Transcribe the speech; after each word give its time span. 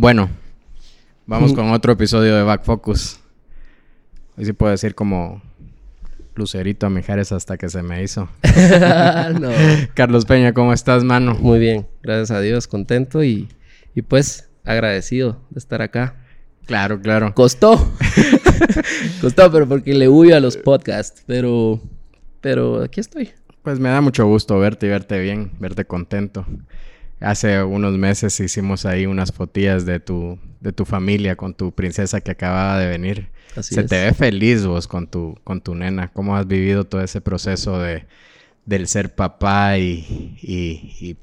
Bueno, 0.00 0.30
vamos 1.26 1.52
con 1.52 1.72
otro 1.72 1.92
episodio 1.92 2.36
de 2.36 2.44
Back 2.44 2.62
Focus. 2.62 3.18
Hoy 4.36 4.44
sí 4.44 4.52
puedo 4.52 4.70
decir 4.70 4.94
como 4.94 5.42
Lucerito 6.36 6.86
a 6.86 6.88
Mijares 6.88 7.32
hasta 7.32 7.58
que 7.58 7.68
se 7.68 7.82
me 7.82 8.00
hizo. 8.00 8.28
no. 9.40 9.50
Carlos 9.94 10.24
Peña, 10.24 10.54
¿cómo 10.54 10.72
estás, 10.72 11.02
mano? 11.02 11.34
Muy 11.34 11.58
bien, 11.58 11.88
gracias 12.00 12.30
a 12.30 12.40
Dios, 12.40 12.68
contento 12.68 13.24
y, 13.24 13.48
y 13.92 14.02
pues 14.02 14.48
agradecido 14.64 15.40
de 15.50 15.58
estar 15.58 15.82
acá. 15.82 16.14
Claro, 16.66 17.00
claro. 17.00 17.34
Costó. 17.34 17.92
Costó, 19.20 19.50
pero 19.50 19.66
porque 19.66 19.94
le 19.94 20.08
huyo 20.08 20.36
a 20.36 20.40
los 20.40 20.56
podcasts, 20.56 21.24
pero 21.26 21.80
pero 22.40 22.84
aquí 22.84 23.00
estoy. 23.00 23.30
Pues 23.64 23.80
me 23.80 23.88
da 23.88 24.00
mucho 24.00 24.24
gusto 24.26 24.60
verte 24.60 24.86
y 24.86 24.90
verte 24.90 25.18
bien, 25.18 25.50
verte 25.58 25.86
contento. 25.86 26.46
Hace 27.20 27.62
unos 27.62 27.98
meses 27.98 28.38
hicimos 28.40 28.86
ahí 28.86 29.06
unas 29.06 29.32
fotillas 29.32 29.84
de 29.86 30.00
tu, 30.00 30.38
de 30.60 30.72
tu 30.72 30.84
familia 30.84 31.36
con 31.36 31.54
tu 31.54 31.72
princesa 31.72 32.20
que 32.20 32.30
acababa 32.30 32.78
de 32.78 32.86
venir. 32.88 33.28
Así 33.56 33.74
Se 33.74 33.80
es. 33.82 33.86
te 33.88 34.04
ve 34.04 34.14
feliz 34.14 34.64
vos 34.64 34.86
con 34.86 35.08
tu, 35.08 35.36
con 35.44 35.60
tu 35.60 35.74
nena. 35.74 36.08
¿Cómo 36.08 36.36
has 36.36 36.46
vivido 36.46 36.84
todo 36.84 37.00
ese 37.02 37.20
proceso 37.20 37.80
de, 37.80 38.06
del 38.66 38.86
ser 38.86 39.14
papá 39.14 39.78
y, 39.78 40.36
y, 40.42 40.94
y 41.00 41.16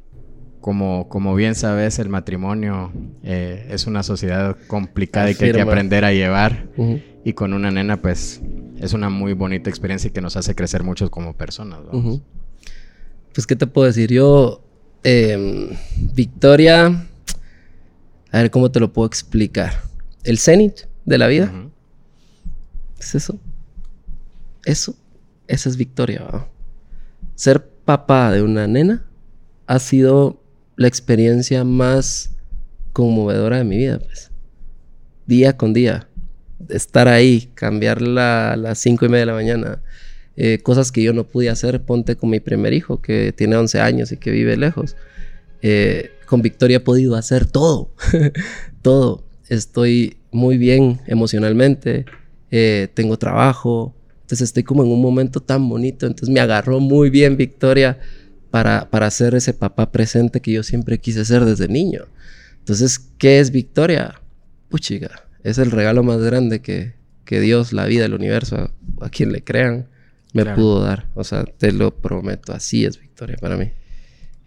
como, 0.65 1.07
como 1.09 1.35
bien 1.35 1.53
sabes, 1.53 1.99
el 1.99 2.09
matrimonio 2.09 2.91
eh, 3.21 3.67
es 3.69 3.85
una 3.85 4.01
sociedad 4.01 4.57
complicada 4.65 5.29
y 5.29 5.35
que 5.35 5.45
hay 5.45 5.51
que 5.51 5.61
aprender 5.61 6.03
a 6.03 6.11
llevar. 6.11 6.69
Y 7.23 7.33
con 7.33 7.53
una 7.53 7.69
nena, 7.69 8.01
pues, 8.01 8.41
es 8.79 8.93
una 8.93 9.11
muy 9.11 9.33
bonita 9.33 9.69
experiencia 9.69 10.07
y 10.07 10.11
que 10.11 10.21
nos 10.21 10.35
hace 10.37 10.55
crecer 10.55 10.83
mucho 10.83 11.11
como 11.11 11.37
personas. 11.37 11.81
Pues, 13.31 13.45
¿qué 13.45 13.55
te 13.55 13.67
puedo 13.67 13.85
decir? 13.85 14.11
Yo, 14.11 14.64
em, 15.05 15.69
Victoria, 16.13 16.87
a 18.31 18.41
ver 18.41 18.49
cómo 18.49 18.71
te 18.71 18.79
lo 18.79 18.91
puedo 18.91 19.07
explicar. 19.07 19.83
El 20.23 20.39
cenit 20.39 20.81
de 21.05 21.17
la 21.19 21.27
vida 21.27 21.53
es 22.99 23.13
eso. 23.13 23.39
Eso, 24.65 24.95
esa 25.47 25.69
es 25.69 25.77
Victoria. 25.77 26.47
Ser 27.35 27.63
papá 27.85 28.31
de 28.31 28.41
una 28.41 28.65
nena 28.65 29.05
ha 29.67 29.77
sido 29.77 30.41
la 30.75 30.87
experiencia 30.87 31.63
más 31.63 32.31
conmovedora 32.91 33.57
de 33.57 33.63
mi 33.63 33.77
vida, 33.77 33.99
pues. 33.99 34.31
Día 35.27 35.55
con 35.55 35.73
día. 35.73 36.09
Estar 36.69 37.07
ahí, 37.07 37.51
cambiarla 37.53 38.53
a 38.53 38.57
las 38.57 38.79
cinco 38.79 39.05
y 39.05 39.09
media 39.09 39.21
de 39.21 39.25
la 39.27 39.33
mañana. 39.33 39.81
Eh, 40.37 40.59
cosas 40.61 40.91
que 40.91 41.01
yo 41.01 41.13
no 41.13 41.23
pude 41.25 41.49
hacer, 41.49 41.81
ponte 41.81 42.15
con 42.15 42.29
mi 42.29 42.39
primer 42.39 42.73
hijo, 42.73 43.01
que 43.01 43.33
tiene 43.33 43.55
11 43.55 43.79
años 43.79 44.11
y 44.11 44.17
que 44.17 44.31
vive 44.31 44.57
lejos. 44.57 44.95
Eh, 45.61 46.11
con 46.25 46.41
Victoria 46.41 46.77
he 46.77 46.79
podido 46.81 47.15
hacer 47.15 47.45
todo. 47.45 47.91
todo. 48.81 49.23
Estoy 49.49 50.17
muy 50.31 50.57
bien 50.57 50.99
emocionalmente. 51.07 52.05
eh, 52.51 52.87
tengo 52.93 53.17
trabajo. 53.17 53.95
Entonces 54.21 54.49
estoy 54.49 54.63
como 54.63 54.83
en 54.83 54.89
un 54.89 55.01
momento 55.01 55.39
tan 55.41 55.67
bonito. 55.69 56.07
Entonces 56.07 56.29
me 56.33 56.39
agarró 56.39 56.79
muy 56.79 57.09
bien 57.09 57.37
Victoria 57.37 57.99
para, 58.51 58.89
para 58.89 59.09
ser 59.11 59.35
ese 59.35 59.53
papá 59.53 59.91
presente 59.91 60.41
que 60.41 60.51
yo 60.51 60.63
siempre 60.63 60.97
quise 60.99 61.25
ser 61.25 61.45
desde 61.45 61.67
niño. 61.67 62.05
Entonces, 62.59 62.99
¿qué 62.99 63.39
es 63.39 63.51
Victoria? 63.51 64.21
Puchiga, 64.69 65.11
es 65.43 65.57
el 65.57 65.71
regalo 65.71 66.03
más 66.03 66.19
grande 66.21 66.61
que, 66.61 66.93
que 67.25 67.39
Dios, 67.39 67.73
la 67.73 67.85
vida, 67.85 68.05
el 68.05 68.13
universo, 68.13 68.55
a, 68.55 68.71
a 69.05 69.09
quien 69.09 69.31
le 69.31 69.43
crean, 69.43 69.87
me 70.35 70.43
Claro. 70.43 70.55
pudo 70.57 70.81
dar. 70.83 71.07
O 71.15 71.23
sea, 71.23 71.43
te 71.45 71.71
lo 71.71 71.91
prometo, 71.95 72.53
así 72.53 72.85
es 72.85 72.99
Victoria 72.99 73.37
para 73.41 73.57
mí. 73.57 73.71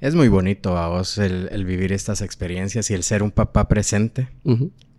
Es 0.01 0.15
muy 0.15 0.29
bonito 0.29 0.77
a 0.79 0.87
vos 0.89 1.19
el, 1.19 1.49
el 1.51 1.65
vivir 1.65 1.93
estas 1.93 2.21
experiencias 2.23 2.91
y 2.91 2.95
el 2.95 3.03
ser 3.03 3.23
un 3.25 3.33
papá 3.33 3.67
presente. 3.67 4.29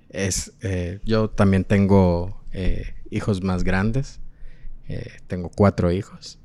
Es, 0.09 0.51
eh, 0.61 0.99
yo 1.05 1.29
también 1.29 1.63
tengo 1.63 2.44
eh, 2.51 2.95
hijos 3.09 3.41
más 3.44 3.63
grandes. 3.63 4.19
Eh, 4.89 5.07
tengo 5.28 5.49
cuatro 5.55 5.91
hijos. 5.91 6.38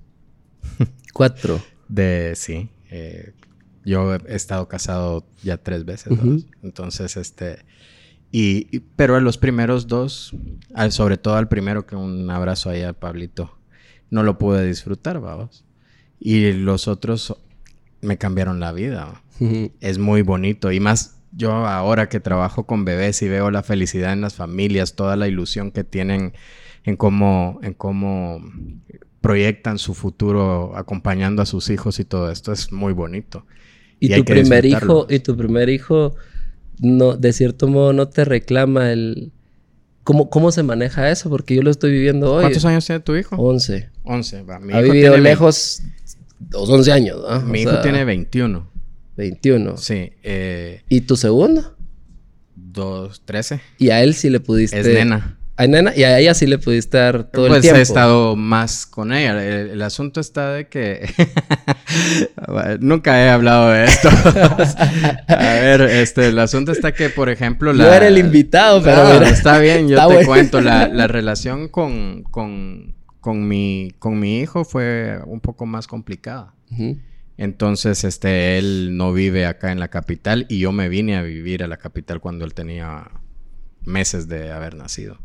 Cuatro. 1.13 1.61
De 1.89 2.33
sí. 2.37 2.71
eh, 2.91 3.33
yo 3.85 4.15
he 4.15 4.35
estado 4.35 4.69
casado 4.69 5.27
ya 5.43 5.57
tres 5.59 5.85
veces. 5.85 6.13
Entonces, 6.63 7.17
este. 7.17 7.59
Y, 8.33 8.69
y- 8.77 8.81
pero 8.97 9.17
a 9.17 9.21
los 9.21 9.37
primeros 9.39 9.87
dos, 9.87 10.35
al- 10.75 10.93
sobre 10.93 11.19
todo 11.19 11.35
al 11.37 11.49
primero, 11.49 11.87
que 11.87 11.95
un 11.97 12.31
abrazo 12.31 12.71
ahí 12.71 12.83
a 12.83 12.93
Pablito, 12.95 13.57
no 14.15 14.23
lo 14.23 14.39
pude 14.39 14.65
disfrutar, 14.65 15.21
vamos. 15.21 15.65
Y 16.21 16.53
los 16.53 16.87
otros 16.87 17.37
me 18.01 18.17
cambiaron 18.17 18.61
la 18.61 18.71
vida. 18.71 19.23
es 19.81 19.99
muy 19.99 20.23
bonito. 20.23 20.71
Y 20.71 20.79
más 20.79 21.17
yo 21.33 21.51
ahora 21.51 22.09
que 22.09 22.21
trabajo 22.21 22.65
con 22.65 22.85
bebés 22.85 23.21
y 23.23 23.29
veo 23.29 23.51
la 23.51 23.65
felicidad 23.65 24.13
en 24.13 24.21
las 24.21 24.35
familias, 24.35 24.95
toda 24.95 25.17
la 25.17 25.27
ilusión 25.27 25.73
que 25.73 25.83
tienen 25.83 26.33
en 26.85 26.97
cómo, 26.97 27.59
en 27.65 27.75
cómo 27.75 28.41
proyectan 29.21 29.79
su 29.79 29.95
futuro 29.95 30.77
acompañando 30.77 31.43
a 31.43 31.47
sus 31.47 31.69
hijos 31.71 31.99
y 31.99 32.05
todo 32.05 32.31
esto 32.31 32.53
es 32.53 32.71
muy 32.71 32.93
bonito. 32.93 33.47
Y, 33.99 34.15
Y 34.15 34.19
tu 34.19 34.25
primer 34.27 34.65
hijo, 34.65 35.09
y 35.11 35.19
tu 35.19 35.37
primer 35.37 35.71
hijo, 35.71 36.15
no, 36.79 37.17
de 37.17 37.33
cierto 37.33 37.67
modo, 37.67 37.93
no 37.93 38.09
te 38.09 38.25
reclama 38.25 38.93
el. 38.93 39.33
¿Cómo, 40.05 40.31
¿Cómo 40.31 40.53
se 40.53 40.63
maneja 40.63 41.11
eso? 41.11 41.31
Porque 41.31 41.57
yo 41.57 41.63
lo 41.63 41.71
estoy 41.71 41.91
viviendo 41.91 42.33
hoy. 42.33 42.43
¿Cuántos 42.43 42.65
años 42.65 42.87
tiene 42.87 43.01
tu 43.01 43.17
hijo? 43.17 43.35
11. 43.37 43.94
11. 44.05 44.43
va. 44.43 44.59
Mi 44.61 44.73
ha 44.73 44.81
hijo 44.81 44.93
vivido 44.93 45.13
tiene 45.15 45.29
lejos 45.29 45.83
los 46.51 46.69
11 46.69 46.93
años, 46.93 47.19
¿no? 47.29 47.41
Mi 47.43 47.59
O 47.61 47.63
hijo 47.63 47.71
sea, 47.73 47.83
tiene 47.83 48.05
21. 48.05 48.71
21. 49.17 49.77
Sí. 49.77 50.13
Eh, 50.23 50.83
¿Y 50.89 51.03
tu 51.03 51.17
segundo? 51.17 51.77
dos, 52.57 53.23
13. 53.25 53.61
Y 53.79 53.91
a 53.91 54.03
él 54.03 54.15
sí 54.15 54.31
le 54.31 54.41
pudiste. 54.41 54.79
Es 54.81 54.87
nena. 54.87 55.39
A 55.57 55.69
nena, 55.69 55.93
y 55.95 56.03
a 56.03 56.19
ella 56.19 56.35
sí 56.35 56.49
le 56.49 56.59
pudiste 56.59 56.99
dar 56.99 57.31
todo 57.31 57.47
pues 57.47 57.59
el 57.59 57.63
tiempo. 57.63 57.79
he 57.79 57.83
estado 57.83 58.35
más 58.35 58.87
con 58.87 59.13
ella. 59.13 59.41
El, 59.41 59.71
el 59.71 59.83
asunto 59.83 60.19
está 60.21 60.51
de 60.51 60.67
que 60.67 61.09
nunca 62.81 63.25
he 63.25 63.31
hablado 63.31 63.71
de 63.71 63.85
esto. 63.85 64.09
a 65.29 65.37
ver, 65.37 65.83
este, 65.83 66.27
el 66.27 66.39
asunto 66.41 66.73
está 66.73 66.93
que, 66.93 67.09
por 67.09 67.29
ejemplo, 67.29 67.73
Yo 67.73 67.93
era 67.93 68.09
el 68.09 68.19
invitado, 68.19 68.83
pero 68.83 69.05
No, 69.05 69.15
mira, 69.15 69.29
está 69.29 69.61
bien, 69.61 69.87
yo 69.89 69.95
está 69.97 70.09
te 70.09 70.15
bueno. 70.15 70.29
cuento. 70.29 70.61
La, 70.61 70.89
la 70.89 71.07
relación 71.07 71.69
con, 71.69 72.25
con, 72.25 72.97
con, 73.25 73.49
mi, 73.49 73.91
con 73.99 74.19
mi 74.19 74.41
hijo 74.41 74.67
fue 74.67 75.19
un 75.25 75.41
poco 75.41 75.65
más 75.65 75.87
complicada. 75.87 76.53
Entonces, 77.39 78.05
este, 78.05 78.59
él 78.59 78.99
no 78.99 79.15
vive 79.15 79.47
acá 79.47 79.73
en 79.73 79.81
la 79.81 79.89
capital 79.89 80.45
y 80.51 80.59
yo 80.59 80.73
me 80.73 80.91
vine 80.91 81.17
a 81.17 81.23
vivir 81.23 81.63
a 81.63 81.67
la 81.67 81.79
capital 81.79 82.21
cuando 82.21 82.45
él 82.45 82.53
tenía 82.53 83.11
meses 83.87 84.29
de 84.29 84.53
haber 84.53 84.75
nacido. 84.75 85.21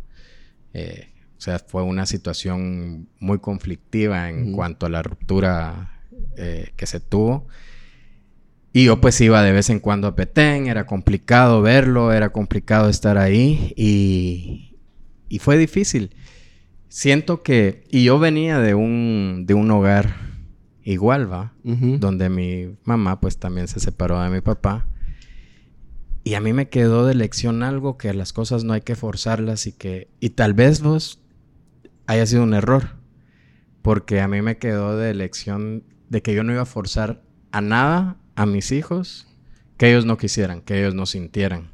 Eh, 0.73 1.09
o 1.37 1.41
sea, 1.41 1.59
fue 1.59 1.83
una 1.83 2.05
situación 2.05 3.09
muy 3.19 3.39
conflictiva 3.39 4.29
en 4.29 4.53
cuanto 4.53 4.85
a 4.85 4.89
la 4.89 5.03
ruptura 5.03 5.99
eh, 6.37 6.71
que 6.77 6.85
se 6.85 7.01
tuvo. 7.01 7.47
Y 8.71 8.85
yo 8.85 9.01
pues 9.01 9.19
iba 9.19 9.43
de 9.43 9.51
vez 9.51 9.69
en 9.69 9.81
cuando 9.81 10.07
a 10.07 10.15
Petén, 10.15 10.67
era 10.67 10.85
complicado 10.85 11.61
verlo, 11.61 12.13
era 12.13 12.29
complicado 12.29 12.87
estar 12.87 13.17
ahí 13.17 13.73
y, 13.75 14.77
y 15.27 15.39
fue 15.39 15.57
difícil. 15.57 16.15
Siento 16.89 17.43
que, 17.43 17.85
y 17.89 18.03
yo 18.03 18.19
venía 18.19 18.59
de 18.59 18.73
un, 18.73 19.45
de 19.47 19.53
un 19.53 19.69
hogar 19.71 20.15
igual, 20.83 21.31
¿va? 21.31 21.53
Donde 21.63 22.29
mi 22.29 22.75
mamá 22.83 23.19
pues 23.19 23.37
también 23.37 23.67
se 23.67 23.79
separó 23.79 24.19
de 24.21 24.29
mi 24.31 24.41
papá. 24.41 24.87
Y 26.23 26.33
a 26.33 26.41
mí 26.41 26.51
me 26.51 26.69
quedó 26.69 27.05
de 27.05 27.13
lección 27.13 27.61
algo 27.61 27.97
que 27.97 28.13
las 28.13 28.33
cosas 28.33 28.63
no 28.63 28.73
hay 28.73 28.81
que 28.81 28.95
forzarlas 28.95 29.67
y 29.67 29.71
que 29.71 30.09
y 30.19 30.31
tal 30.31 30.53
vez 30.55 30.81
vos 30.81 31.21
haya 32.07 32.25
sido 32.25 32.41
un 32.41 32.55
error, 32.55 32.95
porque 33.83 34.19
a 34.19 34.27
mí 34.27 34.41
me 34.41 34.57
quedó 34.57 34.97
de 34.97 35.13
lección 35.13 35.83
de 36.09 36.23
que 36.23 36.33
yo 36.33 36.43
no 36.43 36.53
iba 36.53 36.63
a 36.63 36.65
forzar 36.65 37.21
a 37.51 37.61
nada 37.61 38.17
a 38.35 38.47
mis 38.47 38.71
hijos 38.71 39.27
que 39.77 39.89
ellos 39.89 40.05
no 40.05 40.17
quisieran, 40.17 40.61
que 40.61 40.79
ellos 40.79 40.95
no 40.95 41.05
sintieran, 41.05 41.71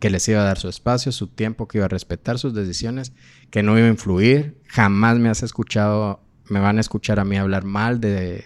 que 0.00 0.10
les 0.10 0.28
iba 0.28 0.40
a 0.40 0.44
dar 0.44 0.58
su 0.58 0.68
espacio, 0.68 1.12
su 1.12 1.28
tiempo, 1.28 1.68
que 1.68 1.78
iba 1.78 1.84
a 1.84 1.88
respetar 1.88 2.38
sus 2.38 2.54
decisiones, 2.54 3.12
que 3.50 3.62
no 3.62 3.78
iba 3.78 3.86
a 3.86 3.90
influir. 3.90 4.60
Jamás 4.66 5.18
me 5.18 5.28
has 5.28 5.42
escuchado, 5.42 6.20
me 6.48 6.60
van 6.60 6.78
a 6.78 6.80
escuchar 6.80 7.20
a 7.20 7.24
mí 7.24 7.36
hablar 7.36 7.64
mal 7.64 8.00
de, 8.00 8.44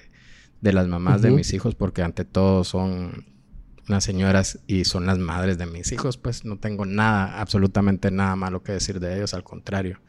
de 0.60 0.72
las 0.72 0.86
mamás 0.88 1.22
de 1.22 1.30
mis 1.30 1.52
hijos, 1.52 1.74
porque 1.74 2.02
ante 2.02 2.24
todo 2.24 2.64
son 2.64 3.26
unas 3.88 4.04
señoras 4.04 4.60
y 4.66 4.84
son 4.84 5.06
las 5.06 5.18
madres 5.18 5.58
de 5.58 5.66
mis 5.66 5.90
hijos, 5.92 6.16
pues 6.16 6.44
no 6.44 6.58
tengo 6.58 6.86
nada, 6.86 7.40
absolutamente 7.40 8.10
nada 8.10 8.36
malo 8.36 8.62
que 8.62 8.72
decir 8.72 9.00
de 9.00 9.16
ellos, 9.16 9.34
al 9.34 9.42
contrario. 9.42 10.00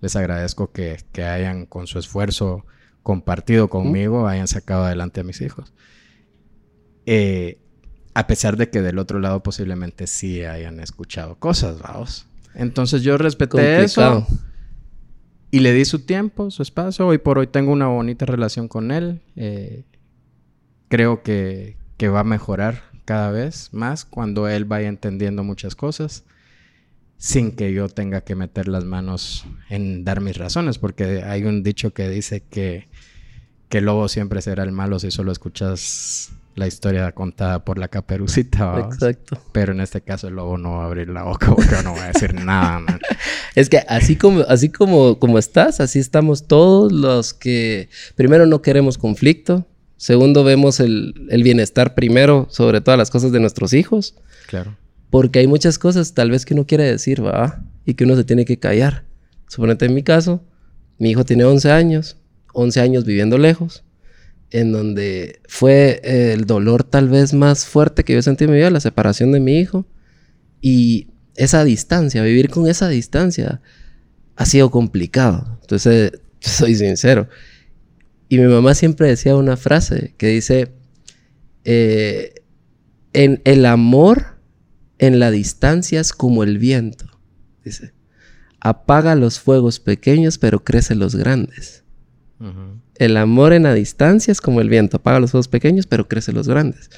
Les 0.00 0.14
agradezco 0.14 0.72
que, 0.72 0.98
que 1.12 1.24
hayan 1.24 1.66
con 1.66 1.86
su 1.86 1.98
esfuerzo 1.98 2.64
compartido 3.02 3.68
conmigo, 3.68 4.28
hayan 4.28 4.48
sacado 4.48 4.84
adelante 4.84 5.20
a 5.20 5.24
mis 5.24 5.40
hijos. 5.40 5.72
Eh, 7.06 7.58
a 8.14 8.26
pesar 8.26 8.56
de 8.56 8.70
que 8.70 8.82
del 8.82 8.98
otro 8.98 9.20
lado 9.20 9.42
posiblemente 9.42 10.06
sí 10.06 10.44
hayan 10.44 10.80
escuchado 10.80 11.36
cosas, 11.38 11.78
vamos. 11.78 12.26
Entonces 12.56 13.02
yo 13.02 13.18
respeté 13.18 13.84
eso 13.84 14.26
y 15.50 15.60
le 15.60 15.72
di 15.72 15.84
su 15.84 16.00
tiempo, 16.00 16.50
su 16.50 16.62
espacio. 16.62 17.06
Hoy 17.06 17.18
por 17.18 17.38
hoy 17.38 17.46
tengo 17.46 17.70
una 17.70 17.86
bonita 17.86 18.26
relación 18.26 18.66
con 18.66 18.90
él. 18.90 19.20
Eh, 19.36 19.84
creo 20.88 21.22
que, 21.22 21.76
que 21.96 22.08
va 22.08 22.20
a 22.20 22.24
mejorar 22.24 22.82
cada 23.04 23.30
vez 23.30 23.72
más 23.72 24.04
cuando 24.04 24.48
él 24.48 24.64
vaya 24.64 24.88
entendiendo 24.88 25.44
muchas 25.44 25.76
cosas 25.76 26.24
sin 27.18 27.52
que 27.52 27.72
yo 27.72 27.88
tenga 27.88 28.22
que 28.22 28.34
meter 28.34 28.68
las 28.68 28.84
manos 28.84 29.46
en 29.70 30.04
dar 30.04 30.20
mis 30.20 30.36
razones, 30.36 30.78
porque 30.78 31.22
hay 31.22 31.44
un 31.44 31.62
dicho 31.62 31.94
que 31.94 32.08
dice 32.08 32.42
que, 32.42 32.88
que 33.68 33.78
el 33.78 33.86
lobo 33.86 34.08
siempre 34.08 34.42
será 34.42 34.64
el 34.64 34.72
malo 34.72 34.98
si 34.98 35.10
solo 35.10 35.32
escuchas 35.32 36.32
la 36.56 36.66
historia 36.66 37.12
contada 37.12 37.64
por 37.64 37.78
la 37.78 37.88
caperucita. 37.88 38.80
Exacto. 38.80 39.38
Pero 39.52 39.72
en 39.72 39.80
este 39.80 40.00
caso 40.00 40.26
el 40.28 40.34
lobo 40.34 40.56
no 40.56 40.78
va 40.78 40.84
a 40.84 40.86
abrir 40.86 41.10
la 41.10 41.22
boca 41.22 41.54
porque 41.54 41.76
no 41.84 41.94
va 41.94 42.04
a 42.04 42.12
decir 42.12 42.34
nada. 42.44 42.80
Man. 42.80 42.98
Es 43.54 43.68
que 43.68 43.78
así 43.86 44.16
como, 44.16 44.40
así 44.40 44.70
como, 44.70 45.18
como 45.18 45.38
estás, 45.38 45.80
así 45.80 45.98
estamos 45.98 46.48
todos 46.48 46.90
los 46.92 47.34
que 47.34 47.90
primero 48.14 48.46
no 48.46 48.62
queremos 48.62 48.96
conflicto, 48.96 49.66
segundo 49.98 50.44
vemos 50.44 50.80
el, 50.80 51.26
el 51.30 51.42
bienestar 51.42 51.94
primero 51.94 52.48
sobre 52.50 52.80
todas 52.80 52.96
las 52.96 53.10
cosas 53.10 53.32
de 53.32 53.40
nuestros 53.40 53.74
hijos. 53.74 54.14
Claro. 54.46 54.76
Porque 55.10 55.40
hay 55.40 55.46
muchas 55.46 55.78
cosas 55.78 56.14
tal 56.14 56.30
vez 56.30 56.46
que 56.46 56.54
uno 56.54 56.66
quiere 56.66 56.84
decir, 56.84 57.24
va, 57.24 57.62
y 57.84 57.94
que 57.94 58.04
uno 58.04 58.16
se 58.16 58.24
tiene 58.24 58.46
que 58.46 58.58
callar. 58.58 59.04
Suponete 59.46 59.84
en 59.84 59.94
mi 59.94 60.02
caso, 60.02 60.42
mi 60.98 61.10
hijo 61.10 61.24
tiene 61.24 61.44
11 61.44 61.70
años, 61.70 62.16
11 62.54 62.80
años 62.80 63.04
viviendo 63.04 63.36
lejos 63.36 63.84
en 64.50 64.72
donde 64.72 65.40
fue 65.48 66.00
eh, 66.04 66.32
el 66.32 66.44
dolor 66.44 66.84
tal 66.84 67.08
vez 67.08 67.34
más 67.34 67.66
fuerte 67.66 68.04
que 68.04 68.14
yo 68.14 68.22
sentí 68.22 68.44
en 68.44 68.50
mi 68.50 68.56
vida, 68.56 68.70
la 68.70 68.80
separación 68.80 69.32
de 69.32 69.40
mi 69.40 69.58
hijo. 69.58 69.86
Y 70.60 71.08
esa 71.34 71.64
distancia, 71.64 72.22
vivir 72.22 72.50
con 72.50 72.68
esa 72.68 72.88
distancia, 72.88 73.60
ha 74.36 74.46
sido 74.46 74.70
complicado. 74.70 75.58
Entonces, 75.62 76.12
soy 76.40 76.74
sincero. 76.74 77.28
Y 78.28 78.38
mi 78.38 78.46
mamá 78.46 78.74
siempre 78.74 79.08
decía 79.08 79.36
una 79.36 79.56
frase 79.56 80.14
que 80.16 80.28
dice, 80.28 80.72
eh, 81.64 82.34
en 83.12 83.40
el 83.44 83.66
amor 83.66 84.36
en 84.98 85.18
la 85.18 85.30
distancia 85.30 86.00
es 86.00 86.12
como 86.12 86.42
el 86.42 86.58
viento. 86.58 87.06
Dice, 87.64 87.92
apaga 88.60 89.14
los 89.14 89.40
fuegos 89.40 89.80
pequeños, 89.80 90.38
pero 90.38 90.64
crece 90.64 90.94
los 90.94 91.14
grandes. 91.14 91.84
El 92.96 93.16
amor 93.16 93.52
en 93.52 93.62
la 93.64 93.74
distancia 93.74 94.32
es 94.32 94.40
como 94.40 94.60
el 94.60 94.68
viento, 94.68 94.98
apaga 94.98 95.20
los 95.20 95.30
fuegos 95.30 95.48
pequeños, 95.48 95.86
pero 95.86 96.08
crece 96.08 96.32
los 96.32 96.48
grandes. 96.48 96.90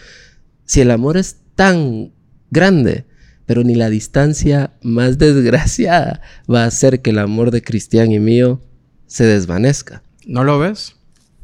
Si 0.64 0.80
el 0.80 0.90
amor 0.90 1.16
es 1.16 1.36
tan 1.54 2.12
grande, 2.50 3.04
pero 3.46 3.64
ni 3.64 3.74
la 3.74 3.88
distancia 3.88 4.72
más 4.82 5.18
desgraciada 5.18 6.20
va 6.52 6.64
a 6.64 6.66
hacer 6.66 7.00
que 7.00 7.10
el 7.10 7.18
amor 7.18 7.50
de 7.50 7.62
Cristian 7.62 8.10
y 8.12 8.18
mío 8.18 8.60
se 9.06 9.24
desvanezca. 9.24 10.02
¿No 10.26 10.44
lo 10.44 10.58
ves? 10.58 10.96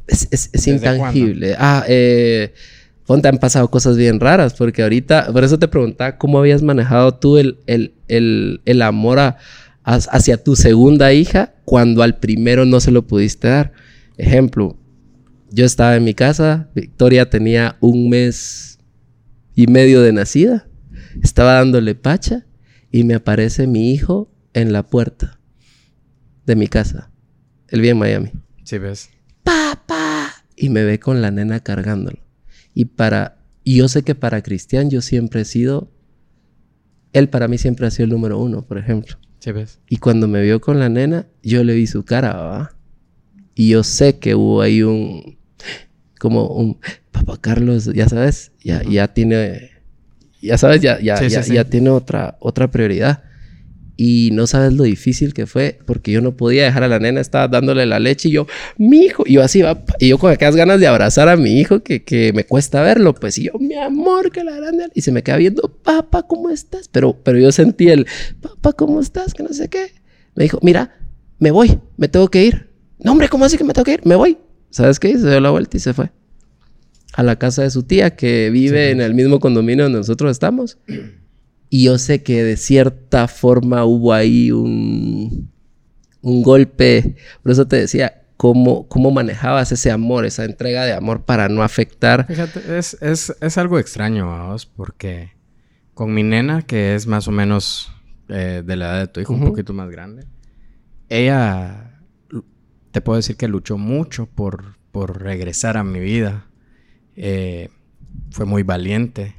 Es, 0.07 0.67
intangible. 0.67 1.55
Ah, 1.57 1.83
eh, 1.87 2.53
Ponte, 3.05 3.27
han 3.27 3.37
pasado 3.37 3.69
cosas 3.69 3.97
bien 3.97 4.19
raras, 4.19 4.55
porque 4.55 4.81
ahorita, 4.81 5.31
por 5.31 5.43
eso 5.43 5.59
te 5.59 5.67
preguntaba 5.67 6.17
cómo 6.17 6.39
habías 6.39 6.63
manejado 6.63 7.13
tú 7.13 7.37
el, 7.37 7.59
el, 7.67 8.81
amor 8.81 9.35
hacia 9.83 10.43
tu 10.43 10.55
segunda 10.55 11.13
hija 11.13 11.53
cuando 11.65 12.01
al 12.01 12.17
primero 12.17 12.65
no 12.65 12.79
se 12.79 12.89
lo 12.89 13.05
pudiste 13.05 13.47
dar. 13.47 13.73
Ejemplo, 14.17 14.77
yo 15.51 15.65
estaba 15.65 15.95
en 15.95 16.03
mi 16.03 16.13
casa, 16.13 16.69
Victoria 16.75 17.29
tenía 17.29 17.77
un 17.79 18.09
mes 18.09 18.79
y 19.55 19.67
medio 19.67 20.01
de 20.01 20.13
nacida, 20.13 20.67
estaba 21.21 21.53
dándole 21.53 21.95
pacha 21.95 22.45
y 22.91 23.03
me 23.03 23.15
aparece 23.15 23.67
mi 23.67 23.91
hijo 23.91 24.31
en 24.53 24.73
la 24.73 24.83
puerta 24.83 25.39
de 26.45 26.55
mi 26.55 26.67
casa. 26.67 27.11
Él 27.67 27.81
vive 27.81 27.91
en 27.91 27.97
Miami. 27.97 28.31
Sí, 28.63 28.77
ves. 28.77 29.09
¡Papá! 29.43 30.33
Y 30.55 30.69
me 30.69 30.83
ve 30.83 30.99
con 30.99 31.21
la 31.21 31.31
nena 31.31 31.59
cargándolo. 31.59 32.19
Y 32.73 32.85
para, 32.85 33.37
y 33.63 33.77
yo 33.77 33.87
sé 33.87 34.03
que 34.03 34.15
para 34.15 34.41
Cristian 34.41 34.89
yo 34.89 35.01
siempre 35.01 35.41
he 35.41 35.45
sido, 35.45 35.91
él 37.13 37.29
para 37.29 37.47
mí 37.47 37.57
siempre 37.57 37.87
ha 37.87 37.91
sido 37.91 38.05
el 38.05 38.11
número 38.11 38.39
uno, 38.39 38.61
por 38.61 38.77
ejemplo. 38.77 39.17
Sí, 39.39 39.51
ves. 39.51 39.79
Y 39.89 39.97
cuando 39.97 40.27
me 40.27 40.41
vio 40.41 40.59
con 40.61 40.79
la 40.79 40.89
nena, 40.89 41.27
yo 41.43 41.63
le 41.63 41.75
vi 41.75 41.87
su 41.87 42.03
cara, 42.03 42.33
¿va? 42.33 42.74
Y 43.55 43.69
yo 43.69 43.83
sé 43.83 44.19
que 44.19 44.35
hubo 44.35 44.61
ahí 44.61 44.83
un, 44.83 45.37
como 46.19 46.47
un, 46.47 46.77
papá 47.11 47.37
Carlos, 47.39 47.89
ya 47.93 48.09
sabes, 48.09 48.51
ya, 48.61 48.83
ya 48.83 49.13
tiene, 49.13 49.71
ya 50.41 50.57
sabes, 50.57 50.81
ya, 50.81 50.99
ya, 50.99 51.25
ya, 51.25 51.41
ya, 51.41 51.63
tiene 51.63 51.89
otra, 51.89 52.37
otra 52.41 52.69
prioridad. 52.69 53.23
Y 53.97 54.31
no 54.33 54.45
sabes 54.45 54.73
lo 54.73 54.83
difícil 54.83 55.33
que 55.33 55.45
fue, 55.45 55.79
porque 55.85 56.11
yo 56.11 56.19
no 56.19 56.35
podía 56.35 56.65
dejar 56.65 56.83
a 56.83 56.89
la 56.89 56.99
nena, 56.99 57.21
estaba 57.21 57.47
dándole 57.47 57.85
la 57.85 57.97
leche 57.97 58.27
y 58.27 58.33
yo, 58.33 58.45
mi 58.77 59.03
hijo, 59.03 59.23
y 59.25 59.35
yo 59.35 59.41
así 59.41 59.61
va, 59.61 59.85
y 59.99 60.09
yo 60.09 60.17
con 60.17 60.33
aquellas 60.33 60.57
ganas 60.57 60.81
de 60.81 60.87
abrazar 60.87 61.29
a 61.29 61.37
mi 61.37 61.61
hijo 61.61 61.81
que, 61.81 62.03
que 62.03 62.33
me 62.33 62.43
cuesta 62.43 62.81
verlo, 62.81 63.15
pues, 63.15 63.37
y 63.37 63.45
yo, 63.45 63.53
mi 63.57 63.75
amor, 63.75 64.33
que 64.33 64.43
la 64.43 64.57
grande, 64.57 64.89
y 64.93 64.99
se 64.99 65.13
me 65.13 65.23
queda 65.23 65.37
viendo, 65.37 65.79
papá, 65.81 66.23
¿cómo 66.23 66.49
estás? 66.49 66.89
Pero, 66.89 67.17
pero 67.23 67.39
yo 67.39 67.53
sentí 67.53 67.87
el, 67.87 68.05
papá, 68.41 68.73
¿cómo 68.73 68.99
estás? 68.99 69.33
Que 69.33 69.43
no 69.43 69.53
sé 69.53 69.69
qué. 69.69 69.93
Me 70.35 70.43
dijo, 70.43 70.59
mira, 70.61 70.97
me 71.39 71.51
voy, 71.51 71.79
me 71.95 72.09
tengo 72.09 72.27
que 72.27 72.43
ir. 72.43 72.74
No, 72.99 73.11
hombre, 73.11 73.29
¿cómo 73.29 73.45
así 73.45 73.57
que 73.57 73.63
me 73.63 73.73
tengo 73.73 73.85
que 73.85 73.93
ir? 73.93 74.01
Me 74.05 74.15
voy. 74.15 74.37
¿Sabes 74.69 74.99
qué? 74.99 75.17
Se 75.17 75.29
dio 75.29 75.39
la 75.39 75.51
vuelta 75.51 75.77
y 75.77 75.79
se 75.79 75.93
fue. 75.93 76.11
A 77.13 77.23
la 77.23 77.37
casa 77.37 77.63
de 77.63 77.69
su 77.69 77.83
tía, 77.83 78.15
que 78.15 78.49
vive 78.49 78.91
en 78.91 79.01
el 79.01 79.13
mismo 79.13 79.39
condominio 79.39 79.85
donde 79.85 79.99
nosotros 79.99 80.31
estamos. 80.31 80.77
Y 81.69 81.85
yo 81.85 81.97
sé 81.97 82.23
que 82.23 82.43
de 82.43 82.57
cierta 82.57 83.27
forma 83.27 83.85
hubo 83.85 84.13
ahí 84.13 84.51
un, 84.51 85.49
un 86.21 86.41
golpe. 86.41 87.15
Por 87.41 87.51
eso 87.51 87.67
te 87.67 87.77
decía, 87.77 88.25
¿cómo, 88.37 88.87
cómo 88.87 89.11
manejabas 89.11 89.71
ese 89.71 89.91
amor, 89.91 90.25
esa 90.25 90.45
entrega 90.45 90.85
de 90.85 90.93
amor 90.93 91.23
para 91.23 91.49
no 91.49 91.63
afectar. 91.63 92.27
Fíjate, 92.27 92.77
es, 92.77 92.97
es, 93.01 93.35
es 93.39 93.57
algo 93.57 93.79
extraño, 93.79 94.27
vamos, 94.27 94.65
porque 94.65 95.31
con 95.93 96.13
mi 96.13 96.23
nena, 96.23 96.61
que 96.61 96.95
es 96.95 97.07
más 97.07 97.27
o 97.27 97.31
menos 97.31 97.91
eh, 98.27 98.63
de 98.65 98.75
la 98.75 98.85
edad 98.87 98.99
de 98.99 99.07
tu 99.07 99.19
hijo, 99.21 99.33
un 99.33 99.45
poquito 99.45 99.73
más 99.73 99.89
grande, 99.89 100.25
ella 101.09 101.94
te 102.95 103.01
puedo 103.01 103.17
decir 103.17 103.35
que 103.35 103.49
luchó 103.49 103.77
mucho 103.77 104.25
por, 104.25 104.77
por 104.93 105.21
regresar 105.21 105.75
a 105.75 105.83
mi 105.83 105.99
vida. 105.99 106.47
Eh, 107.17 107.67
fue 108.31 108.45
muy 108.45 108.63
valiente. 108.63 109.35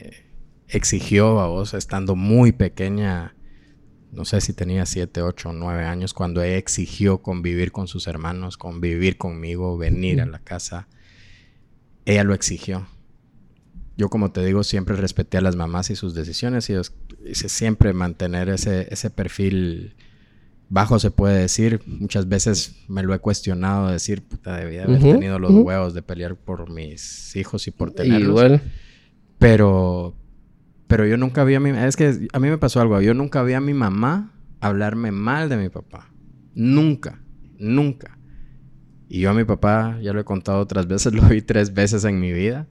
Eh, 0.00 0.26
exigió 0.66 1.38
a 1.38 1.46
vos, 1.46 1.74
estando 1.74 2.16
muy 2.16 2.50
pequeña, 2.50 3.36
no 4.10 4.24
sé 4.24 4.40
si 4.40 4.52
tenía 4.52 4.84
7, 4.84 5.22
8, 5.22 5.52
9 5.52 5.84
años, 5.84 6.12
cuando 6.12 6.42
ella 6.42 6.56
exigió 6.56 7.18
convivir 7.22 7.70
con 7.70 7.86
sus 7.86 8.08
hermanos, 8.08 8.56
convivir 8.56 9.16
conmigo, 9.16 9.78
venir 9.78 10.20
a 10.20 10.26
la 10.26 10.40
casa. 10.40 10.88
Ella 12.04 12.24
lo 12.24 12.34
exigió. 12.34 12.88
Yo, 13.96 14.08
como 14.08 14.32
te 14.32 14.44
digo, 14.44 14.64
siempre 14.64 14.96
respeté 14.96 15.38
a 15.38 15.40
las 15.40 15.54
mamás 15.54 15.90
y 15.90 15.94
sus 15.94 16.14
decisiones 16.14 16.68
y 16.68 16.74
hice 17.24 17.48
siempre 17.48 17.92
mantener 17.92 18.48
ese, 18.48 18.92
ese 18.92 19.08
perfil 19.08 19.94
bajo 20.68 20.98
se 20.98 21.10
puede 21.10 21.38
decir. 21.38 21.80
Muchas 21.86 22.28
veces 22.28 22.76
me 22.88 23.02
lo 23.02 23.14
he 23.14 23.18
cuestionado, 23.18 23.88
decir, 23.88 24.22
puta, 24.22 24.56
debía 24.56 24.84
haber 24.84 25.00
tenido 25.00 25.38
los 25.38 25.52
huevos 25.52 25.94
de 25.94 26.02
pelear 26.02 26.36
por 26.36 26.70
mis 26.70 27.34
hijos 27.36 27.66
y 27.66 27.70
por 27.70 27.92
tenerlos. 27.92 28.28
Igual. 28.28 28.62
Pero, 29.38 30.14
pero 30.86 31.06
yo 31.06 31.16
nunca 31.16 31.44
vi 31.44 31.54
a 31.54 31.60
mi... 31.60 31.70
Es 31.70 31.96
que 31.96 32.28
a 32.32 32.38
mí 32.38 32.48
me 32.48 32.58
pasó 32.58 32.80
algo. 32.80 33.00
Yo 33.00 33.14
nunca 33.14 33.42
vi 33.42 33.54
a 33.54 33.60
mi 33.60 33.74
mamá 33.74 34.34
hablarme 34.60 35.12
mal 35.12 35.48
de 35.48 35.56
mi 35.56 35.68
papá. 35.68 36.12
Nunca. 36.54 37.22
Nunca. 37.58 38.18
Y 39.08 39.20
yo 39.20 39.30
a 39.30 39.34
mi 39.34 39.44
papá, 39.44 39.98
ya 40.02 40.12
lo 40.12 40.20
he 40.20 40.24
contado 40.24 40.60
otras 40.60 40.86
veces, 40.86 41.12
lo 41.14 41.22
vi 41.22 41.42
tres 41.42 41.72
veces 41.72 42.04
en 42.04 42.20
mi 42.20 42.32
vida. 42.32 42.68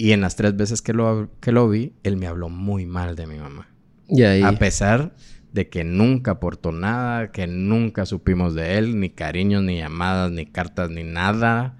Y 0.00 0.12
en 0.12 0.20
las 0.20 0.36
tres 0.36 0.56
veces 0.56 0.80
que 0.80 0.92
lo, 0.92 1.28
que 1.40 1.50
lo 1.50 1.68
vi, 1.68 1.94
él 2.04 2.16
me 2.16 2.28
habló 2.28 2.48
muy 2.48 2.86
mal 2.86 3.16
de 3.16 3.26
mi 3.26 3.38
mamá. 3.38 3.68
Y 4.06 4.22
ahí... 4.22 4.42
A 4.42 4.52
pesar 4.52 5.14
de 5.58 5.68
que 5.68 5.82
nunca 5.82 6.30
aportó 6.30 6.70
nada, 6.70 7.32
que 7.32 7.48
nunca 7.48 8.06
supimos 8.06 8.54
de 8.54 8.78
él, 8.78 9.00
ni 9.00 9.10
cariños, 9.10 9.64
ni 9.64 9.78
llamadas, 9.78 10.30
ni 10.30 10.46
cartas, 10.46 10.88
ni 10.88 11.02
nada. 11.02 11.76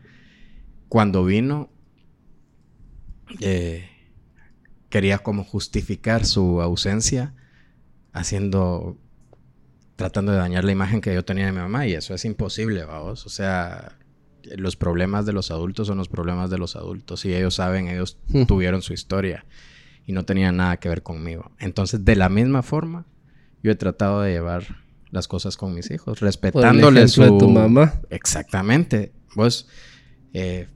Cuando 0.89 1.25
vino, 1.25 1.71
eh, 3.39 3.89
quería 4.89 5.19
como 5.19 5.45
justificar 5.45 6.27
su 6.27 6.61
ausencia, 6.61 7.37
haciendo, 8.13 8.99
tratando 9.95 10.33
de 10.33 10.39
dañar 10.39 10.65
la 10.65 10.73
imagen 10.73 11.01
que 11.01 11.15
yo 11.15 11.25
tenía 11.25 11.47
de 11.47 11.53
mi 11.53 11.59
mamá, 11.59 11.87
y 11.87 11.93
eso 11.93 12.15
es 12.15 12.25
imposible, 12.25 12.85
vamos. 12.85 13.27
O 13.27 13.29
sea, 13.29 13.97
los 14.57 14.75
problemas 14.75 15.25
de 15.25 15.35
los 15.35 15.53
adultos 15.53 15.87
son 15.87 15.99
los 15.99 16.09
problemas 16.09 16.51
de 16.51 16.59
los 16.59 16.75
adultos, 16.75 17.25
y 17.27 17.33
ellos 17.33 17.55
saben, 17.55 17.87
ellos 17.87 18.19
hmm. 18.27 18.43
tuvieron 18.47 18.83
su 18.83 18.93
historia, 18.93 19.47
y 20.05 20.11
no 20.11 20.25
tenían 20.25 20.57
nada 20.57 20.79
que 20.79 20.89
ver 20.89 21.05
conmigo. 21.05 21.53
Entonces, 21.61 22.05
de 22.05 22.17
la 22.17 22.29
misma 22.29 22.65
forma, 22.65 23.07
yo 23.63 23.73
he 23.73 23.75
tratado 23.75 24.23
de 24.23 24.33
llevar 24.33 24.65
las 25.11 25.29
cosas 25.29 25.57
con 25.57 25.75
mis 25.75 25.91
hijos, 25.91 26.21
respetándole 26.21 27.09
su... 27.09 27.39
tu 27.39 27.49
mamá. 27.49 27.95
Exactamente. 28.11 29.13
Vos, 29.35 29.69
eh, 30.33 30.69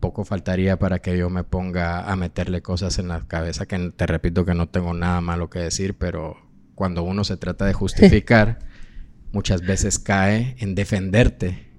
poco 0.00 0.24
faltaría 0.24 0.78
para 0.78 1.00
que 1.00 1.16
yo 1.16 1.30
me 1.30 1.44
ponga 1.44 2.10
a 2.10 2.16
meterle 2.16 2.62
cosas 2.62 2.98
en 2.98 3.08
la 3.08 3.26
cabeza 3.26 3.66
que 3.66 3.92
te 3.94 4.06
repito 4.06 4.44
que 4.44 4.54
no 4.54 4.68
tengo 4.68 4.94
nada 4.94 5.20
malo 5.20 5.48
que 5.48 5.60
decir, 5.60 5.94
pero 5.96 6.36
cuando 6.74 7.02
uno 7.02 7.24
se 7.24 7.36
trata 7.36 7.64
de 7.66 7.72
justificar, 7.72 8.58
muchas 9.32 9.62
veces 9.62 9.98
cae 9.98 10.56
en 10.58 10.74
defenderte. 10.74 11.70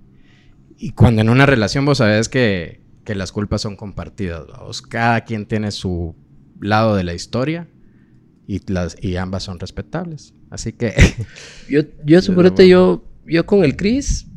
Y 0.78 0.92
cuando 0.92 1.22
en 1.22 1.30
una 1.30 1.46
relación 1.46 1.86
vos 1.86 2.00
sabes 2.00 2.30
que 2.30 2.84
que 3.04 3.16
las 3.16 3.32
culpas 3.32 3.62
son 3.62 3.76
compartidas. 3.76 4.48
¿vamos? 4.48 4.82
Cada 4.82 5.22
quien 5.22 5.46
tiene 5.46 5.72
su 5.72 6.16
lado 6.60 6.96
de 6.96 7.04
la 7.04 7.14
historia 7.14 7.68
y, 8.48 8.62
las, 8.72 8.96
y 9.02 9.16
ambas 9.16 9.44
son 9.44 9.60
respetables. 9.60 10.34
Así 10.50 10.74
que... 10.74 10.94
yo, 11.70 11.82
yo 12.06 12.22
suponete, 12.24 12.68
yo, 12.68 13.04
yo 13.26 13.46
con 13.46 13.64
el 13.64 13.76
Chris, 13.76 14.28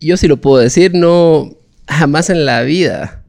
yo 0.00 0.16
sí 0.16 0.28
lo 0.28 0.40
puedo 0.40 0.58
decir, 0.58 0.94
no, 0.94 1.56
jamás 1.86 2.30
en 2.30 2.44
la 2.44 2.62
vida 2.62 3.24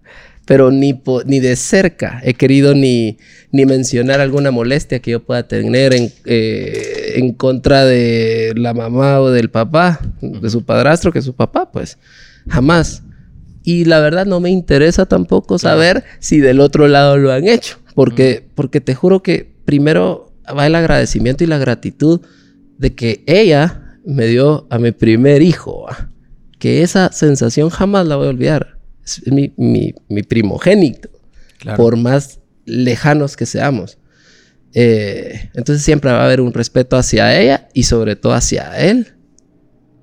pero 0.46 0.72
ni, 0.72 1.02
ni 1.26 1.40
de 1.40 1.56
cerca 1.56 2.22
he 2.24 2.36
querido 2.36 2.76
ni, 2.76 3.18
ni 3.52 3.66
mencionar 3.66 4.22
alguna 4.22 4.52
molestia 4.52 5.00
que 5.00 5.12
yo 5.12 5.24
pueda 5.24 5.48
tener 5.48 5.94
en, 5.94 6.12
eh, 6.26 7.14
en 7.16 7.34
contra 7.34 7.84
de 7.84 8.54
la 8.56 8.74
mamá 8.74 9.20
o 9.20 9.32
del 9.32 9.50
papá, 9.50 10.00
de 10.22 10.50
su 10.50 10.64
padrastro, 10.64 11.12
que 11.12 11.20
es 11.20 11.26
su 11.26 11.36
papá, 11.36 11.72
pues 11.72 11.98
jamás. 12.48 13.02
Y 13.64 13.86
la 13.86 14.00
verdad 14.00 14.28
no 14.28 14.40
me 14.40 14.52
interesa 14.52 15.08
tampoco 15.08 15.58
saber 15.58 16.04
si 16.20 16.40
del 16.40 16.60
otro 16.60 16.88
lado 16.88 17.18
lo 17.18 17.32
han 17.32 17.48
hecho, 17.48 17.80
porque, 17.96 18.48
porque 18.54 18.82
te 18.82 18.94
juro 18.94 19.24
que 19.24 19.56
primero 19.66 20.34
va 20.56 20.68
el 20.68 20.76
agradecimiento 20.76 21.44
y 21.44 21.48
la 21.48 21.58
gratitud 21.58 22.22
de 22.78 22.94
que 22.94 23.24
ella 23.26 23.98
me 24.06 24.28
dio 24.28 24.68
a 24.70 24.78
mi 24.78 24.92
primer 24.92 25.42
hijo, 25.42 25.88
que 26.60 26.84
esa 26.84 27.12
sensación 27.12 27.70
jamás 27.70 28.06
la 28.06 28.18
voy 28.18 28.28
a 28.28 28.32
olvidar. 28.32 28.78
Es 29.04 29.22
mi, 29.32 29.54
mi, 29.58 30.24
primogénito, 30.24 31.10
por 31.78 31.96
más 31.96 32.40
lejanos 32.66 33.36
que 33.38 33.46
seamos. 33.46 33.98
Eh, 34.74 35.50
entonces 35.54 35.84
siempre 35.84 36.12
va 36.12 36.22
a 36.22 36.26
haber 36.26 36.42
un 36.42 36.54
respeto 36.54 36.98
hacia 36.98 37.40
ella 37.40 37.70
y 37.74 37.84
sobre 37.84 38.16
todo 38.16 38.34
hacia 38.34 38.78
él 38.78 39.16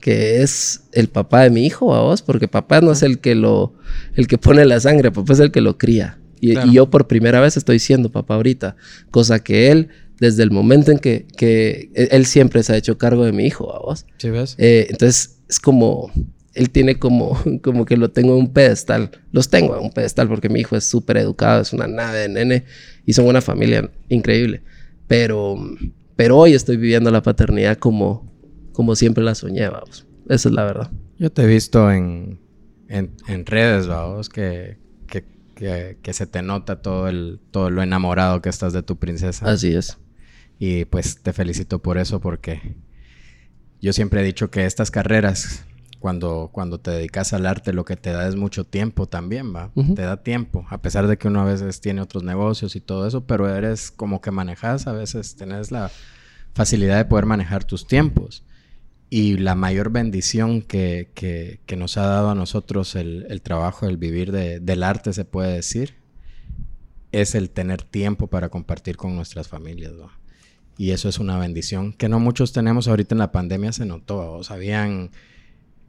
que 0.02 0.42
es 0.42 0.82
el 0.92 1.08
papá 1.08 1.44
de 1.44 1.50
mi 1.50 1.64
hijo, 1.64 1.94
a 1.94 2.02
vos, 2.02 2.22
porque 2.22 2.48
papá 2.48 2.80
no 2.80 2.90
es 2.90 3.02
el 3.04 3.20
que 3.20 3.36
lo, 3.36 3.72
el 4.14 4.26
que 4.26 4.36
pone 4.36 4.64
la 4.64 4.80
sangre, 4.80 5.12
papá 5.12 5.32
es 5.32 5.38
el 5.38 5.52
que 5.52 5.60
lo 5.60 5.78
cría. 5.78 6.18
Y, 6.44 6.72
yo 6.72 6.90
por 6.90 7.06
primera 7.06 7.40
vez 7.40 7.56
estoy 7.56 7.78
siendo 7.78 8.10
papá 8.10 8.34
ahorita, 8.34 8.74
cosa 9.12 9.44
que 9.44 9.70
él, 9.70 9.90
desde 10.18 10.42
el 10.42 10.50
momento 10.50 10.90
en 10.90 10.98
que, 10.98 11.28
que 11.36 11.88
e, 11.94 12.08
él 12.10 12.26
siempre 12.26 12.64
se 12.64 12.72
ha 12.72 12.76
hecho 12.76 12.98
cargo 12.98 13.24
de 13.24 13.30
mi 13.30 13.46
hijo, 13.46 13.72
a 13.72 13.78
vos. 13.78 14.06
¿Sí 14.18 14.28
ves? 14.28 14.56
Eh, 14.58 14.88
entonces 14.90 15.38
es 15.48 15.60
como, 15.60 16.10
él 16.54 16.70
tiene 16.70 16.98
como, 16.98 17.40
como 17.62 17.84
que 17.84 17.96
lo 17.96 18.10
tengo 18.10 18.32
en 18.32 18.40
un 18.40 18.52
pedestal. 18.52 19.12
Los 19.30 19.50
tengo 19.50 19.76
en 19.76 19.84
un 19.84 19.92
pedestal 19.92 20.26
porque 20.26 20.48
mi 20.48 20.58
hijo 20.58 20.76
es 20.76 20.82
súper 20.82 21.18
educado, 21.18 21.62
es 21.62 21.72
una 21.72 21.86
nave 21.86 22.18
de 22.18 22.28
nene 22.28 22.64
y 23.06 23.12
son 23.12 23.26
una 23.26 23.40
familia 23.40 23.88
increíble. 24.08 24.62
Pero, 25.06 25.56
pero 26.16 26.38
hoy 26.38 26.54
estoy 26.54 26.76
viviendo 26.76 27.12
la 27.12 27.22
paternidad 27.22 27.78
como, 27.78 28.32
como 28.72 28.96
siempre 28.96 29.22
la 29.22 29.36
soñé, 29.36 29.68
vamos. 29.68 30.08
Esa 30.28 30.48
es 30.48 30.54
la 30.56 30.64
verdad. 30.64 30.90
Yo 31.20 31.30
te 31.30 31.42
he 31.42 31.46
visto 31.46 31.88
en, 31.92 32.40
en, 32.88 33.46
redes, 33.46 33.86
vamos, 33.86 34.28
que, 34.28 34.76
que, 35.62 35.96
que, 36.02 36.12
se 36.12 36.26
te 36.26 36.42
nota 36.42 36.82
todo, 36.82 37.06
el, 37.06 37.38
todo 37.52 37.70
lo 37.70 37.84
enamorado 37.84 38.42
que 38.42 38.48
estás 38.48 38.72
de 38.72 38.82
tu 38.82 38.98
princesa. 38.98 39.48
Así 39.48 39.72
es. 39.72 39.96
Y 40.58 40.86
pues 40.86 41.22
te 41.22 41.32
felicito 41.32 41.80
por 41.80 41.98
eso 41.98 42.20
porque 42.20 42.74
yo 43.80 43.92
siempre 43.92 44.22
he 44.22 44.24
dicho 44.24 44.50
que 44.50 44.66
estas 44.66 44.90
carreras, 44.90 45.64
cuando, 46.00 46.50
cuando 46.52 46.80
te 46.80 46.90
dedicas 46.90 47.32
al 47.32 47.46
arte, 47.46 47.72
lo 47.72 47.84
que 47.84 47.94
te 47.94 48.10
da 48.10 48.26
es 48.26 48.34
mucho 48.34 48.64
tiempo 48.64 49.06
también, 49.06 49.54
¿va? 49.54 49.70
Te 49.94 50.02
da 50.02 50.24
tiempo, 50.24 50.66
a 50.68 50.82
pesar 50.82 51.06
de 51.06 51.16
que 51.16 51.28
uno 51.28 51.40
a 51.42 51.44
veces 51.44 51.80
tiene 51.80 52.00
otros 52.00 52.24
negocios 52.24 52.74
y 52.74 52.80
todo 52.80 53.06
eso, 53.06 53.24
pero 53.24 53.48
eres 53.48 53.92
como 53.92 54.20
que 54.20 54.32
manejas, 54.32 54.88
a 54.88 54.92
veces 54.92 55.36
tienes 55.36 55.70
la 55.70 55.92
facilidad 56.54 56.96
de 56.96 57.04
poder 57.04 57.26
manejar 57.26 57.62
tus 57.62 57.86
tiempos. 57.86 58.44
Y 59.14 59.36
la 59.36 59.54
mayor 59.54 59.90
bendición 59.90 60.62
que, 60.62 61.10
que, 61.14 61.76
nos 61.76 61.98
ha 61.98 62.06
dado 62.06 62.30
a 62.30 62.34
nosotros 62.34 62.94
el, 62.94 63.26
el 63.28 63.42
trabajo, 63.42 63.86
el 63.86 63.98
vivir 63.98 64.32
de, 64.32 64.58
del 64.58 64.82
arte, 64.82 65.12
se 65.12 65.26
puede 65.26 65.52
decir, 65.52 65.96
es 67.12 67.34
el 67.34 67.50
tener 67.50 67.82
tiempo 67.82 68.28
para 68.28 68.48
compartir 68.48 68.96
con 68.96 69.14
nuestras 69.14 69.48
familias. 69.48 69.92
Y 70.78 70.92
eso 70.92 71.10
es 71.10 71.18
una 71.18 71.36
bendición 71.38 71.92
que 71.92 72.08
no 72.08 72.20
muchos 72.20 72.54
tenemos 72.54 72.88
ahorita 72.88 73.14
en 73.14 73.18
la 73.18 73.32
pandemia, 73.32 73.72
se 73.72 73.84
notó. 73.84 74.32
O 74.32 74.44
sabían 74.44 75.10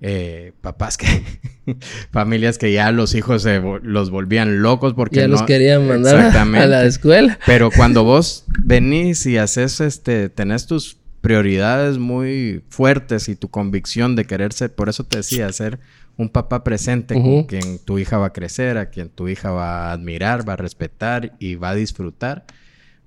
eh, 0.02 0.52
papás 0.60 0.98
que, 0.98 1.24
familias 2.12 2.58
que 2.58 2.74
ya 2.74 2.92
los 2.92 3.16
hijos 3.16 3.44
se 3.44 3.62
los 3.84 4.10
volvían 4.10 4.62
locos 4.62 4.96
porque 4.96 5.22
ya 5.22 5.28
los 5.30 5.44
querían 5.44 5.88
mandar 5.88 6.36
a 6.36 6.66
la 6.68 6.84
escuela. 6.84 7.40
Pero 7.46 7.72
cuando 7.72 8.04
vos 8.04 8.44
venís 8.66 9.26
y 9.26 9.38
haces 9.38 9.80
este, 9.80 10.28
tenés 10.28 10.68
tus 10.68 10.98
prioridades 11.24 12.00
muy 12.00 12.66
fuertes 12.68 13.30
y 13.30 13.38
tu 13.38 13.48
convicción 13.48 14.18
de 14.18 14.26
querer 14.26 14.52
ser, 14.52 14.76
por 14.76 14.90
eso 14.90 15.06
te 15.06 15.20
decía, 15.20 15.50
ser 15.54 15.80
un 16.18 16.28
papá 16.28 16.66
presente 16.66 17.14
con 17.14 17.46
quien 17.46 17.80
tu 17.80 17.98
hija 17.98 18.18
va 18.18 18.28
a 18.28 18.34
crecer, 18.34 18.78
a 18.78 18.90
quien 18.90 19.08
tu 19.08 19.30
hija 19.30 19.52
va 19.52 19.88
a 19.88 19.94
admirar, 19.94 20.48
va 20.48 20.54
a 20.54 20.58
respetar 20.58 21.32
y 21.40 21.56
va 21.56 21.70
a 21.70 21.76
disfrutar, 21.76 22.44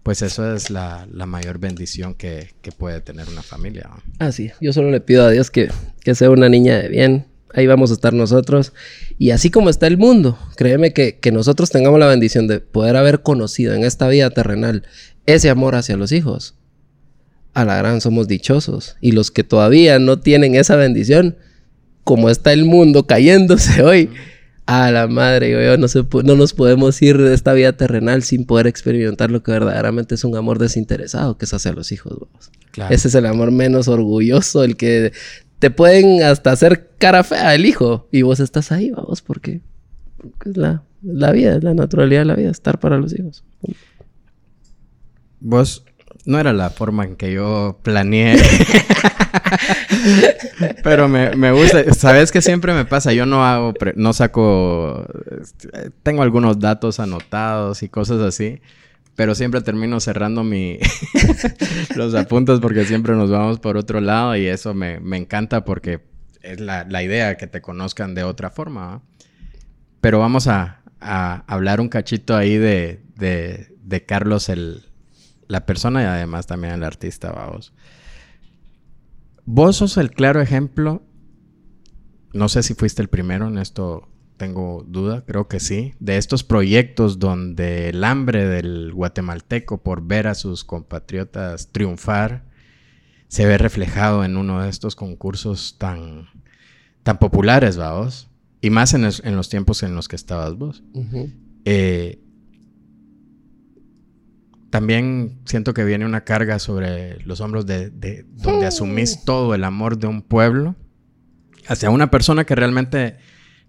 pues 0.03 0.23
eso 0.23 0.57
es 0.57 0.71
la, 0.71 1.07
mayor 1.27 1.59
bendición 1.59 2.15
que, 2.15 2.49
puede 2.79 3.03
tener 3.03 3.29
una 3.29 3.43
familia. 3.43 3.91
Ah, 4.19 4.33
sí. 4.33 4.51
Yo 4.63 4.73
solo 4.73 4.91
le 4.91 5.03
pido 5.03 5.27
a 5.27 5.31
Dios 5.31 5.51
que, 5.51 5.69
que 6.01 6.15
sea 6.15 6.31
una 6.31 6.49
niña 6.49 6.79
de 6.79 6.89
bien. 6.89 7.27
Ahí 7.53 7.67
vamos 7.67 7.91
a 7.91 7.95
estar 7.95 8.15
nosotros. 8.15 8.73
Y 9.19 9.33
así 9.33 9.51
como 9.51 9.69
está 9.69 9.87
el 9.89 9.99
mundo, 9.99 10.39
créeme 10.57 10.95
que, 10.95 11.19
que 11.19 11.33
nosotros 11.33 11.69
tengamos 11.69 12.01
la 12.01 12.07
bendición 12.07 12.47
de 12.47 12.61
poder 12.61 12.97
haber 12.97 13.21
conocido 13.21 13.75
en 13.75 13.85
esta 13.85 14.09
vida 14.09 14.31
terrenal 14.31 14.85
ese 15.27 15.51
amor 15.51 15.75
hacia 15.75 15.99
los 15.99 16.13
hijos 16.13 16.55
a 17.57 17.65
la 17.65 17.79
gran 17.79 18.03
somos 18.03 18.29
dichosos. 18.29 18.97
Y 19.01 19.13
los 19.13 19.31
que 19.31 19.43
todavía 19.43 19.99
no 19.99 20.19
tienen 20.19 20.55
esa 20.55 20.77
bendición, 20.77 21.37
como 22.05 22.29
está 22.29 22.53
el 22.53 22.67
mundo 22.67 23.07
cayéndose 23.07 23.83
hoy, 23.83 24.11
a 24.67 24.91
la 24.91 25.07
madre, 25.07 25.53
yo, 25.53 25.79
no, 25.79 25.87
no 26.23 26.37
nos 26.37 26.53
podemos 26.53 27.01
ir 27.01 27.17
de 27.17 27.33
esta 27.33 27.55
vida 27.55 27.73
terrenal 27.73 28.23
sin 28.25 28.45
poder 28.45 28.67
experimentar 28.67 29.31
lo 29.31 29.43
que 29.43 29.53
verdaderamente 29.53 30.17
es 30.17 30.25
un 30.25 30.37
amor 30.37 30.59
desinteresado 30.59 31.39
que 31.39 31.47
es 31.47 31.55
hacia 31.55 31.73
los 31.73 31.93
hijos. 31.93 32.19
Ese 32.91 33.09
es 33.09 33.15
el 33.15 33.25
amor 33.25 33.53
menos 33.53 33.89
orgulloso, 33.89 34.63
el 34.63 34.77
que 34.77 35.13
te 35.59 35.71
pueden 35.71 36.23
hasta 36.25 36.53
hacer 36.53 36.91
cara 36.99 37.25
fea 37.25 37.55
el 37.55 37.65
hijo 37.65 38.07
y 38.13 38.21
vos 38.21 38.39
estás 38.41 38.71
ahí, 38.71 38.91
vamos, 38.91 39.23
porque, 39.23 39.63
es 40.45 40.57
la, 40.59 40.83
la 41.03 41.33
vida, 41.33 41.57
es 41.57 41.65
la 41.65 41.73
naturalidad 41.73 42.21
de 42.21 42.27
la 42.27 42.35
vida, 42.35 42.51
estar 42.51 42.79
para 42.79 42.99
los 42.99 43.19
hijos. 43.19 43.45
Vos 45.41 45.85
no 46.27 46.39
era 46.41 46.53
la 46.53 46.71
forma 46.71 47.05
en 47.05 47.15
que 47.17 47.33
yo 47.33 47.79
planeé. 47.83 48.37
Pero 50.83 51.09
me, 51.09 51.53
gusta. 51.53 51.95
Sabes 51.95 52.33
que 52.33 52.43
siempre 52.43 52.75
me 52.75 52.85
pasa. 52.85 53.13
Yo 53.13 53.27
no 53.27 53.47
hago, 53.47 53.73
no 53.95 54.13
saco. 54.13 55.07
Este, 55.41 55.93
tengo 56.03 56.23
algunos 56.23 56.59
datos 56.59 56.99
anotados 56.99 57.85
y 57.85 57.89
cosas 57.89 58.21
así. 58.21 58.61
Pero 59.15 59.37
siempre 59.37 59.61
termino 59.63 60.01
cerrando 60.01 60.43
mi 60.43 60.79
los 61.97 62.15
apuntes 62.15 62.59
porque 62.61 62.85
siempre 62.85 63.15
nos 63.15 63.31
vamos 63.31 63.61
por 63.61 63.77
otro 63.77 64.01
lado 64.01 64.37
y 64.37 64.47
eso 64.47 64.75
me, 64.75 64.97
encanta 65.17 65.65
porque 65.65 66.01
es 66.43 66.61
la, 66.61 67.03
idea 67.03 67.37
que 67.37 67.47
te 67.47 67.63
conozcan 67.63 68.15
de 68.15 68.25
otra 68.25 68.51
forma. 68.51 69.01
Pero 70.01 70.19
vamos 70.19 70.49
a, 70.49 70.81
hablar 71.01 71.81
un 71.81 71.89
cachito 71.89 72.37
ahí 72.37 72.59
de, 72.59 73.01
de 73.15 74.05
Carlos 74.05 74.49
el, 74.49 74.87
la 75.49 75.67
persona 75.67 76.03
y 76.03 76.07
además 76.07 76.47
también 76.47 76.75
el 76.75 76.85
artista, 76.85 77.33
vamos. 77.33 77.73
Vos 79.45 79.77
sos 79.77 79.97
el 79.97 80.11
claro 80.11 80.41
ejemplo, 80.41 81.03
no 82.33 82.49
sé 82.49 82.63
si 82.63 82.75
fuiste 82.75 83.03
el 83.03 83.09
primero 83.09 83.49
en 83.49 83.59
esto, 83.59 84.09
tengo 84.37 84.85
duda, 84.87 85.25
creo 85.25 85.49
que 85.49 85.61
sí, 85.61 85.95
de 86.01 86.17
estos 86.17 86.45
proyectos 86.45 87.19
donde 87.19 87.89
el 87.89 88.05
hambre 88.05 88.47
del 88.47 88.93
guatemalteco 88.93 89.83
por 89.83 90.07
ver 90.07 90.27
a 90.27 90.35
sus 90.35 90.65
compatriotas 90.65 91.73
triunfar 91.73 92.45
se 93.29 93.47
ve 93.47 93.59
reflejado 93.59 94.25
en 94.25 94.37
uno 94.37 94.63
de 94.63 94.69
estos 94.69 94.97
concursos 94.97 95.77
tan, 95.79 96.29
tan 97.03 97.19
populares, 97.19 97.77
vamos, 97.77 98.29
y 98.61 98.71
más 98.71 98.95
en, 98.95 99.03
los 99.37 99.49
tiempos 99.49 99.83
en 99.83 99.95
los 99.95 100.09
que 100.09 100.17
estabas 100.17 100.57
vos. 100.57 100.83
eh, 101.65 102.21
también 104.77 105.41
siento 105.47 105.73
que 105.73 105.85
viene 105.85 106.05
una 106.05 106.25
carga 106.25 106.59
sobre 106.59 107.19
los 107.23 107.41
hombros 107.41 107.65
de, 107.65 108.27
donde 108.29 108.67
asumís 108.67 109.25
todo 109.25 109.55
el 109.55 109.65
amor 109.65 109.97
de 109.97 110.07
un 110.07 110.21
pueblo 110.21 110.75
hacia 111.67 111.89
una 111.89 112.11
persona 112.11 112.45
que 112.45 112.55
realmente 112.55 113.17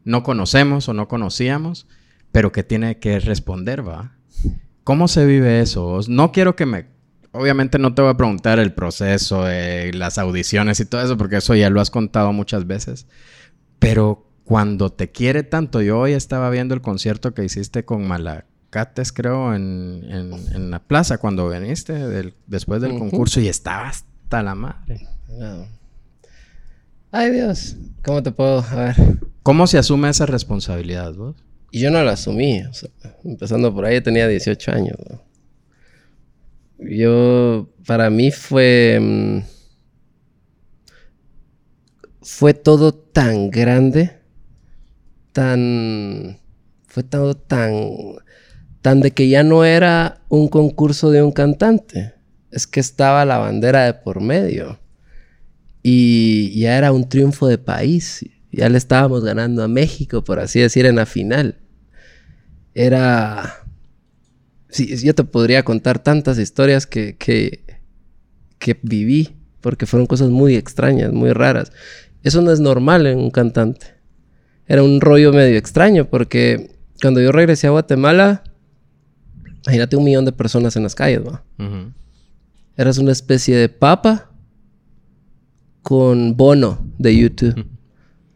no 0.04 0.22
conocemos 0.22 0.90
o 0.90 0.94
no 0.94 1.08
conocíamos, 1.08 1.88
pero 2.34 2.52
que 2.52 2.64
tiene 2.64 3.00
que 3.00 3.22
responder, 3.22 3.88
¿va? 3.88 4.18
¿Cómo 4.84 5.08
se 5.08 5.26
vive 5.26 5.62
eso? 5.62 5.98
No 6.10 6.34
quiero 6.34 6.58
que 6.58 6.66
me... 6.66 6.88
Obviamente 7.32 7.80
no 7.80 7.96
te 7.96 8.02
voy 8.02 8.12
a 8.12 8.18
preguntar 8.18 8.60
el 8.60 8.74
proceso, 8.74 9.46
las 9.94 10.18
audiciones 10.18 10.82
y 10.82 10.86
todo 10.86 11.02
eso, 11.02 11.16
porque 11.16 11.38
eso 11.38 11.56
ya 11.56 11.70
lo 11.70 11.80
has 11.80 11.90
contado 11.90 12.34
muchas 12.34 12.68
veces. 12.68 13.08
Pero 13.80 14.30
cuando 14.44 14.92
te 14.92 15.10
quiere 15.10 15.44
tanto, 15.44 15.82
yo 15.82 16.00
hoy 16.00 16.12
estaba 16.12 16.50
viendo 16.50 16.76
el 16.76 16.82
concierto 16.82 17.34
que 17.34 17.46
hiciste 17.46 17.86
con 17.86 18.06
Mala, 18.10 18.44
Cates, 18.70 19.12
creo, 19.12 19.56
en, 19.56 20.04
en, 20.10 20.72
la 20.72 20.80
plaza 20.80 21.18
cuando 21.18 21.50
viniste 21.50 21.94
después 22.48 22.82
del 22.82 22.98
concurso 22.98 23.40
y 23.40 23.48
estaba 23.48 23.90
hasta 23.90 24.44
la 24.44 24.56
madre. 24.56 25.08
Ay 27.12 27.32
Dios, 27.32 27.78
¿cómo 28.04 28.22
te 28.22 28.32
puedo? 28.32 28.60
A 28.60 28.76
ver. 28.76 28.96
¿Cómo 29.44 29.66
se 29.68 29.78
asume 29.78 30.10
esa 30.10 30.26
responsabilidad 30.26 31.14
vos? 31.14 31.36
Y 31.72 31.80
yo 31.80 31.92
no 31.92 32.04
la 32.04 32.14
asumí. 32.14 32.62
o 32.64 32.74
sea, 32.74 32.90
empezando 33.24 33.74
por 33.74 33.86
ahí, 33.86 33.96
yo 33.96 34.04
tenía 34.04 34.28
18 34.28 34.72
años. 34.72 34.98
¿no? 35.10 35.22
Yo, 36.80 37.70
para 37.86 38.10
mí 38.10 38.32
fue... 38.32 39.00
mm, 39.02 39.40
fue 42.22 42.54
todo 42.54 42.94
tan 42.94 43.50
grande, 43.50 44.18
tan... 45.32 46.40
Fue 46.88 47.04
todo 47.04 47.36
tan... 47.36 47.74
Tan 48.82 49.02
de 49.02 49.12
que 49.12 49.28
ya 49.30 49.44
no 49.44 49.66
era 49.66 50.22
un 50.30 50.48
concurso 50.48 51.12
de 51.12 51.24
un 51.24 51.32
cantante. 51.32 52.14
Es 52.52 52.68
que 52.68 52.80
estaba 52.80 53.26
la 53.26 53.38
bandera 53.38 53.86
de 53.86 53.94
por 53.94 54.22
medio. 54.22 54.80
Y 55.84 56.60
ya 56.60 56.78
era 56.78 56.92
un 56.92 57.08
triunfo 57.08 57.48
de 57.48 57.58
país. 57.58 58.26
Ya 58.52 58.70
le 58.70 58.78
estábamos 58.78 59.24
ganando 59.24 59.64
a 59.64 59.68
México, 59.68 60.24
por 60.24 60.40
así 60.40 60.60
decir, 60.60 60.86
en 60.86 60.96
la 60.96 61.06
final. 61.06 61.60
Era... 62.74 63.64
Sí, 64.70 64.96
yo 64.98 65.16
te 65.16 65.24
podría 65.24 65.64
contar 65.64 66.00
tantas 66.00 66.38
historias 66.38 66.86
que, 66.86 67.16
que, 67.18 67.64
que 68.60 68.78
viví, 68.82 69.38
porque 69.62 69.86
fueron 69.86 70.08
cosas 70.08 70.30
muy 70.30 70.56
extrañas, 70.56 71.14
muy 71.14 71.32
raras. 71.32 71.72
Eso 72.24 72.42
no 72.42 72.52
es 72.52 72.60
normal 72.60 73.08
en 73.08 73.18
un 73.18 73.32
cantante. 73.32 73.96
Era 74.68 74.84
un 74.84 75.00
rollo 75.00 75.32
medio 75.32 75.58
extraño, 75.58 76.10
porque 76.10 76.72
cuando 77.02 77.22
yo 77.22 77.32
regresé 77.32 77.68
a 77.68 77.72
Guatemala, 77.72 78.44
imagínate 79.68 79.98
un 79.98 80.06
millón 80.06 80.24
de 80.24 80.32
personas 80.32 80.78
en 80.78 80.84
las 80.84 80.96
calles, 80.96 81.22
¿va? 81.28 81.44
Ujú. 81.60 81.92
Eras 82.78 82.98
una 83.00 83.12
especie 83.12 83.54
de 83.58 83.68
papa 83.68 84.32
con 85.82 86.38
bono 86.38 86.90
de 86.98 87.18
YouTube. 87.18 87.68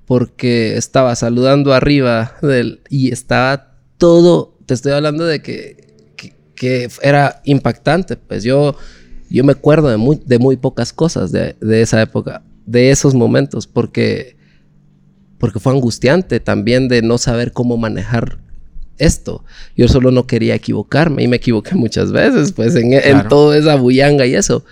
Porque 0.06 0.76
estaba 0.76 1.16
saludando 1.16 1.74
arriba 1.74 2.34
del... 2.42 2.82
Y 2.90 3.14
estaba 3.14 3.78
todo... 3.98 4.58
Te 4.66 4.74
estoy 4.74 4.92
hablando 4.92 5.26
de 5.26 5.42
que, 5.42 6.14
que, 6.18 6.36
que 6.54 6.90
era 7.02 7.42
impactante. 7.46 8.18
Pues 8.18 8.44
yo, 8.44 8.76
yo 9.30 9.46
me 9.46 9.54
acuerdo 9.54 9.88
de 9.88 9.96
muy, 9.96 10.22
de 10.26 10.38
muy 10.38 10.58
pocas 10.58 10.92
cosas 10.92 11.32
de, 11.32 11.56
de 11.62 11.82
esa 11.82 12.02
época. 12.02 12.44
De 12.66 12.92
esos 12.92 13.16
momentos. 13.16 13.68
Porque... 13.68 14.36
Porque 15.38 15.62
fue 15.62 15.72
angustiante 15.72 16.42
también 16.42 16.90
de 16.90 17.02
no 17.02 17.18
saber 17.18 17.54
cómo 17.54 17.78
manejar 17.78 18.40
esto. 19.02 19.44
Yo 19.76 19.88
solo 19.88 20.12
no 20.12 20.28
quería 20.28 20.56
equivocarme 20.56 21.24
y 21.24 21.28
me 21.28 21.38
equivoqué 21.38 21.76
muchas 21.76 22.12
veces, 22.12 22.52
pues 22.52 22.76
en, 22.76 22.94
en 22.94 23.02
Claro. 23.02 23.30
toda 23.30 23.58
esa 23.58 23.76
bullanga 23.76 24.26
y 24.26 24.36
eso. 24.36 24.64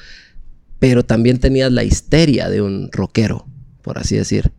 Pero 0.79 1.03
también 1.03 1.39
tenías 1.39 1.71
la 1.71 1.83
histeria 1.83 2.49
de 2.49 2.61
un 2.61 2.89
rockero, 2.91 3.45
por 3.81 3.97
así 3.97 4.15
decir. 4.15 4.51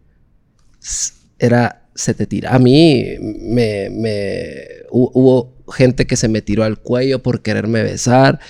Era, 1.38 1.82
se 1.94 2.14
te 2.14 2.26
tira. 2.26 2.54
A 2.54 2.58
mí 2.58 3.04
me, 3.20 3.88
me, 3.90 4.54
hu- 4.90 5.10
hubo 5.14 5.54
gente 5.72 6.06
que 6.06 6.16
se 6.16 6.28
me 6.28 6.42
tiró 6.42 6.64
al 6.64 6.78
cuello 6.78 7.22
por 7.22 7.42
quererme 7.42 7.82
besar 7.82 8.40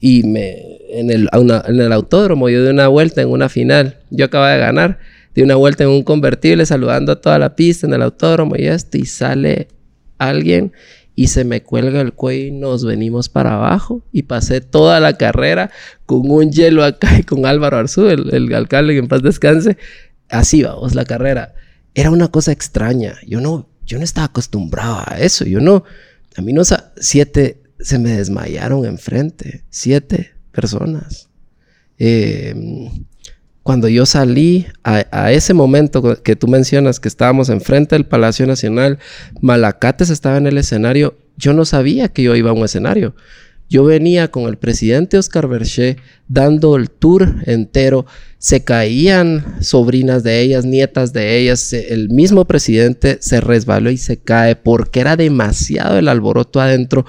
y 0.00 0.22
me, 0.24 0.56
en 0.90 1.10
el, 1.10 1.28
una- 1.38 1.62
en 1.66 1.80
el 1.80 1.92
autódromo, 1.92 2.48
yo 2.48 2.64
di 2.64 2.70
una 2.70 2.88
vuelta 2.88 3.22
en 3.22 3.28
una 3.28 3.48
final. 3.48 3.98
Yo 4.10 4.24
acababa 4.26 4.52
de 4.52 4.58
ganar. 4.58 4.98
Di 5.34 5.42
una 5.42 5.54
vuelta 5.54 5.84
en 5.84 5.90
un 5.90 6.02
convertible 6.02 6.66
saludando 6.66 7.12
a 7.12 7.20
toda 7.20 7.38
la 7.38 7.54
pista 7.54 7.86
en 7.86 7.94
el 7.94 8.02
autódromo 8.02 8.56
y 8.56 8.66
esto 8.66 8.98
y 8.98 9.06
sale 9.06 9.68
alguien 10.28 10.72
y 11.14 11.26
se 11.26 11.44
me 11.44 11.62
cuelga 11.62 12.00
el 12.00 12.12
cuello 12.12 12.46
y 12.46 12.50
nos 12.50 12.84
venimos 12.84 13.28
para 13.28 13.54
abajo 13.54 14.02
y 14.12 14.22
pasé 14.22 14.60
toda 14.60 15.00
la 15.00 15.18
carrera 15.18 15.70
con 16.06 16.30
un 16.30 16.50
hielo 16.50 16.84
acá 16.84 17.18
y 17.18 17.24
con 17.24 17.46
Álvaro 17.46 17.76
Arzú, 17.76 18.06
el, 18.08 18.54
alcalde 18.54 18.96
en 18.96 19.08
paz 19.08 19.22
descanse. 19.22 19.76
Así 20.28 20.62
vamos 20.62 20.94
la 20.94 21.04
carrera. 21.04 21.54
Era 21.94 22.10
una 22.10 22.28
cosa 22.28 22.52
extraña. 22.52 23.16
Yo 23.26 23.40
no, 23.40 23.68
yo 23.84 23.98
no 23.98 24.04
estaba 24.04 24.26
acostumbrado 24.26 25.02
a 25.04 25.18
eso. 25.18 25.44
Yo 25.44 25.60
no, 25.60 25.84
a 26.36 26.42
mí 26.42 26.52
no, 26.52 26.62
siete 26.96 27.60
se 27.80 27.98
me 27.98 28.16
desmayaron 28.16 28.86
enfrente. 28.86 29.64
Siete 29.68 30.32
personas. 30.52 31.28
Eh, 31.98 32.54
cuando 33.62 33.88
yo 33.88 34.06
salí 34.06 34.66
a, 34.84 35.32
ese 35.32 35.54
momento 35.54 36.22
que 36.22 36.36
tú 36.36 36.48
mencionas 36.48 36.98
que 36.98 37.08
estábamos 37.08 37.50
enfrente 37.50 37.94
del 37.94 38.06
Palacio 38.06 38.46
Nacional, 38.46 38.98
Malacates 39.40 40.10
estaba 40.10 40.38
en 40.38 40.46
el 40.46 40.58
escenario, 40.58 41.16
yo 41.36 41.52
no 41.52 41.64
sabía 41.64 42.08
que 42.08 42.22
yo 42.22 42.34
iba 42.36 42.50
a 42.50 42.54
un 42.54 42.64
escenario. 42.64 43.14
Yo 43.70 43.84
venía 43.84 44.32
con 44.32 44.48
el 44.48 44.58
presidente 44.58 45.16
Oscar 45.16 45.46
Berché 45.46 45.96
dando 46.26 46.74
el 46.74 46.90
tour 46.90 47.36
entero. 47.46 48.04
Se 48.36 48.64
caían 48.64 49.58
sobrinas 49.60 50.24
de 50.24 50.40
ellas, 50.40 50.64
nietas 50.64 51.12
de 51.12 51.38
ellas. 51.38 51.72
El 51.72 52.08
mismo 52.08 52.46
presidente 52.46 53.18
se 53.20 53.40
resbaló 53.40 53.92
y 53.92 53.96
se 53.96 54.18
cae 54.18 54.56
porque 54.56 54.98
era 54.98 55.16
demasiado 55.16 55.98
el 55.98 56.08
alboroto 56.08 56.60
adentro. 56.60 57.06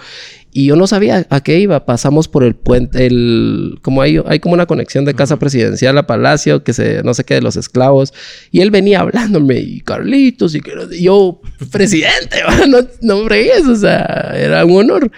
Y 0.54 0.66
yo 0.66 0.76
no 0.76 0.86
sabía 0.86 1.26
a 1.32 1.42
qué 1.42 1.60
iba. 1.60 1.84
Pasamos 1.88 2.28
por 2.28 2.44
el 2.44 2.54
puente, 2.54 3.08
el, 3.08 3.80
como 3.82 4.04
hay, 4.04 4.20
hay 4.28 4.40
como 4.40 4.54
una 4.54 4.68
conexión 4.68 5.04
de 5.04 5.16
casa 5.16 5.40
presidencial 5.40 5.98
a 5.98 6.06
Palacio, 6.06 6.64
que 6.64 6.74
se, 6.74 7.02
no 7.02 7.16
sé 7.16 7.24
qué, 7.24 7.36
de 7.36 7.42
los 7.42 7.56
esclavos. 7.56 8.14
Y 8.52 8.62
él 8.62 8.70
venía 8.70 9.00
hablándome, 9.00 9.60
y 9.60 9.82
Carlitos, 9.82 10.54
y 10.54 10.60
que 10.60 10.74
yo, 11.00 11.42
presidente, 11.72 12.38
no, 12.68 12.80
no 13.02 13.26
fregues, 13.26 13.66
o 13.66 13.76
sea, 13.76 14.34
era 14.36 14.64
un 14.64 14.78
honor. 14.78 15.12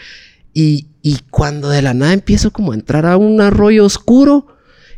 Y, 0.54 0.88
y 1.02 1.20
cuando 1.30 1.70
de 1.70 1.82
la 1.82 1.94
nada 1.94 2.14
empiezo 2.14 2.52
como 2.52 2.72
a 2.72 2.76
entrar 2.76 3.06
a 3.06 3.18
un 3.18 3.42
arroyo 3.42 3.86
oscuro, 3.86 4.48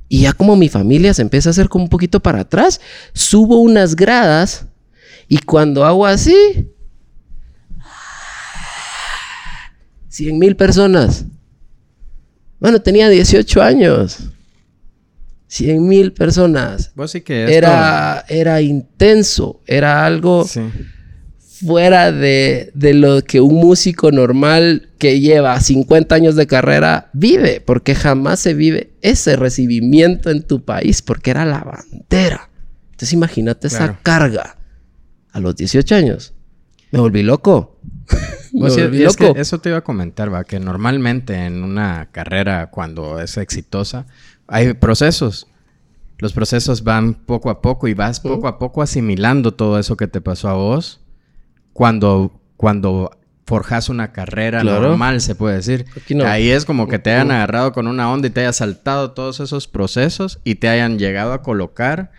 y 0.07 0.21
ya 0.21 0.33
como 0.33 0.55
mi 0.55 0.69
familia 0.69 1.13
se 1.13 1.21
empieza 1.21 1.49
a 1.49 1.51
hacer 1.51 1.69
como 1.69 1.85
un 1.85 1.89
poquito 1.89 2.19
para 2.19 2.41
atrás, 2.41 2.81
subo 3.13 3.61
unas 3.61 3.95
gradas, 3.95 4.67
y 5.27 5.39
cuando 5.39 5.85
hago 5.85 6.05
así, 6.05 6.35
100 10.09 10.39
mil 10.39 10.55
personas. 10.55 11.25
Bueno, 12.59 12.81
tenía 12.81 13.09
18 13.09 13.61
años. 13.61 14.29
100 15.47 15.87
mil 15.87 16.13
personas. 16.13 16.91
Vos 16.95 17.11
sí 17.11 17.21
que 17.21 17.53
Era, 17.53 18.23
era 18.29 18.61
intenso. 18.61 19.61
Era 19.67 20.05
algo 20.05 20.45
Sí. 20.45 20.61
Fuera 21.59 22.11
de, 22.11 22.71
de 22.73 22.93
lo 22.93 23.23
que 23.23 23.39
un 23.39 23.55
músico 23.55 24.11
normal 24.11 24.89
que 24.97 25.19
lleva 25.19 25.59
50 25.59 26.13
años 26.13 26.35
de 26.35 26.47
carrera 26.47 27.09
vive. 27.13 27.61
Porque 27.61 27.95
jamás 27.95 28.39
se 28.39 28.53
vive 28.53 28.91
ese 29.01 29.35
recibimiento 29.35 30.29
en 30.29 30.43
tu 30.43 30.63
país. 30.63 31.01
Porque 31.01 31.31
era 31.31 31.45
la 31.45 31.59
bandera. 31.63 32.49
Entonces 32.91 33.13
imagínate 33.13 33.67
esa 33.67 33.99
carga. 34.01 34.57
A 35.31 35.39
los 35.39 35.55
18 35.55 35.95
años. 35.95 36.33
Me 36.91 36.99
volví 36.99 37.23
loco. 37.23 37.79
Me 38.53 38.69
volví 38.69 39.03
es 39.03 39.15
que 39.17 39.27
loco. 39.27 39.39
eso 39.39 39.59
te 39.59 39.69
iba 39.69 39.79
a 39.79 39.83
comentar, 39.83 40.33
va, 40.33 40.45
que 40.45 40.61
normalmente 40.61 41.45
en 41.45 41.61
una 41.61 42.07
carrera, 42.13 42.69
cuando 42.69 43.19
es 43.19 43.35
exitosa, 43.35 44.05
hay 44.47 44.73
procesos. 44.73 45.47
Los 46.19 46.31
procesos 46.31 46.85
van 46.85 47.13
poco 47.13 47.49
a 47.49 47.61
poco 47.61 47.89
y 47.89 47.93
vas 47.93 48.21
poco 48.21 48.47
a 48.47 48.57
poco 48.57 48.81
asimilando 48.81 49.53
todo 49.53 49.77
eso 49.77 49.97
que 49.97 50.07
te 50.07 50.21
pasó 50.21 50.47
a 50.47 50.53
vos 50.53 51.01
cuando, 51.75 52.31
cuando 52.55 53.11
forjas 53.45 53.89
una 53.89 54.13
carrera 54.13 54.61
Claro. 54.61 54.88
normal, 54.88 55.19
se 55.19 55.35
puede 55.35 55.57
decir. 55.57 55.85
No. 56.09 56.25
Ahí 56.25 56.49
es 56.49 56.63
como 56.63 56.88
que 56.88 56.99
te 56.99 57.11
hayan 57.11 57.31
agarrado 57.31 57.73
con 57.73 57.88
una 57.88 58.09
onda 58.09 58.29
y 58.29 58.31
te 58.31 58.39
hayan 58.39 58.53
saltado 58.53 59.11
todos 59.11 59.41
esos 59.41 59.67
procesos 59.67 60.39
y 60.45 60.55
te 60.55 60.69
hayan 60.69 60.97
llegado 60.97 61.33
a 61.33 61.41
colocar 61.41 62.11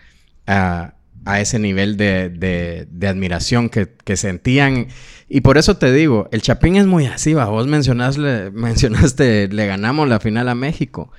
a, 0.47 0.93
a 1.25 1.41
ese 1.41 1.59
nivel 1.59 1.97
de, 1.97 2.29
de- 2.29 2.87
de 2.91 3.09
admiración 3.09 3.71
que, 3.71 3.89
que 4.05 4.19
sentían. 4.19 4.89
Y 5.27 5.41
por 5.41 5.57
eso 5.57 5.79
te 5.79 5.91
digo, 5.91 6.29
el 6.33 6.43
Chapín 6.43 6.77
es 6.77 6.85
muy 6.87 7.07
así, 7.07 7.33
va. 7.33 7.47
Vos 7.47 7.67
mencionaste, 7.67 8.51
mencionaste, 8.53 9.49
le 9.49 9.67
ganamos 9.67 10.07
la 10.07 10.21
final 10.21 10.51
a 10.51 10.55
México. 10.55 11.11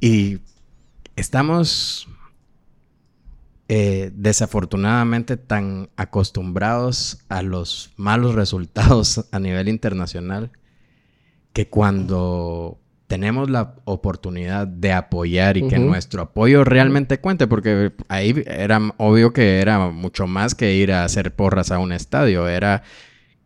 Y 0.00 0.40
estamos 1.14 2.08
eh, 3.72 4.10
desafortunadamente 4.16 5.36
tan 5.36 5.90
acostumbrados 5.94 7.18
a 7.28 7.42
los 7.42 7.92
malos 7.96 8.34
resultados 8.34 9.26
a 9.30 9.38
nivel 9.38 9.68
internacional 9.68 10.50
que 11.52 11.68
cuando 11.68 12.80
tenemos 13.06 13.48
la 13.48 13.76
oportunidad 13.84 14.66
de 14.66 14.92
apoyar 14.92 15.56
y 15.56 15.68
que 15.68 15.78
nuestro 15.78 16.22
apoyo 16.22 16.64
realmente 16.64 17.20
cuente, 17.20 17.46
porque 17.46 17.92
ahí 18.08 18.42
era 18.44 18.80
obvio 18.96 19.32
que 19.32 19.60
era 19.60 19.78
mucho 19.90 20.26
más 20.26 20.56
que 20.56 20.74
ir 20.74 20.90
a 20.90 21.04
hacer 21.04 21.32
porras 21.32 21.70
a 21.70 21.78
un 21.78 21.92
estadio, 21.92 22.48
era 22.48 22.82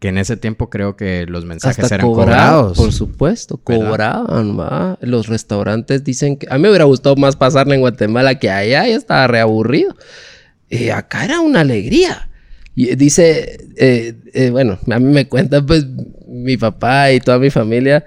que 0.04 0.10
en 0.10 0.18
ese 0.18 0.36
tiempo 0.36 0.68
creo 0.68 0.96
que 0.96 1.24
los 1.24 1.46
mensajes 1.46 1.82
Hasta 1.82 1.94
eran 1.94 2.06
cobraban, 2.06 2.34
cobrados. 2.36 2.76
Por 2.76 2.92
supuesto, 2.92 3.56
cobraban, 3.56 4.60
va. 4.60 4.98
Los 5.00 5.28
restaurantes 5.28 6.04
dicen 6.04 6.36
que... 6.36 6.46
A 6.50 6.58
mí 6.58 6.62
me 6.64 6.68
hubiera 6.68 6.84
gustado 6.84 7.16
más 7.16 7.36
pasarla 7.36 7.74
en 7.74 7.80
Guatemala 7.80 8.38
que 8.38 8.50
allá. 8.50 8.86
Ya 8.86 8.96
estaba 8.96 9.26
reaburrido. 9.28 9.96
Y 10.68 10.90
acá 10.90 11.24
era 11.24 11.40
una 11.40 11.60
alegría. 11.60 12.28
Y 12.74 12.94
dice... 12.96 13.66
eh, 13.78 14.12
eh, 14.34 14.50
bueno, 14.50 14.78
a 14.90 14.98
mí 14.98 15.10
me 15.10 15.26
cuenta 15.26 15.64
pues 15.64 15.86
mi 16.28 16.58
papá 16.58 17.10
y 17.10 17.20
toda 17.20 17.38
mi 17.38 17.48
familia 17.48 18.04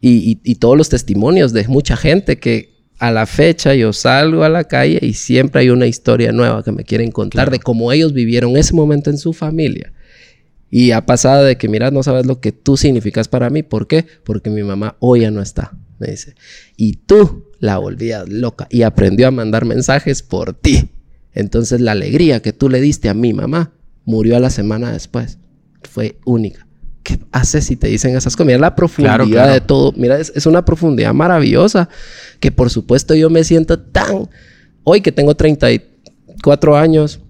y, 0.00 0.30
y- 0.32 0.40
y 0.50 0.54
todos 0.54 0.78
los 0.78 0.88
testimonios 0.88 1.52
de 1.52 1.68
mucha 1.68 1.94
gente 1.98 2.38
que 2.38 2.72
a 2.98 3.10
la 3.10 3.26
fecha 3.26 3.74
yo 3.74 3.92
salgo 3.92 4.44
a 4.44 4.48
la 4.48 4.64
calle 4.64 4.98
y 5.02 5.12
siempre 5.12 5.60
hay 5.60 5.68
una 5.68 5.86
historia 5.86 6.32
nueva 6.32 6.62
que 6.62 6.72
me 6.72 6.84
quieren 6.84 7.10
contar 7.10 7.50
de 7.50 7.58
cómo 7.58 7.92
ellos 7.92 8.14
vivieron 8.14 8.56
ese 8.56 8.72
momento 8.72 9.10
en 9.10 9.18
su 9.18 9.34
familia. 9.34 9.92
Y 10.76 10.90
ha 10.90 11.06
pasado 11.06 11.44
de 11.44 11.56
que, 11.56 11.68
mira, 11.68 11.92
no 11.92 12.02
sabes 12.02 12.26
lo 12.26 12.40
que 12.40 12.50
tú 12.50 12.76
significas 12.76 13.28
para 13.28 13.48
mí. 13.48 13.62
¿Por 13.62 13.86
qué? 13.86 14.06
Porque 14.24 14.50
mi 14.50 14.64
mamá 14.64 14.96
hoy 14.98 15.20
ya 15.20 15.30
no 15.30 15.40
está, 15.40 15.72
me 16.00 16.08
dice. 16.08 16.34
Y 16.76 16.94
tú 16.94 17.52
la 17.60 17.78
volvías 17.78 18.28
loca 18.28 18.66
y 18.70 18.82
aprendió 18.82 19.28
a 19.28 19.30
mandar 19.30 19.66
mensajes 19.66 20.24
por 20.24 20.52
ti. 20.52 20.90
Entonces 21.32 21.80
la 21.80 21.92
alegría 21.92 22.42
que 22.42 22.52
tú 22.52 22.68
le 22.68 22.80
diste 22.80 23.08
a 23.08 23.14
mi 23.14 23.32
mamá 23.32 23.72
murió 24.04 24.36
a 24.36 24.40
la 24.40 24.50
semana 24.50 24.90
después. 24.90 25.38
Fue 25.88 26.18
única. 26.24 26.66
¿Qué 27.04 27.20
haces 27.30 27.66
si 27.66 27.76
te 27.76 27.86
dicen 27.86 28.16
esas 28.16 28.34
cosas? 28.34 28.48
Mira 28.48 28.58
la 28.58 28.74
profundidad 28.74 29.52
de 29.52 29.60
todo. 29.60 29.92
Mira, 29.96 30.18
es, 30.18 30.32
es, 30.34 30.44
una 30.44 30.64
profundidad 30.64 31.14
maravillosa 31.14 31.88
que 32.40 32.50
por 32.50 32.68
supuesto 32.68 33.14
yo 33.14 33.30
me 33.30 33.44
siento 33.44 33.78
tan... 33.78 34.28
Hoy 34.82 35.02
que 35.02 35.12
tengo 35.12 35.36
34 35.36 36.76
años, 36.76 37.20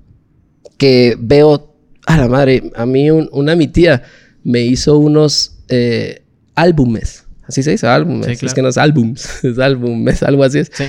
que 0.79 1.15
veo 1.21 1.74
a 2.07 2.17
la 2.17 2.29
madre, 2.29 2.71
a 2.75 2.87
mí 2.87 3.11
una 3.11 3.57
mi 3.57 3.69
tía 3.69 4.03
me 4.43 4.61
hizo 4.61 4.99
unos 4.99 5.59
eh, 5.69 6.25
álbumes. 6.55 7.25
Así 7.47 7.63
se 7.63 7.73
dice, 7.73 7.87
álbumes. 7.87 8.43
Es 8.43 8.55
que 8.55 8.63
no 8.63 8.69
es 8.69 8.79
álbums, 8.79 9.29
es 9.45 9.59
álbumes, 9.59 10.23
algo 10.23 10.45
así 10.45 10.61
es. 10.61 10.71
Sí. 10.73 10.85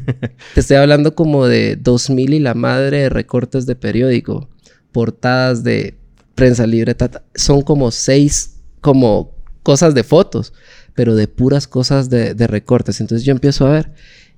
Te 0.54 0.60
estoy 0.60 0.76
hablando 0.76 1.14
como 1.14 1.46
de 1.46 1.76
2000 1.76 2.34
y 2.34 2.38
la 2.38 2.54
madre 2.54 3.02
de 3.02 3.08
recortes 3.08 3.66
de 3.66 3.76
periódico, 3.76 4.48
portadas 4.92 5.62
de 5.62 5.98
prensa 6.34 6.66
libre, 6.66 6.94
son 7.34 7.62
como 7.62 7.90
seis, 7.90 8.60
como 8.80 9.34
cosas 9.62 9.94
de 9.94 10.04
fotos, 10.04 10.52
pero 10.94 11.14
de 11.14 11.28
puras 11.28 11.66
cosas 11.66 12.10
de, 12.10 12.34
de 12.34 12.46
recortes. 12.46 13.00
Entonces 13.00 13.24
yo 13.24 13.32
empiezo 13.32 13.66
a 13.66 13.72
ver 13.72 13.92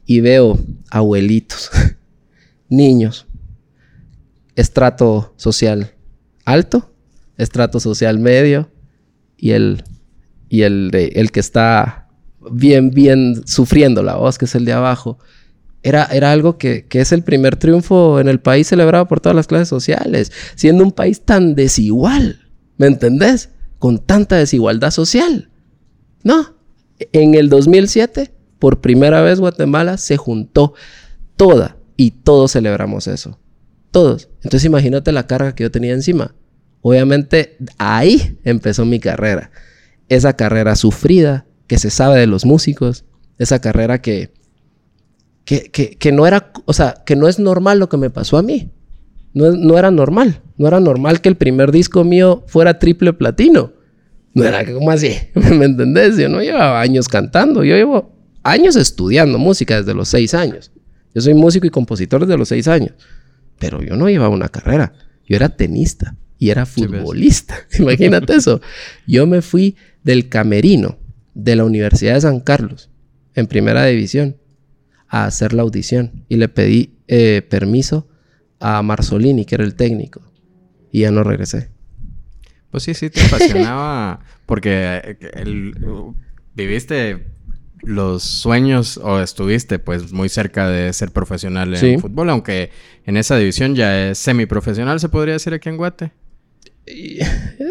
y 0.06 0.20
veo 0.20 0.58
abuelitos, 0.90 1.70
niños, 2.68 3.26
estrato 4.54 5.34
social 5.36 5.92
alto, 6.48 6.90
estrato 7.36 7.78
social 7.78 8.18
medio 8.18 8.70
y 9.36 9.50
el, 9.50 9.84
y 10.48 10.62
el, 10.62 10.90
el 10.92 11.30
que 11.30 11.40
está 11.40 12.08
bien, 12.50 12.90
bien 12.90 13.46
sufriendo 13.46 14.02
la 14.02 14.16
voz, 14.16 14.38
que 14.38 14.46
es 14.46 14.54
el 14.54 14.64
de 14.64 14.72
abajo. 14.72 15.18
Era, 15.82 16.06
era 16.06 16.32
algo 16.32 16.58
que, 16.58 16.86
que, 16.86 17.00
es 17.00 17.12
el 17.12 17.22
primer 17.22 17.56
triunfo 17.56 18.18
en 18.18 18.28
el 18.28 18.40
país 18.40 18.66
celebrado 18.66 19.06
por 19.06 19.20
todas 19.20 19.36
las 19.36 19.46
clases 19.46 19.68
sociales, 19.68 20.32
siendo 20.54 20.82
un 20.82 20.92
país 20.92 21.20
tan 21.20 21.54
desigual, 21.54 22.48
¿me 22.78 22.86
entendés? 22.86 23.50
Con 23.78 23.98
tanta 23.98 24.36
desigualdad 24.36 24.90
social. 24.90 25.50
No, 26.24 26.56
en 27.12 27.34
el 27.34 27.48
2007, 27.48 28.32
por 28.58 28.80
primera 28.80 29.20
vez 29.20 29.38
Guatemala 29.38 29.98
se 29.98 30.16
juntó 30.16 30.74
toda 31.36 31.76
y 31.96 32.10
todos 32.10 32.52
celebramos 32.52 33.06
eso. 33.06 33.38
Todos. 33.90 34.28
Entonces 34.42 34.64
imagínate 34.64 35.12
la 35.12 35.26
carga 35.26 35.54
que 35.54 35.64
yo 35.64 35.70
tenía 35.70 35.92
encima. 35.92 36.34
Obviamente 36.80 37.56
ahí 37.78 38.38
empezó 38.44 38.84
mi 38.84 39.00
carrera. 39.00 39.50
Esa 40.08 40.34
carrera 40.34 40.76
sufrida, 40.76 41.46
que 41.66 41.78
se 41.78 41.90
sabe 41.90 42.18
de 42.18 42.26
los 42.26 42.46
músicos, 42.46 43.04
esa 43.38 43.60
carrera 43.60 44.00
que, 44.00 44.32
que, 45.44 45.70
que, 45.70 46.12
no 46.12 46.26
era, 46.26 46.52
o 46.64 46.72
sea, 46.72 47.02
que 47.06 47.16
no 47.16 47.28
es 47.28 47.38
normal 47.38 47.78
lo 47.78 47.88
que 47.88 47.96
me 47.96 48.10
pasó 48.10 48.36
a 48.36 48.42
mí. 48.42 48.70
No, 49.34 49.52
no, 49.52 49.78
era 49.78 49.90
normal. 49.90 50.42
No 50.56 50.66
era 50.66 50.80
normal 50.80 51.20
que 51.20 51.28
el 51.28 51.36
primer 51.36 51.72
disco 51.72 52.04
mío 52.04 52.44
fuera 52.46 52.78
triple 52.78 53.12
platino. 53.12 53.72
No 54.34 54.44
era 54.44 54.64
como 54.72 54.90
así, 54.90 55.14
¿me 55.34 55.64
entendés? 55.64 56.16
Yo 56.16 56.28
no 56.28 56.40
llevaba 56.40 56.80
años 56.80 57.08
cantando, 57.08 57.64
yo 57.64 57.74
llevo 57.74 58.12
años 58.42 58.76
estudiando 58.76 59.38
música 59.38 59.78
desde 59.78 59.94
los 59.94 60.08
seis 60.08 60.34
años. 60.34 60.70
Yo 61.14 61.22
soy 61.22 61.34
músico 61.34 61.66
y 61.66 61.70
compositor 61.70 62.20
desde 62.20 62.38
los 62.38 62.48
seis 62.48 62.68
años, 62.68 62.92
pero 63.58 63.82
yo 63.82 63.96
no 63.96 64.08
llevaba 64.08 64.34
una 64.34 64.48
carrera, 64.48 64.92
yo 65.26 65.36
era 65.36 65.50
tenista 65.50 66.16
y 66.38 66.50
era 66.50 66.66
futbolista. 66.66 67.56
Imagínate 67.78 68.36
eso. 68.36 68.60
Yo 69.06 69.26
me 69.26 69.42
fui 69.42 69.76
del 70.04 70.28
camerino 70.28 70.98
de 71.34 71.56
la 71.56 71.64
Universidad 71.64 72.14
de 72.14 72.20
San 72.20 72.40
Carlos, 72.40 72.90
en 73.34 73.46
primera 73.46 73.84
división, 73.84 74.36
a 75.08 75.24
hacer 75.24 75.52
la 75.52 75.62
audición. 75.62 76.24
Y 76.28 76.36
le 76.36 76.48
pedí 76.48 76.98
eh, 77.08 77.42
permiso 77.48 78.08
a 78.60 78.82
Marzolini, 78.82 79.44
que 79.44 79.56
era 79.56 79.64
el 79.64 79.74
técnico. 79.74 80.22
Y 80.90 81.00
ya 81.00 81.10
no 81.10 81.24
regresé. 81.24 81.70
Pues 82.70 82.82
sí, 82.82 82.94
sí, 82.94 83.10
te 83.10 83.22
apasionaba 83.22 84.20
porque 84.46 85.16
eh, 85.20 85.72
viviste 86.54 87.26
los 87.82 88.22
sueños 88.22 88.98
o 89.02 89.20
estuviste 89.20 89.78
pues 89.78 90.12
muy 90.12 90.28
cerca 90.28 90.68
de 90.68 90.92
ser 90.92 91.10
profesional 91.10 91.74
en 91.74 92.00
fútbol, 92.00 92.30
aunque 92.30 92.70
en 93.06 93.16
esa 93.16 93.36
división 93.36 93.74
ya 93.74 94.10
es 94.10 94.18
semiprofesional, 94.18 95.00
se 95.00 95.08
podría 95.08 95.34
decir 95.34 95.54
aquí 95.54 95.68
en 95.68 95.76
Guate. 95.76 96.12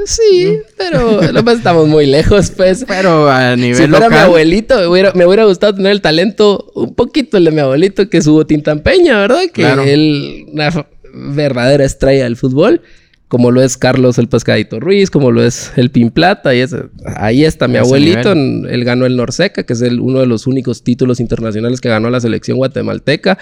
Sí, 0.05 0.59
pero 0.77 1.21
estamos 1.51 1.87
muy 1.87 2.05
lejos, 2.05 2.51
pues. 2.51 2.85
Pero 2.87 3.29
a 3.29 3.55
nivel 3.55 3.75
si 3.75 3.87
fuera 3.87 4.09
mi 4.09 4.15
abuelito, 4.15 4.77
me 4.77 4.87
hubiera, 4.87 5.13
me 5.13 5.25
hubiera, 5.25 5.45
gustado 5.45 5.75
tener 5.75 5.91
el 5.91 6.01
talento, 6.01 6.71
un 6.75 6.93
poquito 6.93 7.37
el 7.37 7.45
de 7.45 7.51
mi 7.51 7.59
abuelito, 7.59 8.09
que 8.09 8.17
es 8.17 8.27
Hugo 8.27 8.45
Tintampeña, 8.45 9.17
¿verdad? 9.19 9.43
Que 9.51 9.63
él, 9.93 10.45
una 10.51 10.69
verdadera 11.13 11.83
estrella 11.83 12.25
del 12.25 12.35
fútbol, 12.35 12.81
como 13.27 13.51
lo 13.51 13.61
es 13.61 13.77
Carlos 13.77 14.17
el 14.17 14.29
Pescadito 14.29 14.79
Ruiz, 14.79 15.09
como 15.09 15.31
lo 15.31 15.43
es 15.43 15.71
el 15.75 15.91
Pin 15.91 16.11
Plata, 16.11 16.55
y 16.55 16.59
ese, 16.59 16.83
ahí 17.17 17.43
está 17.43 17.67
mi 17.67 17.77
abuelito, 17.77 18.31
él 18.31 18.83
ganó 18.83 19.05
el 19.05 19.17
Norseca, 19.17 19.63
que 19.63 19.73
es 19.73 19.81
el, 19.81 19.99
uno 19.99 20.19
de 20.19 20.27
los 20.27 20.47
únicos 20.47 20.83
títulos 20.83 21.19
internacionales 21.19 21.81
que 21.81 21.89
ganó 21.89 22.09
la 22.09 22.19
selección 22.19 22.57
guatemalteca, 22.57 23.37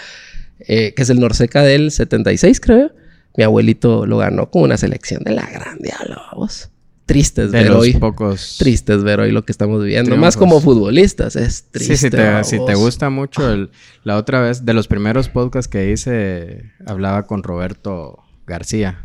eh, 0.59 0.93
que 0.95 1.03
es 1.03 1.09
el 1.09 1.19
Norseca 1.19 1.61
del 1.61 1.91
76, 1.91 2.59
creo 2.59 2.91
mi 3.37 3.43
abuelito 3.43 4.05
lo 4.05 4.17
ganó 4.17 4.49
con 4.49 4.63
una 4.63 4.77
selección 4.77 5.23
de 5.23 5.31
la 5.31 5.45
gran 5.49 5.79
diablo, 5.79 6.21
vamos. 6.31 6.69
Tristes 7.05 7.51
ver 7.51 7.69
hoy. 7.71 7.93
Pocos 7.93 8.55
tristes 8.57 9.03
ver 9.03 9.19
hoy 9.19 9.31
lo 9.31 9.45
que 9.45 9.51
estamos 9.51 9.83
viviendo. 9.83 10.17
Más 10.17 10.35
como 10.35 10.59
futbolistas, 10.59 11.35
es 11.35 11.65
triste. 11.69 11.97
Sí, 11.97 12.01
si 12.05 12.09
te, 12.09 12.43
si 12.43 12.65
te 12.65 12.73
gusta 12.73 13.11
mucho 13.11 13.51
el, 13.51 13.69
la 14.03 14.17
otra 14.17 14.41
vez, 14.41 14.65
de 14.65 14.73
los 14.73 14.87
primeros 14.87 15.29
podcasts 15.29 15.67
que 15.67 15.91
hice, 15.91 16.71
hablaba 16.87 17.27
con 17.27 17.43
Roberto 17.43 18.23
García, 18.47 19.04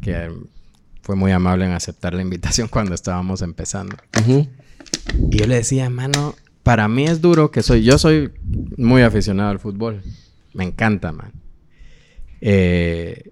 que 0.00 0.30
fue 1.02 1.16
muy 1.16 1.32
amable 1.32 1.64
en 1.64 1.72
aceptar 1.72 2.14
la 2.14 2.22
invitación 2.22 2.68
cuando 2.70 2.94
estábamos 2.94 3.42
empezando. 3.42 3.96
Y 5.30 5.38
yo 5.38 5.46
le 5.46 5.56
decía, 5.56 5.88
mano, 5.90 6.34
para 6.62 6.88
mí 6.88 7.04
es 7.04 7.20
duro 7.20 7.50
que 7.50 7.62
soy, 7.62 7.82
yo 7.82 7.98
soy 7.98 8.30
muy 8.76 9.02
aficionado 9.02 9.50
al 9.50 9.58
fútbol. 9.58 10.02
Me 10.52 10.64
encanta, 10.64 11.12
man. 11.12 11.32
Eh, 12.40 13.30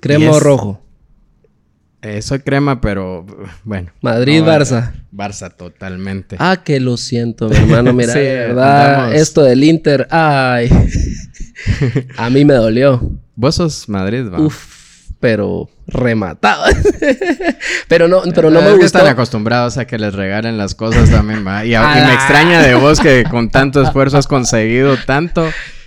¿Crema 0.00 0.30
o 0.32 0.40
rojo? 0.40 0.82
Eh, 2.02 2.22
soy 2.22 2.38
crema, 2.38 2.80
pero 2.80 3.26
bueno. 3.62 3.92
Madrid-Barça. 4.00 4.94
Barça, 5.12 5.54
totalmente. 5.54 6.36
Ah, 6.38 6.62
que 6.64 6.80
lo 6.80 6.96
siento, 6.96 7.48
mi 7.48 7.56
hermano. 7.56 7.92
Mira, 7.92 8.14
verdad, 8.14 9.14
esto 9.14 9.42
del 9.42 9.62
Inter, 9.64 10.08
ay. 10.10 10.70
a 12.16 12.30
mí 12.30 12.44
me 12.46 12.54
dolió. 12.54 13.12
Vos 13.36 13.56
sos 13.56 13.88
Madrid, 13.88 14.24
va. 14.32 14.40
Uf, 14.40 14.69
pero 15.20 15.68
rematado. 15.86 16.64
pero 17.88 18.08
no, 18.08 18.22
pero 18.34 18.50
no 18.50 18.62
me 18.62 18.72
gusta. 18.72 18.86
están 18.86 19.06
acostumbrados 19.06 19.76
a 19.76 19.86
que 19.86 19.98
les 19.98 20.14
regalen 20.14 20.58
las 20.58 20.74
cosas 20.74 21.10
también, 21.10 21.46
va. 21.46 21.64
Y, 21.64 21.74
y 21.74 21.78
me 21.78 22.14
extraña 22.14 22.62
de 22.62 22.74
vos 22.74 22.98
que 23.00 23.24
con 23.24 23.50
tanto 23.50 23.82
esfuerzo 23.82 24.18
has 24.18 24.26
conseguido 24.26 24.96
tanto. 25.06 25.46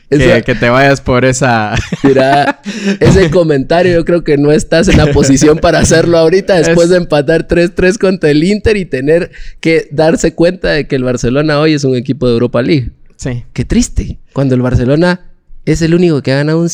Que, 0.09 0.55
te 0.55 0.69
vayas 0.69 1.01
por 1.01 1.25
esa. 1.25 1.73
Mira, 2.03 2.61
ese 2.99 3.29
comentario 3.31 3.93
yo 3.93 4.05
creo 4.05 4.23
que 4.23 4.37
no 4.37 4.51
estás 4.51 4.87
en 4.87 4.97
la 4.97 5.07
posición 5.07 5.57
para 5.57 5.79
hacerlo 5.79 6.17
ahorita 6.17 6.55
después 6.55 6.89
de 6.89 6.97
empatar 6.97 7.47
3-3 7.47 7.97
contra 7.97 8.29
el 8.29 8.43
Inter 8.43 8.77
y 8.77 8.85
tener 8.85 9.31
que 9.59 9.87
darse 9.91 10.33
cuenta 10.33 10.69
de 10.69 10.87
que 10.87 10.95
el 10.95 11.03
Barcelona 11.03 11.59
hoy 11.59 11.73
es 11.73 11.83
un 11.83 11.95
equipo 11.95 12.27
de 12.27 12.33
Europa 12.33 12.61
League. 12.61 12.91
Sí. 13.15 13.43
Qué 13.53 13.65
triste. 13.65 14.19
Cuando 14.33 14.55
el 14.55 14.61
Barcelona 14.61 15.31
es 15.65 15.81
el 15.81 15.95
único 15.95 16.21
que 16.21 16.31
ha 16.31 16.37
ganado 16.37 16.59
un, 16.59 16.69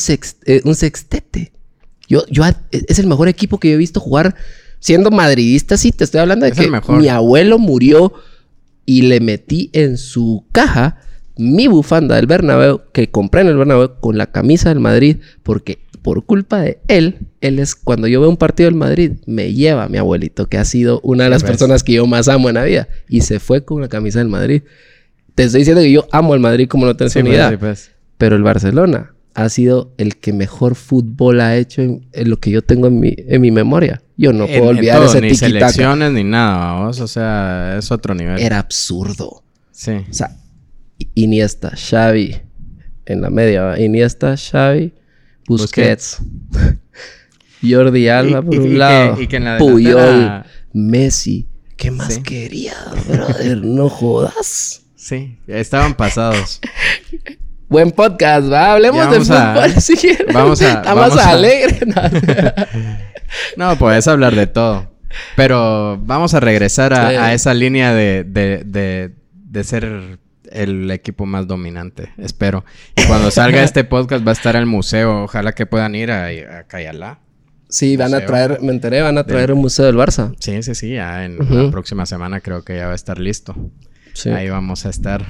eh, 0.46 0.60
un 0.64 0.74
sextete. 0.74 1.52
Yo, 2.10 2.26
yo, 2.28 2.42
es 2.72 2.98
el 2.98 3.06
mejor 3.06 3.28
equipo 3.28 3.58
que 3.58 3.68
yo 3.68 3.74
he 3.74 3.78
visto 3.78 4.00
jugar 4.00 4.34
siendo 4.80 5.12
madridista. 5.12 5.76
Sí, 5.76 5.92
te 5.92 6.02
estoy 6.04 6.20
hablando 6.20 6.44
de 6.44 6.52
que 6.52 6.68
mi 6.88 7.08
abuelo 7.08 7.58
murió 7.58 8.12
y 8.84 9.02
le 9.02 9.20
metí 9.20 9.70
en 9.72 9.96
su 9.96 10.44
caja 10.50 10.98
mi 11.36 11.68
bufanda 11.68 12.16
del 12.16 12.26
Bernabéu 12.26 12.82
que 12.92 13.08
compré 13.10 13.42
en 13.42 13.46
el 13.46 13.56
Bernabéu 13.56 14.00
con 14.00 14.18
la 14.18 14.26
camisa 14.26 14.70
del 14.70 14.80
Madrid 14.80 15.18
porque 15.44 15.78
por 16.02 16.24
culpa 16.24 16.60
de 16.60 16.80
él, 16.88 17.18
él 17.40 17.60
es 17.60 17.76
cuando 17.76 18.08
yo 18.08 18.20
veo 18.20 18.28
un 18.28 18.36
partido 18.36 18.68
del 18.68 18.74
Madrid, 18.74 19.12
me 19.26 19.52
lleva 19.52 19.84
a 19.84 19.88
mi 19.88 19.98
abuelito, 19.98 20.48
que 20.48 20.58
ha 20.58 20.64
sido 20.64 21.00
una 21.02 21.24
de 21.24 21.30
las 21.30 21.44
personas 21.44 21.84
que 21.84 21.92
yo 21.92 22.06
más 22.06 22.28
amo 22.28 22.48
en 22.48 22.54
la 22.54 22.64
vida, 22.64 22.88
y 23.06 23.20
se 23.20 23.38
fue 23.38 23.64
con 23.64 23.82
la 23.82 23.88
camisa 23.88 24.18
del 24.18 24.28
Madrid. 24.28 24.62
Te 25.34 25.44
estoy 25.44 25.60
diciendo 25.60 25.82
que 25.82 25.92
yo 25.92 26.08
amo 26.10 26.32
al 26.32 26.40
Madrid 26.40 26.68
como 26.68 26.86
no 26.86 26.96
tienes 26.96 27.14
ni 27.16 27.22
pues, 27.22 27.34
idea. 27.34 27.58
Pues. 27.58 27.90
Pero 28.16 28.36
el 28.36 28.42
Barcelona 28.42 29.12
ha 29.34 29.48
sido 29.48 29.92
el 29.98 30.16
que 30.16 30.32
mejor 30.32 30.74
fútbol 30.74 31.40
ha 31.40 31.56
hecho 31.56 31.82
en, 31.82 32.08
lo 32.12 32.38
que 32.38 32.50
yo 32.50 32.62
tengo 32.62 32.88
en 32.88 32.98
mi, 33.00 33.14
en 33.16 33.40
mi 33.40 33.50
memoria. 33.50 34.02
Yo 34.16 34.32
no 34.32 34.46
puedo 34.46 34.64
olvidar 34.66 35.02
ese 35.02 35.20
Ni 35.20 35.34
selecciones 35.34 36.12
ni 36.12 36.24
nada, 36.24 36.72
vamos. 36.74 37.00
O 37.00 37.06
sea, 37.08 37.76
es 37.78 37.90
otro 37.90 38.14
nivel. 38.14 38.38
Era 38.40 38.58
absurdo. 38.58 39.42
Sí. 39.70 39.92
O 40.10 40.12
sea, 40.12 40.36
Iniesta, 41.14 41.70
Xavi 41.76 42.36
en 43.06 43.20
la 43.22 43.30
media. 43.30 43.78
Iniesta, 43.80 44.36
Xavi, 44.36 44.92
Busquets, 45.46 46.18
Jordi 47.62 48.08
Alba 48.08 48.40
Y- 48.40 48.42
por 48.42 48.54
y- 48.54 48.56
y 48.56 48.60
un 48.60 48.68
que- 48.68 48.76
lado, 48.78 49.20
y 49.22 49.26
que 49.26 49.36
en 49.36 49.44
la 49.44 49.58
Puyol, 49.58 50.44
Messi. 50.72 51.46
¿Qué 51.76 51.90
más 51.90 52.14
Sí. 52.14 52.22
quería, 52.22 52.74
brother? 53.08 53.64
No 53.64 53.88
jodas. 53.88 54.82
Sí, 54.96 55.38
estaban 55.46 55.94
pasados. 55.94 56.60
Buen 57.70 57.92
podcast, 57.92 58.50
¿va? 58.52 58.72
Hablemos 58.72 59.00
de 59.10 59.18
vamos 59.18 59.30
a- 59.30 59.54
fútbol 59.54 59.80
si 59.80 59.96
quieren. 59.96 60.26
vamos 60.34 60.60
a- 60.60 60.68
Está 60.68 60.92
vamos 60.94 61.14
más 61.16 61.24
a- 61.26 61.30
alegre. 61.30 61.78
No, 63.56 63.76
puedes 63.76 64.08
hablar 64.08 64.34
de 64.34 64.48
todo. 64.48 64.90
Pero 65.36 65.96
vamos 66.02 66.34
a 66.34 66.40
regresar 66.40 66.92
a, 66.92 67.10
Sí. 67.10 67.16
a 67.16 67.32
esa 67.32 67.54
línea 67.54 67.94
de, 67.94 68.24
de, 68.24 68.64
de, 68.66 69.12
de 69.32 69.64
ser 69.64 70.18
el 70.50 70.90
equipo 70.90 71.26
más 71.26 71.46
dominante. 71.46 72.12
Espero. 72.18 72.64
Y 72.96 73.04
cuando 73.04 73.30
salga 73.30 73.62
este 73.62 73.84
podcast 73.94 74.26
va 74.26 74.30
a 74.30 74.32
estar 74.32 74.56
el 74.56 74.66
museo. 74.66 75.22
Ojalá 75.24 75.52
que 75.52 75.64
puedan 75.64 75.94
ir 75.94 76.10
a, 76.10 76.26
a 76.26 76.64
Cayalá. 76.64 77.20
sí, 77.68 77.96
van 77.96 78.14
a 78.14 78.26
traer, 78.26 78.58
me 78.62 78.72
enteré, 78.72 79.00
van 79.00 79.16
a 79.16 79.22
traer 79.24 79.52
un 79.52 79.60
museo 79.60 79.86
del 79.86 79.94
Barça. 79.96 80.34
Sí, 80.40 80.60
sí, 80.64 80.74
sí. 80.74 80.94
Ya 80.94 81.24
en 81.24 81.38
la 81.38 81.70
próxima 81.70 82.06
semana 82.06 82.40
creo 82.40 82.64
que 82.64 82.76
ya 82.78 82.86
va 82.86 82.92
a 82.92 82.96
estar 82.96 83.20
listo. 83.20 83.54
Sí. 84.22 84.28
Ahí 84.30 84.48
vamos 84.48 84.84
a 84.86 84.90
estar. 84.90 85.24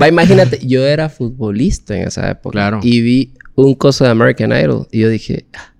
Va, 0.00 0.08
imagínate, 0.08 0.58
yo 0.66 0.84
era 0.86 1.08
futbolista 1.08 1.96
en 1.96 2.08
esa 2.08 2.30
época. 2.30 2.52
Claro. 2.52 2.80
Y 2.82 3.00
vi 3.00 3.34
un 3.54 3.74
coso 3.74 4.04
de 4.04 4.10
American 4.10 4.52
Idol. 4.52 4.86
Y 4.92 5.00
yo 5.00 5.08
dije, 5.08 5.46
"Ah, 5.54 5.72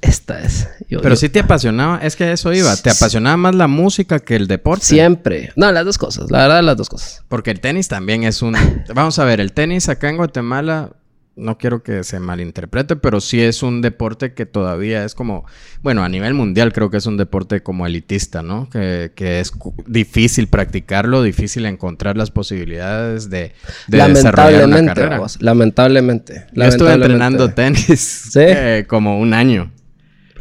esta 0.00 0.40
es. 0.42 0.68
Yo- 0.88 1.00
Pero 1.00 1.14
yo- 1.14 1.20
sí 1.20 1.28
te 1.30 1.40
apasionaba. 1.40 1.98
Es 2.02 2.14
que 2.16 2.30
eso 2.32 2.52
iba. 2.52 2.76
¿Te 2.76 2.90
apasionaba 2.90 3.36
más 3.38 3.54
la 3.54 3.66
música 3.68 4.18
que 4.18 4.36
el 4.36 4.46
deporte? 4.46 4.84
Siempre. 4.84 5.52
No, 5.56 5.72
las 5.72 5.84
dos 5.84 5.96
cosas. 5.98 6.30
La 6.30 6.42
verdad, 6.42 6.62
las 6.62 6.76
dos 6.76 6.88
cosas. 6.90 7.24
Porque 7.28 7.50
el 7.50 7.60
tenis 7.60 7.88
también 7.88 8.22
es 8.24 8.42
un... 8.42 8.54
Vamos 8.94 9.18
a 9.18 9.24
ver, 9.24 9.40
el 9.40 9.52
tenis 9.52 9.88
acá 9.88 10.10
en 10.10 10.18
Guatemala, 10.18 10.92
no 11.36 11.58
quiero 11.58 11.82
que 11.82 12.04
se 12.04 12.20
malinterprete, 12.20 12.96
pero 12.96 13.20
sí 13.20 13.40
es 13.40 13.62
un 13.62 13.80
deporte 13.80 14.34
que 14.34 14.46
todavía 14.46 15.04
es 15.04 15.14
como... 15.14 15.44
Bueno, 15.82 16.04
a 16.04 16.08
nivel 16.08 16.34
mundial 16.34 16.72
creo 16.72 16.90
que 16.90 16.98
es 16.98 17.06
un 17.06 17.16
deporte 17.16 17.62
como 17.62 17.86
elitista, 17.86 18.42
¿no? 18.42 18.68
Que, 18.70 19.12
que 19.14 19.40
es 19.40 19.52
difícil 19.86 20.46
practicarlo, 20.46 21.22
difícil 21.22 21.66
encontrar 21.66 22.16
las 22.16 22.30
posibilidades 22.30 23.30
de, 23.30 23.52
de 23.88 24.08
desarrollar 24.08 24.66
una 24.66 24.76
lamentablemente, 24.76 24.94
carrera. 24.94 25.18
vos, 25.18 25.42
lamentablemente. 25.42 26.46
Yo 26.52 26.62
estuve 26.64 26.92
entrenando 26.92 27.50
tenis 27.54 28.34
eh, 28.36 28.84
como 28.88 29.18
un 29.18 29.34
año. 29.34 29.72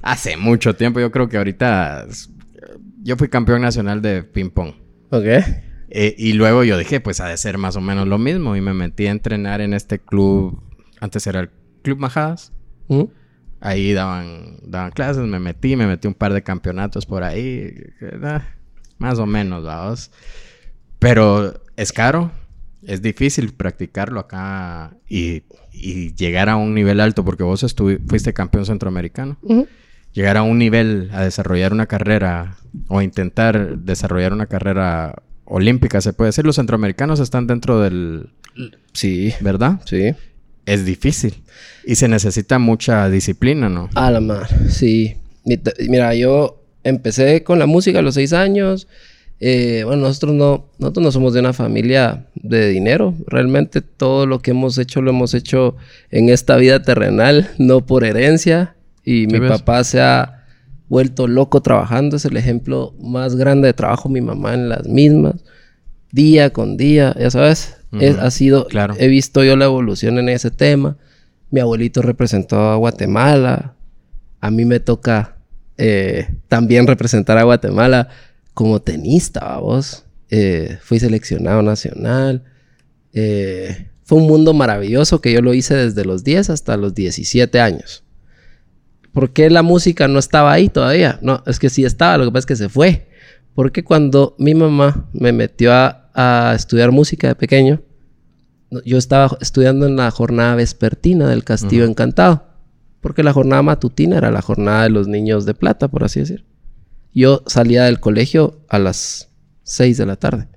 Hace 0.04 0.38
mucho 0.38 0.76
tiempo. 0.76 1.00
Yo 1.00 1.12
creo 1.12 1.28
que 1.28 1.38
ahorita... 1.38 2.06
Yo 3.02 3.18
fui 3.18 3.30
campeón 3.30 3.62
nacional 3.62 4.02
de 4.02 4.24
ping-pong. 4.24 4.76
Ok. 5.10 5.26
Eh, 5.96 6.16
y 6.18 6.34
luego 6.34 6.64
yo 6.64 6.78
dije, 6.78 7.00
pues 7.02 7.20
ha 7.20 7.28
de 7.28 7.38
ser 7.38 7.58
más 7.58 7.76
o 7.76 7.82
menos 7.82 8.08
lo 8.08 8.18
mismo. 8.18 8.56
Y 8.56 8.62
me 8.62 8.74
metí 8.74 9.08
a 9.08 9.12
entrenar 9.12 9.60
en 9.62 9.74
este 9.74 10.00
club. 10.00 10.62
Antes 11.04 11.28
era 11.28 11.42
el 11.42 11.50
Club 11.82 12.00
Majadas. 12.00 12.54
¿Mm? 12.88 13.04
Ahí 13.60 13.92
daban, 13.92 14.56
daban 14.64 14.92
clases, 14.92 15.26
me 15.26 15.38
metí, 15.38 15.76
me 15.76 15.86
metí 15.86 16.08
un 16.08 16.14
par 16.14 16.32
de 16.32 16.44
campeonatos 16.44 17.06
por 17.06 17.24
ahí. 17.24 17.74
eh, 18.00 18.40
más 19.00 19.20
o 19.20 19.26
menos, 19.26 19.66
vamos. 19.66 20.12
Pero 21.00 21.62
es 21.76 21.92
caro. 21.92 22.32
Es 22.84 23.02
difícil 23.02 23.54
practicarlo 23.54 24.22
acá 24.22 24.96
y, 25.10 25.44
y 25.74 26.16
llegar 26.16 26.48
a 26.48 26.56
un 26.56 26.74
nivel 26.74 27.02
alto, 27.02 27.26
porque 27.26 27.44
vos 27.44 27.66
fuiste 28.08 28.34
campeón 28.34 28.66
centroamericano. 28.66 29.38
Llegar 30.14 30.38
a 30.38 30.44
un 30.44 30.58
nivel 30.58 31.10
a 31.12 31.24
desarrollar 31.24 31.74
una 31.74 31.88
carrera 31.88 32.56
o 32.88 33.02
intentar 33.02 33.78
desarrollar 33.78 34.32
una 34.32 34.46
carrera 34.46 35.22
olímpica, 35.44 36.00
se 36.00 36.14
puede 36.14 36.30
decir. 36.30 36.46
Los 36.46 36.56
centroamericanos 36.56 37.20
están 37.20 37.46
dentro 37.46 37.82
del... 37.82 38.30
Sí. 38.94 39.34
¿Verdad? 39.42 39.82
Sí. 39.86 40.14
Es 40.66 40.86
difícil. 40.86 41.44
Y 41.86 41.96
se 41.96 42.08
necesita 42.08 42.60
mucha 42.60 43.10
disciplina, 43.10 43.70
¿no? 43.70 43.90
A 43.96 44.12
la 44.12 44.22
mar, 44.22 44.48
sí. 44.70 45.16
Mira, 45.90 46.16
yo 46.16 46.62
empecé 46.84 47.44
con 47.44 47.60
la 47.60 47.66
música 47.66 48.00
a 48.00 48.02
los 48.02 48.16
seis 48.16 48.34
años. 48.34 48.88
Eh, 49.40 49.84
bueno, 49.86 50.04
nosotros 50.04 50.34
no, 50.34 50.70
nosotros 50.78 51.04
no 51.04 51.12
somos 51.12 51.34
de 51.34 51.42
una 51.42 51.52
familia 51.52 52.28
de 52.36 52.70
dinero. 52.70 53.14
Realmente 53.28 53.82
todo 53.82 54.26
lo 54.26 54.40
que 54.40 54.52
hemos 54.52 54.78
hecho 54.78 55.02
lo 55.02 55.12
hemos 55.12 55.34
hecho 55.34 55.76
en 56.12 56.30
esta 56.30 56.56
vida 56.56 56.82
terrenal, 56.82 57.50
no 57.58 57.86
por 57.86 58.06
herencia. 58.06 58.76
Y 59.04 59.28
mi 59.28 59.40
ves? 59.40 59.52
papá 59.52 59.84
se 59.84 60.00
ha 60.00 60.46
vuelto 60.88 61.28
loco 61.28 61.62
trabajando. 61.62 62.16
Es 62.16 62.24
el 62.24 62.38
ejemplo 62.38 62.94
más 63.02 63.36
grande 63.36 63.68
de 63.68 63.74
trabajo. 63.74 64.08
Mi 64.08 64.22
mamá 64.22 64.54
en 64.54 64.70
las 64.70 64.88
mismas. 64.88 65.36
Día 66.12 66.52
con 66.52 66.78
día, 66.78 67.14
ya 67.20 67.30
sabes. 67.30 67.76
Es- 68.02 68.18
ha 68.18 68.32
sido, 68.32 68.68
claro. 68.68 68.96
he 68.98 69.08
visto 69.08 69.44
yo 69.44 69.56
la 69.56 69.66
evolución 69.66 70.18
en 70.20 70.30
ese 70.30 70.52
tema. 70.52 70.98
Mi 71.52 71.60
abuelito 71.60 72.02
representó 72.02 72.58
a 72.72 72.76
Guatemala. 72.76 73.76
A 74.42 74.52
mí 74.52 74.66
me 74.66 74.80
toca 74.80 75.38
eh, 75.78 76.28
también 76.48 76.88
representar 76.88 77.38
a 77.38 77.44
Guatemala 77.44 78.10
como 78.54 78.82
tenista, 78.82 79.58
vos. 79.58 80.06
Eh, 80.30 80.78
fui 80.82 81.00
seleccionado 81.00 81.62
nacional. 81.62 82.44
Eh, 83.14 83.88
fue 84.04 84.18
un 84.18 84.28
mundo 84.28 84.54
maravilloso 84.54 85.22
que 85.22 85.32
yo 85.32 85.42
lo 85.42 85.54
hice 85.54 85.76
desde 85.76 86.06
los 86.06 86.24
10 86.24 86.50
hasta 86.50 86.76
los 86.78 86.94
17 86.96 87.60
años. 87.60 88.04
¿Por 89.14 89.32
qué 89.32 89.50
la 89.52 89.62
música 89.62 90.08
no 90.08 90.18
estaba 90.18 90.52
ahí 90.52 90.70
todavía? 90.70 91.20
No, 91.22 91.44
es 91.46 91.60
que 91.60 91.70
sí 91.70 91.86
estaba, 91.86 92.18
lo 92.18 92.26
que 92.26 92.32
pasa 92.32 92.40
es 92.40 92.46
que 92.48 92.56
se 92.56 92.70
fue. 92.70 93.08
Porque 93.56 93.84
cuando 93.84 94.36
mi 94.40 94.56
mamá 94.56 95.10
me 95.14 95.32
metió 95.32 95.74
a, 95.74 96.10
a 96.14 96.54
estudiar 96.56 96.92
música 96.92 97.28
de 97.28 97.36
pequeño, 97.36 97.82
yo 98.86 98.98
estaba 98.98 99.38
estudiando 99.40 99.86
en 99.86 99.96
la 99.96 100.10
jornada 100.12 100.56
vespertina 100.56 101.28
del 101.28 101.44
Castillo. 101.44 101.86
Encantado. 101.86 102.46
Porque 103.02 103.24
la 103.24 103.34
jornada 103.34 103.62
matutina 103.62 104.18
era 104.18 104.32
la 104.32 104.42
jornada 104.42 104.84
de 104.84 104.90
los 104.90 105.08
niños 105.08 105.46
de 105.46 105.54
plata, 105.54 105.88
por 105.88 106.04
así 106.04 106.22
decir. 106.22 106.46
Yo 107.14 107.44
salía 107.46 107.84
del 107.84 108.00
colegio 108.00 108.62
a 108.70 108.80
las 108.80 109.30
6 109.64 109.98
de 109.98 110.06
la 110.06 110.16
tarde. 110.16 110.48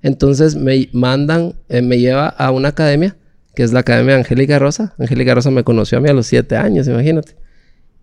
Entonces 0.00 0.56
me 0.56 0.88
mandan, 0.92 1.54
eh, 1.68 1.82
me 1.82 1.98
lleva 1.98 2.28
a 2.28 2.50
una 2.50 2.70
academia, 2.70 3.16
que 3.54 3.62
es 3.62 3.72
la 3.72 3.80
Academia 3.80 4.16
Angélica 4.16 4.58
Rosa. 4.58 4.94
Angélica 4.98 5.34
Rosa 5.34 5.50
me 5.50 5.64
conoció 5.64 5.98
a 5.98 6.00
mí 6.00 6.08
a 6.08 6.14
los 6.14 6.26
7 6.26 6.56
años, 6.56 6.88
imagínate. 6.88 7.36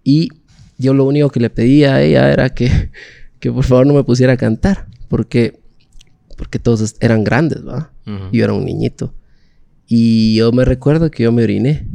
Y 0.04 0.30
yo 0.78 0.94
lo 0.94 1.04
único 1.04 1.30
que 1.30 1.40
le 1.42 1.50
pedía 1.50 1.96
a 1.96 2.02
ella 2.02 2.32
era 2.32 2.50
que, 2.50 2.92
que 3.40 3.52
por 3.52 3.64
favor 3.64 3.88
no 3.88 3.94
me 3.94 4.04
pusiera 4.04 4.34
a 4.34 4.38
cantar, 4.38 4.88
porque, 5.08 5.60
porque 6.38 6.60
todos 6.60 6.96
eran 7.00 7.24
grandes, 7.24 7.66
¿va? 7.66 7.92
Ujú. 8.06 8.30
Yo 8.32 8.44
era 8.44 8.54
un 8.54 8.66
niñito. 8.66 9.14
Y 9.88 10.36
yo 10.36 10.52
me 10.52 10.66
recuerdo 10.66 11.10
que 11.10 11.24
yo 11.24 11.32
me 11.32 11.44
oriné. 11.44 11.88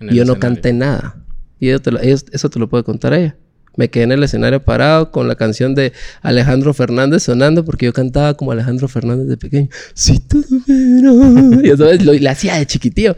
Y 0.00 0.06
yo 0.14 0.24
no 0.24 0.32
escenario. 0.34 0.38
canté 0.40 0.72
nada. 0.72 1.24
Y 1.60 1.68
eso 1.68 1.80
te, 1.80 1.90
lo, 1.92 2.00
ellos- 2.00 2.26
eso 2.32 2.50
te 2.50 2.58
lo 2.58 2.68
puede 2.68 2.84
contar 2.84 3.14
ella. 3.14 3.36
Me 3.76 3.90
quedé 3.90 4.04
en 4.04 4.12
el 4.12 4.22
escenario 4.22 4.64
parado 4.64 5.10
con 5.10 5.28
la 5.28 5.34
canción 5.36 5.74
de 5.74 5.92
Alejandro 6.22 6.72
Fernández 6.72 7.22
sonando 7.24 7.62
porque 7.64 7.84
yo 7.86 7.92
cantaba 7.92 8.34
como 8.34 8.52
Alejandro 8.52 8.88
Fernández 8.88 9.26
de 9.28 9.36
pequeño. 9.36 9.68
Si 9.94 10.18
fuera... 10.18 11.60
Y 11.62 11.68
eso 11.70 11.88
es, 11.90 12.04
lo, 12.04 12.12
la 12.14 12.30
hacía 12.30 12.56
de 12.56 12.66
chiquitillo. 12.66 13.16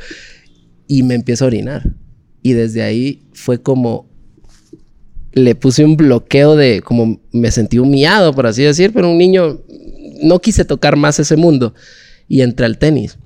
Y 0.88 1.04
me 1.04 1.14
empiezo 1.14 1.44
a 1.44 1.46
orinar. 1.48 1.94
Y 2.42 2.52
desde 2.54 2.82
ahí 2.82 3.22
fue 3.32 3.62
como... 3.62 4.07
Le 5.32 5.54
puse 5.54 5.84
un 5.84 5.96
bloqueo 5.96 6.56
de... 6.56 6.82
Como 6.82 7.20
me 7.32 7.50
sentí 7.50 7.78
humillado, 7.78 8.32
por 8.34 8.46
así 8.46 8.62
decir. 8.62 8.92
Pero 8.92 9.10
un 9.10 9.18
niño... 9.18 9.60
No 10.22 10.40
quise 10.40 10.64
tocar 10.64 10.96
más 10.96 11.20
ese 11.20 11.36
mundo. 11.36 11.74
Y 12.26 12.40
entré 12.42 12.66
al 12.66 12.78
tenis. 12.78 13.18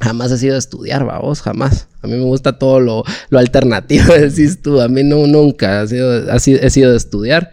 Jamás 0.00 0.30
he 0.30 0.38
sido 0.38 0.52
de 0.52 0.58
estudiar, 0.60 1.04
vamos, 1.04 1.40
jamás. 1.42 1.88
A 2.02 2.06
mí 2.06 2.12
me 2.14 2.22
gusta 2.24 2.58
todo 2.58 2.78
lo, 2.78 3.02
lo 3.30 3.38
alternativo, 3.38 4.12
decís 4.20 4.62
tú. 4.62 4.80
A 4.80 4.88
mí 4.88 5.02
no, 5.02 5.26
nunca 5.26 5.80
ha 5.80 5.86
sido, 5.86 6.30
ha 6.30 6.38
sido- 6.38 6.60
he 6.62 6.70
sido 6.70 6.90
de 6.92 6.96
estudiar. 6.96 7.52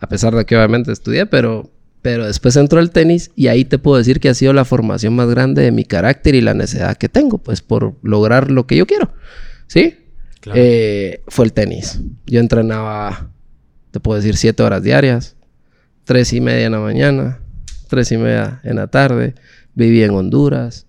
A 0.00 0.08
pesar 0.08 0.34
de 0.34 0.44
que 0.44 0.56
obviamente 0.56 0.90
estudié, 0.90 1.26
pero, 1.26 1.70
pero 2.02 2.26
después 2.26 2.56
entró 2.56 2.80
el 2.80 2.90
tenis 2.90 3.30
y 3.36 3.46
ahí 3.46 3.64
te 3.64 3.78
puedo 3.78 3.96
decir 3.96 4.18
que 4.20 4.28
ha 4.28 4.34
sido 4.34 4.52
la 4.52 4.64
formación 4.64 5.14
más 5.14 5.28
grande 5.30 5.62
de 5.62 5.70
mi 5.70 5.84
carácter 5.84 6.34
y 6.34 6.40
la 6.40 6.52
necesidad 6.52 6.96
que 6.96 7.08
tengo, 7.08 7.38
pues 7.38 7.62
por 7.62 7.94
lograr 8.02 8.50
lo 8.50 8.66
que 8.66 8.76
yo 8.76 8.86
quiero. 8.86 9.12
¿Sí? 9.68 9.94
Claro. 10.44 10.60
Eh, 10.62 11.22
fue 11.28 11.46
el 11.46 11.54
tenis. 11.54 12.00
Yo 12.26 12.38
entrenaba, 12.38 13.30
te 13.90 13.98
puedo 13.98 14.20
decir, 14.20 14.36
siete 14.36 14.62
horas 14.62 14.82
diarias. 14.82 15.36
Tres 16.04 16.34
y 16.34 16.42
media 16.42 16.66
en 16.66 16.72
la 16.72 16.80
mañana, 16.80 17.40
tres 17.88 18.12
y 18.12 18.18
media 18.18 18.60
en 18.62 18.76
la 18.76 18.88
tarde. 18.88 19.34
Vivía 19.74 20.04
en 20.04 20.10
Honduras 20.10 20.86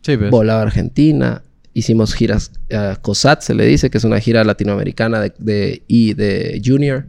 Sí, 0.00 0.16
¿ves? 0.16 0.30
volaba 0.30 0.60
a 0.60 0.62
Argentina, 0.62 1.42
hicimos 1.74 2.14
giras, 2.14 2.50
eh, 2.70 2.94
COSAT 3.02 3.42
se 3.42 3.54
le 3.54 3.66
dice, 3.66 3.90
que 3.90 3.98
es 3.98 4.04
una 4.04 4.20
gira 4.20 4.42
latinoamericana 4.42 5.20
de, 5.20 5.34
de, 5.38 5.82
y 5.86 6.14
de 6.14 6.62
Junior. 6.64 7.06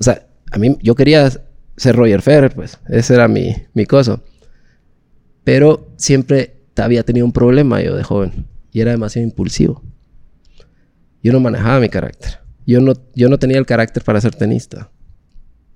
O 0.00 0.02
sea, 0.02 0.26
a 0.50 0.58
mí, 0.58 0.76
yo 0.82 0.96
quería 0.96 1.30
ser 1.76 1.94
Roger 1.94 2.20
Federer, 2.20 2.52
pues, 2.52 2.78
ese 2.88 3.14
era 3.14 3.28
mi, 3.28 3.54
mi 3.74 3.86
coso. 3.86 4.24
Pero 5.44 5.88
siempre 5.96 6.56
había 6.76 7.04
tenido 7.04 7.24
un 7.24 7.32
problema 7.32 7.80
yo 7.80 7.94
de 7.94 8.02
joven, 8.02 8.46
y 8.72 8.80
era 8.80 8.90
demasiado 8.90 9.26
impulsivo. 9.26 9.84
Yo 11.22 11.32
no 11.32 11.40
manejaba 11.40 11.80
mi 11.80 11.88
carácter. 11.88 12.38
Yo 12.66 12.80
no, 12.80 12.92
yo 13.14 13.28
no 13.28 13.38
tenía 13.38 13.58
el 13.58 13.66
carácter 13.66 14.04
para 14.04 14.20
ser 14.20 14.34
tenista. 14.34 14.90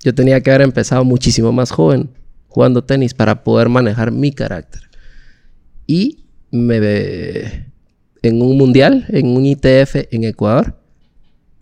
Yo 0.00 0.14
tenía 0.14 0.40
que 0.40 0.50
haber 0.50 0.62
empezado 0.62 1.04
muchísimo 1.04 1.52
más 1.52 1.70
joven 1.70 2.10
jugando 2.48 2.84
tenis 2.84 3.14
para 3.14 3.44
poder 3.44 3.68
manejar 3.68 4.12
mi 4.12 4.32
carácter. 4.32 4.82
Y 5.86 6.26
me 6.50 7.72
en 8.22 8.40
un 8.40 8.56
mundial, 8.56 9.06
en 9.08 9.36
un 9.36 9.44
ITF 9.44 9.96
en 10.10 10.24
Ecuador, 10.24 10.78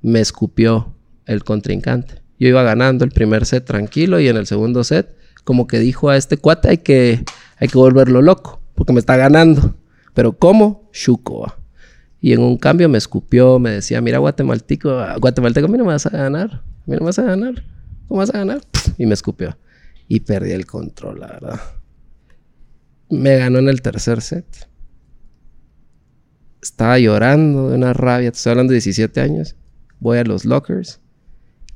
me 0.03 0.21
escupió 0.21 0.95
el 1.27 1.43
contrincante. 1.45 2.23
Yo 2.39 2.49
iba 2.49 2.63
ganando 2.63 3.05
el 3.05 3.11
primer 3.13 3.47
set 3.47 3.65
tranquilo 3.65 4.21
y 4.21 4.29
en 4.29 4.37
el 4.37 4.47
segundo 4.47 4.85
set, 4.85 5.17
como 5.45 5.67
que 5.67 5.79
dijo 5.79 6.11
a 6.11 6.17
este 6.17 6.37
cuate, 6.37 6.69
hay 6.69 6.79
que, 6.79 7.25
hay 7.57 7.69
que 7.69 7.79
volverlo 7.79 8.21
loco, 8.21 8.61
porque 8.75 8.93
me 8.93 9.01
está 9.01 9.17
ganando. 9.17 9.77
Pero 10.13 10.37
¿cómo? 10.37 10.91
Chuco. 10.93 11.55
Y 12.21 12.33
en 12.33 12.41
un 12.41 12.57
cambio 12.57 12.89
me 12.89 12.99
escupió, 12.99 13.59
me 13.59 13.71
decía, 13.71 14.01
mira, 14.01 14.19
guatemalteco, 14.19 14.91
guatemalteco, 15.19 15.67
a 15.67 15.71
me 15.71 15.83
vas 15.83 16.07
a 16.07 16.11
ganar, 16.11 16.53
a 16.53 16.63
no 16.87 16.99
me 16.99 17.07
vas 17.07 17.19
a 17.19 17.23
ganar, 17.23 17.65
¿cómo 18.07 18.19
vas 18.19 18.31
a 18.31 18.39
ganar? 18.39 18.61
Y 18.99 19.07
me 19.07 19.15
escupió. 19.15 19.57
Y 20.09 20.21
perdí 20.21 20.53
el 20.53 20.67
control, 20.67 21.21
la 21.21 21.27
verdad. 21.29 21.61
Me 23.09 23.37
ganó 23.37 23.59
en 23.59 23.69
el 23.69 23.81
tercer 23.81 24.21
set. 24.21 24.69
Estaba 26.61 26.99
llorando 26.99 27.71
de 27.71 27.77
una 27.77 27.93
rabia, 27.93 28.29
estoy 28.29 28.51
hablando 28.51 28.73
de 28.73 28.77
17 28.77 29.21
años. 29.21 29.57
Voy 29.99 30.19
a 30.19 30.25
los 30.25 30.45
lockers 30.45 31.01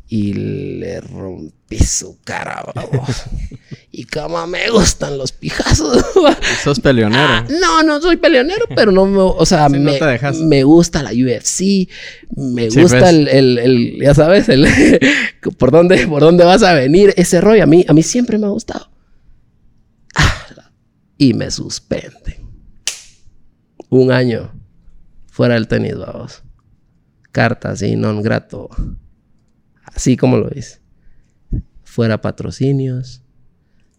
y 0.08 0.34
le 0.34 1.00
rompí 1.00 1.78
su 1.78 2.20
cara, 2.22 2.62
y 3.90 4.04
como 4.04 4.46
me 4.46 4.70
gustan 4.70 5.16
los 5.16 5.32
pijazos. 5.32 6.04
¿Sos 6.62 6.80
peleonero? 6.80 7.22
Ah, 7.22 7.46
no, 7.60 7.82
no 7.82 8.00
soy 8.00 8.16
peleonero, 8.16 8.66
pero 8.74 8.92
no 8.92 9.06
me... 9.06 9.18
O 9.18 9.46
sea, 9.46 9.68
me, 9.68 9.78
me, 9.78 10.64
gusta 10.64 11.02
la 11.02 11.10
UFC. 11.10 11.88
Me 12.36 12.68
gusta 12.68 12.98
pues. 12.98 13.12
el, 13.12 13.58
el, 13.58 13.98
Ya 14.00 14.14
sabes, 14.14 14.48
el... 14.48 14.66
¿por, 15.58 15.70
dónde, 15.70 16.06
¿Por 16.06 16.20
dónde 16.22 16.44
vas 16.44 16.62
a 16.62 16.74
venir? 16.74 17.14
Ese 17.16 17.40
rollo 17.40 17.62
a 17.62 17.66
mí, 17.66 17.84
a 17.88 17.92
mí 17.92 18.02
siempre 18.02 18.36
me 18.36 18.46
ha 18.46 18.50
gustado. 18.50 18.90
Ah, 20.14 20.70
y 21.16 21.34
me 21.34 21.50
suspende. 21.50 22.44
Un 23.88 24.12
año 24.12 24.52
fuera 25.30 25.54
del 25.54 25.68
tenis, 25.68 25.96
vamos. 25.96 26.42
Cartas 27.32 27.82
y 27.82 27.96
non 27.96 28.22
grato 28.22 28.70
así 29.84 30.16
como 30.16 30.36
lo 30.36 30.50
es. 30.50 30.80
Fuera 31.84 32.20
patrocinios, 32.20 33.22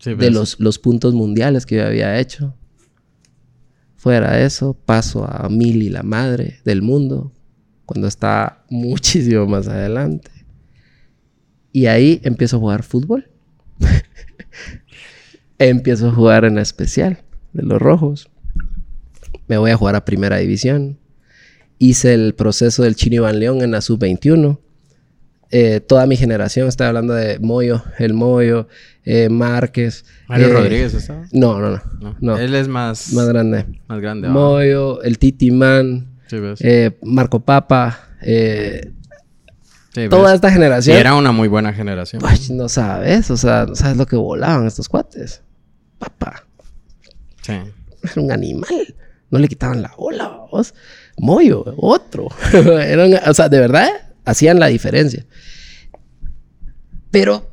de 0.04 0.30
los, 0.30 0.60
los, 0.60 0.78
puntos 0.78 1.14
mundiales 1.14 1.66
que 1.66 1.78
yo 1.78 1.86
había 1.86 2.20
hecho. 2.20 2.56
Fuera 3.96 4.40
eso, 4.42 4.74
paso 4.74 5.26
a 5.26 5.50
mil 5.50 5.82
y 5.82 5.90
la 5.90 6.04
madre 6.04 6.60
del 6.64 6.82
mundo, 6.82 7.32
cuando 7.86 8.08
está 8.08 8.64
muchísimo 8.70 9.48
más 9.48 9.68
adelante. 9.68 10.32
Y 11.72 11.88
ahí 11.88 12.22
empiezo 12.24 12.58
a 12.58 12.60
jugar 12.60 12.84
fútbol. 12.84 13.30
empiezo 15.58 16.10
a 16.10 16.14
jugar 16.14 16.46
en 16.46 16.58
especial 16.58 17.24
de 17.54 17.64
los 17.64 17.82
rojos. 17.82 18.30
Me 19.48 19.58
voy 19.58 19.72
a 19.72 19.78
jugar 19.78 19.96
a 19.96 20.06
primera 20.06 20.38
división. 20.38 21.00
Hice 21.78 22.14
el 22.14 22.34
proceso 22.34 22.84
del 22.84 22.96
Chino 22.96 23.16
Iván 23.16 23.40
León 23.40 23.62
en 23.62 23.72
la 23.72 23.82
sub-21. 23.82 24.60
Eh, 25.52 25.80
toda 25.80 26.06
mi 26.08 26.18
generación, 26.18 26.68
estoy 26.68 26.88
hablando 26.88 27.14
de 27.14 27.40
Moyo, 27.40 27.84
el 28.00 28.14
Moyo, 28.14 28.68
eh, 29.04 29.30
Márquez. 29.30 30.06
¿Mario 30.28 30.48
eh, 30.48 30.54
Rodríguez 30.54 30.94
estaba? 30.94 31.26
No, 31.32 31.60
no, 31.60 31.82
no, 32.20 32.38
Él 32.38 32.56
es 32.56 32.68
más... 32.68 33.14
Más 33.14 33.28
grande. 33.28 33.66
Más 33.88 34.02
grande. 34.02 34.28
Moyo, 34.28 35.02
el 35.04 35.20
Titi 35.20 35.52
Man, 35.52 36.20
Marco 37.04 37.40
Papa, 37.42 38.10
toda 40.10 40.34
esta 40.34 40.52
generación. 40.52 40.98
Y 40.98 41.00
era 41.00 41.16
una 41.16 41.32
muy 41.32 41.48
buena 41.48 41.74
generación. 41.74 42.22
Pues 42.22 42.50
no 42.50 42.68
sabes, 42.68 43.30
o 43.30 43.38
sea, 43.38 43.66
no 43.66 43.76
sabes 43.76 43.98
lo 43.98 44.06
que 44.06 44.16
volaban 44.16 44.66
estos 44.66 44.90
cuates. 44.90 45.42
Papá. 46.00 46.44
Sí. 47.42 47.54
Era 47.54 48.22
un 48.22 48.32
animal. 48.32 48.96
No 49.30 49.40
le 49.40 49.48
quitaban 49.48 49.82
la 49.82 49.94
bola, 49.98 50.28
vos. 50.52 50.74
Moyo, 51.18 51.64
otro. 51.78 52.26
o 53.26 53.34
sea, 53.34 53.50
de 53.50 53.60
verdad, 53.60 53.90
hacían 54.26 54.60
la 54.60 54.68
diferencia. 54.68 55.26
Pero 57.12 57.50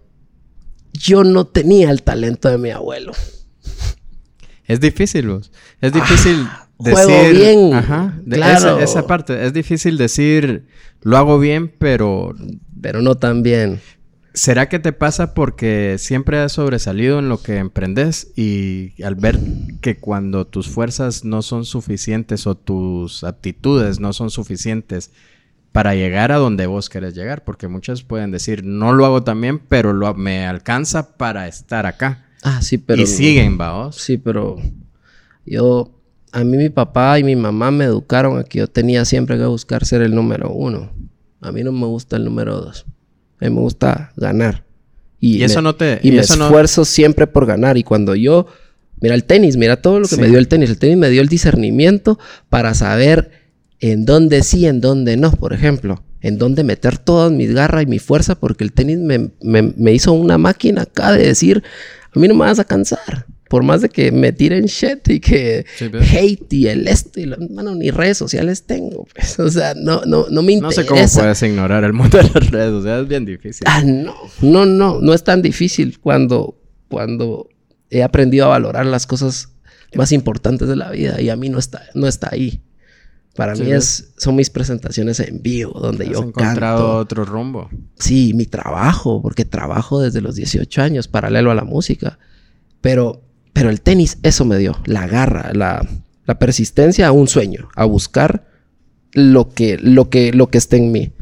yo 0.93 1.25
no 1.25 1.47
tenía 1.47 1.91
el 1.91 2.03
talento 2.03 2.49
de 2.49 2.59
mi 2.59 2.71
abuelo. 2.71 3.13
Es 4.65 4.81
difícil, 4.81 5.29
vos. 5.29 5.53
Es 5.81 5.93
difícil 5.93 6.47
ah, 6.49 6.69
decir. 6.79 7.35
bien. 7.35 7.75
Ajá. 7.75 8.19
claro. 8.29 8.79
esa, 8.79 9.07
parte. 9.07 9.45
Es 9.47 9.53
difícil 9.53 9.99
decir, 9.99 10.67
lo 11.03 11.17
hago 11.17 11.39
bien, 11.39 11.69
pero. 11.79 12.35
Pero 12.81 13.03
no 13.03 13.17
tan 13.17 13.43
bien. 13.43 13.81
¿Será 14.35 14.69
que 14.71 14.79
te 14.79 14.93
pasa 14.93 15.35
porque 15.35 15.97
siempre 15.99 16.39
has 16.39 16.53
sobresalido 16.53 17.19
en 17.19 17.29
lo 17.29 17.43
que 17.43 17.59
emprendes 17.59 18.33
y 18.35 18.95
al 19.03 19.15
ver 19.15 19.39
que 19.83 19.99
cuando 19.99 20.47
tus 20.47 20.69
fuerzas 20.69 21.23
no 21.23 21.43
son 21.43 21.67
suficientes 21.67 22.47
o 22.47 22.55
tus 22.55 23.25
aptitudes 23.25 24.01
no 24.01 24.15
son 24.15 24.31
suficientes, 24.31 25.11
para 25.73 25.95
llegar 25.95 26.33
a 26.33 26.37
donde 26.37 26.67
vos 26.67 26.91
querés 26.91 27.15
llegar, 27.15 27.45
porque 27.45 27.67
muchos 27.67 28.05
pueden 28.05 28.31
decir, 28.31 28.63
no 28.65 28.93
lo 28.93 29.07
hago 29.07 29.23
tan 29.23 29.41
bien, 29.41 29.59
pero 29.59 29.95
lo, 29.95 30.15
me 30.15 30.47
alcanza 30.47 31.17
para 31.17 31.49
estar 31.49 31.87
acá. 31.87 32.27
Ah, 32.43 32.61
sí, 32.61 32.77
pero... 32.77 33.03
Y 33.03 33.07
siguen, 33.07 33.57
vaos. 33.57 33.97
Sí, 33.97 34.19
pero 34.19 34.59
yo, 35.47 35.99
a 36.31 36.45
mí 36.45 36.59
mi 36.59 36.69
papá 36.69 37.19
y 37.19 37.25
mi 37.25 37.37
mamá 37.37 37.71
me 37.71 37.85
educaron 37.87 38.39
a 38.39 38.45
que 38.45 38.59
yo 38.59 38.69
tenía 38.69 39.07
siempre 39.07 39.39
que 39.39 39.47
buscar 39.47 39.87
ser 39.87 40.03
el 40.03 40.15
número 40.15 40.51
uno. 40.51 40.93
A 41.41 41.51
mí 41.53 41.63
no 41.65 41.73
me 41.73 41.87
gusta 41.87 42.17
el 42.17 42.25
número 42.25 42.61
dos. 42.61 42.85
A 43.41 43.47
mí 43.47 43.51
me 43.51 43.61
gusta 43.61 44.13
ganar. 44.17 44.65
Y, 45.19 45.43
eso 45.43 45.63
no 45.63 45.75
te... 45.75 46.01
Y, 46.03 46.13
me 46.13 46.21
esfuerzo 46.21 46.85
siempre 46.85 47.27
por 47.27 47.47
ganar. 47.47 47.79
Y 47.79 47.83
cuando 47.83 48.15
yo... 48.15 48.47
Mira 49.01 49.17
el 49.17 49.25
tenis, 49.25 49.57
mira 49.57 49.83
todo 49.83 49.99
lo 49.99 50.07
que 50.07 50.17
me 50.17 50.29
dio 50.29 50.39
el 50.39 50.47
tenis. 50.47 50.71
El 50.71 50.79
tenis 50.79 50.97
me 50.97 51.11
dio 51.11 51.23
el 51.23 51.29
discernimiento 51.29 52.21
para 52.49 52.73
saber 52.73 53.42
en 53.83 54.05
dónde 54.05 54.45
sí, 54.45 54.65
en 54.67 54.81
dónde 54.81 55.17
no, 55.17 55.33
por 55.33 55.53
ejemplo. 55.53 56.05
En 56.21 56.39
dónde 56.39 56.63
meter 56.63 56.99
toda 56.99 57.31
mi 57.31 57.49
garra 57.49 57.83
y 57.83 57.87
mi 57.87 57.99
fuerza, 57.99 58.37
porque 58.37 58.63
el 58.63 58.73
tenis 58.73 58.99
me, 58.99 59.93
hizo 59.93 60.13
una 60.13 60.39
máquina 60.39 60.83
acá 60.83 61.11
de 61.11 61.27
decir, 61.27 61.65
a 62.15 62.19
mí 62.21 62.29
no 62.29 62.35
me 62.35 62.45
vas 62.45 62.61
a 62.61 62.65
cansar. 62.65 63.27
Por 63.49 63.65
más 63.65 63.83
de 63.83 63.89
que 63.89 64.13
me 64.13 64.33
tiren 64.33 64.67
shit 64.67 65.09
y 65.09 65.19
que 65.19 65.67
hate 65.81 66.53
y 66.53 66.69
el 66.69 66.87
esto 66.87 67.21
y 67.21 67.27
lo, 67.27 67.37
mano, 67.51 67.75
ni 67.75 67.91
redes 67.91 68.17
sociales 68.17 68.67
tengo. 68.67 69.05
Pues. 69.13 69.39
O 69.41 69.51
sea, 69.51 69.75
no, 69.75 70.05
no, 70.07 70.27
no 70.31 70.43
me 70.43 70.53
interesa. 70.53 70.83
No 70.83 70.83
sé 70.83 70.87
cómo 70.87 71.23
puedes 71.25 71.43
ignorar 71.43 71.83
el 71.83 71.93
mundo 71.93 72.19
de 72.19 72.31
las 72.33 72.51
redes 72.51 72.71
o 72.71 72.83
sea, 72.83 73.01
es 73.01 73.09
bien 73.09 73.27
difícil. 73.27 73.67
Ah, 73.69 73.83
no, 73.85 74.15
no, 74.41 74.65
no, 74.65 75.01
no 75.01 75.13
es 75.13 75.25
tan 75.25 75.43
difícil 75.43 75.99
cuando, 75.99 76.57
cuando 76.89 77.49
he 77.91 78.05
aprendido 78.05 78.47
a 78.47 78.49
valorar 78.51 78.87
las 78.87 79.09
cosas 79.09 79.49
más 79.95 80.13
importantes 80.13 80.69
de 80.69 80.77
la 80.77 80.91
vida 80.93 81.21
y 81.21 81.31
a 81.31 81.37
mí 81.37 81.49
no 81.49 81.59
está, 81.59 81.83
no 81.95 82.07
está 82.07 82.29
ahí. 82.31 82.63
Para 83.37 83.55
mí 83.55 83.73
es, 83.73 84.13
son 84.19 84.37
mis 84.37 84.51
presentaciones 84.51 85.19
en 85.21 85.43
vivo, 85.43 85.79
donde 85.81 86.07
yo 86.07 86.23
encontrado 86.23 86.97
otro 86.97 87.25
rumbo. 87.25 87.71
Sí, 87.99 88.33
mi 88.35 88.45
trabajo, 88.45 89.23
porque 89.23 89.47
trabajo 89.47 90.01
desde 90.01 90.21
los 90.21 90.35
18 90.35 90.83
años, 90.83 91.09
paralelo 91.09 91.51
a 91.51 91.55
la 91.55 91.65
música. 91.65 92.19
Pero, 92.83 93.23
pero 93.55 93.71
el 93.71 93.81
tenis, 93.81 94.19
eso 94.23 94.45
me 94.45 94.59
dio, 94.59 94.79
la 94.85 95.07
garra, 95.07 95.53
la, 95.55 95.87
la 96.27 96.39
persistencia 96.39 97.07
a 97.07 97.13
un 97.13 97.27
sueño, 97.27 97.69
a 97.75 97.87
buscar 97.87 98.47
lo 99.13 99.49
que, 99.49 99.79
lo 99.79 100.11
que, 100.11 100.33
lo 100.33 100.51
que 100.51 100.59
esté 100.59 100.77
en 100.77 100.93
mí. 100.93 101.13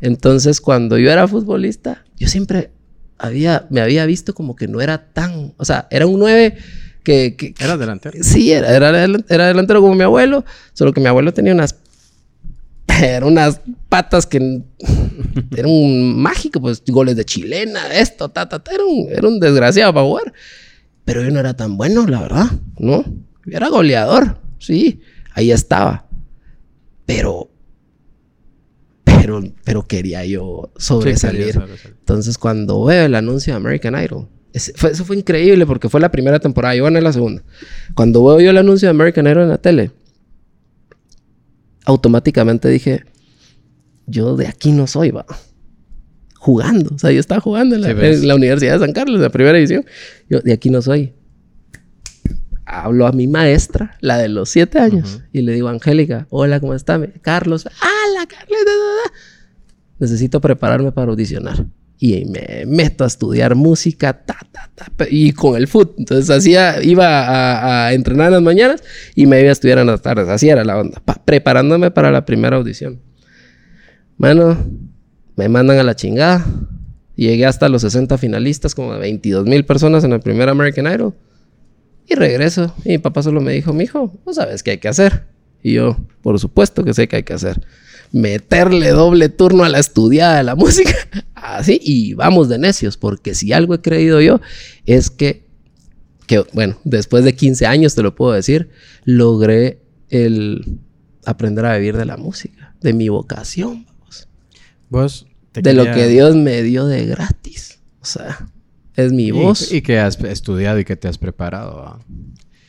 Entonces, 0.00 0.62
cuando 0.62 0.96
yo 0.96 1.10
era 1.10 1.28
futbolista, 1.28 2.04
yo 2.16 2.28
siempre 2.28 2.70
había, 3.18 3.66
me 3.68 3.82
había 3.82 4.06
visto 4.06 4.34
como 4.34 4.56
que 4.56 4.66
no 4.66 4.80
era 4.80 5.12
tan, 5.12 5.52
o 5.58 5.64
sea, 5.66 5.88
era 5.90 6.06
un 6.06 6.18
9 6.18 6.56
que, 7.02 7.54
¿Era 7.58 7.76
delantero? 7.76 8.18
Sí, 8.22 8.52
era, 8.52 8.74
era, 8.74 9.04
era, 9.28 9.46
delantero 9.46 9.80
como 9.80 9.94
mi 9.94 10.04
abuelo, 10.04 10.44
solo 10.72 10.92
que 10.92 11.00
mi 11.00 11.06
abuelo 11.06 11.32
tenía 11.32 11.52
unas 11.52 11.76
era 13.02 13.26
unas 13.26 13.60
patas 13.88 14.26
que 14.26 14.38
era 15.56 15.68
un 15.68 16.20
mágico, 16.20 16.60
pues 16.60 16.82
goles 16.86 17.16
de 17.16 17.24
chilena, 17.24 17.94
esto, 17.94 18.28
ta, 18.28 18.48
ta, 18.48 18.58
ta, 18.58 18.72
era 18.72 18.84
un, 18.84 19.08
era 19.10 19.28
un 19.28 19.40
desgraciado 19.40 19.92
para 19.94 20.06
jugar. 20.06 20.32
Pero 21.04 21.22
yo 21.22 21.30
no 21.30 21.40
era 21.40 21.54
tan 21.54 21.76
bueno, 21.76 22.06
la 22.06 22.20
verdad, 22.20 22.46
¿no? 22.78 23.04
Yo 23.46 23.56
era 23.56 23.68
goleador, 23.68 24.38
sí, 24.58 25.00
ahí 25.32 25.50
estaba. 25.50 26.06
Pero, 27.06 27.50
pero, 29.04 29.42
pero 29.64 29.86
quería 29.86 30.24
yo 30.24 30.70
sobresalir. 30.76 31.60
Entonces, 31.84 32.38
cuando 32.38 32.84
veo 32.84 33.06
el 33.06 33.14
anuncio 33.14 33.52
de 33.52 33.56
American 33.56 34.00
Idol, 34.00 34.28
eso 34.52 35.04
fue 35.04 35.16
increíble 35.16 35.66
porque 35.66 35.88
fue 35.88 36.00
la 36.00 36.10
primera 36.10 36.38
temporada. 36.38 36.74
Yo 36.74 36.84
gané 36.84 37.00
la 37.00 37.12
segunda. 37.12 37.42
Cuando 37.94 38.24
veo 38.24 38.40
yo 38.40 38.50
el 38.50 38.58
anuncio 38.58 38.86
de 38.86 38.90
American 38.90 39.26
Hero 39.26 39.42
en 39.42 39.48
la 39.48 39.58
tele, 39.58 39.90
automáticamente 41.84 42.68
dije, 42.68 43.04
yo 44.06 44.36
de 44.36 44.48
aquí 44.48 44.72
no 44.72 44.86
soy, 44.86 45.10
va. 45.10 45.24
Jugando. 46.36 46.94
O 46.94 46.98
sea, 46.98 47.12
yo 47.12 47.20
estaba 47.20 47.40
jugando 47.40 47.76
en 47.76 47.82
la, 47.82 48.34
Universidad 48.34 48.74
de 48.74 48.78
San 48.80 48.92
Carlos, 48.92 49.16
en 49.16 49.22
la 49.22 49.30
primera 49.30 49.58
edición. 49.58 49.84
Yo 50.28 50.40
de 50.40 50.52
aquí 50.52 50.70
no 50.70 50.82
soy. 50.82 51.12
Hablo 52.64 53.06
a 53.06 53.12
mi 53.12 53.26
maestra, 53.26 53.96
la 54.00 54.16
de 54.16 54.28
los 54.28 54.48
siete 54.48 54.78
años, 54.78 55.22
y 55.32 55.42
le 55.42 55.52
digo, 55.52 55.68
Angélica, 55.68 56.28
hola, 56.30 56.60
¿cómo 56.60 56.74
está? 56.74 57.00
Carlos, 57.20 57.66
¡ah, 57.66 58.04
la 58.16 58.26
Carlos! 58.26 58.58
Necesito 59.98 60.40
prepararme 60.40 60.92
para 60.92 61.10
audicionar. 61.10 61.66
Y 62.02 62.24
me 62.24 62.64
meto 62.66 63.04
a 63.04 63.06
estudiar 63.06 63.54
música, 63.54 64.24
ta, 64.24 64.38
ta, 64.50 64.70
ta, 64.74 65.06
y 65.10 65.32
con 65.32 65.54
el 65.54 65.68
foot. 65.68 65.98
Entonces 65.98 66.30
hacía, 66.30 66.82
iba 66.82 67.84
a, 67.86 67.92
entrenar 67.92 68.28
en 68.28 68.32
las 68.32 68.42
mañanas 68.42 68.82
y 69.14 69.26
me 69.26 69.38
iba 69.40 69.50
a 69.50 69.52
estudiar 69.52 69.78
en 69.78 69.86
las 69.86 70.00
tardes. 70.00 70.26
Así 70.28 70.48
era 70.48 70.64
la 70.64 70.78
onda, 70.78 71.02
preparándome 71.26 71.90
para 71.90 72.10
la 72.10 72.24
primera 72.24 72.56
audición. 72.56 73.02
Mano, 74.16 74.56
me 75.36 75.50
mandan 75.50 75.78
a 75.78 75.82
la 75.82 75.94
chingada. 75.94 76.46
Llegué 77.16 77.44
hasta 77.44 77.68
los 77.68 77.82
60 77.82 78.16
finalistas, 78.16 78.74
como 78.74 78.96
22 78.98 79.44
mil 79.44 79.66
personas 79.66 80.02
en 80.02 80.14
el 80.14 80.20
primer 80.20 80.48
American 80.48 80.86
Idol. 80.90 81.14
Y 82.08 82.14
regreso. 82.14 82.74
Y 82.82 82.92
mi 82.92 82.98
papá 82.98 83.22
solo 83.22 83.42
me 83.42 83.52
dijo, 83.52 83.74
mijo, 83.74 84.18
¿no 84.24 84.32
sabes 84.32 84.62
qué 84.62 84.70
hay 84.70 84.78
que 84.78 84.88
hacer? 84.88 85.26
Y 85.62 85.74
yo, 85.74 85.98
por 86.22 86.38
supuesto 86.38 86.82
que 86.82 86.94
sé 86.94 87.08
qué 87.08 87.16
hay 87.16 87.22
que 87.24 87.34
hacer 87.34 87.60
meterle 88.12 88.90
doble 88.90 89.28
turno 89.28 89.64
a 89.64 89.68
la 89.68 89.78
estudiada 89.78 90.38
de 90.38 90.44
la 90.44 90.56
música. 90.56 90.94
Así, 91.34 91.80
y 91.82 92.14
vamos 92.14 92.48
de 92.48 92.58
necios, 92.58 92.96
porque 92.96 93.34
si 93.34 93.52
algo 93.52 93.74
he 93.74 93.80
creído 93.80 94.20
yo 94.20 94.40
es 94.86 95.10
que, 95.10 95.46
que, 96.26 96.44
bueno, 96.52 96.78
después 96.84 97.24
de 97.24 97.34
15 97.34 97.66
años 97.66 97.94
te 97.94 98.02
lo 98.02 98.14
puedo 98.14 98.32
decir, 98.32 98.70
logré 99.04 99.82
el 100.08 100.78
aprender 101.24 101.66
a 101.66 101.76
vivir 101.76 101.96
de 101.96 102.04
la 102.04 102.16
música, 102.16 102.74
de 102.80 102.92
mi 102.92 103.08
vocación, 103.08 103.86
vamos. 103.86 104.28
Vos 104.88 105.26
de 105.54 105.74
lo 105.74 105.84
que 105.84 106.06
Dios 106.06 106.36
me 106.36 106.62
dio 106.62 106.86
de 106.86 107.06
gratis. 107.06 107.80
O 108.00 108.04
sea, 108.04 108.48
es 108.94 109.12
mi 109.12 109.30
voz. 109.30 109.72
Y 109.72 109.82
que 109.82 109.98
has 109.98 110.18
estudiado 110.20 110.78
y 110.78 110.84
que 110.84 110.96
te 110.96 111.08
has 111.08 111.18
preparado. 111.18 111.98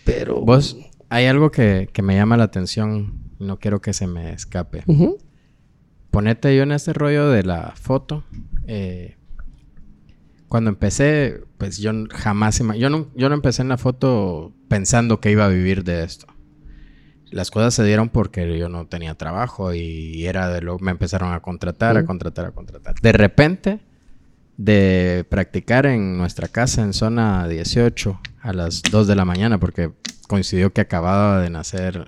Pero. 0.03 0.41
Vos, 0.41 0.77
hay 1.09 1.25
algo 1.25 1.51
que, 1.51 1.89
que, 1.93 2.01
me 2.01 2.15
llama 2.15 2.37
la 2.37 2.45
atención 2.45 3.21
no 3.41 3.59
quiero 3.59 3.81
que 3.81 3.93
se 3.93 4.07
me 4.07 4.33
escape 4.33 4.83
ponete 6.11 6.55
yo 6.55 6.63
en 6.63 6.73
este 6.73 6.93
rollo 6.93 7.29
de 7.29 7.43
la 7.43 7.73
foto. 7.75 8.23
Eh, 8.67 9.17
cuando 10.47 10.69
empecé, 10.69 11.41
pues 11.57 11.77
yo 11.77 11.91
jamás... 12.11 12.61
Yo 12.77 12.89
no, 12.89 13.07
yo 13.15 13.29
no 13.29 13.35
empecé 13.35 13.61
en 13.61 13.69
la 13.69 13.77
foto 13.77 14.53
pensando 14.67 15.19
que 15.19 15.31
iba 15.31 15.45
a 15.45 15.49
vivir 15.49 15.83
de 15.83 16.03
esto. 16.03 16.27
Las 17.31 17.49
cosas 17.49 17.73
se 17.73 17.85
dieron 17.85 18.09
porque 18.09 18.57
yo 18.59 18.67
no 18.67 18.87
tenía 18.87 19.15
trabajo 19.15 19.73
y 19.73 20.25
era 20.25 20.49
de 20.49 20.61
lo 20.61 20.77
me 20.79 20.91
empezaron 20.91 21.31
a 21.31 21.39
contratar, 21.39 21.95
a 21.95 22.05
contratar, 22.05 22.45
a 22.45 22.51
contratar. 22.51 22.95
De 23.01 23.13
repente, 23.13 23.79
de 24.57 25.25
practicar 25.29 25.85
en 25.85 26.17
nuestra 26.17 26.49
casa 26.49 26.81
en 26.81 26.91
zona 26.91 27.47
18 27.47 28.19
a 28.41 28.51
las 28.51 28.81
2 28.83 29.07
de 29.07 29.15
la 29.15 29.23
mañana, 29.23 29.59
porque 29.59 29.93
coincidió 30.27 30.73
que 30.73 30.81
acababa 30.81 31.41
de 31.41 31.49
nacer 31.49 32.05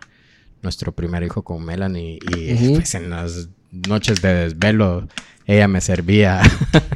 nuestro 0.62 0.92
primer 0.92 1.24
hijo 1.24 1.44
con 1.44 1.64
Melanie 1.64 2.20
y 2.36 2.76
pues 2.76 2.96
en 2.96 3.10
las 3.10 3.50
noches 3.88 4.22
de 4.22 4.34
desvelo, 4.34 5.08
ella 5.46 5.68
me 5.68 5.82
servía 5.82 6.42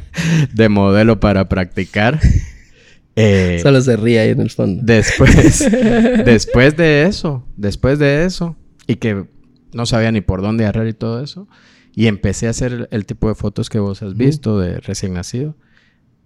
de 0.54 0.68
modelo 0.68 1.20
para 1.20 1.48
practicar. 1.48 2.20
Eh, 3.16 3.58
Solo 3.62 3.80
se 3.80 3.96
ríe 3.96 4.20
ahí 4.20 4.30
en 4.30 4.40
el 4.40 4.50
fondo. 4.50 4.80
Después, 4.84 5.68
después 6.24 6.76
de 6.76 7.04
eso, 7.04 7.44
después 7.56 7.98
de 7.98 8.24
eso, 8.24 8.56
y 8.86 8.96
que 8.96 9.26
no 9.72 9.86
sabía 9.86 10.12
ni 10.12 10.20
por 10.20 10.40
dónde 10.40 10.64
agarrar 10.64 10.86
y 10.86 10.94
todo 10.94 11.22
eso, 11.22 11.48
y 11.94 12.06
empecé 12.06 12.46
a 12.46 12.50
hacer 12.50 12.88
el, 12.92 13.06
tipo 13.06 13.28
de 13.28 13.34
fotos 13.34 13.70
que 13.70 13.80
vos 13.80 14.02
has 14.02 14.16
visto 14.16 14.58
de 14.60 14.78
recién 14.78 15.14
nacido, 15.14 15.56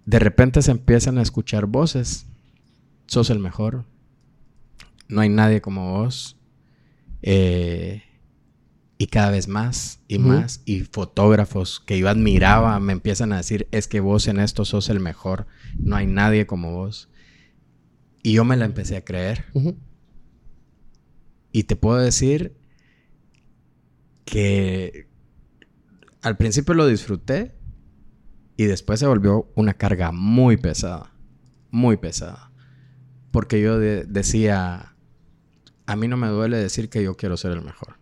de 0.05 0.19
repente 0.19 0.61
se 0.61 0.71
empiezan 0.71 1.17
a 1.17 1.23
escuchar 1.23 1.65
voces. 1.65 2.27
Sos 3.07 3.29
el 3.29 3.39
mejor. 3.39 3.85
No 5.07 5.21
hay 5.21 5.29
nadie 5.29 5.61
como 5.61 5.93
vos. 5.93 6.37
Eh, 7.21 8.03
y 9.03 9.07
cada 9.07 9.31
vez 9.31 9.49
más 9.49 9.99
y 10.07 10.17
más. 10.17 10.61
Y 10.63 10.79
fotógrafos 10.79 11.81
que 11.85 11.99
yo 11.99 12.07
admiraba 12.07 12.79
me 12.79 12.93
empiezan 12.93 13.33
a 13.33 13.37
decir, 13.37 13.67
es 13.71 13.89
que 13.89 13.99
vos 13.99 14.29
en 14.29 14.39
esto 14.39 14.63
sos 14.63 14.87
el 14.87 15.01
mejor, 15.01 15.45
no 15.77 15.97
hay 15.97 16.07
nadie 16.07 16.47
como 16.47 16.71
vos. 16.71 17.09
Y 18.21 18.31
yo 18.31 18.45
me 18.45 18.55
la 18.55 18.63
empecé 18.63 18.95
a 18.95 19.03
creer. 19.03 19.43
Y 21.51 21.63
te 21.63 21.75
puedo 21.75 21.97
decir 21.97 22.55
que 24.23 25.09
al 26.21 26.37
principio 26.37 26.73
lo 26.73 26.87
disfruté 26.87 27.53
y 28.55 28.63
después 28.63 29.01
se 29.01 29.05
volvió 29.05 29.51
una 29.55 29.73
carga 29.73 30.13
muy 30.13 30.55
pesada, 30.55 31.11
muy 31.71 31.97
pesada. 31.97 32.53
Porque 33.31 33.61
yo 33.61 33.77
decía, 33.79 34.95
a 35.87 35.95
mí 35.97 36.07
no 36.07 36.15
me 36.15 36.27
duele 36.27 36.55
decir 36.55 36.87
que 36.87 37.03
yo 37.03 37.17
quiero 37.17 37.35
ser 37.35 37.51
el 37.51 37.63
mejor 37.63 38.01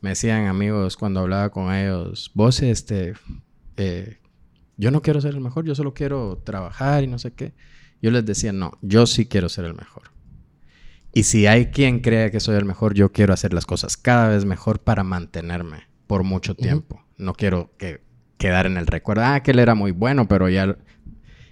me 0.00 0.10
decían 0.10 0.46
amigos 0.46 0.96
cuando 0.96 1.20
hablaba 1.20 1.50
con 1.50 1.72
ellos, 1.72 2.30
vos, 2.34 2.62
este, 2.62 3.14
eh, 3.76 4.18
yo 4.76 4.90
no 4.90 5.02
quiero 5.02 5.20
ser 5.20 5.34
el 5.34 5.40
mejor, 5.40 5.64
yo 5.64 5.74
solo 5.74 5.92
quiero 5.92 6.40
trabajar 6.44 7.02
y 7.02 7.08
no 7.08 7.18
sé 7.18 7.32
qué. 7.32 7.54
Yo 8.00 8.10
les 8.12 8.24
decía, 8.24 8.52
no, 8.52 8.78
yo 8.80 9.06
sí 9.06 9.26
quiero 9.26 9.48
ser 9.48 9.64
el 9.64 9.74
mejor. 9.74 10.12
Y 11.12 11.24
si 11.24 11.46
hay 11.46 11.66
quien 11.66 12.00
crea 12.00 12.30
que 12.30 12.38
soy 12.38 12.56
el 12.56 12.64
mejor, 12.64 12.94
yo 12.94 13.10
quiero 13.10 13.34
hacer 13.34 13.52
las 13.52 13.66
cosas 13.66 13.96
cada 13.96 14.28
vez 14.28 14.44
mejor 14.44 14.80
para 14.80 15.02
mantenerme 15.02 15.88
por 16.06 16.22
mucho 16.22 16.54
tiempo. 16.54 17.04
No 17.16 17.34
quiero 17.34 17.72
que 17.76 18.02
quedar 18.36 18.66
en 18.66 18.76
el 18.76 18.86
recuerdo, 18.86 19.24
ah, 19.24 19.40
que 19.42 19.50
él 19.50 19.58
era 19.58 19.74
muy 19.74 19.90
bueno, 19.90 20.28
pero 20.28 20.48
ya... 20.48 20.76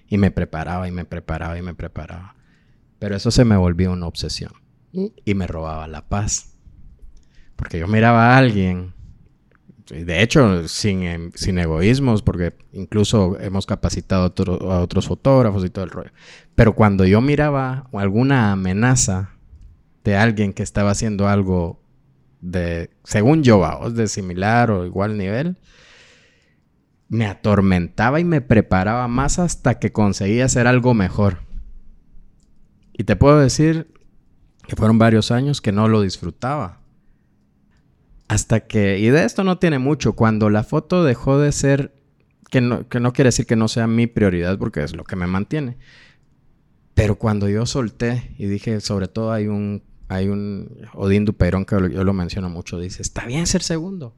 Y 0.09 0.19
me 0.19 0.31
preparaba 0.31 0.87
y 0.87 0.93
me 0.93 1.05
preparaba 1.05 1.59
y 1.59 1.63
me 1.63 1.75
preparaba. 1.75 2.37
Pero 3.01 3.17
eso 3.17 3.33
se 3.33 3.45
me 3.45 3.57
volvió 3.57 3.91
una 3.91 4.07
obsesión. 4.07 4.53
Y 4.93 5.35
me 5.35 5.49
robaba 5.49 5.89
la 5.89 6.09
paz. 6.09 6.56
Porque 7.57 7.79
yo 7.79 7.89
miraba 7.89 8.35
a 8.35 8.39
alguien, 8.39 8.93
de 9.89 10.23
hecho, 10.23 10.69
sin, 10.69 11.03
em, 11.03 11.31
sin 11.35 11.59
egoísmos, 11.59 12.23
porque 12.23 12.55
incluso 12.73 13.39
hemos 13.41 13.67
capacitado 13.67 14.33
a 14.71 14.81
otros 14.81 15.07
fotógrafos 15.07 15.65
y 15.65 15.71
todo 15.71 15.85
el 15.85 15.91
rollo. 15.91 16.11
Pero 16.55 16.75
cuando 16.75 17.05
yo 17.05 17.21
miraba 17.21 17.89
alguna 17.93 18.53
amenaza 18.53 19.31
de 20.05 20.17
alguien 20.17 20.53
que 20.53 20.63
estaba 20.63 20.91
haciendo 20.91 21.29
algo 21.29 21.81
de, 22.41 22.91
según 23.05 23.43
yo, 23.43 23.91
de 23.91 24.09
similar 24.09 24.71
o 24.71 24.85
igual 24.85 25.17
nivel, 25.17 25.57
me 27.09 27.27
atormentaba 27.27 28.21
y 28.21 28.25
me 28.25 28.41
preparaba 28.41 29.09
más 29.09 29.39
hasta 29.39 29.79
que 29.79 29.93
conseguía 29.93 30.45
hacer 30.45 30.67
algo 30.67 30.95
mejor. 30.95 31.39
Y 32.93 33.05
te 33.05 33.17
puedo 33.17 33.39
decir 33.39 33.93
que 34.67 34.77
fueron 34.77 34.99
varios 34.99 35.31
años 35.31 35.61
que 35.61 35.73
no 35.73 35.89
lo 35.89 36.01
disfrutaba. 36.03 36.81
Hasta 38.29 38.61
que, 38.61 38.99
y 38.99 39.09
de 39.09 39.25
esto 39.25 39.45
no 39.45 39.59
tiene 39.59 39.79
mucho, 39.79 40.15
cuando 40.15 40.51
la 40.51 40.65
foto 40.65 41.05
dejó 41.05 41.39
de 41.39 41.53
ser, 41.53 41.95
que 42.51 42.61
no, 42.61 42.89
que 42.89 42.99
no 42.99 43.13
quiere 43.13 43.29
decir 43.29 43.47
que 43.47 43.57
no 43.57 43.69
sea 43.69 43.87
mi 43.87 44.07
prioridad 44.07 44.59
porque 44.59 44.83
es 44.83 44.97
lo 44.97 45.05
que 45.05 45.17
me 45.17 45.27
mantiene, 45.27 45.77
pero 46.95 47.17
cuando 47.17 47.49
yo 47.49 47.67
solté 47.67 48.35
y 48.39 48.47
dije, 48.47 48.81
sobre 48.81 49.07
todo 49.07 49.31
hay 49.31 49.47
un, 49.47 49.83
hay 50.09 50.29
un 50.29 50.89
Odín 50.95 51.25
Duperón 51.25 51.65
que 51.65 51.77
yo 51.93 52.05
lo 52.05 52.13
menciono 52.13 52.49
mucho, 52.49 52.81
dice, 52.81 53.03
está 53.03 53.27
bien 53.27 53.47
ser 53.47 53.63
segundo. 53.63 54.15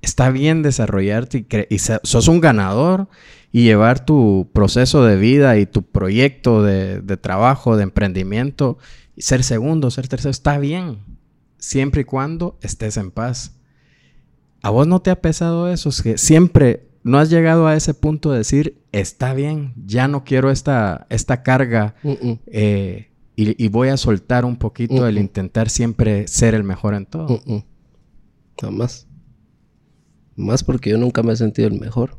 Está 0.00 0.30
bien 0.30 0.62
desarrollarte 0.62 1.46
y, 1.70 1.74
y 1.74 1.78
sos 1.78 2.26
un 2.26 2.40
ganador 2.40 3.08
y 3.52 3.62
llevar 3.62 4.04
tu 4.04 4.50
proceso 4.52 5.04
de 5.04 5.16
vida 5.16 5.58
y 5.58 5.66
tu 5.66 5.84
proyecto 5.84 6.60
de, 6.64 7.00
de 7.00 7.16
trabajo, 7.16 7.76
de 7.76 7.84
emprendimiento, 7.84 8.78
y 9.14 9.22
ser 9.22 9.44
segundo, 9.44 9.92
ser 9.92 10.08
tercero, 10.08 10.30
está 10.30 10.58
bien 10.58 11.11
siempre 11.62 12.00
y 12.00 12.04
cuando 12.04 12.58
estés 12.60 12.96
en 12.96 13.12
paz. 13.12 13.52
¿A 14.62 14.70
vos 14.70 14.86
no 14.86 15.00
te 15.00 15.10
ha 15.10 15.20
pesado 15.20 15.70
eso? 15.70 15.88
Es 15.88 16.02
que 16.02 16.18
siempre 16.18 16.88
no 17.04 17.18
has 17.18 17.30
llegado 17.30 17.68
a 17.68 17.76
ese 17.76 17.94
punto 17.94 18.32
de 18.32 18.38
decir, 18.38 18.82
está 18.90 19.32
bien, 19.32 19.72
ya 19.86 20.08
no 20.08 20.24
quiero 20.24 20.50
esta, 20.50 21.06
esta 21.08 21.42
carga 21.44 21.94
eh, 22.02 23.10
y, 23.36 23.68
voy 23.68 23.88
a 23.88 23.96
soltar 23.96 24.44
un 24.44 24.56
poquito 24.56 25.06
el 25.06 25.18
intentar 25.18 25.70
siempre 25.70 26.26
ser 26.28 26.54
el 26.54 26.64
mejor 26.64 26.94
en 26.94 27.06
todo. 27.06 27.40
Nada 28.60 28.72
más. 28.72 29.06
Más 30.34 30.64
porque 30.64 30.90
yo 30.90 30.98
nunca 30.98 31.22
me 31.22 31.32
he 31.32 31.36
sentido 31.36 31.68
el 31.68 31.78
mejor. 31.78 32.18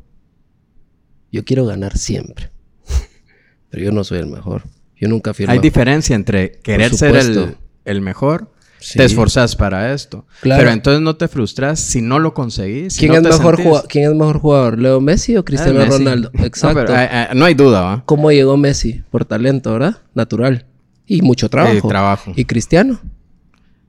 Yo 1.30 1.44
quiero 1.44 1.66
ganar 1.66 1.96
siempre. 1.98 2.50
Pero 3.70 3.84
yo 3.84 3.92
no 3.92 4.04
soy 4.04 4.18
el 4.18 4.26
mejor. 4.26 4.62
Yo 4.96 5.08
nunca 5.08 5.34
fui 5.34 5.46
Hay 5.48 5.58
diferencia 5.58 6.16
entre 6.16 6.52
querer 6.52 6.94
ser 6.94 7.16
el, 7.16 7.56
el 7.84 8.00
mejor 8.00 8.53
te 8.92 9.04
esforzas 9.04 9.56
para 9.56 9.92
esto. 9.92 10.26
Pero 10.42 10.70
entonces 10.70 11.00
no 11.00 11.16
te 11.16 11.28
frustras 11.28 11.80
si 11.80 12.02
no 12.02 12.18
lo 12.18 12.34
conseguís. 12.34 12.96
¿Quién, 12.98 13.14
es, 13.14 13.22
mejor 13.22 13.60
jugador, 13.62 13.88
¿Quién 13.88 14.10
es 14.10 14.16
mejor 14.16 14.38
jugador? 14.38 14.78
¿Leo 14.78 15.00
Messi 15.00 15.36
o 15.36 15.44
Cristiano 15.44 15.80
ah, 15.80 15.86
Ronaldo? 15.86 16.30
Exacto. 16.34 16.92
No, 17.34 17.44
hay 17.44 17.54
duda, 17.54 17.80
¿va? 17.80 18.02
¿Cómo 18.06 18.30
llegó 18.30 18.56
Messi? 18.56 19.02
Por 19.10 19.24
talento, 19.24 19.72
¿verdad? 19.72 19.98
Natural. 20.14 20.66
Y 21.06 21.22
mucho 21.22 21.48
trabajo. 21.48 21.86
Y 21.86 21.88
trabajo. 21.88 22.32
¿Y 22.36 22.44
Cristiano? 22.44 23.00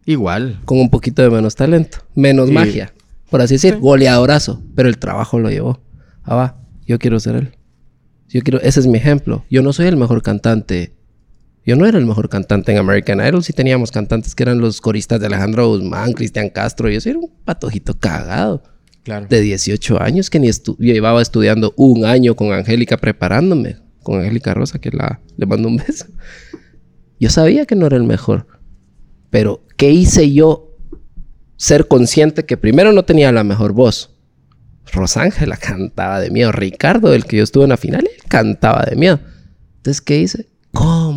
Igual. 0.05 0.59
Con 0.65 0.79
un 0.79 0.89
poquito 0.89 1.21
de 1.21 1.29
menos 1.29 1.55
talento. 1.55 1.99
Menos 2.13 2.51
magia. 2.51 2.93
Por 3.29 3.41
así 3.41 3.55
decir. 3.55 3.77
Goleadorazo. 3.77 4.61
Pero 4.75 4.89
el 4.89 4.97
trabajo 4.97 5.39
lo 5.39 5.49
llevó. 5.49 5.81
Ah, 6.23 6.35
va. 6.35 6.57
Yo 6.85 6.99
quiero 6.99 7.19
ser 7.19 7.35
él. 7.35 7.51
Yo 8.29 8.41
quiero... 8.41 8.59
Ese 8.61 8.79
es 8.79 8.87
mi 8.87 8.97
ejemplo. 8.97 9.45
Yo 9.49 9.61
no 9.61 9.73
soy 9.73 9.87
el 9.87 9.97
mejor 9.97 10.21
cantante 10.21 10.94
yo 11.65 11.75
no 11.75 11.85
era 11.85 11.97
el 11.97 12.05
mejor 12.05 12.29
cantante 12.29 12.71
en 12.71 12.77
American 12.77 13.19
Idol. 13.19 13.43
Sí 13.43 13.53
teníamos 13.53 13.91
cantantes 13.91 14.35
que 14.35 14.43
eran 14.43 14.59
los 14.59 14.81
coristas 14.81 15.19
de 15.19 15.25
Alejandro 15.27 15.67
Guzmán, 15.69 16.13
Cristian 16.13 16.49
Castro. 16.49 16.89
Yo 16.89 17.01
soy 17.01 17.13
un 17.13 17.31
patojito 17.43 17.97
cagado. 17.99 18.63
Claro. 19.03 19.27
de 19.29 19.39
18 19.39 20.01
años 20.01 20.31
que 20.31 20.39
ni 20.39 20.47
estu- 20.47 20.75
llevaba 20.79 21.21
estudiando 21.21 21.75
un 21.77 22.05
año 22.05 22.35
con 22.35 22.51
Angélica 22.53 22.97
preparándome, 22.97 23.77
con 24.01 24.19
Angélica 24.19 24.55
Rosa, 24.55 24.79
que 24.79 24.89
la, 24.89 25.21
le 25.37 25.45
mando 25.45 25.67
un 25.67 25.77
beso. 25.77 26.07
Yo 27.19 27.29
sabía 27.29 27.67
que 27.67 27.75
no 27.75 27.85
era 27.85 27.97
el 27.97 28.03
mejor, 28.03 28.47
pero 29.29 29.63
¿qué 29.77 29.91
hice 29.91 30.33
yo 30.33 30.75
ser 31.55 31.87
consciente 31.87 32.45
que 32.45 32.57
primero 32.57 32.93
no 32.93 33.05
tenía 33.05 33.31
la 33.31 33.43
mejor 33.43 33.73
voz? 33.73 34.09
Rosángela 34.91 35.57
cantaba 35.57 36.19
de 36.19 36.31
miedo, 36.31 36.51
Ricardo, 36.51 37.13
el 37.13 37.25
que 37.25 37.37
yo 37.37 37.43
estuve 37.43 37.65
en 37.65 37.69
la 37.69 37.77
final, 37.77 38.01
él 38.11 38.23
cantaba 38.27 38.85
de 38.89 38.95
miedo. 38.95 39.19
Entonces, 39.77 40.01
¿qué 40.01 40.19
hice? 40.19 40.49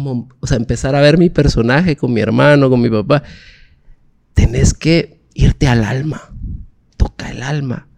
O 0.06 0.46
sea, 0.46 0.56
empezar 0.56 0.94
a 0.94 1.00
ver 1.00 1.18
mi 1.18 1.30
personaje 1.30 1.96
con 1.96 2.12
mi 2.12 2.20
hermano, 2.20 2.70
con 2.70 2.80
mi 2.80 2.90
papá. 2.90 3.22
Tenés 4.34 4.74
que 4.74 5.20
irte 5.34 5.66
al 5.66 5.84
alma 5.84 6.32
toca 6.98 7.30
el 7.30 7.42
alma. 7.42 7.88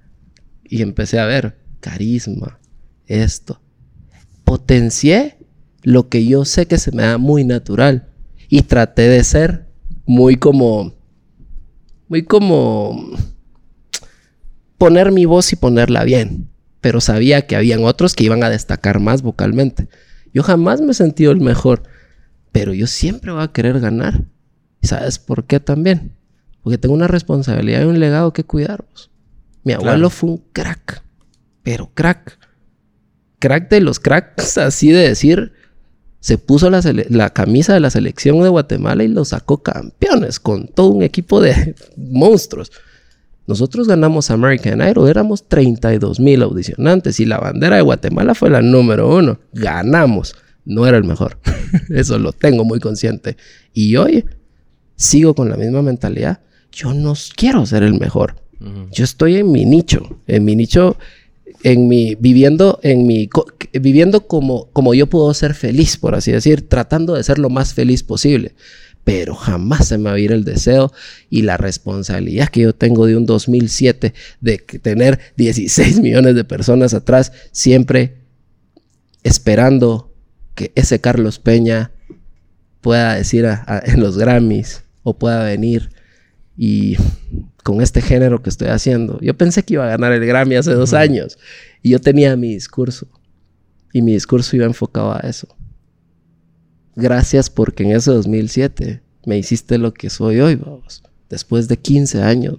Y 0.63 0.83
empecé 0.83 1.19
a 1.19 1.27
ver 1.27 1.59
carisma, 1.81 2.61
esto. 3.07 3.61
Potencié 4.45 5.39
lo 5.83 6.09
que 6.09 6.25
yo 6.25 6.45
sé 6.45 6.67
que 6.67 6.79
se 6.79 6.93
me 6.93 7.03
da 7.03 7.19
muy 7.19 7.43
natural. 7.43 8.11
Y 8.49 8.63
traté 8.63 9.03
de 9.09 9.25
ser 9.25 9.67
muy 10.07 10.37
como. 10.37 10.95
Muy 12.07 12.23
como. 12.23 13.11
Poner 14.79 15.11
mi 15.11 15.25
voz 15.25 15.53
y 15.53 15.57
ponerla 15.57 16.05
bien. 16.05 16.49
Pero 16.81 17.01
sabía 17.01 17.47
que 17.47 17.57
habían 17.57 17.85
otros 17.85 18.15
que 18.15 18.25
iban 18.25 18.45
a 18.45 18.51
destacar 18.51 19.01
más 19.01 19.23
vocalmente. 19.23 19.89
Yo 20.33 20.43
jamás 20.43 20.81
me 20.81 20.93
he 20.93 20.95
sentido 20.95 21.33
el 21.33 21.41
mejor. 21.41 21.83
Pero 22.53 22.75
yo 22.75 22.87
siempre 22.87 23.33
voy 23.33 23.43
a 23.43 23.49
querer 23.53 23.81
ganar. 23.81 24.23
¿Y 24.81 24.87
sabes 24.89 25.19
por 25.19 25.45
qué 25.45 25.61
también? 25.61 26.13
Porque 26.63 26.79
tengo 26.79 26.95
una 26.95 27.07
responsabilidad 27.07 27.83
y 27.83 27.85
un 27.87 28.01
legado 28.01 28.33
que 28.33 28.45
cuidaros. 28.45 29.11
Mi 29.65 29.73
abuelo 29.73 29.93
Claro. 29.95 30.11
fue 30.11 30.31
un 30.31 30.43
crack, 30.53 31.03
pero 31.63 31.91
crack. 31.95 32.39
Crack 33.39 33.71
de 33.71 33.81
los 33.81 34.01
cracks, 34.01 34.59
así 34.59 34.91
de 34.91 35.09
decir, 35.09 35.53
se 36.21 36.37
puso 36.39 36.69
la, 36.71 36.81
la 37.09 37.31
camisa 37.31 37.73
de 37.73 37.81
la 37.81 37.89
selección 37.91 38.43
de 38.43 38.49
Guatemala 38.51 39.03
y 39.05 39.09
lo 39.09 39.25
sacó 39.25 39.63
campeones 39.63 40.39
con 40.41 40.67
todo 40.69 40.89
un 40.91 41.03
equipo 41.03 41.41
de 41.41 41.75
monstruos. 41.97 42.71
Nosotros 43.47 43.89
ganamos 43.89 44.31
American 44.31 44.81
Idol, 44.87 45.09
éramos 45.09 45.49
32 45.49 46.21
mil 46.21 46.43
audicionantes 46.43 47.19
y 47.21 47.25
la 47.27 47.39
bandera 47.39 47.77
de 47.77 47.83
Guatemala 47.83 48.35
fue 48.35 48.51
la 48.51 48.61
número 48.63 49.15
uno. 49.17 49.41
Ganamos, 49.53 50.37
no 50.71 50.87
era 50.87 50.97
el 50.97 51.05
mejor. 51.05 51.39
Eso 51.91 52.19
lo 52.19 52.33
tengo 52.33 52.65
muy 52.65 52.81
consciente. 52.81 53.37
Y 53.75 53.97
hoy 53.97 54.25
sigo 54.97 55.35
con 55.35 55.49
la 55.49 55.57
misma 55.57 55.83
mentalidad. 55.83 56.41
Yo 56.73 56.95
no 56.95 57.15
quiero 57.37 57.67
ser 57.67 57.83
el 57.83 57.95
mejor. 57.99 58.37
Yo 58.93 59.05
estoy 59.05 59.37
en 59.37 59.51
mi 59.51 59.65
nicho, 59.65 60.21
en 60.27 60.45
mi 60.45 60.55
nicho, 60.55 60.97
en 61.63 61.89
mi 61.89 62.15
viviendo, 62.15 62.79
en 62.83 63.07
mi 63.07 63.27
co- 63.27 63.47
viviendo 63.73 64.27
como 64.27 64.71
como 64.73 64.93
yo 64.95 65.07
puedo 65.09 65.33
ser 65.35 65.55
feliz, 65.55 65.97
por 65.97 66.15
así 66.15 66.31
decir, 66.31 66.69
tratando 66.69 67.15
de 67.15 67.23
ser 67.23 67.39
lo 67.39 67.49
más 67.49 67.73
feliz 67.75 68.03
posible. 68.03 68.55
Pero 69.03 69.35
jamás 69.35 69.89
se 69.89 69.97
me 69.97 70.11
va 70.11 70.17
a 70.17 70.19
ir 70.19 70.31
el 70.31 70.45
deseo 70.45 70.93
y 71.31 71.41
la 71.43 71.57
responsabilidad 71.57 72.49
que 72.49 72.61
yo 72.61 72.75
tengo 72.75 73.07
de 73.07 73.17
un 73.17 73.25
2007 73.25 74.13
de 74.43 74.59
tener 74.59 75.19
16 75.39 76.01
millones 76.01 76.35
de 76.35 76.45
personas 76.45 76.93
atrás, 76.93 77.33
siempre 77.53 78.19
esperando 79.23 80.10
que 80.55 80.73
ese 80.75 81.01
Carlos 81.01 81.39
Peña 81.39 81.91
pueda 82.81 83.15
decir 83.15 83.47
a- 83.47 83.65
a- 83.67 83.83
en 83.85 84.01
los 84.01 84.17
Grammys 84.19 84.85
o 85.03 85.19
pueda 85.19 85.45
venir 85.45 85.91
y 86.57 86.97
con 87.65 87.81
este 87.81 88.01
género 88.03 88.43
que 88.43 88.51
estoy 88.51 88.69
haciendo. 88.69 89.19
Yo 89.21 89.37
pensé 89.37 89.63
que 89.63 89.75
iba 89.75 89.85
a 89.85 89.89
ganar 89.91 90.13
el 90.13 90.25
Grammy 90.27 90.57
hace 90.57 90.73
dos 90.73 90.93
años 90.95 91.39
y 91.83 91.91
yo 91.91 92.01
tenía 92.01 92.37
mi 92.37 92.55
discurso 92.55 93.09
y 93.93 94.03
mi 94.03 94.13
discurso 94.13 94.57
iba 94.57 94.67
enfocado 94.67 95.15
a 95.15 95.21
eso. 95.21 95.49
Gracias 96.97 97.49
porque 97.51 97.85
en 97.85 97.93
ese 97.93 98.11
2007 98.11 99.03
me 99.27 99.39
hiciste 99.39 99.79
lo 99.79 99.95
que 99.95 100.11
soy 100.11 100.41
hoy, 100.41 100.57
vamos. 100.57 101.03
Después 101.29 101.69
de 101.69 101.79
15 101.79 102.23
años, 102.23 102.59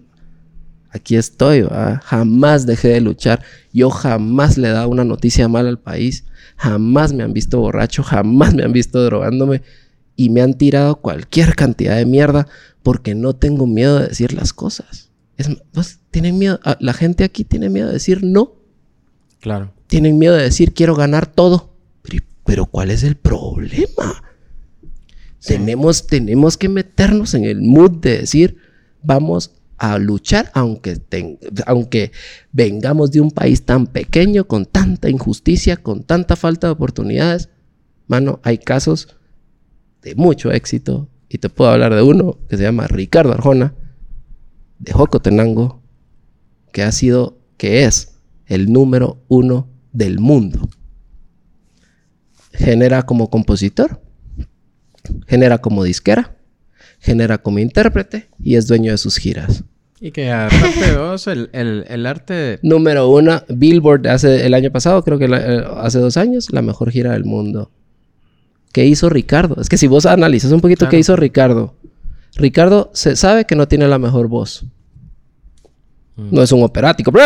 aquí 0.91 1.15
estoy. 1.15 1.65
Jamás 2.03 2.65
dejé 2.65 2.89
de 2.89 3.01
luchar. 3.01 3.41
Yo 3.73 3.89
jamás 3.89 4.57
le 4.57 4.69
he 4.69 4.71
dado 4.71 4.89
una 4.89 5.03
noticia 5.03 5.47
mala 5.47 5.69
al 5.69 5.79
país. 5.79 6.25
Jamás 6.57 7.13
me 7.13 7.23
han 7.23 7.33
visto 7.33 7.59
borracho, 7.59 8.03
jamás 8.03 8.53
me 8.53 8.63
han 8.63 8.71
visto 8.73 9.03
drogándome 9.03 9.61
y 10.15 10.29
me 10.29 10.41
han 10.41 10.53
tirado 10.53 10.97
cualquier 10.97 11.55
cantidad 11.55 11.95
de 11.95 12.05
mierda 12.05 12.47
porque 12.83 13.15
no 13.15 13.33
tengo 13.35 13.65
miedo 13.65 13.99
de 13.99 14.07
decir 14.09 14.33
las 14.33 14.53
cosas. 14.53 15.09
Es, 15.37 15.49
pues, 15.73 15.99
tienen 16.11 16.37
miedo, 16.37 16.59
ah, 16.63 16.77
la 16.79 16.93
gente 16.93 17.23
aquí 17.23 17.43
tiene 17.43 17.69
miedo 17.69 17.87
de 17.87 17.93
decir 17.93 18.23
no, 18.23 18.53
Claro. 19.39 19.73
tienen 19.87 20.19
miedo 20.19 20.35
de 20.35 20.43
decir 20.43 20.73
quiero 20.73 20.95
ganar 20.95 21.25
todo. 21.25 21.73
Pero, 22.03 22.23
pero 22.45 22.65
¿cuál 22.67 22.91
es 22.91 23.01
el 23.03 23.15
problema? 23.15 24.23
Tenemos, 25.43 26.05
tenemos 26.05 26.57
que 26.57 26.69
meternos 26.69 27.33
en 27.33 27.45
el 27.45 27.61
mood 27.61 27.91
de 28.01 28.19
decir 28.19 28.57
vamos 29.01 29.51
a 29.81 29.97
luchar 29.97 30.51
aunque, 30.53 31.01
aunque 31.65 32.11
vengamos 32.51 33.09
de 33.09 33.19
un 33.19 33.31
país 33.31 33.65
tan 33.65 33.87
pequeño, 33.87 34.47
con 34.47 34.67
tanta 34.67 35.09
injusticia, 35.09 35.75
con 35.75 36.03
tanta 36.03 36.35
falta 36.35 36.67
de 36.67 36.73
oportunidades. 36.73 37.49
Mano, 38.05 38.39
hay 38.43 38.59
casos 38.59 39.17
de 40.03 40.13
mucho 40.13 40.51
éxito 40.51 41.09
y 41.29 41.39
te 41.39 41.49
puedo 41.49 41.71
hablar 41.71 41.95
de 41.95 42.03
uno 42.03 42.37
que 42.47 42.57
se 42.57 42.63
llama 42.63 42.85
Ricardo 42.85 43.33
Arjona, 43.33 43.73
de 44.77 44.93
Jocotenango, 44.93 45.81
que 46.71 46.83
ha 46.83 46.91
sido, 46.91 47.39
que 47.57 47.85
es 47.85 48.19
el 48.45 48.71
número 48.71 49.23
uno 49.29 49.67
del 49.93 50.19
mundo. 50.19 50.69
Genera 52.53 53.01
como 53.01 53.31
compositor, 53.31 53.99
genera 55.25 55.57
como 55.57 55.83
disquera, 55.83 56.37
genera 56.99 57.39
como 57.39 57.57
intérprete 57.57 58.29
y 58.37 58.57
es 58.57 58.67
dueño 58.67 58.91
de 58.91 58.99
sus 58.99 59.17
giras. 59.17 59.63
Y 60.03 60.11
que 60.11 60.31
aparte 60.31 60.91
de 60.93 60.97
vos, 60.97 61.27
el, 61.27 61.49
el, 61.53 61.85
el 61.87 62.05
arte... 62.07 62.57
Número 62.63 63.07
uno, 63.09 63.43
Billboard 63.49 64.07
hace 64.07 64.47
el 64.47 64.55
año 64.55 64.71
pasado, 64.71 65.03
creo 65.03 65.19
que 65.19 65.27
la- 65.27 65.39
eh, 65.39 65.63
hace 65.77 65.99
dos 65.99 66.17
años, 66.17 66.51
la 66.51 66.63
mejor 66.63 66.89
gira 66.91 67.11
del 67.11 67.23
mundo. 67.23 67.69
¿Qué 68.73 68.85
hizo 68.85 69.09
Ricardo? 69.09 69.61
Es 69.61 69.69
que 69.69 69.77
si 69.77 69.85
vos 69.87 70.05
analizas 70.07 70.51
un 70.51 70.59
poquito 70.61 70.79
Claro. 70.79 70.89
qué 70.91 70.97
hizo 70.99 71.15
Ricardo. 71.15 71.75
Ricardo 72.35 72.89
se 72.93 73.15
sabe 73.15 73.45
que 73.45 73.55
no 73.55 73.67
tiene 73.67 73.87
la 73.87 73.99
mejor 73.99 74.27
voz. 74.27 74.65
No 76.15 76.41
es 76.41 76.51
un 76.51 76.63
operático. 76.63 77.11
No, 77.11 77.19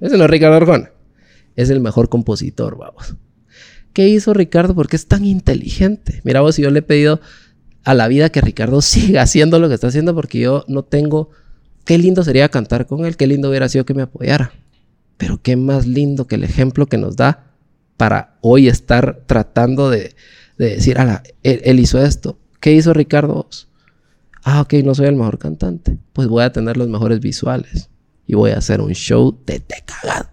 ese 0.00 0.16
no 0.18 0.24
es 0.24 0.30
Ricardo 0.30 0.56
Arjona. 0.56 0.90
Es 1.56 1.70
el 1.70 1.80
mejor 1.80 2.08
compositor, 2.08 2.76
vamos. 2.78 3.14
¿Qué 3.92 4.08
hizo 4.08 4.32
Ricardo? 4.34 4.74
Porque 4.74 4.96
es 4.96 5.06
tan 5.06 5.24
inteligente. 5.24 6.20
Mira 6.24 6.40
vos, 6.40 6.56
yo 6.56 6.70
le 6.70 6.78
he 6.78 6.82
pedido 6.82 7.20
a 7.84 7.94
la 7.94 8.08
vida 8.08 8.30
que 8.30 8.40
Ricardo 8.40 8.80
siga 8.82 9.22
haciendo 9.22 9.58
lo 9.58 9.68
que 9.68 9.74
está 9.74 9.88
haciendo 9.88 10.14
porque 10.14 10.40
yo 10.40 10.64
no 10.68 10.82
tengo... 10.82 11.30
Qué 11.84 11.98
lindo 11.98 12.22
sería 12.22 12.48
cantar 12.48 12.86
con 12.86 13.04
él, 13.04 13.16
qué 13.16 13.26
lindo 13.26 13.48
hubiera 13.48 13.68
sido 13.68 13.84
que 13.84 13.94
me 13.94 14.02
apoyara. 14.02 14.52
Pero 15.16 15.42
qué 15.42 15.56
más 15.56 15.86
lindo 15.86 16.28
que 16.28 16.36
el 16.36 16.44
ejemplo 16.44 16.86
que 16.86 16.96
nos 16.96 17.16
da 17.16 17.52
para 17.96 18.36
hoy 18.40 18.68
estar 18.68 19.22
tratando 19.26 19.90
de, 19.90 20.14
de 20.58 20.76
decir, 20.76 20.98
ala, 20.98 21.24
él, 21.42 21.60
él 21.64 21.80
hizo 21.80 22.00
esto. 22.00 22.38
¿Qué 22.60 22.72
hizo 22.72 22.92
Ricardo? 22.92 23.48
Ah, 24.44 24.60
ok, 24.60 24.74
no 24.84 24.94
soy 24.94 25.06
el 25.06 25.16
mejor 25.16 25.38
cantante. 25.38 25.98
Pues 26.12 26.28
voy 26.28 26.44
a 26.44 26.52
tener 26.52 26.76
los 26.76 26.88
mejores 26.88 27.18
visuales. 27.18 27.90
Y 28.26 28.34
voy 28.34 28.52
a 28.52 28.58
hacer 28.58 28.80
un 28.80 28.92
show 28.92 29.36
de 29.44 29.58
te 29.60 29.82
cagado. 29.84 30.30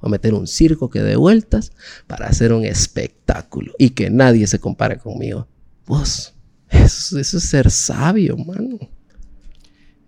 Voy 0.00 0.08
a 0.08 0.10
meter 0.10 0.34
un 0.34 0.46
circo 0.46 0.90
que 0.90 1.02
dé 1.02 1.16
vueltas 1.16 1.72
para 2.06 2.26
hacer 2.26 2.52
un 2.52 2.64
espectáculo. 2.64 3.72
Y 3.78 3.90
que 3.90 4.10
nadie 4.10 4.46
se 4.46 4.58
compare 4.58 4.98
conmigo. 4.98 5.48
Vos, 5.86 6.33
eso, 6.74 7.18
eso 7.18 7.38
es 7.38 7.44
ser 7.44 7.70
sabio, 7.70 8.36
mano. 8.36 8.78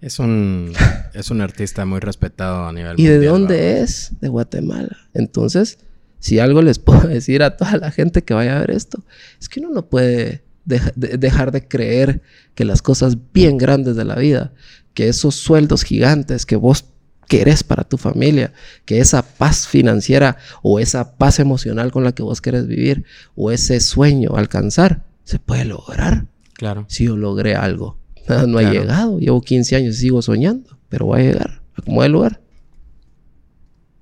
Es 0.00 0.18
un, 0.18 0.72
es 1.14 1.30
un 1.30 1.40
artista 1.40 1.84
muy 1.84 2.00
respetado 2.00 2.66
a 2.66 2.72
nivel 2.72 2.98
¿Y 3.00 3.04
de 3.06 3.24
dónde 3.26 3.56
¿verdad? 3.56 3.82
es? 3.82 4.12
De 4.20 4.28
Guatemala. 4.28 4.96
Entonces, 5.14 5.78
si 6.18 6.38
algo 6.38 6.62
les 6.62 6.78
puedo 6.80 7.06
decir 7.08 7.42
a 7.42 7.56
toda 7.56 7.76
la 7.78 7.90
gente 7.90 8.22
que 8.22 8.34
vaya 8.34 8.56
a 8.56 8.60
ver 8.60 8.70
esto, 8.72 9.04
es 9.40 9.48
que 9.48 9.60
uno 9.60 9.70
no 9.70 9.86
puede 9.88 10.44
deja- 10.64 10.92
de- 10.96 11.16
dejar 11.18 11.52
de 11.52 11.66
creer 11.66 12.22
que 12.54 12.64
las 12.64 12.82
cosas 12.82 13.16
bien 13.32 13.58
grandes 13.58 13.96
de 13.96 14.04
la 14.04 14.16
vida, 14.16 14.52
que 14.94 15.08
esos 15.08 15.34
sueldos 15.34 15.82
gigantes 15.82 16.46
que 16.46 16.56
vos 16.56 16.86
querés 17.28 17.64
para 17.64 17.82
tu 17.82 17.98
familia, 17.98 18.52
que 18.84 19.00
esa 19.00 19.22
paz 19.22 19.66
financiera 19.66 20.36
o 20.62 20.78
esa 20.78 21.16
paz 21.16 21.40
emocional 21.40 21.90
con 21.90 22.04
la 22.04 22.12
que 22.12 22.22
vos 22.22 22.40
querés 22.40 22.68
vivir 22.68 23.04
o 23.34 23.50
ese 23.50 23.80
sueño 23.80 24.36
alcanzar, 24.36 25.04
se 25.24 25.40
puede 25.40 25.64
lograr 25.64 26.26
Claro. 26.56 26.86
si 26.88 27.04
yo 27.04 27.16
logré 27.16 27.54
algo. 27.54 27.98
Nada, 28.28 28.46
no 28.46 28.58
ha 28.58 28.62
Claro. 28.62 28.80
llegado. 28.80 29.18
Llevo 29.18 29.40
15 29.40 29.76
años 29.76 29.96
y 29.96 29.98
sigo 30.00 30.22
soñando, 30.22 30.78
pero 30.88 31.06
voy 31.06 31.20
a 31.20 31.22
llegar 31.24 31.62
a 31.74 31.82
como 31.82 32.02
el 32.02 32.12
lugar. 32.12 32.40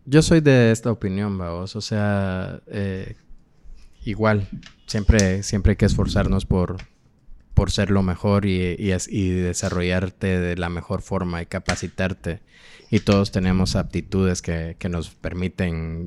Yo 0.07 0.22
soy 0.22 0.40
de 0.40 0.70
esta 0.70 0.90
opinión, 0.92 1.36
vamos. 1.38 1.76
O 1.76 1.80
sea, 1.80 2.61
eh, 2.66 3.16
igual, 4.05 4.46
siempre, 4.86 5.42
siempre 5.42 5.72
hay 5.72 5.76
que 5.76 5.86
esforzarnos 5.86 6.44
por, 6.46 6.76
por 7.55 7.70
ser 7.70 7.90
lo 7.90 8.02
mejor 8.02 8.44
y, 8.46 8.76
y, 8.78 9.28
desarrollarte 9.30 10.38
de 10.40 10.57
la 10.57 10.68
mejor 10.68 11.00
forma 11.02 11.40
y 11.42 11.46
capacitarte. 11.46 12.40
Y 12.90 13.00
todos 13.00 13.30
tenemos 13.32 13.76
aptitudes 13.76 14.42
que, 14.42 14.76
que 14.78 14.88
nos 14.88 15.11
permiten 15.11 16.07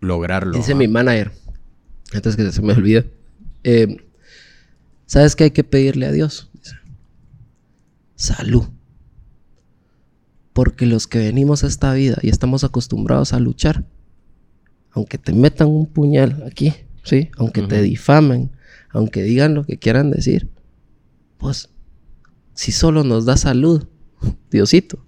lograrlo. 0.00 0.56
Dice 0.56 0.74
mi 0.74 0.86
manager, 0.86 1.32
antes 2.12 2.36
que 2.36 2.52
se 2.52 2.62
me 2.62 2.74
olvide, 2.74 3.10
eh, 3.64 3.96
¿sabes 5.08 5.34
qué 5.34 5.44
hay 5.44 5.50
que 5.50 5.64
pedirle 5.64 6.06
a 6.06 6.12
Dios? 6.12 6.48
salud. 8.18 8.64
Porque 10.52 10.86
los 10.86 11.06
que 11.06 11.20
venimos 11.20 11.64
a 11.64 11.68
esta 11.68 11.94
vida 11.94 12.18
y 12.20 12.28
estamos 12.28 12.64
acostumbrados 12.64 13.32
a 13.32 13.38
luchar, 13.38 13.84
aunque 14.90 15.16
te 15.16 15.32
metan 15.32 15.68
un 15.68 15.86
puñal 15.86 16.42
aquí, 16.44 16.74
¿sí? 17.04 17.30
Aunque 17.38 17.62
te 17.62 17.80
difamen, 17.80 18.50
aunque 18.90 19.22
digan 19.22 19.54
lo 19.54 19.64
que 19.64 19.78
quieran 19.78 20.10
decir, 20.10 20.50
pues 21.38 21.70
si 22.54 22.72
solo 22.72 23.04
nos 23.04 23.24
da 23.24 23.36
salud, 23.36 23.86
Diosito, 24.50 25.06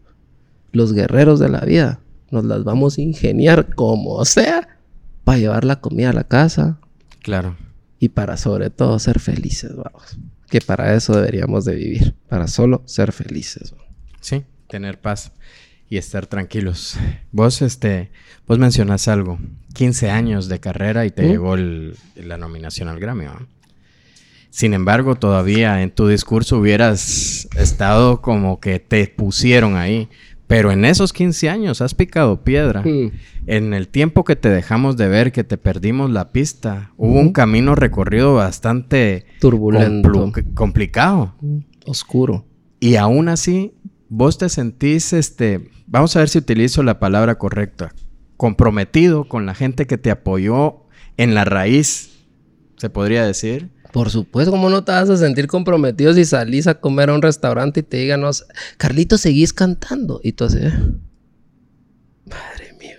los 0.71 0.93
guerreros 0.93 1.41
de 1.41 1.49
la 1.49 1.61
vida, 1.61 2.01
nos 2.31 2.45
las 2.45 2.63
vamos 2.63 2.97
a 2.97 3.01
ingeniar 3.01 3.75
como 3.75 4.25
sea 4.25 4.79
para 5.25 5.39
llevar 5.39 5.65
la 5.65 5.81
comida 5.81 6.11
a 6.11 6.15
la 6.15 6.25
casa. 6.25 6.79
Claro. 7.23 7.57
Y 8.01 8.09
para 8.09 8.37
sobre 8.39 8.71
todo 8.71 8.99
ser 8.99 9.21
felices, 9.21 9.77
vamos. 9.77 10.19
Que 10.49 10.61
para 10.61 10.95
eso 10.95 11.15
deberíamos 11.15 11.67
de 11.67 11.77
vivir, 11.77 12.15
para 12.29 12.49
solo 12.49 12.83
ser 12.87 13.13
felices. 13.13 13.75
Sí, 14.21 14.45
tener 14.69 14.99
paz 14.99 15.33
y 15.91 15.99
estar 15.99 16.27
tranquilos. 16.27 16.97
Vos, 17.31 17.61
este, 17.61 18.11
vos 18.47 18.59
mencionas 18.59 19.07
algo, 19.07 19.39
15 19.75 20.11
años 20.11 20.49
de 20.49 20.61
carrera 20.61 21.05
y 21.05 21.11
te 21.11 21.29
llegó 21.29 21.57
la 21.57 22.39
nominación 22.39 22.89
al 22.89 23.01
Grammy, 23.01 23.27
Sin 24.49 24.73
embargo, 24.73 25.17
todavía 25.17 25.83
en 25.83 25.91
tu 25.91 26.09
discurso 26.09 26.57
hubieras 26.57 27.49
estado 27.57 28.23
como 28.23 28.61
que 28.61 28.79
te 28.79 29.07
pusieron 29.09 29.77
ahí. 29.77 30.09
Pero 30.51 30.73
en 30.73 30.85
esos 30.85 31.13
15 31.13 31.49
años 31.49 31.81
has 31.81 31.95
picado 31.95 32.43
piedra. 32.43 32.83
En 33.47 33.73
el 33.73 33.87
tiempo 33.87 34.25
que 34.25 34.35
te 34.35 34.49
dejamos 34.49 34.97
de 34.97 35.07
ver, 35.07 35.31
que 35.31 35.45
te 35.45 35.57
perdimos 35.57 36.11
la 36.11 36.33
pista, 36.33 36.91
hubo 36.97 37.21
un 37.21 37.33
camino 37.33 37.77
recorrido 37.77 38.35
bastante 38.35 39.27
turbulento, 39.39 40.33
complicado, 40.55 41.37
oscuro. 41.87 42.47
Y 42.81 42.97
aún 42.97 43.29
así, 43.29 43.75
vos 44.09 44.39
te 44.39 44.49
sentís, 44.49 45.13
este, 45.13 45.71
vamos 45.87 46.17
a 46.17 46.19
ver 46.19 46.29
si 46.29 46.39
utilizo 46.39 46.83
la 46.83 46.99
palabra 46.99 47.37
correcta, 47.37 47.95
comprometido 48.37 49.29
con 49.29 49.47
la 49.47 49.55
gente 49.55 49.87
que 49.87 49.99
te 49.99 50.11
apoyó 50.11 50.83
en 51.17 51.37
la 51.37 51.45
raíz, 51.45 52.27
se 52.77 52.91
podría 52.91 53.25
decir. 53.25 53.71
Por 53.93 54.11
supuesto, 54.11 54.51
¿cómo 54.51 54.71
no 54.71 54.85
te 54.85 54.93
vas 54.93 55.11
a 55.11 55.17
sentir 55.17 55.47
comprometido 55.47 56.15
si 56.15 56.25
salís 56.25 56.67
a 56.67 56.75
comer 56.75 57.11
a 57.11 57.15
un 57.15 57.23
restaurante 57.23 57.81
y 57.81 57.83
te 57.83 57.97
digan, 57.97 58.23
Carlito, 58.77 59.19
seguís 59.19 59.53
cantando? 59.53 60.21
Y 60.23 60.33
tú 60.33 60.45
así, 60.45 60.59
madre 62.27 62.73
mía, 62.79 62.99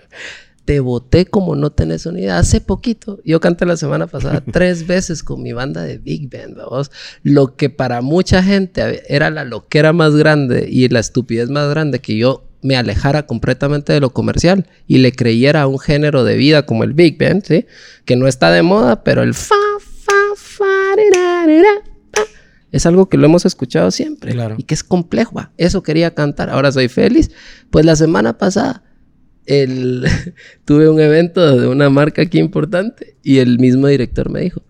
te 0.65 0.79
voté 0.79 1.25
como 1.25 1.55
no 1.55 1.71
tenés 1.71 2.05
unidad. 2.05 2.39
Hace 2.39 2.59
poquito, 2.59 3.19
yo 3.23 3.39
canté 3.39 3.65
la 3.65 3.77
semana 3.77 4.07
pasada 4.07 4.43
tres 4.51 4.85
veces 4.85 5.23
con 5.23 5.41
mi 5.41 5.53
banda 5.53 5.83
de 5.83 5.97
Big 5.97 6.29
Band, 6.29 6.57
¿vos? 6.69 6.91
Lo 7.23 7.55
que 7.55 7.69
para 7.69 8.01
mucha 8.01 8.43
gente 8.43 9.03
era 9.13 9.29
la 9.29 9.45
loquera 9.45 9.93
más 9.93 10.15
grande 10.15 10.67
y 10.69 10.87
la 10.89 10.99
estupidez 10.99 11.49
más 11.49 11.69
grande 11.69 11.99
que 11.99 12.17
yo 12.17 12.47
me 12.63 12.77
alejara 12.77 13.25
completamente 13.25 13.91
de 13.91 13.99
lo 13.99 14.11
comercial 14.11 14.67
y 14.87 14.99
le 14.99 15.13
creyera 15.13 15.63
a 15.63 15.67
un 15.67 15.79
género 15.79 16.23
de 16.23 16.35
vida 16.35 16.65
como 16.65 16.83
el 16.83 16.93
Big 16.93 17.17
Band, 17.17 17.43
¿sí? 17.43 17.65
Que 18.05 18.15
no 18.17 18.27
está 18.27 18.51
de 18.51 18.61
moda, 18.61 19.03
pero 19.03 19.23
el 19.23 19.33
fa 19.33 19.55
es 22.71 22.85
algo 22.85 23.09
que 23.09 23.17
lo 23.17 23.25
hemos 23.25 23.45
escuchado 23.45 23.91
siempre 23.91 24.33
y 24.57 24.63
que 24.63 24.73
es 24.73 24.83
complejo. 24.83 25.41
Eso 25.57 25.83
quería 25.83 26.13
cantar. 26.13 26.49
Ahora 26.49 26.71
soy 26.71 26.87
feliz. 26.87 27.31
Pues 27.69 27.85
la 27.85 27.95
semana 27.95 28.37
pasada 28.37 28.83
el, 29.45 30.05
tuve 30.65 30.89
un 30.89 30.99
evento 30.99 31.57
de 31.57 31.67
una 31.67 31.89
marca 31.89 32.21
aquí 32.21 32.39
importante 32.39 33.17
y 33.21 33.39
el 33.39 33.59
mismo 33.59 33.87
director 33.87 34.29
me 34.29 34.41
dijo, 34.41 34.63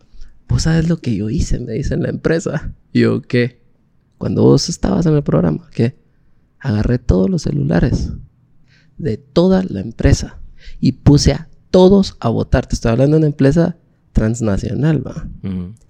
vos 0.47 0.63
sabes 0.63 0.89
lo 0.89 0.97
que 0.97 1.15
yo 1.15 1.29
hice, 1.29 1.59
me 1.59 1.73
dice 1.73 1.93
en 1.93 2.03
la 2.03 2.09
empresa. 2.09 2.73
Y 2.91 3.01
yo, 3.01 3.21
¿qué? 3.21 3.61
Cuando 4.17 4.43
vos 4.43 4.69
estabas 4.69 5.05
en 5.05 5.15
el 5.15 5.23
programa, 5.23 5.69
¿qué? 5.71 5.95
Agarré 6.59 6.97
todos 6.99 7.29
los 7.29 7.43
celulares 7.43 8.11
de 8.97 9.17
toda 9.17 9.63
la 9.67 9.79
empresa 9.79 10.39
y 10.79 10.93
puse 10.93 11.33
a 11.33 11.49
todos 11.69 12.17
a 12.19 12.29
votar. 12.29 12.65
Te 12.65 12.75
estoy 12.75 12.91
hablando 12.91 13.15
de 13.15 13.19
una 13.19 13.27
empresa 13.27 13.77
transnacional, 14.11 15.05
va. 15.05 15.27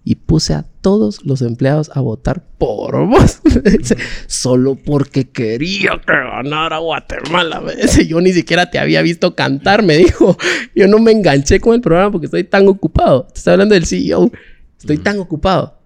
Y 0.04 0.16
puse 0.16 0.54
a 0.54 0.64
todos 0.82 1.26
los 1.26 1.42
empleados 1.42 1.92
a 1.94 2.02
votar 2.02 2.44
por 2.58 3.08
vos. 3.08 3.42
Solo 4.28 4.76
porque 4.76 5.30
quería 5.30 6.00
que 6.06 6.14
ganara 6.14 6.80
Guatemala. 6.80 7.62
Yo 8.08 8.22
ni 8.22 8.34
siquiera 8.34 8.70
te 8.70 8.80
había 8.80 9.02
visto 9.02 9.36
cantar, 9.36 9.84
me 9.84 9.98
dijo. 9.98 10.38
Yo 10.76 10.88
no 10.88 11.00
me 11.00 11.12
enganché 11.12 11.60
con 11.60 11.76
el 11.76 11.82
programa 11.82 12.12
porque 12.12 12.26
estoy 12.26 12.44
tan 12.44 12.68
ocupado. 12.68 13.28
Te 13.28 13.40
estoy 13.40 13.54
hablando 13.54 13.76
del 13.76 13.86
CEO. 13.86 14.32
Estoy 14.80 14.98
tan 14.98 15.20
ocupado. 15.20 15.80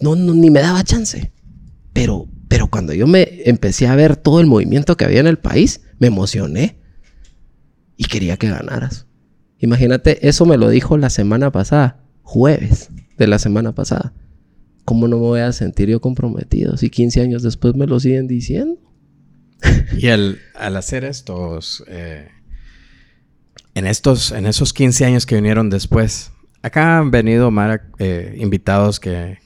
No, 0.00 0.14
no, 0.14 0.34
ni 0.34 0.50
me 0.50 0.60
daba 0.60 0.84
chance. 0.84 1.32
Pero, 1.92 2.28
pero 2.48 2.68
cuando 2.68 2.92
yo 2.92 3.06
me 3.06 3.42
empecé 3.46 3.86
a 3.86 3.96
ver 3.96 4.16
todo 4.16 4.40
el 4.40 4.46
movimiento 4.46 4.96
que 4.96 5.04
había 5.04 5.20
en 5.20 5.26
el 5.26 5.38
país, 5.38 5.80
me 5.98 6.08
emocioné. 6.08 6.78
Y 7.96 8.04
quería 8.04 8.36
que 8.36 8.50
ganaras. 8.50 9.06
Imagínate, 9.58 10.28
eso 10.28 10.44
me 10.46 10.56
lo 10.56 10.68
dijo 10.68 10.98
la 10.98 11.10
semana 11.10 11.50
pasada, 11.50 12.00
jueves 12.22 12.90
de 13.16 13.26
la 13.26 13.38
semana 13.38 13.74
pasada. 13.74 14.12
¿Cómo 14.84 15.08
no 15.08 15.16
me 15.16 15.22
voy 15.22 15.40
a 15.40 15.52
sentir 15.52 15.88
yo 15.88 16.00
comprometido 16.00 16.76
si 16.76 16.90
15 16.90 17.20
años 17.22 17.42
después 17.42 17.74
me 17.74 17.86
lo 17.86 17.98
siguen 17.98 18.28
diciendo? 18.28 18.80
y 19.98 20.08
al, 20.08 20.38
hacer 20.54 21.04
estos, 21.04 21.82
eh, 21.88 22.28
en 23.74 23.86
estos, 23.86 24.32
en 24.32 24.46
esos 24.46 24.72
15 24.72 25.04
años 25.06 25.26
que 25.26 25.34
vinieron 25.34 25.70
después, 25.70 26.32
acá 26.62 26.98
han 26.98 27.10
venido 27.10 27.50
eh, 27.98 28.36
invitados 28.38 29.00
que, 29.00 29.38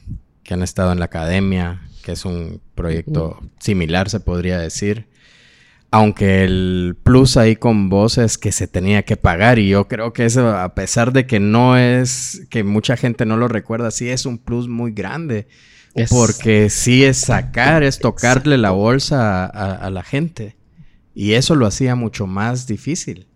que, 0.43 0.55
han 0.55 0.63
estado 0.63 0.93
en 0.93 0.99
la 0.99 1.07
academia, 1.07 1.83
que 2.03 2.13
es 2.13 2.25
un 2.25 2.61
proyecto 2.75 3.39
similar, 3.61 4.11
se 4.11 4.21
podría 4.21 4.59
decir. 4.59 5.09
Aunque 5.93 6.45
el 6.45 6.97
plus 7.03 7.37
ahí 7.37 7.57
con 7.57 7.89
vos 7.89 8.17
es 8.17 8.39
que 8.39 8.53
se 8.53 8.69
tenía 8.69 9.03
que 9.03 9.17
pagar 9.17 9.59
y 9.59 9.69
yo 9.69 9.89
creo 9.89 10.13
que 10.13 10.25
eso, 10.25 10.57
a 10.57 10.75
pesar 10.75 11.13
de 11.13 11.27
que 11.27 11.41
no 11.41 11.77
es, 11.77 12.47
que 12.49 12.63
mucha 12.63 12.97
gente 12.97 13.27
no 13.27 13.37
lo 13.37 13.49
recuerda, 13.49 13.91
sí 13.91 14.09
es 14.09 14.25
un 14.25 14.39
plus 14.39 14.69
muy 14.69 14.93
grande. 14.93 15.49
Porque 16.09 16.71
sí 16.71 17.05
es 17.05 17.19
sacar, 17.19 17.83
es 17.83 17.99
tocarle 17.99 18.59
la 18.59 18.71
bolsa 18.71 19.45
a, 19.47 19.91
la 19.91 20.03
gente. 20.03 20.57
Y 21.15 21.33
eso 21.33 21.57
lo 21.57 21.67
hacía 21.67 21.97
mucho 21.97 22.27
más 22.27 22.67
difícil. 22.67 23.27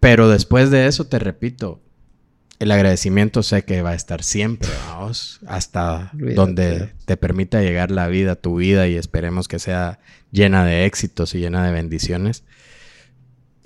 Pero 0.00 0.28
después 0.28 0.70
de 0.70 0.86
eso, 0.86 1.06
te 1.06 1.18
repito, 1.18 1.82
el 2.58 2.70
agradecimiento 2.70 3.42
sé 3.42 3.64
que 3.64 3.82
va 3.82 3.90
a 3.90 3.94
estar 3.94 4.22
siempre, 4.22 4.68
vamos, 4.88 5.40
hasta 5.46 6.10
donde 6.12 6.92
te 7.04 7.16
permita 7.16 7.60
llegar 7.60 7.90
la 7.90 8.08
vida, 8.08 8.36
tu 8.36 8.56
vida, 8.56 8.88
y 8.88 8.96
esperemos 8.96 9.48
que 9.48 9.58
sea 9.58 9.98
llena 10.30 10.64
de 10.64 10.86
éxitos 10.86 11.34
y 11.34 11.38
llena 11.38 11.64
de 11.66 11.72
bendiciones. 11.72 12.44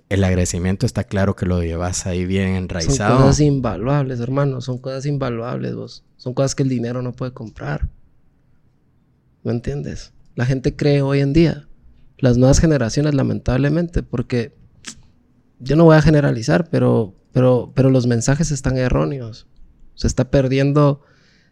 El 0.09 0.25
agradecimiento 0.25 0.87
está 0.87 1.05
claro 1.05 1.37
que 1.37 1.47
lo 1.47 1.63
llevas 1.63 2.05
ahí 2.07 2.27
bien 2.27 2.49
enraizado. 2.49 3.17
Son 3.17 3.27
cosas 3.27 3.41
invaluables, 3.41 4.19
hermano, 4.19 4.61
son 4.61 4.79
cosas 4.79 5.07
invaluables, 5.07 5.75
vos. 5.75 6.05
Son 6.17 6.35
cosas 6.35 6.57
que 6.57 6.65
el 6.65 6.69
dinero 6.69 7.01
no 7.01 7.13
puede 7.13 7.33
comprar. 7.33 7.89
¿Me 9.45 9.53
entiendes? 9.53 10.13
La 10.35 10.47
gente 10.47 10.75
cree 10.75 11.01
hoy 11.01 11.21
en 11.21 11.33
día, 11.33 11.69
las 12.19 12.39
nuevas 12.39 12.59
generaciones, 12.59 13.15
lamentablemente, 13.15 14.03
porque 14.03 14.53
yo 15.61 15.77
no 15.77 15.85
voy 15.85 15.97
a 15.97 16.03
generalizar, 16.03 16.69
pero 16.71 17.15
pero, 17.33 17.73
pero 17.75 17.91
los 17.91 18.07
mensajes 18.07 18.51
están 18.51 18.77
erróneos. 18.77 19.47
Se 19.95 20.07
está 20.07 20.31
perdiendo 20.31 21.03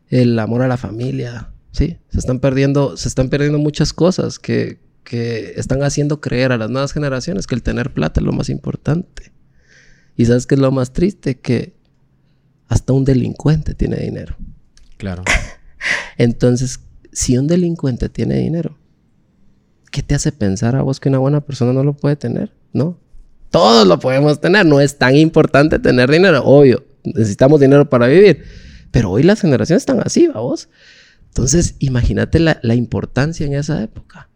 el 0.08 0.38
amor 0.38 0.62
a 0.62 0.68
la 0.68 0.76
familia, 0.76 1.50
¿sí? 1.72 1.98
Se 2.08 2.18
están 2.18 2.40
perdiendo, 2.40 2.96
se 2.96 3.08
están 3.08 3.28
perdiendo 3.28 3.58
muchas 3.58 3.92
cosas 3.92 4.38
que, 4.38 4.80
que 5.04 5.54
están 5.56 5.82
haciendo 5.82 6.20
creer 6.20 6.52
a 6.52 6.56
las 6.56 6.70
nuevas 6.70 6.92
generaciones 6.92 7.46
que 7.46 7.54
el 7.54 7.62
tener 7.62 7.92
plata 7.92 8.20
es 8.20 8.26
lo 8.26 8.32
más 8.32 8.48
importante. 8.48 9.32
Y 10.16 10.26
sabes 10.26 10.46
qué 10.46 10.54
es 10.54 10.60
lo 10.60 10.72
más 10.72 10.92
triste, 10.92 11.38
que 11.38 11.74
hasta 12.68 12.92
un 12.92 13.04
delincuente 13.04 13.74
tiene 13.74 13.96
dinero. 13.96 14.36
Claro. 14.96 15.24
Entonces, 16.18 16.80
si 17.12 17.38
un 17.38 17.46
delincuente 17.46 18.08
tiene 18.08 18.36
dinero, 18.36 18.76
¿qué 19.90 20.02
te 20.02 20.14
hace 20.14 20.32
pensar 20.32 20.76
a 20.76 20.82
vos 20.82 21.00
que 21.00 21.08
una 21.08 21.18
buena 21.18 21.40
persona 21.40 21.72
no 21.72 21.84
lo 21.84 21.94
puede 21.94 22.16
tener? 22.16 22.52
No. 22.72 22.98
Todos 23.50 23.86
lo 23.86 23.98
podemos 23.98 24.40
tener. 24.40 24.66
No 24.66 24.80
es 24.80 24.98
tan 24.98 25.16
importante 25.16 25.78
tener 25.78 26.10
dinero. 26.10 26.42
Obvio, 26.44 26.84
necesitamos 27.04 27.60
dinero 27.60 27.88
para 27.88 28.06
vivir. 28.06 28.44
Pero 28.90 29.10
hoy 29.10 29.22
las 29.22 29.40
generaciones 29.40 29.82
están 29.82 30.00
así, 30.04 30.28
vamos. 30.28 30.68
Entonces, 31.28 31.76
imagínate 31.78 32.40
la, 32.40 32.74
importancia 32.74 33.46
en 33.46 33.54
esa 33.54 33.82
época. 33.82 34.28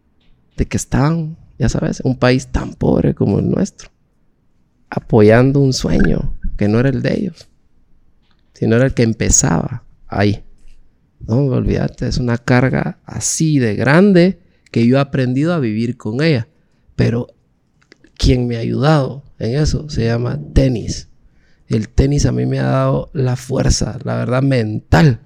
De 0.57 0.65
que 0.65 0.77
estaban, 0.77 1.37
ya 1.57 1.69
sabes, 1.69 2.01
un 2.01 2.17
país 2.17 2.47
tan 2.47 2.73
pobre 2.73 3.13
como 3.13 3.39
el 3.39 3.49
nuestro. 3.49 3.89
Apoyando 4.89 5.59
un 5.59 5.73
sueño 5.73 6.37
que 6.57 6.67
no 6.67 6.79
era 6.79 6.89
el 6.89 7.01
de 7.01 7.13
ellos. 7.13 7.47
Sino 8.53 8.75
era 8.75 8.85
el 8.85 8.93
que 8.93 9.03
empezaba 9.03 9.83
ahí. 10.07 10.43
No, 11.27 11.37
olvídate, 11.45 12.07
es 12.07 12.17
una 12.17 12.37
carga 12.37 12.99
así 13.05 13.57
de 13.57 13.75
grande 13.75 14.39
que 14.71 14.85
yo 14.85 14.97
he 14.97 14.99
aprendido 14.99 15.53
a 15.53 15.59
vivir 15.59 15.97
con 15.97 16.21
ella. 16.21 16.47
Pero 16.95 17.27
quien 18.17 18.47
me 18.47 18.57
ha 18.57 18.59
ayudado 18.59 19.23
en 19.39 19.55
eso 19.55 19.89
se 19.89 20.05
llama 20.05 20.39
tenis. 20.53 21.09
El 21.67 21.89
tenis 21.89 22.25
a 22.25 22.31
mí 22.31 22.45
me 22.45 22.59
ha 22.59 22.67
dado 22.67 23.09
la 23.13 23.35
fuerza, 23.35 23.97
la 24.03 24.15
verdad, 24.15 24.41
mental 24.41 25.19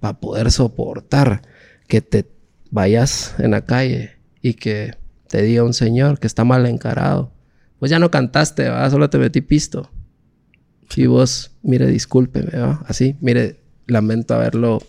para 0.00 0.18
poder 0.18 0.50
soportar 0.50 1.42
que 1.86 2.00
te 2.00 2.26
vayas 2.70 3.34
en 3.38 3.52
la 3.52 3.64
calle 3.64 4.16
y 4.40 4.54
que 4.54 4.96
te 5.28 5.42
diga 5.42 5.62
un 5.62 5.74
señor 5.74 6.18
que 6.18 6.26
está 6.26 6.44
mal 6.44 6.66
encarado. 6.66 7.32
Pues 7.78 7.90
ya 7.90 7.98
no 7.98 8.10
cantaste, 8.10 8.66
solo 8.90 9.10
te 9.10 9.18
metí 9.18 9.40
pisto. 9.40 9.90
Y 10.96 11.06
vos, 11.06 11.52
mire, 11.62 11.86
discúlpeme, 11.86 12.50
así, 12.86 13.16
mire, 13.20 13.60
lamento 13.86 14.34
haberlo 14.34 14.82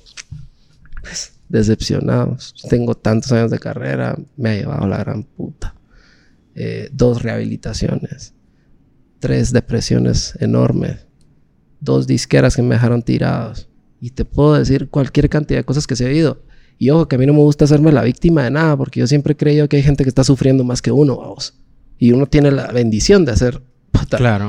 pues, 1.01 1.33
decepcionado. 1.47 2.37
Tengo 2.69 2.95
tantos 2.95 3.31
años 3.31 3.51
de 3.51 3.59
carrera, 3.59 4.17
me 4.35 4.49
ha 4.49 4.55
llevado 4.55 4.87
la 4.87 4.97
gran 4.97 5.23
puta. 5.23 5.75
Eh, 6.55 6.89
dos 6.91 7.23
rehabilitaciones, 7.23 8.33
tres 9.19 9.51
depresiones 9.51 10.37
enormes, 10.39 11.07
dos 11.79 12.05
disqueras 12.05 12.55
que 12.55 12.61
me 12.61 12.75
dejaron 12.75 13.01
tirados. 13.01 13.69
Y 13.99 14.11
te 14.11 14.25
puedo 14.25 14.53
decir 14.53 14.89
cualquier 14.89 15.29
cantidad 15.29 15.59
de 15.59 15.65
cosas 15.65 15.87
que 15.87 15.95
se 15.95 16.05
ha 16.05 16.11
ido. 16.11 16.43
Y 16.77 16.89
ojo, 16.89 17.07
que 17.07 17.15
a 17.15 17.19
mí 17.19 17.25
no 17.25 17.33
me 17.33 17.39
gusta 17.39 17.65
hacerme 17.65 17.91
la 17.91 18.03
víctima 18.03 18.43
de 18.43 18.51
nada, 18.51 18.75
porque 18.75 18.99
yo 18.99 19.07
siempre 19.07 19.33
he 19.33 19.37
creído 19.37 19.67
que 19.69 19.77
hay 19.77 19.83
gente 19.83 20.03
que 20.03 20.09
está 20.09 20.23
sufriendo 20.23 20.63
más 20.63 20.81
que 20.81 20.91
uno, 20.91 21.15
vos. 21.15 21.59
Y 21.97 22.11
uno 22.11 22.25
tiene 22.25 22.51
la 22.51 22.67
bendición 22.67 23.25
de 23.25 23.31
hacer 23.31 23.61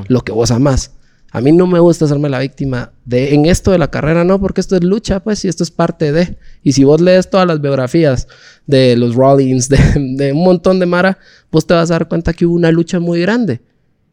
lo 0.09 0.21
que 0.23 0.33
vos 0.33 0.51
amás. 0.51 0.93
A 1.35 1.41
mí 1.41 1.51
no 1.51 1.67
me 1.67 1.81
gusta 1.81 2.05
hacerme 2.05 2.29
la 2.29 2.39
víctima 2.39 2.93
de 3.05 3.35
en 3.35 3.47
esto 3.47 3.73
de 3.73 3.79
la 3.79 3.91
carrera, 3.91 4.23
no, 4.23 4.41
porque 4.41 4.61
esto 4.61 4.77
es 4.77 4.85
lucha, 4.85 5.19
pues, 5.19 5.45
y 5.45 5.49
esto 5.49 5.65
es 5.65 5.73
parte 5.73 6.13
de. 6.13 6.39
Y 6.63 6.75
si 6.75 6.85
vos 6.85 7.01
lees 7.01 7.29
todas 7.29 7.45
las 7.45 7.61
biografías 7.61 8.29
de 8.69 8.97
los 8.97 9.17
Rollins, 9.17 9.69
de, 9.69 10.31
un 10.33 10.45
montón 10.45 10.79
de 10.79 10.87
Mara, 10.87 11.19
vos 11.51 11.67
te 11.67 11.75
vas 11.75 11.91
a 11.91 11.95
dar 11.95 12.07
cuenta 12.07 12.35
que 12.35 12.47
hubo 12.47 12.55
una 12.55 12.71
lucha 12.71 13.01
muy 13.01 13.21
grande. 13.21 13.63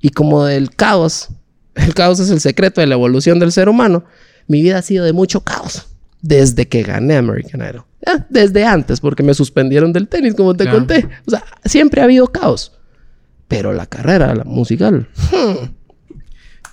Y 0.01 0.09
como 0.09 0.45
del 0.45 0.75
caos, 0.75 1.29
el 1.75 1.93
caos 1.93 2.19
es 2.19 2.31
el 2.31 2.39
secreto 2.39 2.81
de 2.81 2.87
la 2.87 2.95
evolución 2.95 3.37
del 3.37 3.51
ser 3.51 3.69
humano, 3.69 4.03
mi 4.47 4.63
vida 4.63 4.79
ha 4.79 4.81
sido 4.81 5.05
de 5.05 5.13
mucho 5.13 5.41
caos 5.41 5.85
desde 6.23 6.67
que 6.67 6.81
gané 6.81 7.17
American 7.17 7.61
Idol. 7.61 7.83
desde 8.29 8.65
antes, 8.65 8.99
porque 8.99 9.21
me 9.21 9.35
suspendieron 9.35 9.93
del 9.93 10.07
tenis, 10.07 10.33
como 10.33 10.55
te 10.55 10.67
conté. 10.67 11.07
O 11.27 11.29
sea, 11.29 11.43
siempre 11.65 12.01
ha 12.01 12.05
habido 12.05 12.25
caos. 12.25 12.71
Pero 13.47 13.73
la 13.73 13.85
carrera, 13.85 14.33
la 14.33 14.43
musical. 14.43 15.07
Hmm, 15.31 15.65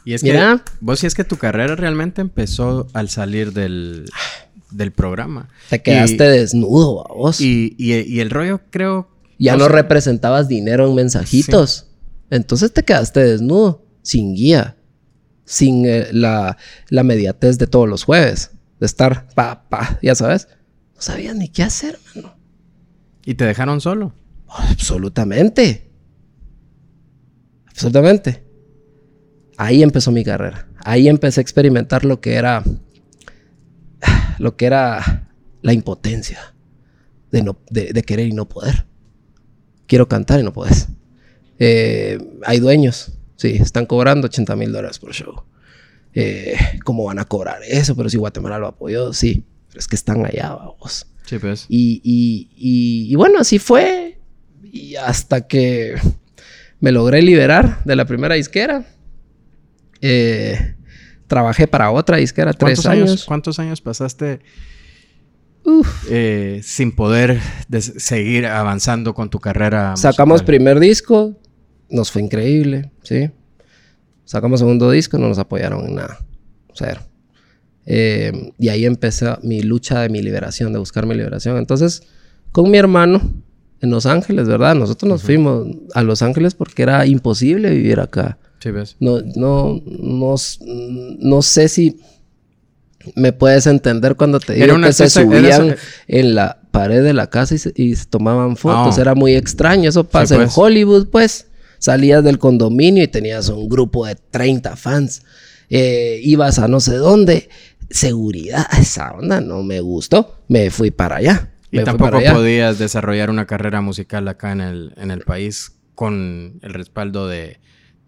y 0.08 0.14
es 0.14 0.22
que 0.22 0.58
vos 0.80 1.00
si 1.00 1.06
es 1.06 1.14
que 1.14 1.22
tu 1.22 1.36
carrera 1.36 1.76
realmente 1.76 2.22
empezó 2.22 2.86
al 2.94 3.10
salir 3.10 3.52
del, 3.52 4.08
del 4.70 4.90
programa. 4.90 5.50
Te 5.68 5.82
quedaste 5.82 6.24
desnudo, 6.24 7.04
vos. 7.14 7.42
Y, 7.42 7.74
y, 7.76 8.20
el 8.20 8.30
rollo 8.30 8.62
creo... 8.70 9.10
Ya 9.38 9.54
no 9.58 9.68
representabas 9.68 10.48
dinero 10.48 10.88
en 10.88 10.94
mensajitos. 10.94 11.88
Entonces 12.30 12.72
te 12.72 12.84
quedaste 12.84 13.20
desnudo, 13.20 13.84
sin 14.00 14.34
guía, 14.34 14.78
sin 15.44 15.84
eh, 15.84 16.08
la, 16.12 16.56
la 16.88 17.02
mediatez 17.02 17.58
de 17.58 17.66
todos 17.66 17.86
los 17.86 18.04
jueves, 18.04 18.52
de 18.80 18.86
estar 18.86 19.28
pa, 19.34 19.68
pa, 19.68 19.98
ya 20.00 20.14
sabes. 20.14 20.48
No 20.94 21.02
sabías 21.02 21.36
ni 21.36 21.50
qué 21.50 21.64
hacer, 21.64 21.98
mano. 22.14 22.34
¿Y 23.26 23.34
te 23.34 23.44
dejaron 23.44 23.82
solo? 23.82 24.14
absolutamente. 24.48 25.92
Absolutamente. 27.66 28.47
Ahí 29.58 29.82
empezó 29.82 30.12
mi 30.12 30.24
carrera. 30.24 30.68
Ahí 30.84 31.08
empecé 31.08 31.40
a 31.40 31.42
experimentar 31.42 32.04
lo 32.04 32.20
que 32.20 32.34
era 32.34 32.62
lo 34.38 34.56
que 34.56 34.66
era 34.66 35.28
la 35.62 35.72
impotencia 35.72 36.54
de, 37.32 37.42
no, 37.42 37.58
de, 37.68 38.02
querer 38.04 38.28
y 38.28 38.32
no 38.32 38.48
poder. 38.48 38.86
Quiero 39.88 40.08
cantar 40.08 40.38
y 40.38 40.44
no 40.44 40.52
puedes. 40.52 40.88
Eh, 41.58 42.18
hay 42.46 42.60
dueños, 42.60 43.18
sí, 43.36 43.56
están 43.60 43.86
cobrando 43.86 44.26
80 44.26 44.54
mil 44.54 44.70
dólares 44.70 45.00
por 45.00 45.12
show. 45.12 45.42
Eh, 46.14 46.56
¿Cómo 46.84 47.04
van 47.04 47.18
a 47.18 47.24
cobrar 47.24 47.60
eso? 47.66 47.96
Pero 47.96 48.08
si 48.08 48.16
Guatemala 48.16 48.60
lo 48.60 48.68
apoyó, 48.68 49.12
sí, 49.12 49.44
pero 49.66 49.80
es 49.80 49.88
que 49.88 49.96
están 49.96 50.24
allá, 50.24 50.54
vamos. 50.54 51.08
Sí, 51.26 51.38
pues. 51.40 51.66
Y, 51.68 52.00
y, 52.04 53.12
y 53.12 53.14
bueno, 53.16 53.40
así 53.40 53.58
fue. 53.58 54.20
Y 54.62 54.94
hasta 54.94 55.48
que 55.48 55.96
me 56.78 56.92
logré 56.92 57.22
liberar 57.22 57.82
de 57.84 57.96
la 57.96 58.04
primera 58.04 58.36
disquera 58.36 58.86
eh, 60.00 60.74
trabajé 61.26 61.66
para 61.66 61.90
otra 61.90 62.16
disquera 62.16 62.52
tres 62.52 62.86
años? 62.86 63.24
¿Cuántos 63.24 63.58
años 63.58 63.80
pasaste 63.80 64.40
eh, 66.08 66.60
sin 66.62 66.92
poder 66.92 67.40
seguir 67.98 68.46
avanzando 68.46 69.14
con 69.14 69.30
tu 69.30 69.38
carrera? 69.38 69.96
Sacamos 69.96 70.42
primer 70.42 70.80
disco, 70.80 71.38
nos 71.90 72.10
fue 72.10 72.22
increíble, 72.22 72.90
¿sí? 73.02 73.30
Sacamos 74.24 74.60
segundo 74.60 74.90
disco, 74.90 75.18
no 75.18 75.28
nos 75.28 75.38
apoyaron 75.38 75.86
en 75.86 75.94
nada, 75.94 76.18
cero. 76.74 77.00
Eh, 77.86 78.52
y 78.58 78.68
ahí 78.68 78.84
empezó 78.84 79.38
mi 79.42 79.62
lucha 79.62 80.02
de 80.02 80.10
mi 80.10 80.20
liberación, 80.20 80.74
de 80.74 80.78
buscar 80.78 81.06
mi 81.06 81.14
liberación. 81.14 81.56
Entonces, 81.56 82.02
con 82.52 82.70
mi 82.70 82.76
hermano 82.76 83.22
en 83.80 83.90
Los 83.90 84.04
Ángeles, 84.04 84.46
¿verdad? 84.46 84.74
Nosotros 84.74 85.08
nos 85.08 85.22
fuimos 85.22 85.68
a 85.94 86.02
Los 86.02 86.20
Ángeles 86.20 86.54
porque 86.54 86.82
era 86.82 87.06
imposible 87.06 87.70
vivir 87.70 88.00
acá. 88.00 88.38
Sí, 88.60 88.70
ves. 88.70 88.96
No, 88.98 89.20
no, 89.36 89.80
no, 89.86 90.34
no 91.20 91.42
sé 91.42 91.68
si 91.68 92.00
me 93.14 93.32
puedes 93.32 93.66
entender 93.66 94.16
cuando 94.16 94.40
te 94.40 94.54
digo 94.54 94.80
que 94.80 94.92
se 94.92 95.08
subían 95.08 95.76
en 96.06 96.34
la 96.34 96.60
pared 96.70 97.02
de 97.02 97.12
la 97.12 97.28
casa 97.28 97.54
y 97.54 97.96
se, 97.96 98.06
tomaban 98.06 98.56
fotos. 98.56 98.98
Era 98.98 99.14
muy 99.14 99.34
extraño. 99.34 99.88
Eso 99.88 100.04
pasa 100.04 100.34
en 100.34 100.42
pues. 100.42 100.54
Hollywood, 100.56 101.08
pues. 101.08 101.46
Salías 101.78 102.24
del 102.24 102.38
condominio 102.38 103.04
y 103.04 103.08
tenías 103.08 103.48
un 103.48 103.68
grupo 103.68 104.04
de 104.06 104.16
30 104.16 104.76
fans. 104.76 105.22
Eh, 105.70 106.20
ibas 106.24 106.58
a 106.58 106.66
no 106.66 106.80
sé 106.80 106.96
dónde. 106.96 107.48
Seguridad, 107.90 108.66
esa 108.80 109.12
onda 109.12 109.40
no 109.40 109.62
me 109.62 109.80
gustó. 109.80 110.40
Me 110.48 110.70
fui 110.70 110.90
para 110.90 111.16
allá. 111.16 111.50
y 111.70 111.82
tampoco 111.84 112.18
podías 112.32 112.78
desarrollar 112.78 113.30
una 113.30 113.46
carrera 113.46 113.80
musical 113.80 114.26
acá 114.26 114.52
en 114.52 114.60
el, 114.60 114.92
en 114.96 115.10
el 115.10 115.20
país 115.20 115.72
con 115.94 116.58
el 116.62 116.74
respaldo 116.74 117.28
de 117.28 117.60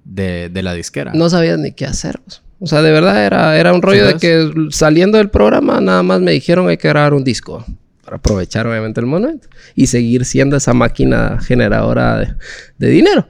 de, 0.05 0.51
la 0.63 0.75
disquera. 0.75 1.13
No 1.15 1.29
sabías 1.29 1.59
ni 1.59 1.73
qué 1.73 1.87
hacer. 1.87 2.21
Pues. 2.25 2.43
O 2.59 2.67
sea, 2.67 2.83
de 2.83 2.91
verdad 2.91 3.25
era, 3.25 3.59
era 3.59 3.73
un 3.73 3.83
rollo 3.83 4.07
de 4.07 4.15
que 4.17 4.51
saliendo 4.71 5.19
del 5.19 5.31
programa 5.31 5.81
nada 5.81 6.03
más 6.03 6.21
me 6.21 6.33
dijeron 6.33 6.69
hay 6.69 6.77
que 6.77 6.89
grabar 6.89 7.15
un 7.15 7.25
disco. 7.25 7.65
Para 8.05 8.17
aprovechar 8.17 8.67
obviamente 8.67 9.01
el 9.01 9.07
momento. 9.07 9.49
Y 9.75 9.87
seguir 9.87 10.25
siendo 10.25 10.57
esa 10.57 10.75
máquina 10.75 11.39
generadora 11.41 12.37
de, 12.79 12.89
dinero. 12.89 13.29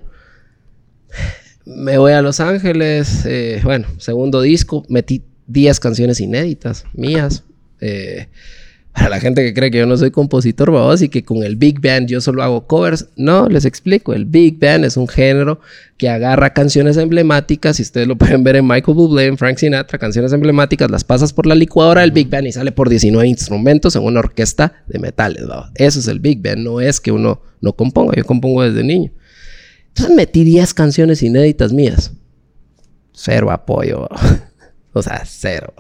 Me 1.65 1.99
voy 1.99 2.13
a 2.13 2.23
Los 2.23 2.41
Ángeles. 2.41 3.25
Eh, 3.27 3.61
bueno, 3.63 3.87
segundo 3.99 4.41
disco. 4.41 4.85
Metí 4.89 5.25
10 5.47 5.79
canciones 5.81 6.21
inéditas 6.21 6.85
mías. 6.95 7.45
Eh, 7.81 8.29
para 8.93 9.09
la 9.09 9.21
gente 9.21 9.43
que 9.43 9.55
cree 9.55 9.71
que 9.71 9.79
yo 9.79 9.87
no 9.87 9.97
soy 9.97 10.11
compositor, 10.11 10.73
vamos, 10.73 11.01
y 11.01 11.09
que 11.09 11.23
con 11.23 11.43
el 11.43 11.57
Big 11.57 11.81
Band 11.81 12.09
yo 12.09 12.21
solo 12.21 12.43
hago 12.43 12.67
covers. 12.67 13.07
No, 13.17 13.49
les 13.49 13.65
explico. 13.65 14.13
El 14.13 14.25
Big 14.25 14.59
Band 14.59 14.85
es 14.85 14.97
un 14.97 15.07
género 15.07 15.61
que 15.97 16.09
agarra 16.09 16.53
canciones 16.53 16.97
emblemáticas, 16.97 17.79
y 17.79 17.83
ustedes 17.83 18.09
lo 18.09 18.17
pueden 18.17 18.43
ver 18.43 18.57
en 18.57 18.67
Michael 18.67 18.97
Bublé, 18.97 19.27
en 19.27 19.39
Frank 19.39 19.59
Sinatra, 19.59 19.99
canciones 19.99 20.33
emblemáticas, 20.33 20.91
las 20.91 21.05
pasas 21.05 21.33
por 21.33 21.47
la 21.47 21.55
licuadora 21.55 22.01
del 22.01 22.11
Big 22.11 22.29
Band 22.29 22.49
y 22.49 22.53
sale 22.53 22.73
por 22.73 22.89
19 22.89 23.29
instrumentos 23.29 23.95
en 23.95 24.03
una 24.03 24.21
orquesta 24.21 24.83
de 24.89 24.99
metales, 24.99 25.49
¿va? 25.49 25.71
Eso 25.77 26.01
es 26.01 26.09
el 26.09 26.19
Big 26.19 26.43
Band, 26.43 26.59
no 26.59 26.81
es 26.81 27.01
que 27.01 27.13
uno 27.13 27.43
no 27.61 27.75
componga, 27.75 28.15
yo 28.17 28.25
compongo 28.25 28.63
desde 28.63 28.83
niño. 28.83 29.13
Entonces 29.89 30.15
metí 30.17 30.45
10 30.45 30.75
canciones 30.75 31.23
inéditas 31.23 31.73
mías. 31.73 32.13
Cero 33.13 33.51
apoyo, 33.51 34.09
o 34.93 35.03
sea, 35.03 35.23
cero. 35.27 35.75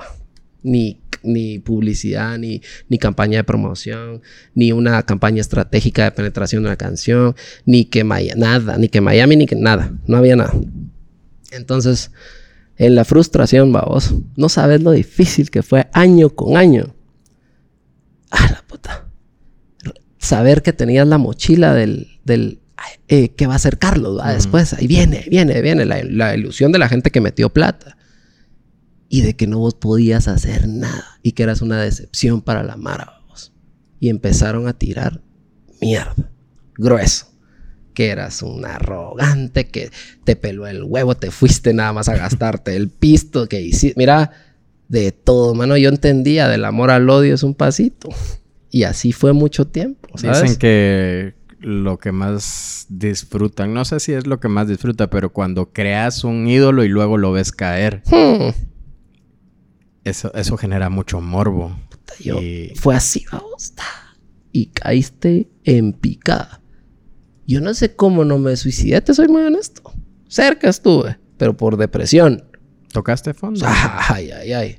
Ni 0.63 1.00
ni 1.23 1.59
publicidad, 1.59 2.39
ni, 2.39 2.62
ni 2.89 2.99
campaña 2.99 3.39
de 3.39 3.45
promoción, 3.45 4.23
ni 4.55 4.73
una 4.73 5.03
campaña 5.03 5.41
estratégica 5.41 6.05
de 6.05 6.11
penetración 6.12 6.62
de 6.62 6.68
una 6.68 6.77
canción, 6.77 7.35
ni 7.66 7.85
que 7.85 8.05
Miami, 8.05 8.41
nada, 8.41 8.77
ni 8.79 8.89
que 8.89 9.01
Miami, 9.01 9.37
ni 9.37 9.47
que 9.47 9.57
nada, 9.57 9.93
no 10.07 10.16
había 10.16 10.37
nada. 10.37 10.53
Entonces, 11.51 12.11
en 12.77 12.95
la 12.95 13.05
frustración, 13.05 13.73
vamos, 13.73 14.14
no 14.37 14.49
sabes 14.49 14.83
lo 14.83 14.93
difícil 14.93 15.51
que 15.51 15.62
fue 15.62 15.89
año 15.93 16.31
con 16.31 16.57
año. 16.57 16.95
Ah, 18.31 18.49
la 18.51 18.62
puta. 18.66 19.07
Saber 20.18 20.62
que 20.62 20.73
tenías 20.73 21.07
la 21.07 21.18
mochila 21.18 21.75
del, 21.75 22.09
del 22.25 22.61
eh, 23.09 23.31
que 23.31 23.47
va 23.47 23.55
a 23.55 23.59
ser 23.59 23.79
Carlos, 23.79 24.23
después, 24.27 24.73
ahí 24.73 24.87
viene, 24.87 25.27
viene, 25.29 25.61
viene 25.61 25.85
la, 25.85 26.03
la 26.05 26.35
ilusión 26.35 26.73
de 26.73 26.79
la 26.79 26.89
gente 26.89 27.11
que 27.11 27.21
metió 27.21 27.51
plata 27.51 27.97
y 29.13 29.23
de 29.23 29.35
que 29.35 29.49
no 29.49 29.59
vos 29.59 29.75
podías 29.75 30.29
hacer 30.29 30.69
nada 30.69 31.19
y 31.23 31.33
que 31.33 31.43
eras 31.43 31.61
una 31.61 31.83
decepción 31.83 32.41
para 32.41 32.63
la 32.63 32.77
Mara. 32.77 33.25
Vos. 33.29 33.53
Y 33.99 34.09
empezaron 34.09 34.69
a 34.69 34.79
tirar 34.79 35.21
mierda, 35.83 36.31
grueso. 36.79 37.27
Que 37.93 38.11
eras 38.11 38.41
un 38.41 38.65
arrogante, 38.65 39.67
que 39.67 39.91
te 40.25 40.37
peló 40.37 40.69
el 40.69 40.85
huevo, 40.85 41.17
te 41.17 41.33
fuiste 41.33 41.75
nada 41.75 41.93
más 41.93 42.09
a 42.09 42.17
gastarte 42.17 42.77
el 42.77 42.89
pisto 42.89 43.49
que 43.49 43.61
hiciste. 43.61 43.99
Mira, 43.99 44.31
de 44.89 45.11
todo, 45.11 45.55
mano. 45.55 45.77
Yo 45.77 45.89
entendía 45.89 46.49
del 46.49 46.65
amor 46.65 46.93
al 46.93 47.11
odio 47.11 47.35
es 47.35 47.43
un 47.43 47.55
pasito. 47.55 48.09
Y 48.71 48.85
así 48.85 49.11
fue 49.11 49.33
mucho 49.33 49.67
tiempo. 49.67 50.09
¿sabes? 50.15 50.41
Dicen 50.41 50.57
que 50.57 51.35
lo 51.59 51.99
que 51.99 52.13
más 52.13 52.87
disfrutan, 52.89 53.75
no 53.75 53.85
sé 53.85 53.99
si 53.99 54.13
es 54.13 54.29
lo 54.29 54.39
que 54.39 54.49
más 54.49 54.69
disfruta, 54.69 55.11
pero 55.11 55.33
cuando 55.33 55.73
creas 55.73 56.23
un 56.23 56.47
ídolo 56.47 56.85
y 56.85 56.89
luego 56.89 57.19
lo 57.19 57.33
ves 57.33 57.51
caer, 57.51 58.03
Hmm. 58.07 58.51
Eso, 60.05 60.33
eso 60.35 60.57
genera 60.57 60.89
mucho 60.91 61.21
morbo. 61.21 61.77
Yo, 62.21 62.41
Y- 62.41 62.73
Fue 62.77 62.95
así, 62.95 63.25
vamos. 63.31 63.73
Y 64.53 64.67
caíste 64.67 65.49
en 65.65 65.93
picada. 65.93 66.61
Yo 67.47 67.61
no 67.61 67.73
sé 67.75 67.95
cómo 67.97 68.25
no 68.25 68.39
me 68.39 68.57
suicidé, 68.57 69.01
te 69.01 69.15
soy 69.15 69.29
muy 69.29 69.43
honesto. 69.43 69.83
Cerca 70.29 70.69
estuve, 70.69 71.19
pero 71.37 71.57
por 71.57 71.77
depresión. 71.77 72.45
¿Tocaste 72.93 73.35
fondo? 73.35 73.65
Ay, 73.67 74.31
ay, 74.31 74.53
ay. 74.53 74.79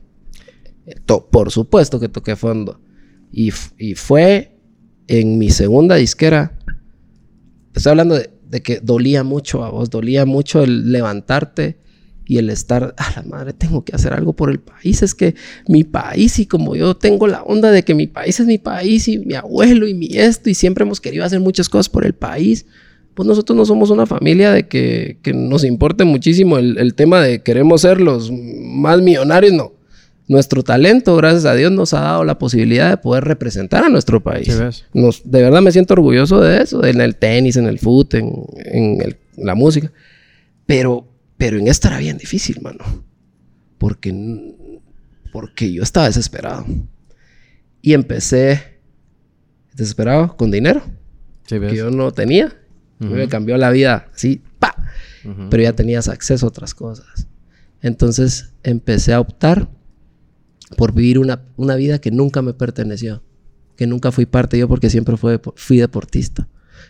To- 1.05 1.29
por 1.29 1.51
supuesto 1.51 1.99
que 1.99 2.09
toqué 2.09 2.35
fondo. 2.35 2.81
Y, 3.31 3.51
y 3.77 3.95
fue 3.95 4.57
en 5.07 5.37
mi 5.37 5.49
segunda 5.49 5.95
disquera. 5.95 6.57
Estoy 7.73 7.91
hablando 7.91 8.15
de, 8.15 8.29
de 8.45 8.61
que 8.61 8.79
dolía 8.81 9.23
mucho 9.23 9.63
a 9.63 9.69
vos, 9.69 9.89
dolía 9.89 10.25
mucho 10.25 10.63
el 10.63 10.91
levantarte 10.91 11.79
y 12.31 12.37
el 12.37 12.49
estar, 12.49 12.95
a 12.97 13.11
la 13.17 13.23
madre, 13.23 13.51
tengo 13.51 13.83
que 13.83 13.93
hacer 13.93 14.13
algo 14.13 14.31
por 14.31 14.49
el 14.51 14.59
país. 14.61 15.01
Es 15.03 15.13
que 15.13 15.35
mi 15.67 15.83
país, 15.83 16.39
y 16.39 16.45
como 16.45 16.77
yo 16.77 16.95
tengo 16.95 17.27
la 17.27 17.43
onda 17.43 17.71
de 17.71 17.83
que 17.83 17.93
mi 17.93 18.07
país 18.07 18.39
es 18.39 18.45
mi 18.47 18.57
país, 18.57 19.09
y 19.09 19.19
mi 19.19 19.33
abuelo, 19.33 19.85
y 19.85 19.93
mi 19.93 20.07
esto, 20.13 20.49
y 20.49 20.53
siempre 20.53 20.83
hemos 20.85 21.01
querido 21.01 21.25
hacer 21.25 21.41
muchas 21.41 21.67
cosas 21.67 21.89
por 21.89 22.05
el 22.05 22.13
país. 22.13 22.65
Pues 23.15 23.27
nosotros 23.27 23.57
no 23.57 23.65
somos 23.65 23.89
una 23.89 24.05
familia 24.05 24.53
de 24.53 24.67
que, 24.69 25.17
que 25.21 25.33
nos 25.33 25.65
importe 25.65 26.05
muchísimo 26.05 26.57
el, 26.57 26.77
el 26.77 26.93
tema 26.93 27.19
de 27.21 27.41
queremos 27.43 27.81
ser 27.81 27.99
los 27.99 28.31
más 28.31 29.01
millonarios, 29.01 29.51
no. 29.51 29.73
Nuestro 30.29 30.63
talento, 30.63 31.17
gracias 31.17 31.43
a 31.43 31.53
Dios, 31.55 31.69
nos 31.73 31.93
ha 31.93 31.99
dado 31.99 32.23
la 32.23 32.39
posibilidad 32.39 32.89
de 32.89 32.95
poder 32.95 33.25
representar 33.25 33.83
a 33.83 33.89
nuestro 33.89 34.23
país. 34.23 34.47
Sí. 34.47 34.83
Nos- 34.93 35.29
de 35.29 35.41
verdad 35.41 35.61
me 35.61 35.73
siento 35.73 35.93
orgulloso 35.95 36.39
de 36.39 36.61
eso, 36.63 36.85
en 36.85 37.01
el 37.01 37.17
tenis, 37.17 37.57
en 37.57 37.65
el 37.65 37.77
fútbol, 37.79 38.07
en, 38.21 38.33
en 38.73 39.01
el- 39.01 39.17
la 39.35 39.53
música. 39.55 39.91
Pero, 40.65 41.05
pero 41.41 41.57
en 41.57 41.67
esto 41.67 41.87
era 41.87 41.97
bien 41.97 42.19
difícil, 42.19 42.61
mano. 42.61 43.03
Porque, 43.79 44.13
porque 45.33 45.73
yo 45.73 45.81
estaba 45.81 46.05
desesperado. 46.05 46.67
Y 47.81 47.93
empecé 47.93 48.79
desesperado 49.73 50.37
con 50.37 50.51
dinero 50.51 50.83
Sí, 51.47 51.59
que 51.59 51.75
yo 51.75 51.89
no 51.89 52.11
tenía. 52.11 52.55
Me 52.99 53.27
cambió 53.27 53.57
la 53.57 53.71
vida 53.71 54.07
así, 54.13 54.43
¡pa! 54.59 54.75
Pero 55.49 55.63
ya 55.63 55.73
tenías 55.73 56.09
acceso 56.09 56.45
a 56.45 56.49
otras 56.49 56.75
cosas. 56.75 57.25
Entonces 57.81 58.53
empecé 58.61 59.11
a 59.11 59.19
optar 59.19 59.67
por 60.77 60.93
vivir 60.93 61.17
una, 61.17 61.41
una 61.55 61.73
vida 61.73 61.97
que 61.97 62.11
nunca 62.11 62.43
me 62.43 62.53
perteneció. 62.53 63.23
Que 63.75 63.87
nunca 63.87 64.11
fui 64.11 64.27
parte 64.27 64.59
yo 64.59 64.67
porque 64.67 64.91
siempre 64.91 65.17
fue, 65.17 65.41
fui 65.55 65.77
deportista. 65.79 66.47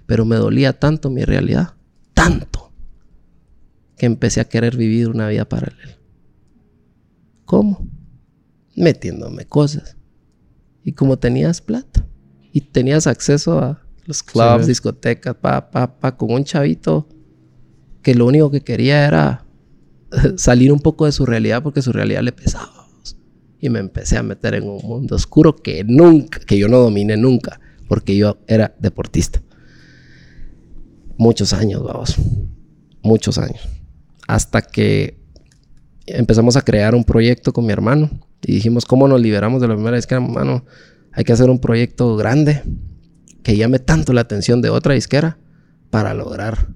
Pero 0.08 0.26
me 0.26 0.36
dolía 0.36 0.78
tanto 0.78 1.10
mi 1.10 1.24
realidad. 1.24 1.76
Tanto. 2.14 2.61
Que 4.02 4.08
empecé 4.08 4.42
a 4.42 4.46
querer 4.46 4.78
vivir 4.78 5.10
una 5.10 5.28
vida 5.28 5.48
paralela. 5.48 5.96
¿Cómo? 7.46 7.88
Metiéndome 8.76 9.46
cosas. 9.46 9.96
Y 10.84 10.94
como 10.94 11.20
tenías 11.20 11.62
plata. 11.62 12.08
Y 12.52 12.62
tenías 12.62 13.06
acceso 13.06 13.60
a 13.60 13.86
los 14.08 14.24
clubs, 14.24 14.66
discotecas, 14.66 15.36
pa, 15.36 15.70
pa, 15.70 16.00
pa, 16.00 16.18
con 16.18 16.32
un 16.32 16.44
chavito 16.44 17.08
que 18.02 18.16
lo 18.16 18.26
único 18.26 18.50
que 18.50 18.62
quería 18.62 19.06
era 19.06 19.46
salir 20.36 20.74
un 20.74 20.80
poco 20.80 21.06
de 21.06 21.12
su 21.12 21.28
realidad 21.28 21.62
porque 21.62 21.84
su 21.84 21.92
realidad 21.92 22.24
le 22.24 22.32
pesaba. 22.32 22.88
Y 23.60 23.70
me 23.70 23.78
empecé 23.78 24.18
a 24.18 24.24
meter 24.24 24.56
en 24.56 24.68
un 24.68 24.82
mundo 24.82 25.16
oscuro 25.16 25.58
que 25.58 25.84
nunca, 25.84 26.40
que 26.40 26.58
yo 26.58 26.68
no 26.68 26.80
dominé 26.80 27.18
nunca, 27.18 27.60
porque 27.88 28.18
yo 28.18 28.40
era 28.48 28.76
deportista. 28.80 29.44
Muchos 31.20 31.54
años, 31.54 31.84
vamos. 31.84 32.16
Muchos 33.04 33.38
años. 33.38 33.81
Hasta 34.32 34.62
que 34.62 35.18
empezamos 36.06 36.56
a 36.56 36.62
crear 36.62 36.96
un 36.96 37.04
proyecto 37.04 37.52
con 37.52 37.66
mi 37.66 37.74
hermano. 37.74 38.10
Y 38.46 38.54
dijimos, 38.54 38.86
¿cómo 38.86 39.08
nos 39.08 39.20
liberamos 39.22 39.62
de 39.62 39.68
la 39.68 39.76
primera 39.76 39.98
disquera? 39.98 40.24
Hermano, 40.24 40.64
hay 41.12 41.24
que 41.26 41.34
hacer 41.34 41.50
un 41.50 41.60
proyecto 41.60 42.16
grande 42.16 42.64
que 43.44 43.58
llame 43.58 43.80
tanto 43.80 44.14
la 44.14 44.22
atención 44.22 44.62
de 44.62 44.70
otra 44.70 44.94
disquera 44.94 45.38
para 45.90 46.14
lograr 46.14 46.70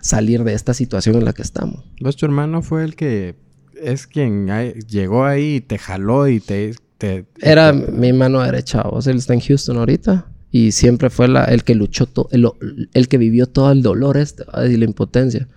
salir 0.00 0.44
de 0.44 0.54
esta 0.54 0.74
situación 0.74 1.16
en 1.16 1.24
la 1.24 1.32
que 1.32 1.42
estamos. 1.42 1.84
Vos, 2.00 2.16
tu 2.16 2.26
hermano 2.26 2.62
fue 2.62 2.84
el 2.84 2.94
que 2.94 3.36
es 3.82 4.06
quien 4.06 4.48
llegó 4.88 5.24
ahí 5.24 5.56
y 5.56 5.60
te 5.60 5.78
jaló 5.78 6.28
y 6.28 6.40
te... 6.40 6.74
te- 6.98 7.24
Era 7.40 7.72
te- 7.72 7.90
mi 7.92 8.12
mano 8.12 8.42
derecha, 8.42 8.82
vos, 8.82 9.06
él 9.06 9.16
está 9.16 9.34
en 9.34 9.40
Houston 9.40 9.78
ahorita 9.78 10.26
y 10.50 10.72
siempre 10.72 11.08
fue 11.10 11.28
la- 11.28 11.44
el 11.46 11.64
que 11.64 11.74
luchó, 11.74 12.06
el, 12.32 12.48
el 12.92 13.08
que 13.08 13.18
vivió 13.18 13.46
todo 13.46 13.72
el 13.72 13.82
dolor 13.82 14.16
este 14.18 14.44
y 14.68 14.76
la 14.76 14.84
impotencia. 14.84 15.48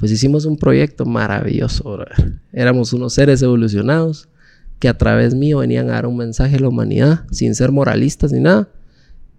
Pues 0.00 0.10
hicimos 0.10 0.46
un 0.46 0.56
proyecto 0.56 1.04
maravilloso. 1.04 1.98
Éramos 2.52 2.92
unos 2.92 3.12
seres 3.14 3.40
evolucionados 3.42 4.28
que 4.78 4.88
a 4.88 4.96
través 4.96 5.34
mío 5.34 5.58
venían 5.58 5.90
a 5.90 5.92
dar 5.92 6.06
un 6.06 6.16
mensaje 6.16 6.56
a 6.56 6.60
la 6.60 6.68
humanidad 6.68 7.24
sin 7.30 7.54
ser 7.54 7.70
moralistas 7.70 8.32
ni 8.32 8.40
nada. 8.40 8.68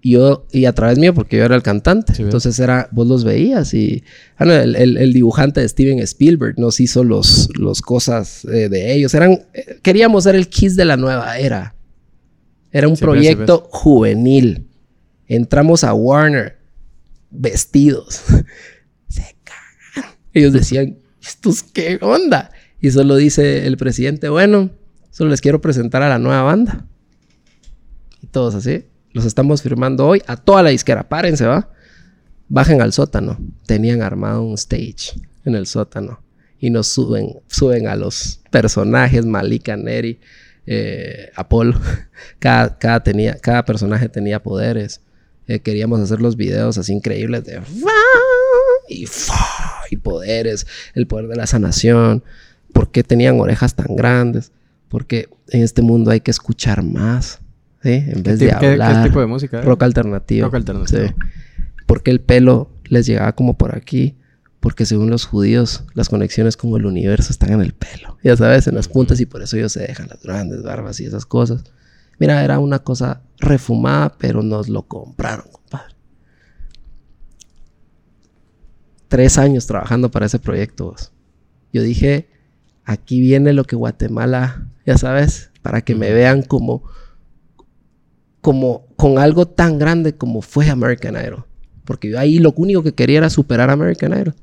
Y 0.03 0.11
yo, 0.11 0.45
y 0.51 0.65
a 0.65 0.73
través 0.73 0.97
mío, 0.97 1.13
porque 1.13 1.37
yo 1.37 1.43
era 1.43 1.55
el 1.55 1.61
cantante. 1.63 2.13
Entonces 2.25 2.57
era, 2.59 2.87
vos 2.91 3.07
los 3.07 3.23
veías 3.23 3.73
y 3.73 4.03
ah, 4.37 4.45
no, 4.45 4.53
el, 4.53 4.75
el- 4.75 4.97
el 4.97 5.13
dibujante 5.13 5.61
de 5.61 5.67
Steven 5.69 5.99
Spielberg 5.99 6.57
nos 6.59 6.79
hizo 6.79 7.03
los, 7.03 7.49
los 7.57 7.81
cosas 7.81 8.45
eh, 8.45 8.69
de 8.69 8.93
ellos. 8.93 9.13
Eran, 9.13 9.31
eh, 9.53 9.79
queríamos 9.83 10.23
ser 10.23 10.35
el 10.35 10.47
Kiss 10.47 10.75
de 10.75 10.85
la 10.85 10.97
nueva 10.97 11.37
era. 11.39 11.75
Era 12.71 12.87
un 12.87 12.95
Sí, 12.95 13.03
ves, 13.05 13.11
sí, 13.13 13.19
proyecto 13.35 13.67
juvenil. 13.71 14.67
Entramos 15.27 15.83
a 15.83 15.93
Warner 15.93 16.57
vestidos. 17.29 18.21
Ellos 20.33 20.53
decían, 20.53 20.97
¿estos 21.21 21.63
qué 21.63 21.99
onda? 22.01 22.51
Y 22.79 22.91
solo 22.91 23.15
dice 23.15 23.67
el 23.67 23.77
presidente, 23.77 24.29
bueno, 24.29 24.71
solo 25.11 25.29
les 25.29 25.41
quiero 25.41 25.61
presentar 25.61 26.01
a 26.01 26.09
la 26.09 26.19
nueva 26.19 26.43
banda. 26.43 26.85
Y 28.21 28.27
todos 28.27 28.55
así. 28.55 28.85
Los 29.13 29.25
estamos 29.25 29.61
firmando 29.61 30.07
hoy 30.07 30.21
a 30.25 30.37
toda 30.37 30.63
la 30.63 30.69
disquera. 30.69 31.07
Párense, 31.07 31.45
¿va? 31.45 31.69
Bajen 32.47 32.81
al 32.81 32.93
sótano. 32.93 33.37
Tenían 33.65 34.01
armado 34.01 34.43
un 34.43 34.53
stage 34.53 35.19
en 35.45 35.55
el 35.55 35.67
sótano. 35.67 36.23
Y 36.59 36.69
nos 36.69 36.87
suben, 36.87 37.39
suben 37.47 37.87
a 37.87 37.95
los 37.95 38.39
personajes, 38.51 39.25
Malika, 39.25 39.75
Neri, 39.75 40.19
eh, 40.65 41.31
Apolo. 41.35 41.79
Cada, 42.39 42.77
cada, 42.77 43.03
tenía, 43.03 43.35
cada 43.35 43.65
personaje 43.65 44.07
tenía 44.07 44.41
poderes. 44.41 45.01
Eh, 45.47 45.59
queríamos 45.59 45.99
hacer 45.99 46.21
los 46.21 46.35
videos 46.35 46.77
así 46.77 46.93
increíbles 46.93 47.43
de... 47.43 47.61
Y, 48.91 49.07
y 49.91 49.97
poderes. 49.97 50.67
El 50.93 51.07
poder 51.07 51.27
de 51.27 51.35
la 51.35 51.47
sanación. 51.47 52.23
¿Por 52.73 52.91
qué 52.91 53.03
tenían 53.03 53.39
orejas 53.39 53.75
tan 53.75 53.95
grandes? 53.95 54.51
Porque 54.89 55.29
en 55.49 55.61
este 55.63 55.81
mundo 55.81 56.11
hay 56.11 56.21
que 56.21 56.31
escuchar 56.31 56.83
más. 56.83 57.39
¿sí? 57.83 57.91
En 57.93 58.23
vez 58.23 58.39
¿Qué, 58.39 58.45
de 58.45 58.51
ti- 58.51 58.53
qué- 58.53 58.59
qué 58.59 58.67
hablar. 58.67 59.03
tipo 59.03 59.19
de 59.19 59.25
música? 59.27 59.57
era? 59.57 59.65
Rock 59.65 59.83
alternativo. 59.83 60.45
Rock 60.47 60.55
alternativo. 60.55 61.07
Sí. 61.07 61.13
Porque 61.85 62.11
el 62.11 62.21
pelo 62.21 62.69
les 62.85 63.05
llegaba 63.05 63.33
como 63.35 63.57
por 63.57 63.75
aquí. 63.75 64.17
Porque 64.59 64.85
según 64.85 65.09
los 65.09 65.25
judíos, 65.25 65.85
las 65.95 66.07
conexiones 66.07 66.55
con 66.55 66.69
el 66.79 66.85
universo 66.85 67.31
están 67.31 67.51
en 67.53 67.61
el 67.61 67.73
pelo. 67.73 68.17
Ya 68.23 68.37
sabes, 68.37 68.67
en 68.67 68.75
las 68.75 68.87
puntas 68.87 69.19
y 69.19 69.25
por 69.25 69.41
eso 69.41 69.57
ellos 69.57 69.71
se 69.71 69.79
dejan 69.81 70.07
las 70.07 70.21
grandes 70.21 70.61
barbas 70.61 70.99
y 70.99 71.05
esas 71.05 71.25
cosas. 71.25 71.63
Mira, 72.19 72.43
era 72.43 72.59
una 72.59 72.77
cosa 72.79 73.23
refumada, 73.39 74.15
pero 74.19 74.43
nos 74.43 74.69
lo 74.69 74.83
compraron, 74.83 75.47
compadre. 75.51 75.95
Tres 79.11 79.37
años 79.37 79.67
trabajando 79.67 80.09
para 80.09 80.25
ese 80.25 80.39
proyecto. 80.39 80.85
vos. 80.85 81.11
Yo 81.73 81.83
dije, 81.83 82.29
aquí 82.85 83.19
viene 83.19 83.51
lo 83.51 83.65
que 83.65 83.75
Guatemala, 83.75 84.69
ya 84.85 84.97
sabes, 84.97 85.51
para 85.61 85.81
que 85.81 85.95
me 85.95 86.13
vean 86.13 86.43
como, 86.43 86.81
como 88.39 88.87
con 88.95 89.19
algo 89.19 89.49
tan 89.49 89.77
grande 89.77 90.15
como 90.15 90.41
fue 90.41 90.69
American 90.69 91.15
Idol. 91.15 91.43
Porque 91.83 92.09
yo 92.09 92.19
ahí 92.19 92.39
lo 92.39 92.53
único 92.55 92.83
que 92.83 92.93
quería 92.93 93.17
era 93.17 93.29
superar 93.29 93.69
a 93.69 93.73
American 93.73 94.13
Idol. 94.13 94.33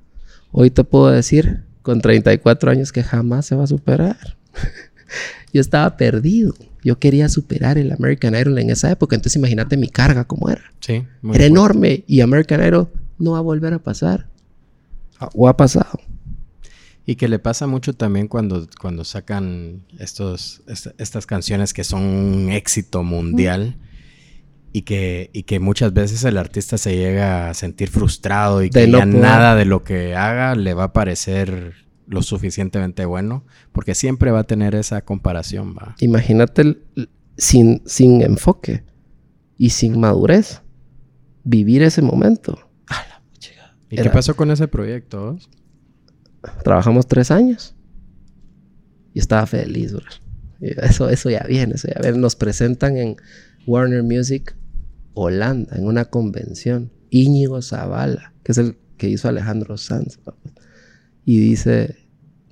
Hoy 0.52 0.68
te 0.68 0.84
puedo 0.84 1.08
decir, 1.08 1.64
con 1.80 2.02
34 2.02 2.70
años, 2.70 2.92
que 2.92 3.02
jamás 3.02 3.46
se 3.46 3.56
va 3.56 3.64
a 3.64 3.68
superar. 3.68 4.36
yo 5.54 5.62
estaba 5.62 5.96
perdido. 5.96 6.54
Yo 6.84 6.98
quería 6.98 7.30
superar 7.30 7.78
el 7.78 7.90
American 7.90 8.34
Idol 8.34 8.58
en 8.58 8.68
esa 8.68 8.90
época. 8.90 9.16
Entonces 9.16 9.36
imagínate 9.36 9.78
mi 9.78 9.88
carga 9.88 10.24
como 10.24 10.50
era. 10.50 10.64
Sí. 10.80 11.06
muy 11.22 11.36
era 11.36 11.44
fuerte. 11.44 11.46
enorme. 11.46 12.04
Y 12.06 12.20
American 12.20 12.62
Idol 12.62 12.90
no 13.18 13.32
va 13.32 13.38
a 13.38 13.40
volver 13.40 13.72
a 13.72 13.78
pasar. 13.78 14.27
O 15.34 15.48
ha 15.48 15.56
pasado. 15.56 15.98
Y 17.06 17.16
que 17.16 17.28
le 17.28 17.38
pasa 17.38 17.66
mucho 17.66 17.94
también 17.94 18.28
cuando, 18.28 18.66
cuando 18.80 19.02
sacan 19.04 19.82
estos, 19.98 20.62
est- 20.68 20.88
estas 20.98 21.24
canciones 21.26 21.72
que 21.72 21.82
son 21.84 22.02
un 22.02 22.50
éxito 22.50 23.02
mundial 23.02 23.78
y, 24.74 24.82
que, 24.82 25.30
y 25.32 25.44
que 25.44 25.58
muchas 25.58 25.94
veces 25.94 26.22
el 26.24 26.36
artista 26.36 26.76
se 26.76 26.94
llega 26.96 27.48
a 27.48 27.54
sentir 27.54 27.88
frustrado 27.88 28.62
y 28.62 28.68
De 28.68 28.84
que 28.84 28.90
ya 28.90 29.06
nada 29.22 29.54
de 29.54 29.64
lo 29.64 29.84
que 29.84 30.14
haga 30.14 30.54
le 30.54 30.74
va 30.74 30.84
a 30.84 30.92
parecer 30.92 31.72
lo 32.06 32.22
suficientemente 32.22 33.06
bueno, 33.06 33.44
porque 33.72 33.94
siempre 33.94 34.30
va 34.30 34.40
a 34.40 34.44
tener 34.44 34.74
esa 34.74 35.00
comparación, 35.02 35.74
va. 35.74 35.94
Imagínate 36.00 36.62
el- 36.62 36.82
sin, 37.38 37.82
sin 37.86 38.20
enfoque 38.20 38.84
y 39.56 39.70
sin 39.70 39.98
madurez 39.98 40.60
vivir 41.44 41.82
ese 41.82 42.02
momento. 42.02 42.67
¿Y 43.90 43.96
qué 43.96 44.10
pasó 44.10 44.36
con 44.36 44.50
ese 44.50 44.68
proyecto? 44.68 45.32
vos? 45.32 45.48
Trabajamos 46.62 47.06
tres 47.06 47.30
años 47.30 47.74
y 49.14 49.18
estaba 49.18 49.46
feliz, 49.46 49.92
bro. 49.92 50.04
Eso, 50.60 51.08
eso 51.08 51.30
ya 51.30 51.44
viene, 51.48 51.74
eso 51.74 51.88
ya 51.88 52.00
viene. 52.00 52.18
Nos 52.18 52.36
presentan 52.36 52.96
en 52.96 53.16
Warner 53.66 54.02
Music 54.02 54.56
Holanda, 55.14 55.76
en 55.76 55.86
una 55.86 56.04
convención. 56.06 56.92
Íñigo 57.10 57.62
Zavala, 57.62 58.34
que 58.42 58.52
es 58.52 58.58
el 58.58 58.76
que 58.96 59.08
hizo 59.08 59.28
Alejandro 59.28 59.76
Sanz. 59.76 60.18
papá. 60.18 60.50
Y 61.24 61.38
dice, 61.38 61.96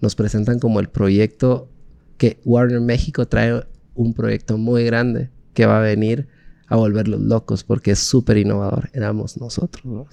nos 0.00 0.14
presentan 0.14 0.58
como 0.58 0.80
el 0.80 0.88
proyecto 0.88 1.70
que 2.16 2.40
Warner 2.44 2.80
México 2.80 3.26
trae 3.26 3.66
un 3.94 4.14
proyecto 4.14 4.56
muy 4.56 4.84
grande 4.84 5.30
que 5.54 5.66
va 5.66 5.78
a 5.78 5.82
venir 5.82 6.28
a 6.68 6.76
volverlos 6.76 7.20
locos 7.20 7.64
porque 7.64 7.92
es 7.92 7.98
súper 7.98 8.38
innovador. 8.38 8.90
Éramos 8.92 9.36
nosotros. 9.38 9.84
¿no? 9.84 10.06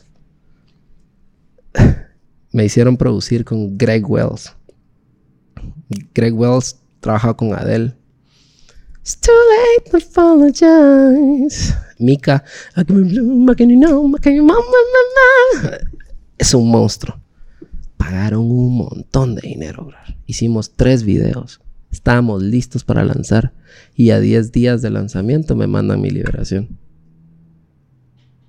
Me 2.52 2.66
hicieron 2.66 2.98
producir 2.98 3.46
con 3.46 3.78
Greg 3.78 4.10
Wells. 4.10 4.56
Greg 6.14 6.34
Wells 6.34 6.80
trabaja 7.00 7.34
con 7.34 7.54
Adele. 7.54 7.96
It's 9.02 9.18
too 9.18 9.32
late 9.32 9.92
to 9.92 9.98
apologize. 9.98 11.76
Mika. 12.00 12.44
Es 16.38 16.54
un 16.54 16.70
monstruo. 16.70 17.20
Pagaron 17.98 18.50
un 18.50 18.78
montón 18.78 19.36
de 19.36 19.42
dinero, 19.42 19.86
bro. 19.86 19.98
Hicimos 20.26 20.76
tres 20.76 21.04
videos. 21.04 21.60
Estábamos 21.92 22.42
listos 22.42 22.84
para 22.84 23.04
lanzar. 23.04 23.54
Y 23.96 24.12
a 24.12 24.20
10 24.20 24.52
días 24.52 24.82
de 24.82 24.90
lanzamiento 24.90 25.56
me 25.56 25.68
mandan 25.68 26.02
mi 26.02 26.10
liberación. 26.10 26.80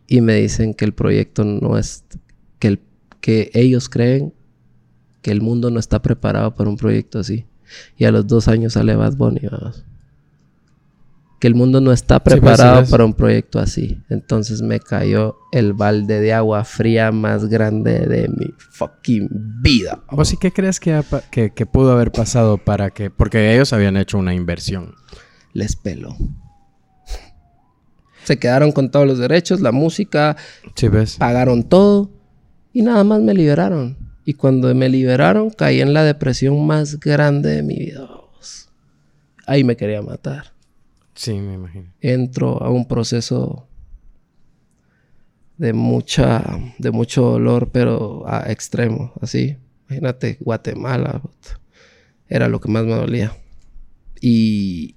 Y 0.07 0.21
me 0.21 0.37
dicen 0.37 0.75
que 0.75 0.85
el 0.85 0.95
proyecto 0.95 1.45
no 1.45 1.77
es. 1.79 2.05
que, 2.59 2.69
el, 2.69 2.81
que 3.25 3.51
ellos 3.55 3.89
creen 3.89 4.35
que 5.23 5.31
el 5.31 5.41
mundo 5.41 5.71
no 5.71 5.81
está 5.81 6.03
preparado 6.03 6.55
para 6.55 6.69
un 6.69 6.77
proyecto 6.77 7.19
así. 7.19 7.47
Y 7.97 8.05
a 8.05 8.11
los 8.11 8.27
dos 8.27 8.49
años 8.49 8.75
sale 8.75 8.95
Bad 8.97 9.17
Bunny, 9.17 9.41
vamos. 9.51 9.87
Que 11.41 11.47
el 11.47 11.55
mundo 11.55 11.81
no 11.81 11.91
está 11.91 12.23
pues, 12.23 12.35
sí 12.35 12.41
preparado 12.43 12.85
para 12.85 13.07
un 13.07 13.15
proyecto 13.15 13.61
así. 13.61 13.99
Entonces 14.11 14.61
me 14.61 14.79
cayó 14.79 15.39
el 15.53 15.73
balde 15.73 16.21
de 16.21 16.35
agua 16.35 16.65
fría 16.65 17.13
más 17.13 17.47
grande 17.47 18.01
de 18.01 18.29
mi 18.29 18.53
fucking 18.59 19.31
vida. 19.63 20.05
¿Vos 20.11 20.29
sí 20.29 20.37
qué 20.37 20.53
crees 20.53 20.79
que, 20.79 21.03
que 21.31 21.65
pudo 21.65 21.93
haber 21.93 22.13
pasado 22.13 22.59
para 22.59 22.91
que... 22.91 23.09
Porque 23.09 23.55
ellos 23.55 23.73
habían 23.73 23.97
hecho 23.97 24.19
una 24.19 24.35
inversión. 24.35 24.97
Les 25.55 25.77
peló. 25.77 26.15
Se 28.25 28.39
quedaron 28.39 28.71
con 28.71 28.91
todos 28.91 29.07
los 29.07 29.19
derechos, 29.19 29.63
la 29.63 29.73
música, 29.73 30.37
¿Sí 30.77 30.89
ves? 30.89 31.17
pagaron 31.17 31.63
todo 31.63 32.11
y 32.75 32.83
nada 32.83 33.05
más 33.05 33.23
me 33.23 33.33
liberaron. 33.33 33.97
Y 34.27 34.35
cuando 34.35 34.75
me 34.75 34.89
liberaron 34.89 35.51
caí 35.51 35.81
en 35.81 35.95
la 35.95 36.03
depresión 36.03 36.67
más 36.67 36.99
grande 36.99 37.51
de 37.51 37.63
mi 37.63 37.77
vida. 37.77 38.11
Ahí 39.47 39.63
me 39.63 39.77
quería 39.77 40.03
matar. 40.03 40.53
Sí, 41.15 41.35
me 41.35 41.55
imagino. 41.55 41.93
Entro 42.01 42.63
a 42.63 42.71
un 42.71 42.89
proceso 42.89 43.69
de 45.57 45.73
mucha, 45.73 46.43
de 46.79 46.91
mucho 46.91 47.23
dolor, 47.23 47.71
pero 47.71 48.25
a 48.27 48.51
extremo, 48.51 49.13
así. 49.21 49.57
Imagínate, 49.89 50.39
Guatemala, 50.41 51.23
era 52.29 52.49
lo 52.49 52.61
que 52.61 52.71
más 52.71 52.85
me 52.85 52.95
dolía. 52.95 53.37
Y, 54.21 54.97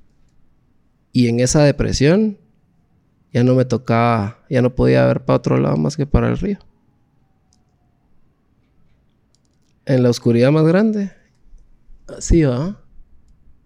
y 1.12 1.28
en 1.28 1.42
esa 1.42 1.64
depresión 1.64 2.40
ya 3.32 3.44
no 3.44 3.54
me 3.54 3.66
tocaba, 3.66 4.40
ya 4.50 4.64
no 4.64 4.74
podía 4.74 5.06
ver 5.06 5.26
para 5.26 5.38
otro 5.38 5.58
lado 5.60 5.78
más 5.78 5.96
que 5.96 6.08
para 6.08 6.30
el 6.30 6.38
río. 6.40 6.58
En 9.88 10.04
la 10.04 10.10
oscuridad 10.10 10.52
más 10.52 10.66
grande, 10.68 11.12
así 12.10 12.44
va. 12.44 12.84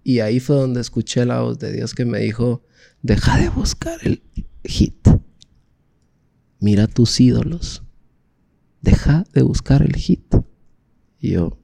Y 0.03 0.19
ahí 0.19 0.39
fue 0.39 0.55
donde 0.55 0.80
escuché 0.80 1.26
la 1.26 1.41
voz 1.41 1.57
de 1.57 1.74
Dios 1.74 1.95
que 1.95 2.05
me 2.05 2.19
dijo, 2.19 2.63
deja 3.01 3.39
de 3.39 3.49
buscar 3.49 3.97
el 4.03 4.22
hit. 4.63 5.07
Mira 6.59 6.86
tus 6.86 7.19
ídolos. 7.19 7.82
Deja 8.82 9.26
de 9.34 9.41
buscar 9.41 9.82
el 9.82 9.95
hit. 9.95 10.36
Y 11.19 11.32
yo 11.32 11.57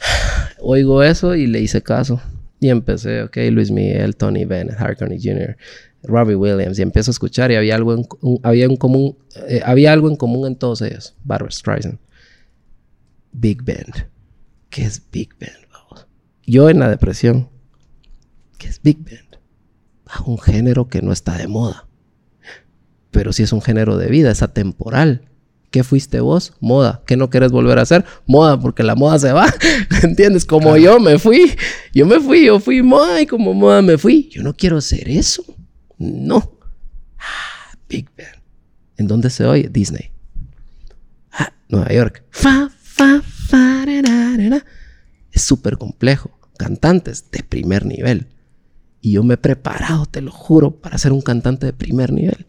oigo 0.60 1.02
eso 1.02 1.34
y 1.34 1.46
le 1.46 1.60
hice 1.60 1.82
caso. 1.82 2.22
Y 2.58 2.70
empecé, 2.70 3.24
ok, 3.24 3.36
Luis 3.50 3.70
Miguel, 3.70 4.16
Tony 4.16 4.46
Bennett, 4.46 4.80
Harmony 4.80 5.18
Jr., 5.22 5.58
Robbie 6.04 6.36
Williams. 6.36 6.78
Y 6.78 6.82
empiezo 6.82 7.10
a 7.10 7.12
escuchar 7.12 7.52
y 7.52 7.56
había 7.56 7.74
algo 7.74 7.92
en, 7.92 8.06
había 8.42 8.66
un 8.66 8.76
común, 8.76 9.18
eh, 9.46 9.60
había 9.62 9.92
algo 9.92 10.08
en 10.08 10.16
común 10.16 10.46
en 10.46 10.56
todos 10.56 10.80
ellos. 10.80 11.14
Barbara 11.22 11.50
Streisand. 11.50 11.98
Big 13.34 13.62
Band. 13.62 14.08
¿Qué 14.70 14.84
es 14.84 15.02
Big 15.10 15.30
Band? 15.38 15.68
vamos? 15.70 16.06
Yo 16.46 16.70
en 16.70 16.78
la 16.78 16.88
depresión. 16.88 17.50
¿Qué 18.58 18.68
es 18.68 18.80
Big 18.80 18.98
Band? 18.98 19.38
Ah, 20.06 20.22
un 20.24 20.38
género 20.38 20.88
que 20.88 21.02
no 21.02 21.12
está 21.12 21.36
de 21.36 21.48
moda. 21.48 21.86
Pero 23.10 23.32
si 23.32 23.42
es 23.42 23.52
un 23.52 23.60
género 23.60 23.96
de 23.96 24.08
vida, 24.08 24.30
es 24.30 24.42
atemporal. 24.42 25.28
¿Qué 25.70 25.82
fuiste 25.82 26.20
vos? 26.20 26.54
Moda. 26.60 27.02
¿Qué 27.04 27.16
no 27.16 27.30
quieres 27.30 27.50
volver 27.50 27.78
a 27.78 27.82
hacer? 27.82 28.04
Moda, 28.26 28.60
porque 28.60 28.84
la 28.84 28.94
moda 28.94 29.18
se 29.18 29.32
va. 29.32 29.52
¿Entiendes? 30.02 30.44
Como 30.44 30.76
yo 30.76 31.00
me 31.00 31.18
fui. 31.18 31.52
Yo 31.92 32.06
me 32.06 32.20
fui, 32.20 32.46
yo 32.46 32.60
fui 32.60 32.82
moda 32.82 33.20
y 33.20 33.26
como 33.26 33.52
moda 33.54 33.82
me 33.82 33.98
fui. 33.98 34.28
Yo 34.30 34.42
no 34.44 34.54
quiero 34.54 34.80
ser 34.80 35.08
eso. 35.08 35.44
No. 35.98 36.58
Ah, 37.18 37.76
Big 37.88 38.08
Band. 38.16 38.40
¿En 38.96 39.08
dónde 39.08 39.30
se 39.30 39.44
oye? 39.44 39.68
Disney. 39.68 40.12
Ah, 41.32 41.52
Nueva 41.68 41.92
York. 41.92 42.22
Fa, 42.30 42.70
fa, 42.94 43.22
fa, 43.22 43.84
ra, 43.84 44.02
ra, 44.02 44.36
ra, 44.36 44.48
ra. 44.48 44.64
Es 45.32 45.42
súper 45.42 45.76
complejo. 45.78 46.30
Cantantes 46.56 47.30
de 47.30 47.42
primer 47.42 47.84
nivel. 47.84 48.28
Y 49.00 49.12
yo 49.12 49.24
me 49.24 49.34
he 49.34 49.36
preparado, 49.36 50.06
te 50.06 50.20
lo 50.20 50.30
juro, 50.30 50.80
para 50.80 50.98
ser 50.98 51.12
un 51.12 51.20
cantante 51.20 51.66
de 51.66 51.72
primer 51.72 52.12
nivel. 52.12 52.46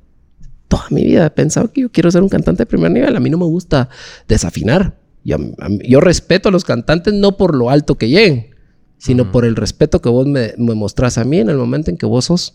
Toda 0.68 0.86
mi 0.92 1.04
vida 1.04 1.26
he 1.26 1.32
pensado 1.32 1.72
que 1.72 1.82
yo 1.82 1.92
quiero 1.92 2.12
ser 2.12 2.22
un 2.22 2.30
cantante 2.30 2.62
de 2.62 2.68
primer 2.68 2.92
nivel. 2.92 3.16
A 3.16 3.20
mí 3.20 3.30
no 3.30 3.38
me 3.38 3.46
gusta 3.46 3.90
desafinar. 4.28 5.00
Yo 5.24 6.00
respeto 6.00 6.50
a 6.50 6.52
los 6.52 6.64
cantantes 6.64 7.14
no 7.14 7.36
por 7.36 7.56
lo 7.56 7.72
alto 7.72 7.98
que 7.98 8.10
lleguen, 8.10 8.56
sino 8.98 9.32
por 9.32 9.44
el 9.46 9.56
respeto 9.56 10.02
que 10.02 10.10
vos 10.10 10.28
me, 10.28 10.54
me 10.58 10.76
mostrás 10.76 11.18
a 11.18 11.26
mí 11.26 11.40
en 11.40 11.50
el 11.50 11.58
momento 11.58 11.90
en 11.90 11.98
que 11.98 12.06
vos 12.06 12.26
sos 12.26 12.54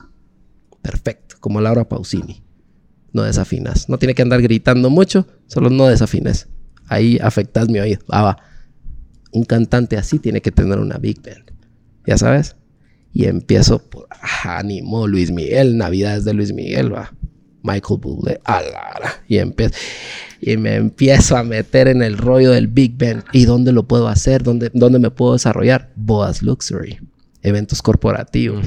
perfecto, 0.80 1.36
como 1.40 1.60
Laura 1.60 1.88
Pausini. 1.88 2.44
No 3.12 3.24
desafinas. 3.24 3.88
No 3.88 3.98
tiene 3.98 4.14
que 4.14 4.22
andar 4.22 4.40
gritando 4.40 4.88
mucho, 4.88 5.26
solo 5.48 5.68
no 5.68 5.88
desafines. 5.88 6.48
Ahí 6.90 7.18
afectas 7.22 7.68
mi 7.68 7.78
oído. 7.78 8.00
Ah, 8.08 8.22
va. 8.22 8.36
Un 9.32 9.44
cantante 9.44 9.96
así 9.96 10.18
tiene 10.18 10.42
que 10.42 10.50
tener 10.50 10.78
una 10.78 10.98
big 10.98 11.22
band. 11.22 11.52
Ya 12.06 12.18
sabes. 12.18 12.56
Y 13.12 13.24
empiezo 13.24 13.78
por 13.78 14.06
ah, 14.10 14.58
animó 14.58 15.06
Luis 15.06 15.30
Miguel, 15.30 15.78
Navidades 15.78 16.24
de 16.24 16.34
Luis 16.34 16.52
Miguel, 16.52 16.92
va. 16.92 17.14
Michael 17.62 18.00
Bublé, 18.00 18.40
alara. 18.44 19.22
Y 19.28 19.38
empiezo 19.38 19.74
y 20.40 20.56
me 20.56 20.74
empiezo 20.74 21.36
a 21.36 21.44
meter 21.44 21.88
en 21.88 22.02
el 22.02 22.16
rollo 22.16 22.50
del 22.50 22.66
Big 22.66 22.96
Band. 22.96 23.24
¿Y 23.32 23.44
dónde 23.44 23.72
lo 23.72 23.86
puedo 23.86 24.08
hacer? 24.08 24.42
¿Dónde, 24.42 24.70
dónde 24.72 24.98
me 24.98 25.10
puedo 25.10 25.34
desarrollar? 25.34 25.92
Boas 25.96 26.42
Luxury, 26.42 26.98
eventos 27.42 27.82
corporativos. 27.82 28.66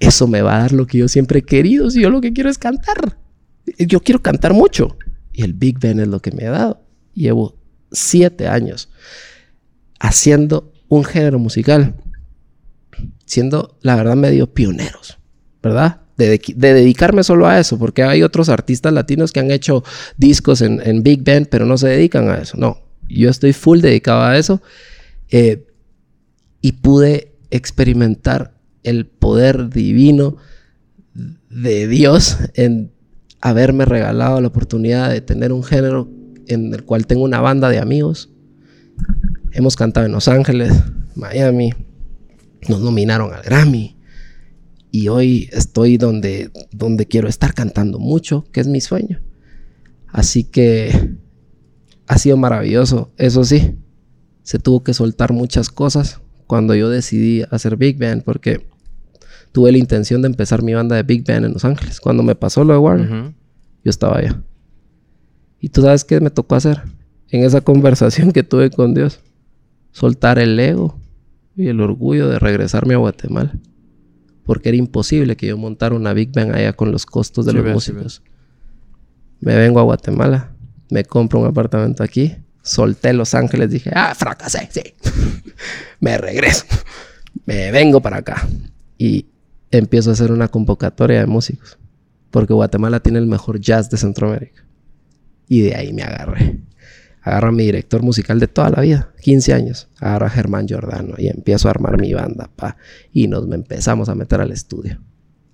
Eso 0.00 0.26
me 0.26 0.42
va 0.42 0.56
a 0.56 0.58
dar 0.60 0.72
lo 0.72 0.86
que 0.86 0.98
yo 0.98 1.08
siempre 1.08 1.40
he 1.40 1.42
querido. 1.42 1.90
Si 1.90 2.00
yo 2.02 2.10
lo 2.10 2.20
que 2.20 2.32
quiero 2.32 2.50
es 2.50 2.58
cantar. 2.58 3.18
Yo 3.78 4.00
quiero 4.00 4.20
cantar 4.20 4.52
mucho. 4.52 4.96
Y 5.32 5.42
el 5.42 5.52
Big 5.52 5.78
Band 5.78 6.00
es 6.00 6.08
lo 6.08 6.20
que 6.20 6.32
me 6.32 6.46
ha 6.46 6.50
dado. 6.50 6.82
Llevo 7.20 7.56
siete 7.92 8.48
años 8.48 8.88
haciendo 9.98 10.72
un 10.88 11.04
género 11.04 11.38
musical. 11.38 11.94
Siendo, 13.26 13.78
la 13.82 13.96
verdad, 13.96 14.16
medio 14.16 14.52
pioneros. 14.52 15.18
¿Verdad? 15.62 16.00
De, 16.16 16.28
de- 16.30 16.40
de 16.56 16.74
dedicarme 16.74 17.22
solo 17.22 17.46
a 17.46 17.58
eso. 17.60 17.78
Porque 17.78 18.02
hay 18.02 18.22
otros 18.22 18.48
artistas 18.48 18.92
latinos 18.92 19.32
que 19.32 19.40
han 19.40 19.50
hecho 19.50 19.84
discos 20.16 20.62
en, 20.62 20.80
en 20.84 21.02
Big 21.02 21.22
Band, 21.24 21.48
pero 21.48 21.66
no 21.66 21.76
se 21.78 21.88
dedican 21.88 22.28
a 22.28 22.38
eso. 22.38 22.56
No. 22.56 22.78
Yo 23.08 23.28
estoy 23.28 23.52
full 23.52 23.80
dedicado 23.80 24.22
a 24.22 24.36
eso. 24.38 24.62
Eh, 25.30 25.66
y 26.62 26.72
pude 26.72 27.32
experimentar 27.50 28.54
el 28.82 29.06
poder 29.06 29.68
divino 29.70 30.36
de 31.50 31.86
Dios 31.88 32.38
en 32.54 32.92
haberme 33.40 33.84
regalado 33.84 34.40
la 34.40 34.48
oportunidad 34.48 35.10
de 35.10 35.20
tener 35.20 35.52
un 35.52 35.62
género 35.64 36.08
en 36.50 36.72
el 36.74 36.84
cual 36.84 37.06
tengo 37.06 37.24
una 37.24 37.40
banda 37.40 37.68
de 37.68 37.78
amigos. 37.78 38.30
Hemos 39.52 39.76
cantado 39.76 40.06
en 40.06 40.12
Los 40.12 40.28
Ángeles, 40.28 40.72
Miami, 41.14 41.72
nos 42.68 42.80
nominaron 42.80 43.32
al 43.32 43.42
Grammy 43.42 43.96
y 44.90 45.08
hoy 45.08 45.48
estoy 45.52 45.96
donde, 45.96 46.50
donde 46.72 47.06
quiero 47.06 47.28
estar 47.28 47.54
cantando 47.54 47.98
mucho, 47.98 48.44
que 48.52 48.60
es 48.60 48.66
mi 48.66 48.80
sueño. 48.80 49.20
Así 50.08 50.44
que 50.44 51.16
ha 52.06 52.18
sido 52.18 52.36
maravilloso. 52.36 53.12
Eso 53.16 53.44
sí, 53.44 53.76
se 54.42 54.58
tuvo 54.58 54.82
que 54.82 54.94
soltar 54.94 55.32
muchas 55.32 55.68
cosas 55.68 56.20
cuando 56.46 56.74
yo 56.74 56.90
decidí 56.90 57.44
hacer 57.50 57.76
Big 57.76 57.98
Band 57.98 58.24
porque 58.24 58.66
tuve 59.52 59.70
la 59.72 59.78
intención 59.78 60.22
de 60.22 60.28
empezar 60.28 60.62
mi 60.62 60.74
banda 60.74 60.96
de 60.96 61.04
Big 61.04 61.24
Band 61.24 61.46
en 61.46 61.52
Los 61.52 61.64
Ángeles. 61.64 62.00
Cuando 62.00 62.22
me 62.22 62.34
pasó 62.34 62.64
lo 62.64 62.72
de 62.72 62.78
Warner, 62.78 63.32
yo 63.84 63.90
estaba 63.90 64.18
allá. 64.18 64.42
Y 65.60 65.68
tú 65.68 65.82
sabes 65.82 66.04
qué 66.04 66.20
me 66.20 66.30
tocó 66.30 66.54
hacer 66.54 66.82
en 67.28 67.44
esa 67.44 67.60
conversación 67.60 68.32
que 68.32 68.42
tuve 68.42 68.70
con 68.70 68.94
Dios. 68.94 69.20
Soltar 69.92 70.38
el 70.38 70.58
ego 70.58 70.98
y 71.56 71.68
el 71.68 71.80
orgullo 71.80 72.28
de 72.28 72.38
regresarme 72.38 72.94
a 72.94 72.98
Guatemala. 72.98 73.52
Porque 74.44 74.70
era 74.70 74.78
imposible 74.78 75.36
que 75.36 75.46
yo 75.46 75.58
montara 75.58 75.94
una 75.94 76.12
Big 76.12 76.32
Band 76.32 76.54
allá 76.54 76.72
con 76.72 76.90
los 76.90 77.06
costos 77.06 77.46
de 77.46 77.52
los 77.52 77.64
músicos. 77.66 78.22
me 79.40 79.54
vengo 79.54 79.80
a 79.80 79.84
Guatemala, 79.84 80.52
me 80.90 81.04
compro 81.04 81.40
un 81.40 81.46
apartamento 81.46 82.02
aquí, 82.02 82.36
solté 82.62 83.12
Los 83.12 83.34
Ángeles, 83.34 83.70
dije, 83.70 83.90
ah, 83.94 84.14
fracasé, 84.14 84.68
sí. 84.70 84.82
me 86.00 86.18
regreso, 86.18 86.64
me 87.46 87.70
vengo 87.70 88.00
para 88.00 88.18
acá. 88.18 88.48
Y 88.98 89.26
empiezo 89.70 90.10
a 90.10 90.12
hacer 90.14 90.32
una 90.32 90.48
convocatoria 90.48 91.20
de 91.20 91.26
músicos. 91.26 91.78
Porque 92.30 92.52
Guatemala 92.52 93.00
tiene 93.00 93.18
el 93.18 93.26
mejor 93.26 93.60
jazz 93.60 93.90
de 93.90 93.96
Centroamérica. 93.96 94.64
Y 95.50 95.62
de 95.62 95.74
ahí 95.74 95.92
me 95.92 96.04
agarré. 96.04 96.60
Agarro 97.22 97.48
a 97.48 97.50
mi 97.50 97.64
director 97.64 98.04
musical 98.04 98.38
de 98.38 98.46
toda 98.46 98.70
la 98.70 98.82
vida, 98.82 99.12
15 99.20 99.52
años. 99.52 99.88
Agarro 99.98 100.26
a 100.26 100.30
Germán 100.30 100.68
Giordano 100.68 101.16
y 101.18 101.26
empiezo 101.26 101.66
a 101.66 101.72
armar 101.72 102.00
mi 102.00 102.14
banda, 102.14 102.48
pa. 102.54 102.76
Y 103.12 103.26
nos 103.26 103.50
empezamos 103.52 104.08
a 104.08 104.14
meter 104.14 104.40
al 104.40 104.52
estudio, 104.52 105.02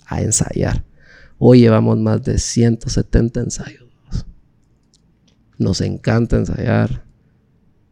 a 0.05 0.21
ensayar. 0.21 0.85
Hoy 1.39 1.61
llevamos 1.61 1.97
más 1.97 2.23
de 2.23 2.39
170 2.39 3.41
ensayos. 3.41 3.89
Nos 5.57 5.81
encanta 5.81 6.37
ensayar, 6.37 7.07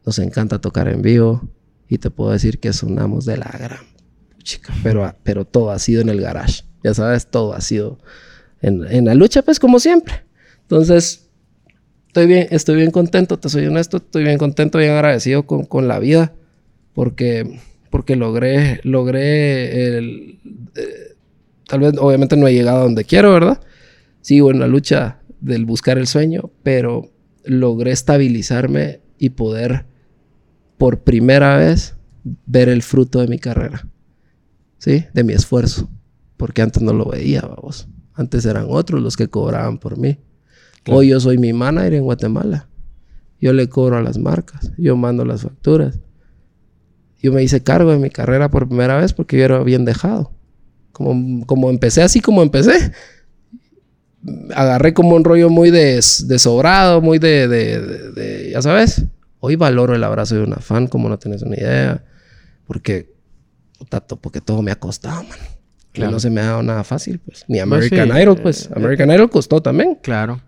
nos 0.05 0.19
encanta 0.19 0.61
tocar 0.61 0.89
en 0.89 1.01
vivo 1.01 1.49
y 1.89 1.97
te 1.97 2.11
puedo 2.11 2.33
decir 2.33 2.61
que 2.61 2.75
sonamos 2.75 3.25
de 3.25 3.39
la 3.39 3.51
gran 3.51 3.87
chica, 4.43 4.75
pero, 4.83 5.11
pero 5.23 5.47
todo 5.47 5.71
ha 5.71 5.79
sido 5.79 6.03
en 6.03 6.11
el 6.11 6.21
garage. 6.21 6.65
Ya 6.83 6.93
sabes, 6.93 7.31
todo 7.31 7.55
ha 7.55 7.63
sido 7.63 7.99
en, 8.61 8.85
en 8.91 9.07
la 9.07 9.15
lucha, 9.15 9.41
pues 9.41 9.59
como 9.59 9.79
siempre. 9.79 10.27
Entonces, 10.61 11.24
estoy 12.15 12.29
bien, 12.29 12.47
estoy 12.53 12.77
bien 12.77 12.93
contento, 12.93 13.41
te 13.41 13.49
soy 13.49 13.67
honesto, 13.67 13.97
estoy 13.97 14.23
bien 14.23 14.39
contento, 14.39 14.79
bien 14.79 14.93
agradecido 14.93 15.47
con, 15.47 15.65
con 15.65 15.89
la 15.89 15.99
vida, 15.99 16.33
porque, 16.93 17.59
porque 17.91 18.15
logré, 18.15 18.79
logré 18.85 19.99
el, 19.99 20.39
eh, 20.77 21.17
tal 21.67 21.81
vez, 21.81 21.95
obviamente 21.99 22.37
no 22.37 22.47
he 22.47 22.55
llegado 22.55 22.79
a 22.79 22.83
donde 22.85 23.03
quiero, 23.03 23.33
¿verdad? 23.33 23.61
Sigo 24.21 24.53
en 24.53 24.61
la 24.61 24.69
lucha 24.69 25.23
del 25.41 25.65
buscar 25.65 25.99
el 25.99 26.07
sueño, 26.07 26.53
pero 26.62 27.11
logré 27.45 27.91
estabilizarme 27.91 29.01
y 29.19 29.31
poder 29.31 29.87
por 30.79 31.01
primera 31.01 31.57
vez 31.57 31.97
ver 32.47 32.69
el 32.69 32.85
fruto 32.85 33.19
de 33.23 33.27
mi 33.27 33.41
carrera, 33.41 33.89
¿sí? 34.79 35.05
De 35.15 35.25
mi 35.25 35.33
esfuerzo, 35.33 35.91
porque 36.37 36.62
antes 36.62 36.81
no 36.81 36.93
lo 36.93 37.07
veía, 37.07 37.41
vamos. 37.41 37.89
Antes 38.12 38.47
eran 38.47 38.67
otros 38.69 39.03
los 39.03 39.17
que 39.17 39.27
cobraban 39.27 39.79
por 39.79 39.99
mí. 39.99 40.17
Hoy 40.89 41.09
yo 41.09 41.20
soy 41.20 41.39
mi 41.39 41.53
manager 41.53 41.95
en 41.95 42.05
Guatemala. 42.05 42.68
Yo 43.41 43.53
le 43.53 43.68
cobro 43.68 43.97
a 43.97 44.03
las 44.03 44.18
marcas, 44.18 44.72
yo 44.78 44.97
mando 44.97 45.24
las 45.24 45.43
facturas. 45.43 45.99
Yo 47.22 47.32
me 47.32 47.43
hice 47.43 47.62
cargo 47.62 47.91
de 47.91 47.99
mi 47.99 48.11
carrera 48.11 48.51
por 48.51 48.68
primera 48.68 48.99
vez 48.99 49.12
porque 49.12 49.39
yo 49.39 49.45
era 49.45 49.62
bien 49.62 49.85
dejado. 49.85 50.32
Como, 50.93 51.47
como 51.47 51.70
empecé 51.70 52.03
así 52.03 52.20
como 52.20 52.43
empecé, 52.43 52.93
agarré 54.55 54.95
como 54.95 55.16
un 55.16 55.24
rollo 55.24 55.51
muy 55.51 55.70
de, 55.70 56.01
sobrado, 56.03 57.01
muy 57.01 57.18
de, 57.18 57.49
de, 57.49 58.51
ya 58.53 58.62
sabes. 58.62 59.05
Hoy 59.41 59.57
valoro 59.57 59.95
el 59.95 60.05
abrazo 60.05 60.37
de 60.37 60.43
una 60.43 60.57
fan 60.57 60.87
como 60.87 61.09
no 61.09 61.18
tienes 61.18 61.43
una 61.43 61.57
idea. 61.57 62.05
Porque, 62.66 63.12
porque 64.20 64.41
todo 64.41 64.62
me 64.62 64.70
ha 64.70 64.76
costado, 64.76 65.22
man. 65.24 65.39
Claro. 65.93 66.11
no 66.11 66.18
se 66.18 66.28
me 66.28 66.41
ha 66.41 66.47
dado 66.47 66.62
nada 66.62 66.82
fácil, 66.82 67.20
pues. 67.20 67.45
Ni 67.47 67.59
pues 67.59 67.62
American 67.62 68.20
Idol, 68.20 68.37
pues. 68.41 68.66
Eh, 68.66 68.72
American 68.74 69.11
Idol 69.12 69.30
costó 69.30 69.62
también. 69.62 69.97
Claro. 70.03 70.41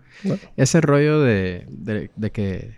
Ese 0.55 0.81
rollo 0.81 1.21
de, 1.21 1.67
de, 2.15 2.31
que 2.31 2.75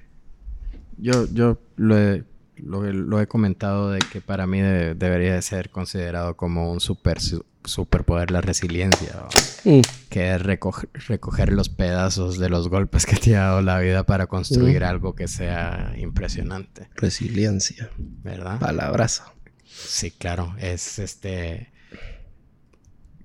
yo, 0.98 1.26
yo 1.32 1.60
lo 1.76 1.98
he, 1.98 2.24
lo, 2.58 3.22
he 3.22 3.28
comentado 3.28 3.92
de 3.92 4.00
que 4.00 4.22
para 4.22 4.48
mí 4.48 4.62
debería 4.62 5.34
de 5.34 5.42
ser 5.42 5.70
considerado 5.70 6.36
como 6.36 6.72
un 6.72 6.80
super 6.80 7.20
superpoder 7.64 8.32
la 8.32 8.42
resiliencia. 8.42 9.26
Mm. 9.64 9.82
Que 10.10 10.36
es 10.36 10.42
recoger, 10.42 11.52
los 11.52 11.70
pedazos 11.70 12.40
de 12.40 12.50
los 12.50 12.70
golpes 12.70 13.06
que 13.06 13.16
te 13.16 13.36
ha 13.36 13.42
dado 13.42 13.62
la 13.62 13.80
vida 13.80 14.06
para 14.06 14.28
construir 14.28 14.82
mm. 14.82 14.86
algo 14.86 15.16
que 15.16 15.28
sea 15.28 15.94
impresionante. 15.98 16.90
Resiliencia. 16.96 17.90
¿Verdad? 17.98 18.60
Palabrazo. 18.60 19.24
Sí, 19.66 20.12
claro. 20.12 20.56
Es 20.60 21.00
este 21.00 21.72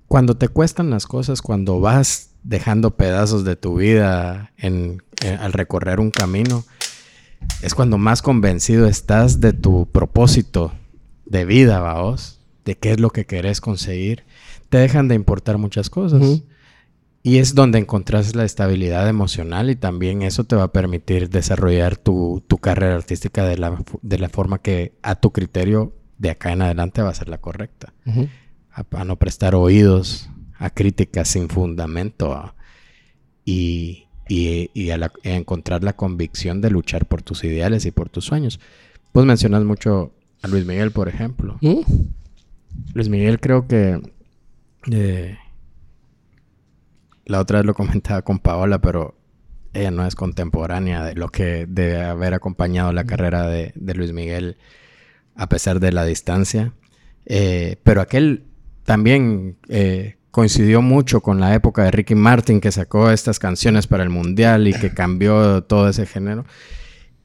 cuando 0.07 0.37
te 0.37 0.47
cuestan 0.47 0.89
las 0.89 1.07
cosas, 1.07 1.41
cuando 1.41 1.79
vas 1.79 2.34
dejando 2.45 2.95
pedazos 2.95 3.43
de 3.43 3.55
tu 3.55 3.75
vida 3.75 4.51
en, 4.57 5.03
eh, 5.23 5.37
al 5.39 5.51
recorrer 5.51 5.99
un 5.99 6.11
camino, 6.11 6.63
es 7.61 7.73
cuando 7.75 7.97
más 7.97 8.21
convencido 8.21 8.87
estás 8.87 9.41
de 9.41 9.51
tu 9.51 9.87
propósito 9.91 10.71
de 11.25 11.43
vida, 11.45 11.79
vaos, 11.79 12.39
de 12.63 12.77
qué 12.77 12.91
es 12.91 12.99
lo 12.99 13.09
que 13.09 13.25
querés 13.25 13.61
conseguir. 13.61 14.23
Te 14.69 14.77
dejan 14.77 15.07
de 15.07 15.15
importar 15.15 15.57
muchas 15.57 15.89
cosas. 15.89 16.41
Y 17.23 17.39
es 17.39 17.55
donde 17.55 17.79
encontrás 17.79 18.35
la 18.35 18.45
estabilidad 18.45 19.09
emocional 19.09 19.71
y 19.71 19.75
también 19.75 20.21
eso 20.21 20.43
te 20.43 20.55
va 20.55 20.63
a 20.63 20.71
permitir 20.71 21.29
desarrollar 21.29 21.97
tu, 21.97 22.43
carrera 22.61 22.95
artística 22.95 23.43
de 23.43 23.57
la, 23.57 23.83
de 24.03 24.19
la, 24.19 24.29
forma 24.29 24.59
que 24.59 24.93
a 25.01 25.15
tu 25.15 25.31
criterio 25.31 25.93
de 26.19 26.29
acá 26.29 26.51
en 26.51 26.61
adelante 26.61 27.01
va 27.01 27.09
a 27.09 27.15
ser 27.15 27.29
la 27.29 27.39
correcta 27.39 27.93
a, 28.71 29.03
no 29.05 29.15
prestar 29.15 29.55
oídos 29.55 30.29
a 30.57 30.69
críticas 30.69 31.27
sin 31.27 31.49
fundamento 31.49 32.53
y, 33.43 34.07
a, 34.91 35.11
encontrar 35.23 35.83
la 35.83 35.95
convicción 35.95 36.61
de 36.61 36.69
luchar 36.69 37.05
por 37.05 37.21
tus 37.21 37.43
ideales 37.43 37.85
y 37.85 37.91
por 37.91 38.09
tus 38.09 38.25
sueños. 38.25 38.59
Pues 39.11 39.25
mencionas 39.25 39.63
mucho 39.63 40.13
a 40.41 40.47
Luis 40.47 40.65
Miguel, 40.65 40.91
por 40.91 41.07
ejemplo. 41.07 41.57
¿Mm? 41.61 41.81
Luis 42.93 43.09
Miguel 43.09 43.39
creo 43.39 43.67
que... 43.67 44.01
Eh, 44.91 45.37
la 47.25 47.39
otra 47.39 47.59
vez 47.59 47.65
lo 47.65 47.73
comentaba 47.73 48.21
con 48.21 48.39
Paola, 48.39 48.79
pero 48.79 49.15
ella 49.73 49.91
no 49.91 50.05
es 50.05 50.15
contemporánea 50.15 51.03
de 51.03 51.15
lo 51.15 51.29
que 51.29 51.65
debe 51.67 52.01
haber 52.03 52.33
acompañado 52.33 52.93
la 52.93 53.03
carrera 53.03 53.47
de, 53.47 53.73
Luis 53.75 54.13
Miguel 54.13 54.57
a 55.35 55.49
pesar 55.49 55.79
de 55.79 55.91
la 55.91 56.05
distancia. 56.05 56.73
Eh, 57.25 57.77
pero 57.83 58.01
aquel 58.01 58.45
también 58.83 59.57
eh, 59.67 60.17
coincidió 60.35 60.81
mucho 60.81 61.21
con 61.21 61.39
la 61.39 61.55
época 61.55 61.85
de 61.85 61.91
Ricky 61.91 62.13
Martin 62.13 62.59
que 62.59 62.69
sacó 62.69 63.09
estas 63.09 63.39
canciones 63.39 63.87
para 63.87 64.03
el 64.03 64.09
mundial 64.09 64.67
y 64.67 64.73
que 64.73 64.93
cambió 64.93 65.63
todo 65.63 65.87
ese 65.87 66.05
género 66.05 66.43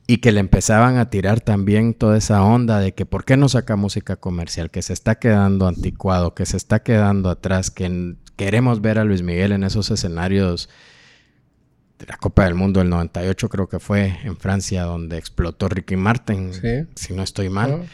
y 0.06 0.18
que 0.18 0.30
le 0.30 0.38
empezaban 0.38 0.96
a 0.96 1.10
tirar 1.10 1.40
también 1.40 1.92
toda 1.94 2.16
esa 2.16 2.40
onda 2.44 2.78
de 2.78 2.94
que 2.94 3.06
por 3.06 3.24
qué 3.24 3.36
no 3.36 3.48
saca 3.48 3.74
música 3.74 4.14
comercial, 4.14 4.70
que 4.70 4.80
se 4.80 4.92
está 4.92 5.16
quedando 5.16 5.66
anticuado, 5.66 6.36
que 6.36 6.46
se 6.46 6.56
está 6.56 6.84
quedando 6.84 7.30
atrás, 7.30 7.72
que 7.72 8.14
queremos 8.36 8.80
ver 8.80 9.00
a 9.00 9.04
Luis 9.04 9.22
Miguel 9.22 9.50
en 9.50 9.64
esos 9.64 9.90
escenarios 9.90 10.68
de 11.98 12.06
la 12.06 12.16
Copa 12.16 12.44
del 12.44 12.54
Mundo 12.54 12.78
del 12.78 12.90
98 12.90 13.48
creo 13.48 13.68
que 13.68 13.80
fue 13.80 14.20
en 14.22 14.36
Francia 14.36 14.84
donde 14.84 15.18
explotó 15.18 15.68
Ricky 15.68 15.96
Martin, 15.96 16.52
si 16.94 17.12
no 17.12 17.24
estoy 17.24 17.48
mal. 17.48 17.88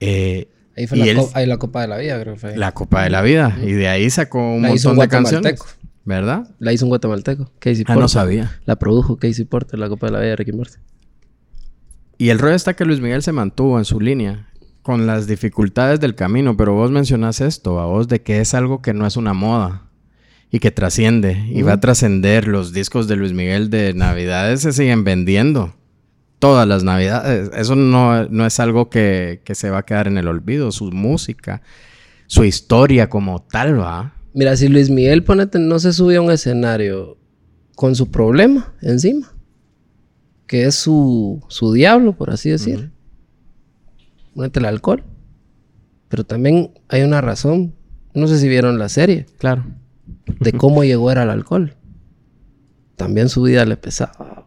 Eh, 0.00 0.48
Ahí 0.78 0.86
fue 0.86 0.98
la, 1.46 1.56
Copa 1.56 1.80
de 1.80 1.88
la 1.88 1.96
Vida, 1.96 2.20
creo 2.20 2.34
que 2.34 2.40
fue. 2.40 2.56
La 2.56 2.72
Copa 2.72 3.02
de 3.02 3.10
la 3.10 3.20
Vida. 3.20 3.58
Y 3.60 3.72
de 3.72 3.88
ahí 3.88 4.08
sacó 4.10 4.38
un 4.38 4.62
montón 4.62 4.96
de 4.96 5.08
canciones. 5.08 5.60
¿Verdad? 6.04 6.48
La 6.60 6.72
hizo 6.72 6.84
un 6.84 6.90
guatemalteco. 6.90 7.50
Casey 7.58 7.84
ah, 7.88 7.96
no 7.96 8.06
sabía. 8.06 8.60
La 8.64 8.76
produjo 8.76 9.16
Casey 9.16 9.44
Porter, 9.44 9.76
la 9.80 9.88
Copa 9.88 10.06
de 10.06 10.12
la 10.12 10.20
Vida 10.20 10.30
de 10.30 10.36
Ricky 10.36 10.52
Martin. 10.52 10.80
Y 12.16 12.28
el 12.28 12.38
rollo 12.38 12.54
está 12.54 12.74
que 12.74 12.84
Luis 12.84 13.00
Miguel 13.00 13.24
se 13.24 13.32
mantuvo 13.32 13.76
en 13.78 13.84
su 13.84 14.00
línea 14.00 14.46
con 14.82 15.08
las 15.08 15.26
dificultades 15.26 15.98
del 15.98 16.14
camino, 16.14 16.56
pero 16.56 16.74
vos 16.74 16.92
mencionás 16.92 17.40
esto, 17.40 17.80
a 17.80 17.86
vos, 17.86 18.06
de 18.06 18.22
que 18.22 18.40
es 18.40 18.54
algo 18.54 18.80
que 18.80 18.94
no 18.94 19.04
es 19.04 19.16
una 19.16 19.34
moda 19.34 19.90
y 20.52 20.60
que 20.60 20.70
trasciende 20.70 21.44
y 21.50 21.62
va 21.62 21.72
a 21.72 21.80
trascender. 21.80 22.46
Los 22.46 22.72
discos 22.72 23.08
de 23.08 23.16
Luis 23.16 23.32
Miguel 23.32 23.68
de 23.68 23.94
Navidades 23.94 24.60
se 24.60 24.72
siguen 24.72 25.02
vendiendo 25.02 25.74
todas 26.38 26.66
las 26.66 26.84
navidades. 26.84 27.50
Eso 27.54 27.74
no, 27.74 28.46
es 28.46 28.60
algo 28.60 28.90
que, 28.90 29.40
se 29.52 29.70
va 29.70 29.78
a 29.78 29.84
quedar 29.84 30.06
en 30.06 30.18
el 30.18 30.28
olvido. 30.28 30.72
Su 30.72 30.90
música, 30.90 31.62
su 32.26 32.44
historia 32.44 33.08
como 33.08 33.42
tal, 33.42 33.80
va. 33.80 34.14
Mira, 34.34 34.56
si 34.56 34.68
Luis 34.68 34.90
Miguel, 34.90 35.24
ponete, 35.24 35.58
no 35.58 35.78
se 35.78 35.92
sube 35.92 36.16
a 36.16 36.20
un 36.20 36.30
escenario 36.30 37.18
con 37.74 37.94
su 37.94 38.10
problema 38.10 38.74
encima, 38.82 39.32
que 40.46 40.64
es 40.64 40.74
su, 40.74 41.42
su 41.48 41.72
diablo, 41.72 42.12
por 42.12 42.30
así 42.30 42.50
decir. 42.50 42.90
Ponete 44.34 44.60
el 44.60 44.66
alcohol. 44.66 45.04
Pero 46.08 46.24
también 46.24 46.70
hay 46.88 47.02
una 47.02 47.20
razón. 47.20 47.74
No 48.14 48.26
sé 48.28 48.38
si 48.38 48.48
vieron 48.48 48.78
la 48.78 48.88
serie. 48.88 49.26
Claro. 49.38 49.64
De 50.40 50.52
cómo 50.52 50.84
llegó 50.84 51.10
era 51.10 51.24
el 51.24 51.30
alcohol. 51.30 51.74
También 52.96 53.28
su 53.28 53.42
vida 53.42 53.64
le 53.64 53.76
pesaba. 53.76 54.37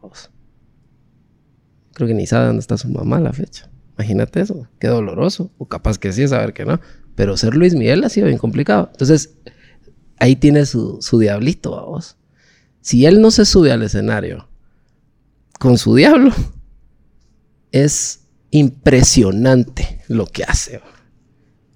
Creo 2.02 2.18
que 2.18 2.36
dónde 2.36 2.62
está 2.62 2.80
su 2.80 2.90
mamá 2.90 3.18
a 3.18 3.20
la 3.20 3.32
fecha. 3.32 3.70
Imagínate 3.96 4.42
eso. 4.42 4.68
Qué 4.80 4.88
doloroso. 4.88 5.52
O 5.60 5.68
capaz 5.68 6.00
que 6.00 6.12
sí, 6.12 6.28
saber 6.28 6.52
que 6.52 6.66
no. 6.66 6.80
Pero 7.14 7.38
ser 7.38 7.54
Luis 7.54 7.76
Miguel 7.76 8.04
ha 8.04 8.10
sido 8.10 8.26
bien 8.26 8.40
complicado. 8.40 8.90
Entonces, 8.92 9.36
ahí 10.18 10.36
tiene 10.36 10.66
su, 10.66 10.98
su 11.00 11.20
diablito, 11.20 11.70
vamos. 11.70 12.18
Si 12.80 13.06
él 13.06 13.22
no 13.22 13.30
se 13.30 13.46
sube 13.46 13.72
al 13.72 13.84
escenario 13.84 14.50
con 15.60 15.78
su 15.78 15.94
diablo, 15.94 16.34
es 17.72 18.22
impresionante 18.50 20.02
lo 20.08 20.26
que 20.26 20.44
hace. 20.44 20.82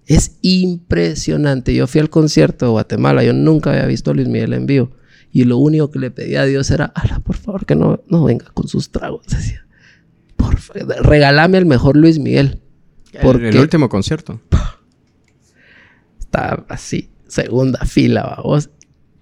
Es 0.08 0.38
impresionante. 0.42 1.76
Yo 1.76 1.86
fui 1.86 2.02
al 2.02 2.10
concierto 2.10 2.66
de 2.66 2.72
Guatemala, 2.72 3.24
yo 3.24 3.34
nunca 3.34 3.74
había 3.74 3.86
visto 3.86 4.10
a 4.10 4.16
Luis 4.16 4.28
Miguel 4.28 4.54
en 4.54 4.66
vivo. 4.66 4.90
Y 5.32 5.44
lo 5.44 5.58
único 5.58 5.92
que 5.92 6.00
le 6.00 6.10
pedía 6.10 6.42
a 6.42 6.46
Dios 6.46 6.72
era, 6.72 6.86
ala, 6.86 7.20
por 7.20 7.36
favor, 7.36 7.68
que 7.68 7.76
no, 7.76 8.02
no 8.08 8.24
venga 8.24 8.46
con 8.56 8.68
sus 8.68 8.92
tragos. 8.92 9.24
Decía, 9.30 9.66
por 10.56 11.06
regálame 11.06 11.57
el 11.57 11.65
mejor 11.65 11.95
Luis 11.95 12.19
Miguel. 12.19 12.61
Porque 13.22 13.49
el, 13.49 13.57
último 13.57 13.90
concierto. 13.90 14.41
Está 16.19 16.65
así, 16.68 17.10
segunda 17.27 17.80
fila, 17.86 18.36
vamos. 18.38 18.69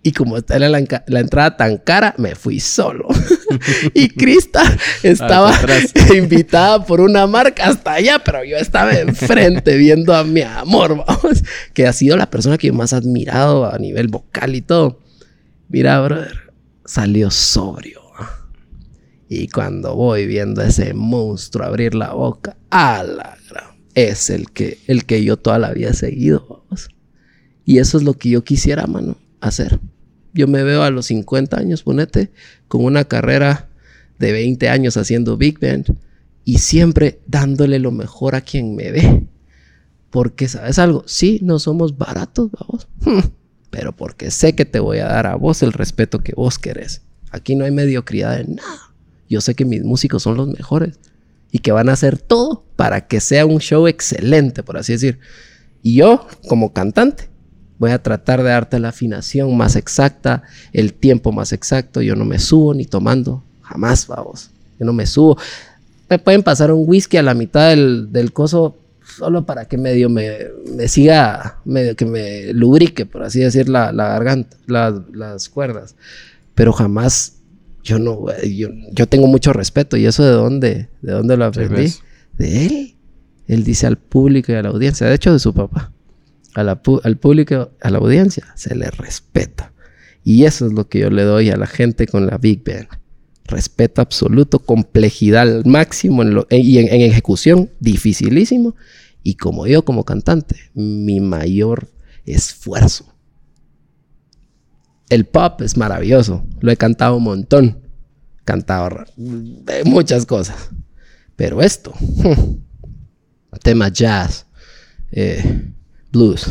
Y 0.06 0.12
como 0.12 0.36
está 0.36 0.60
la, 0.60 0.68
la, 0.68 1.20
entrada 1.20 1.56
tan 1.56 1.78
cara, 1.78 2.14
me 2.18 2.36
fui 2.36 2.60
solo. 2.60 3.08
y 3.94 4.10
Krista 4.10 4.62
estaba 5.02 5.54
invitada 6.18 6.86
por 6.86 7.00
una 7.00 7.26
marca 7.26 7.68
hasta 7.68 7.94
allá, 7.94 8.20
pero 8.20 8.44
yo 8.44 8.58
estaba 8.58 8.92
enfrente 8.92 9.78
viendo 9.78 10.14
a 10.14 10.26
mi 10.26 10.42
amor, 10.42 10.98
vamos, 11.08 11.44
que 11.74 11.88
ha 11.88 11.94
sido 11.94 12.18
la 12.18 12.30
persona 12.30 12.58
que 12.58 12.68
yo 12.68 12.74
más 12.74 12.92
he 12.92 12.98
admirado 12.98 13.72
a 13.72 13.78
nivel 13.78 14.10
vocal 14.10 14.56
y 14.56 14.62
todo. 14.62 15.00
Mira, 15.70 16.02
brother, 16.02 16.52
salió 16.84 17.32
sobrio. 17.32 18.03
Y 19.36 19.48
cuando 19.48 19.96
voy 19.96 20.28
viendo 20.28 20.62
a 20.62 20.68
ese 20.68 20.94
monstruo 20.94 21.66
abrir 21.66 21.96
la 21.96 22.14
boca, 22.14 22.56
¡ala! 22.70 23.36
Es 23.96 24.30
el 24.30 24.52
que, 24.52 24.78
el 24.86 25.06
que 25.06 25.24
yo 25.24 25.38
toda 25.38 25.58
la 25.58 25.72
vida 25.72 25.94
seguido, 25.94 26.46
vamos. 26.48 26.90
Y 27.66 27.80
eso 27.80 27.98
es 27.98 28.04
lo 28.04 28.14
que 28.14 28.30
yo 28.30 28.44
quisiera, 28.44 28.86
mano, 28.86 29.18
hacer. 29.42 29.80
Yo 30.34 30.48
me 30.48 30.64
veo 30.64 30.84
a 30.84 30.92
los 30.92 31.08
50 31.08 31.58
años, 31.58 31.82
ponete, 31.82 32.32
con 32.68 32.86
una 32.86 33.06
carrera 33.06 33.70
de 34.20 34.32
20 34.34 34.70
años 34.70 34.98
haciendo 34.98 35.36
Big 35.36 35.60
Band 35.60 35.98
y 36.46 36.60
siempre 36.60 37.20
dándole 37.26 37.80
lo 37.80 37.92
mejor 37.92 38.36
a 38.36 38.42
quien 38.42 38.76
me 38.76 38.92
ve. 38.92 39.28
Porque, 40.12 40.48
¿sabes 40.48 40.78
algo? 40.78 41.04
Sí, 41.08 41.40
no 41.42 41.58
somos 41.58 41.98
baratos, 41.98 42.52
vamos. 42.52 42.88
Pero 43.72 43.96
porque 43.96 44.30
sé 44.30 44.54
que 44.54 44.66
te 44.66 44.80
voy 44.80 45.00
a 45.00 45.08
dar 45.08 45.26
a 45.26 45.36
vos 45.36 45.64
el 45.64 45.74
respeto 45.74 46.20
que 46.20 46.34
vos 46.36 46.60
querés. 46.60 47.02
Aquí 47.32 47.56
no 47.56 47.66
hay 47.66 47.72
mediocridad 47.72 48.40
en 48.40 48.58
nada. 48.58 48.93
Yo 49.34 49.42
sé 49.42 49.56
que 49.56 49.66
mis 49.66 49.84
músicos 49.84 50.24
son 50.24 50.38
los 50.38 50.48
mejores 50.48 51.00
y 51.52 51.60
que 51.60 51.72
van 51.72 51.90
a 51.90 51.94
hacer 51.94 52.18
todo 52.18 52.64
para 52.76 53.08
que 53.08 53.20
sea 53.20 53.46
un 53.46 53.60
show 53.60 53.88
excelente, 53.88 54.64
por 54.64 54.78
así 54.78 54.94
decir. 54.94 55.20
Y 55.82 55.96
yo, 55.96 56.28
como 56.48 56.74
cantante, 56.74 57.30
Voy 57.84 57.92
a 57.92 58.02
tratar 58.02 58.44
de 58.44 58.50
darte 58.50 58.80
la 58.80 58.90
afinación 58.90 59.58
más 59.58 59.76
exacta, 59.76 60.44
el 60.72 60.94
tiempo 60.94 61.34
más 61.34 61.52
exacto. 61.52 62.02
Yo 62.02 62.16
no 62.16 62.24
me 62.24 62.40
subo 62.40 62.74
ni 62.74 62.86
tomando, 62.86 63.44
jamás, 63.62 64.08
vamos. 64.08 64.52
Yo 64.80 64.86
no 64.86 64.94
me 64.94 65.06
subo. 65.06 65.38
Me 66.10 66.18
pueden 66.18 66.44
pasar 66.44 66.72
un 66.72 66.88
whisky 66.88 67.18
a 67.18 67.24
la 67.24 67.34
mitad 67.34 67.72
del, 67.72 68.12
del 68.12 68.32
coso 68.32 68.78
solo 69.06 69.46
para 69.46 69.66
que 69.66 69.78
medio 69.78 70.10
me, 70.10 70.30
me, 70.78 70.88
siga, 70.88 71.60
medio 71.66 71.96
que 71.96 72.06
me 72.06 72.54
lubrique, 72.54 73.06
por 73.06 73.24
así 73.24 73.42
decir, 73.42 73.68
la, 73.68 73.92
la 73.92 74.08
garganta, 74.08 74.56
las 74.66 75.50
cuerdas. 75.50 75.96
Pero 76.56 76.72
jamás, 76.72 77.34
yo 77.84 78.00
no, 78.00 78.26
yo, 78.44 78.70
yo, 78.92 79.08
tengo 79.08 79.28
mucho 79.28 79.54
respeto. 79.54 79.98
¿Y 79.98 80.06
eso 80.06 80.24
de 80.24 80.32
dónde, 80.32 80.90
de 81.02 81.12
dónde 81.12 81.38
lo 81.38 81.46
aprendí? 81.46 81.92
De 82.38 82.66
él. 82.66 82.96
Él 83.48 83.64
dice 83.64 83.88
al 83.88 83.98
público 83.98 84.52
y 84.52 84.56
a 84.56 84.62
la 84.62 84.70
audiencia, 84.70 85.06
de 85.06 85.16
hecho 85.16 85.34
de 85.34 85.40
su 85.40 85.54
papá 85.54 85.92
al 86.56 87.18
público, 87.18 87.72
a 87.82 87.90
la 87.90 87.98
audiencia, 87.98 88.46
se 88.56 88.76
le 88.76 88.90
respeta. 88.92 89.74
Y 90.24 90.46
eso 90.46 90.66
es 90.68 90.74
lo 90.74 90.88
que 90.88 91.00
yo 91.00 91.10
le 91.10 91.24
doy 91.24 91.50
a 91.50 91.58
la 91.58 91.68
gente 91.68 92.08
con 92.08 92.28
la 92.28 92.38
Big 92.38 92.64
Band. 92.64 92.88
Respeto 93.46 94.02
absoluto, 94.02 94.60
complejidad 94.60 95.42
al 95.42 95.66
máximo 95.66 96.24
y 96.50 96.78
en, 96.78 97.02
ejecución, 97.02 97.70
dificilísimo. 97.80 98.76
Y 99.22 99.36
como 99.36 99.68
yo 99.68 99.84
como 99.84 100.06
cantante, 100.06 100.56
mi 100.74 101.20
mayor 101.20 101.90
esfuerzo. 102.26 103.13
El 105.10 105.26
pop 105.26 105.62
es 105.62 105.78
maravilloso, 105.78 106.46
lo 106.60 106.72
he 106.72 106.78
cantado 106.78 107.18
un 107.18 107.24
montón, 107.24 107.80
cantado 108.46 109.06
muchas 109.86 110.26
cosas. 110.26 110.70
Pero 111.36 111.62
esto, 111.62 111.94
tema 113.64 113.90
jazz, 113.90 114.46
eh, 115.12 115.72
blues. 116.12 116.48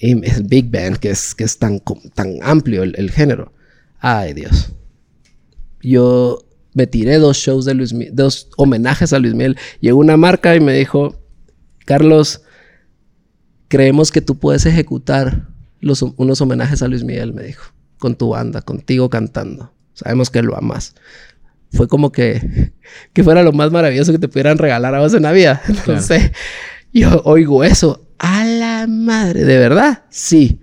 Y 0.00 0.12
el 0.12 0.44
big 0.44 0.70
band, 0.70 0.96
que 0.98 1.10
es, 1.10 1.34
que 1.34 1.44
es 1.44 1.58
tan, 1.58 1.82
tan 2.14 2.38
amplio 2.42 2.82
el, 2.82 3.10
género. 3.10 3.52
Ay, 3.98 4.32
Dios. 4.32 4.72
Yo 5.82 6.44
me 6.72 6.86
tiré 6.86 7.18
dos 7.18 7.36
shows 7.36 7.64
de 7.64 7.74
Luis 7.74 7.94
dos 8.12 8.48
homenajes 8.56 9.12
a 9.12 9.18
Luis 9.18 9.34
Miguel. 9.34 9.56
Llegó 9.80 9.98
una 9.98 10.16
marca 10.16 10.54
y 10.54 10.60
me 10.60 10.72
dijo, 10.72 11.20
Carlos, 11.84 12.42
creemos 13.66 14.12
que 14.12 14.20
tú 14.20 14.38
puedes 14.38 14.66
ejecutar 14.66 15.48
los, 15.80 16.02
unos 16.02 16.40
homenajes 16.40 16.82
a 16.82 16.88
Luis 16.88 17.04
Miguel, 17.04 17.32
me 17.32 17.42
dijo, 17.42 17.72
con 17.98 18.16
tu 18.16 18.30
banda, 18.30 18.62
contigo 18.62 19.08
cantando. 19.10 19.72
Sabemos 19.94 20.30
que 20.30 20.42
lo 20.42 20.56
amas. 20.56 20.94
Fue 21.72 21.88
como 21.88 22.12
que, 22.12 22.72
que 23.12 23.24
fuera 23.24 23.42
lo 23.42 23.52
más 23.52 23.70
maravilloso 23.70 24.12
que 24.12 24.18
te 24.18 24.28
pudieran 24.28 24.58
regalar 24.58 24.94
a 24.94 25.00
vos 25.00 25.14
en 25.14 25.22
la 25.22 25.32
vida. 25.32 25.60
Entonces, 25.68 26.32
yo 26.92 27.22
oigo 27.24 27.64
eso 27.64 28.06
a 28.18 28.44
la 28.44 28.86
madre, 28.88 29.44
¿de 29.44 29.58
verdad? 29.58 30.04
Sí. 30.10 30.60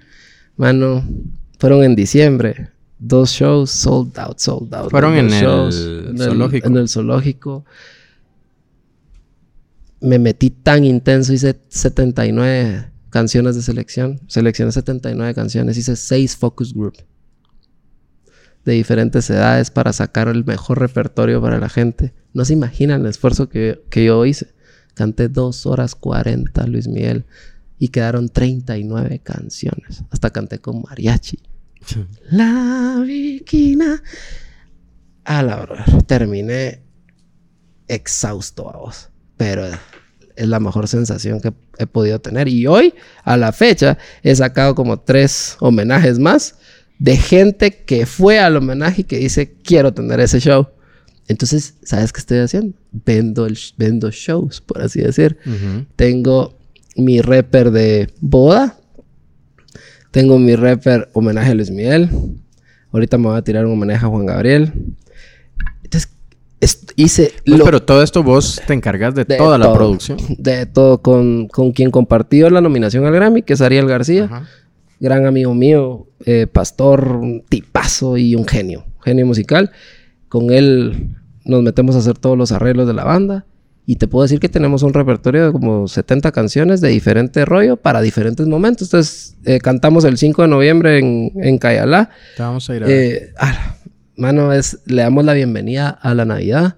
Mano, 0.58 1.04
fueron 1.60 1.84
en 1.84 1.96
diciembre. 1.96 2.70
Dos 2.98 3.32
shows 3.32 3.72
sold 3.72 4.18
out, 4.18 4.40
sold 4.40 4.74
out. 4.74 4.90
Fueron 4.90 5.16
en, 5.16 5.26
el 5.32 6.18
zoológico. 6.18 6.68
En 6.68 6.78
el 6.78 6.90
zoológico. 6.90 7.66
Me 10.00 10.18
metí 10.18 10.50
tan 10.50 10.86
intenso, 10.86 11.34
hice 11.34 11.60
79 11.70 12.95
canciones 13.16 13.56
de 13.56 13.62
selección. 13.62 14.20
Seleccioné 14.28 14.74
79 14.74 15.34
canciones, 15.34 15.78
hice 15.78 15.96
6 15.96 16.36
focus 16.36 16.74
group 16.74 16.98
de 18.66 18.74
diferentes 18.74 19.30
edades 19.30 19.72
para 19.72 19.94
sacar 19.94 20.28
el 20.28 20.44
mejor 20.44 20.80
repertorio 20.82 21.42
para 21.42 21.58
la 21.58 21.70
gente. 21.70 22.14
No 22.34 22.44
se 22.44 22.52
imaginan 22.52 23.00
el 23.02 23.08
esfuerzo 23.08 23.48
que, 23.48 23.82
que 23.90 24.04
yo 24.04 24.26
hice. 24.26 24.54
Canté 24.96 25.30
dos 25.30 25.66
horas 25.66 25.96
40, 25.96 26.68
Luis 26.68 26.90
Miguel, 26.90 27.26
y 27.80 27.88
quedaron 27.88 28.28
39 28.28 29.20
canciones. 29.20 30.04
Hasta 30.10 30.32
canté 30.32 30.60
con 30.60 30.82
mariachi. 30.82 31.40
La 32.32 33.02
viquina. 33.02 34.04
A 35.24 35.42
la 35.42 35.62
hora. 35.62 35.86
Terminé 36.06 36.82
exhausto 37.88 38.70
a 38.70 38.78
vos. 38.78 39.10
Pero 39.38 39.70
es 40.36 40.48
la 40.48 40.60
mejor 40.60 40.88
sensación 40.88 41.40
que 41.42 41.54
he 41.78 41.88
podido 41.88 42.20
tener. 42.20 42.48
Y 42.48 42.68
hoy, 42.68 42.94
a 43.24 43.38
la 43.38 43.52
fecha, 43.52 43.98
he 44.24 44.36
sacado 44.36 44.76
como 44.76 45.00
tres 45.00 45.58
homenajes 45.60 46.20
más 46.20 46.56
de 47.00 47.18
gente 47.18 47.84
que 47.84 48.06
fue 48.06 48.40
al 48.40 48.56
homenaje 48.58 49.02
y 49.02 49.04
que 49.04 49.18
dice, 49.18 49.54
quiero 49.64 49.94
tener 49.94 50.20
ese 50.20 50.40
show. 50.40 50.68
Entonces, 51.28 51.76
¿sabes 51.84 52.14
qué 52.14 52.20
estoy 52.20 52.38
haciendo? 52.40 52.78
Vendo, 52.92 53.46
el, 53.46 53.58
vendo 53.78 54.12
shows, 54.12 54.62
por 54.62 54.82
así 54.82 55.02
decir. 55.02 55.38
Tengo 55.96 56.58
mi 56.96 57.22
rapper 57.22 57.72
de 57.72 58.10
boda. 58.20 58.78
Tengo 60.12 60.38
mi 60.40 60.56
rapper 60.56 61.10
homenaje 61.14 61.52
a 61.52 61.56
Luis 61.56 61.72
Miguel. 61.72 62.10
Ahorita 62.92 63.18
me 63.18 63.28
voy 63.28 63.38
a 63.38 63.42
tirar 63.42 63.66
un 63.66 63.74
homenaje 63.74 64.06
a 64.06 64.10
Juan 64.10 64.26
Gabriel. 64.26 64.72
Entonces, 65.84 66.15
hice... 66.96 67.34
Pues, 67.46 67.62
pero 67.64 67.82
todo 67.82 68.04
esto 68.04 68.24
vos 68.24 68.62
te 68.66 68.74
encargas 68.74 69.16
de, 69.16 69.26
toda 69.26 69.58
la 69.58 69.74
producción. 69.74 70.18
De 70.38 70.66
todo. 70.66 71.02
Con, 71.02 71.48
con, 71.48 71.72
quien 71.72 71.92
compartió 71.92 72.50
la 72.50 72.62
nominación 72.62 73.06
al 73.06 73.14
Grammy, 73.14 73.42
que 73.42 73.54
es 73.54 73.62
Ariel 73.62 73.88
García. 73.88 74.48
Gran 75.00 75.26
amigo 75.26 75.54
mío, 75.54 76.08
eh, 76.26 76.48
pastor, 76.48 77.08
un 77.08 77.44
tipazo 77.48 78.18
y 78.18 78.36
un 78.36 78.48
genio. 78.48 78.86
Genio 79.04 79.26
musical. 79.26 79.72
Con 80.30 80.52
él 80.52 81.16
nos 81.44 81.62
metemos 81.64 81.96
a 81.96 82.00
hacer 82.00 82.18
todos 82.18 82.38
los 82.38 82.52
arreglos 82.52 82.88
de 82.88 82.94
la 82.94 83.04
banda. 83.04 83.46
Y 83.88 83.98
te 83.98 84.08
puedo 84.08 84.24
decir 84.24 84.40
que 84.40 84.50
tenemos 84.50 84.82
un 84.82 84.94
repertorio 84.94 85.46
de 85.46 85.52
como 85.52 85.88
70 85.88 86.32
canciones 86.32 86.82
de 86.82 86.90
diferente 86.90 87.46
rollo 87.46 87.78
para 87.78 88.02
diferentes 88.02 88.48
momentos. 88.48 88.88
Entonces, 88.88 89.36
eh, 89.46 89.60
cantamos 89.60 90.06
el 90.06 90.18
5 90.18 90.42
de 90.42 90.48
noviembre 90.48 90.98
en, 90.98 91.32
en 91.36 91.58
Cayalá. 91.60 92.10
Te 92.36 92.42
vamos 92.42 92.68
a 92.68 92.76
ir 92.76 92.84
a 92.84 92.90
eh, 92.90 93.32
ah, 93.38 93.76
mano, 94.18 94.54
es, 94.54 94.80
le 94.86 95.02
damos 95.02 95.26
la 95.26 95.34
bienvenida 95.34 95.90
a 95.90 96.14
la 96.14 96.26
Navidad. 96.26 96.78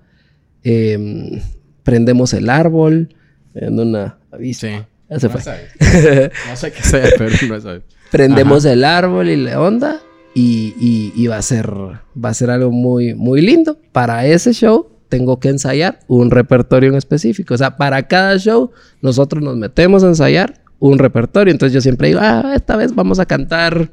Em, 0.63 1.41
prendemos 1.83 2.33
el 2.33 2.49
árbol. 2.49 3.15
En 3.53 3.79
una 3.79 4.17
aviso. 4.31 4.67
Sí. 4.67 5.19
Se 5.19 5.29
fue. 5.29 5.41
no 6.49 6.55
sé 6.55 6.71
qué 6.71 6.83
sea, 6.83 7.09
pero 7.17 7.29
no 7.47 7.55
es 7.55 7.81
Prendemos 8.11 8.65
el 8.65 8.83
árbol 8.83 9.29
y 9.29 9.37
la 9.37 9.61
onda 9.61 10.01
y, 10.33 11.27
va, 11.27 11.37
a 11.37 11.41
ser, 11.41 11.69
va 11.71 12.29
a 12.29 12.33
ser 12.33 12.49
algo 12.49 12.71
muy, 12.71 13.13
muy 13.15 13.41
lindo. 13.41 13.79
Para 13.91 14.25
ese 14.25 14.53
show 14.53 14.89
tengo 15.09 15.39
que 15.39 15.49
ensayar 15.49 15.99
un 16.07 16.29
repertorio 16.31 16.89
en 16.89 16.95
específico. 16.95 17.53
O 17.53 17.57
sea, 17.57 17.77
para 17.77 18.07
cada 18.07 18.37
show 18.37 18.71
nosotros 19.01 19.43
nos 19.43 19.57
metemos 19.57 20.03
a 20.03 20.07
ensayar 20.07 20.61
un 20.79 20.99
repertorio. 20.99 21.51
Entonces 21.51 21.73
yo 21.73 21.81
siempre 21.81 22.09
digo, 22.09 22.19
ah, 22.21 22.53
esta 22.55 22.75
vez 22.75 22.93
vamos 22.93 23.19
a 23.19 23.25
cantar 23.25 23.89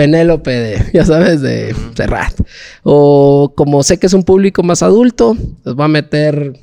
Penélope 0.00 0.50
de, 0.50 0.82
ya 0.94 1.04
sabes, 1.04 1.42
de 1.42 1.76
Serrat. 1.94 2.32
O 2.82 3.52
como 3.54 3.82
sé 3.82 3.98
que 3.98 4.06
es 4.06 4.14
un 4.14 4.22
público 4.22 4.62
más 4.62 4.82
adulto, 4.82 5.36
les 5.62 5.74
voy 5.74 5.84
a 5.84 5.88
meter 5.88 6.54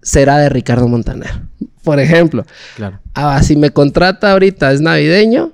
será 0.00 0.38
de 0.38 0.48
Ricardo 0.48 0.88
Montaner. 0.88 1.42
Por 1.84 2.00
ejemplo. 2.00 2.46
Claro. 2.76 2.98
Ah, 3.12 3.42
si 3.42 3.56
me 3.56 3.72
contrata 3.72 4.32
ahorita, 4.32 4.72
es 4.72 4.80
navideño, 4.80 5.52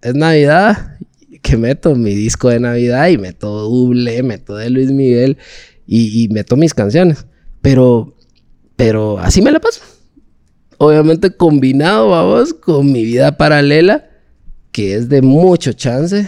es 0.00 0.14
Navidad, 0.14 0.96
que 1.42 1.56
meto 1.56 1.96
mi 1.96 2.14
disco 2.14 2.50
de 2.50 2.60
Navidad 2.60 3.08
y 3.08 3.18
meto 3.18 3.50
doble, 3.50 4.22
meto 4.22 4.54
de 4.54 4.70
Luis 4.70 4.92
Miguel 4.92 5.38
y, 5.88 6.28
meto 6.30 6.54
mis 6.54 6.72
canciones. 6.72 7.26
Pero, 7.62 8.14
pero 8.76 9.18
así 9.18 9.42
me 9.42 9.50
la 9.50 9.58
paso. 9.58 9.80
Obviamente 10.78 11.36
combinado, 11.36 12.10
vamos, 12.10 12.54
con 12.54 12.92
mi 12.92 13.04
vida 13.04 13.36
paralela, 13.36 14.09
que 14.80 14.94
es 14.94 15.10
de 15.10 15.20
mucho 15.20 15.74
chance, 15.74 16.26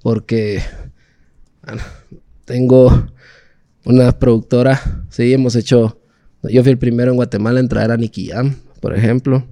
porque 0.00 0.62
tengo 2.44 3.08
una 3.84 4.16
productora, 4.16 4.80
sí, 5.08 5.32
hemos 5.32 5.56
hecho 5.56 6.00
yo 6.44 6.62
fui 6.62 6.70
el 6.70 6.78
primero 6.78 7.10
en 7.10 7.16
Guatemala 7.16 7.58
en 7.58 7.66
traer 7.66 7.90
a 7.90 7.96
Nicky 7.96 8.28
Jam, 8.28 8.54
por 8.78 8.96
ejemplo, 8.96 9.44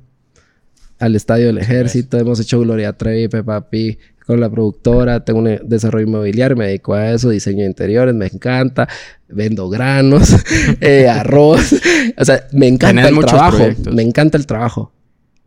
al 1.01 1.16
Estadio 1.16 1.47
del 1.47 1.59
Ejército. 1.59 2.16
Hemos 2.16 2.39
hecho 2.39 2.60
Gloria 2.60 2.93
Trevi, 2.93 3.27
Peppa 3.27 3.69
Pig 3.69 3.98
con 4.24 4.39
la 4.39 4.48
productora. 4.48 5.24
Tengo 5.24 5.40
un 5.40 5.59
desarrollo 5.65 6.06
inmobiliario, 6.06 6.56
me 6.56 6.69
dedico 6.69 6.94
a 6.94 7.10
eso, 7.10 7.31
diseño 7.31 7.62
de 7.62 7.66
interiores, 7.66 8.15
me 8.15 8.27
encanta. 8.27 8.89
Vendo 9.27 9.69
granos, 9.69 10.32
eh, 10.81 11.09
arroz. 11.09 11.74
o 12.16 12.24
sea, 12.24 12.47
me 12.52 12.69
encanta 12.69 13.09
el 13.09 13.19
trabajo. 13.19 13.66
Me 13.93 14.02
encanta 14.02 14.39
el 14.39 14.47
trabajo. 14.47 14.93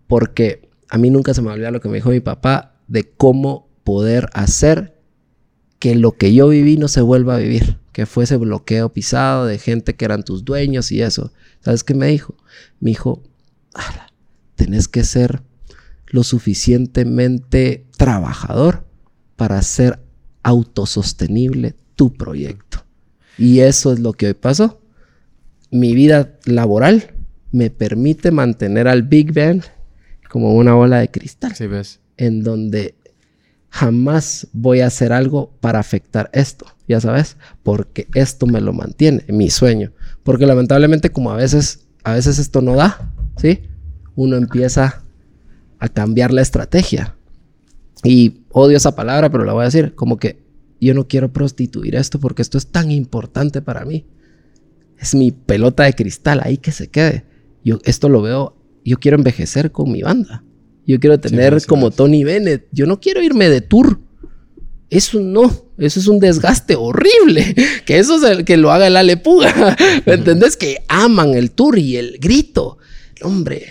Porque 0.07 0.67
a 0.89 0.97
mí 0.97 1.09
nunca 1.09 1.33
se 1.33 1.41
me 1.41 1.51
olvida 1.51 1.71
lo 1.71 1.79
que 1.79 1.87
me 1.87 1.95
dijo 1.95 2.09
mi 2.09 2.19
papá 2.19 2.70
de 2.91 3.09
cómo 3.09 3.69
poder 3.83 4.29
hacer 4.33 4.99
que 5.79 5.95
lo 5.95 6.13
que 6.13 6.33
yo 6.33 6.47
viví 6.49 6.77
no 6.77 6.87
se 6.87 7.01
vuelva 7.01 7.35
a 7.35 7.39
vivir 7.39 7.81
que 7.91 8.05
fue 8.05 8.23
ese 8.23 8.37
bloqueo 8.37 8.93
pisado 8.93 9.45
de 9.45 9.57
gente 9.57 9.95
que 9.95 10.05
eran 10.05 10.23
tus 10.23 10.45
dueños 10.45 10.91
y 10.91 11.01
eso. 11.01 11.31
¿Sabes 11.59 11.83
qué 11.83 11.93
me 11.93 12.07
dijo? 12.07 12.35
Me 12.79 12.91
dijo, 12.91 13.21
tenés 14.55 14.87
que 14.87 15.03
ser 15.03 15.41
lo 16.07 16.23
suficientemente 16.23 17.85
trabajador 17.97 18.85
para 19.35 19.61
ser 19.61 19.99
autosostenible 20.43 21.75
tu 21.95 22.13
proyecto. 22.13 22.85
Y 23.37 23.59
eso 23.59 23.93
es 23.93 23.99
lo 23.99 24.13
que 24.13 24.27
hoy 24.27 24.33
pasó. 24.33 24.81
Mi 25.69 25.93
vida 25.93 26.37
laboral 26.45 27.13
me 27.51 27.69
permite 27.69 28.31
mantener 28.31 28.87
al 28.87 29.03
Big 29.03 29.33
Bang 29.33 29.61
como 30.29 30.53
una 30.55 30.73
bola 30.73 30.99
de 30.99 31.09
cristal. 31.09 31.55
Sí, 31.55 31.67
ves. 31.67 31.99
En 32.21 32.43
donde 32.43 32.93
jamás 33.69 34.47
voy 34.53 34.81
a 34.81 34.87
hacer 34.87 35.11
algo 35.11 35.51
para 35.59 35.79
afectar 35.79 36.29
esto, 36.33 36.67
ya 36.87 37.01
sabes, 37.01 37.35
porque 37.63 38.07
esto 38.13 38.45
me 38.45 38.61
lo 38.61 38.73
mantiene, 38.73 39.25
mi 39.29 39.49
sueño. 39.49 39.91
Porque 40.21 40.45
lamentablemente 40.45 41.09
como 41.09 41.31
a 41.31 41.35
veces, 41.35 41.87
a 42.03 42.13
veces 42.13 42.37
esto 42.37 42.61
no 42.61 42.75
da, 42.75 43.11
¿sí? 43.37 43.61
Uno 44.15 44.35
empieza 44.35 45.01
a 45.79 45.89
cambiar 45.89 46.31
la 46.31 46.43
estrategia. 46.43 47.15
Y 48.03 48.41
odio 48.51 48.77
esa 48.77 48.95
palabra, 48.95 49.31
pero 49.31 49.43
la 49.43 49.53
voy 49.53 49.63
a 49.63 49.65
decir, 49.65 49.95
como 49.95 50.17
que 50.17 50.43
yo 50.79 50.93
no 50.93 51.07
quiero 51.07 51.33
prostituir 51.33 51.95
esto 51.95 52.19
porque 52.19 52.43
esto 52.43 52.59
es 52.59 52.67
tan 52.67 52.91
importante 52.91 53.63
para 53.63 53.83
mí. 53.83 54.05
Es 54.99 55.15
mi 55.15 55.31
pelota 55.31 55.85
de 55.85 55.93
cristal, 55.93 56.41
ahí 56.43 56.57
que 56.57 56.71
se 56.71 56.87
quede. 56.87 57.25
Yo 57.63 57.79
esto 57.83 58.09
lo 58.09 58.21
veo, 58.21 58.55
yo 58.85 58.99
quiero 58.99 59.17
envejecer 59.17 59.71
con 59.71 59.91
mi 59.91 60.03
banda. 60.03 60.43
Yo 60.91 60.99
quiero 60.99 61.17
tener 61.21 61.65
como 61.67 61.89
Tony 61.89 62.25
Bennett. 62.25 62.67
Yo 62.73 62.85
no 62.85 62.99
quiero 62.99 63.23
irme 63.23 63.47
de 63.47 63.61
tour. 63.61 63.97
Eso 64.89 65.21
no, 65.21 65.49
eso 65.77 66.01
es 66.01 66.07
un 66.07 66.19
desgaste 66.19 66.75
horrible. 66.75 67.55
Que 67.85 67.97
eso 67.97 68.17
es 68.17 68.23
el 68.23 68.43
que 68.43 68.57
lo 68.57 68.73
haga 68.73 68.87
el 68.87 68.97
Alepuga. 68.97 69.77
¿Me 70.05 70.15
entendés? 70.15 70.57
Que 70.57 70.79
aman 70.89 71.33
el 71.33 71.51
tour 71.51 71.79
y 71.79 71.95
el 71.95 72.17
grito. 72.19 72.77
Hombre, 73.21 73.67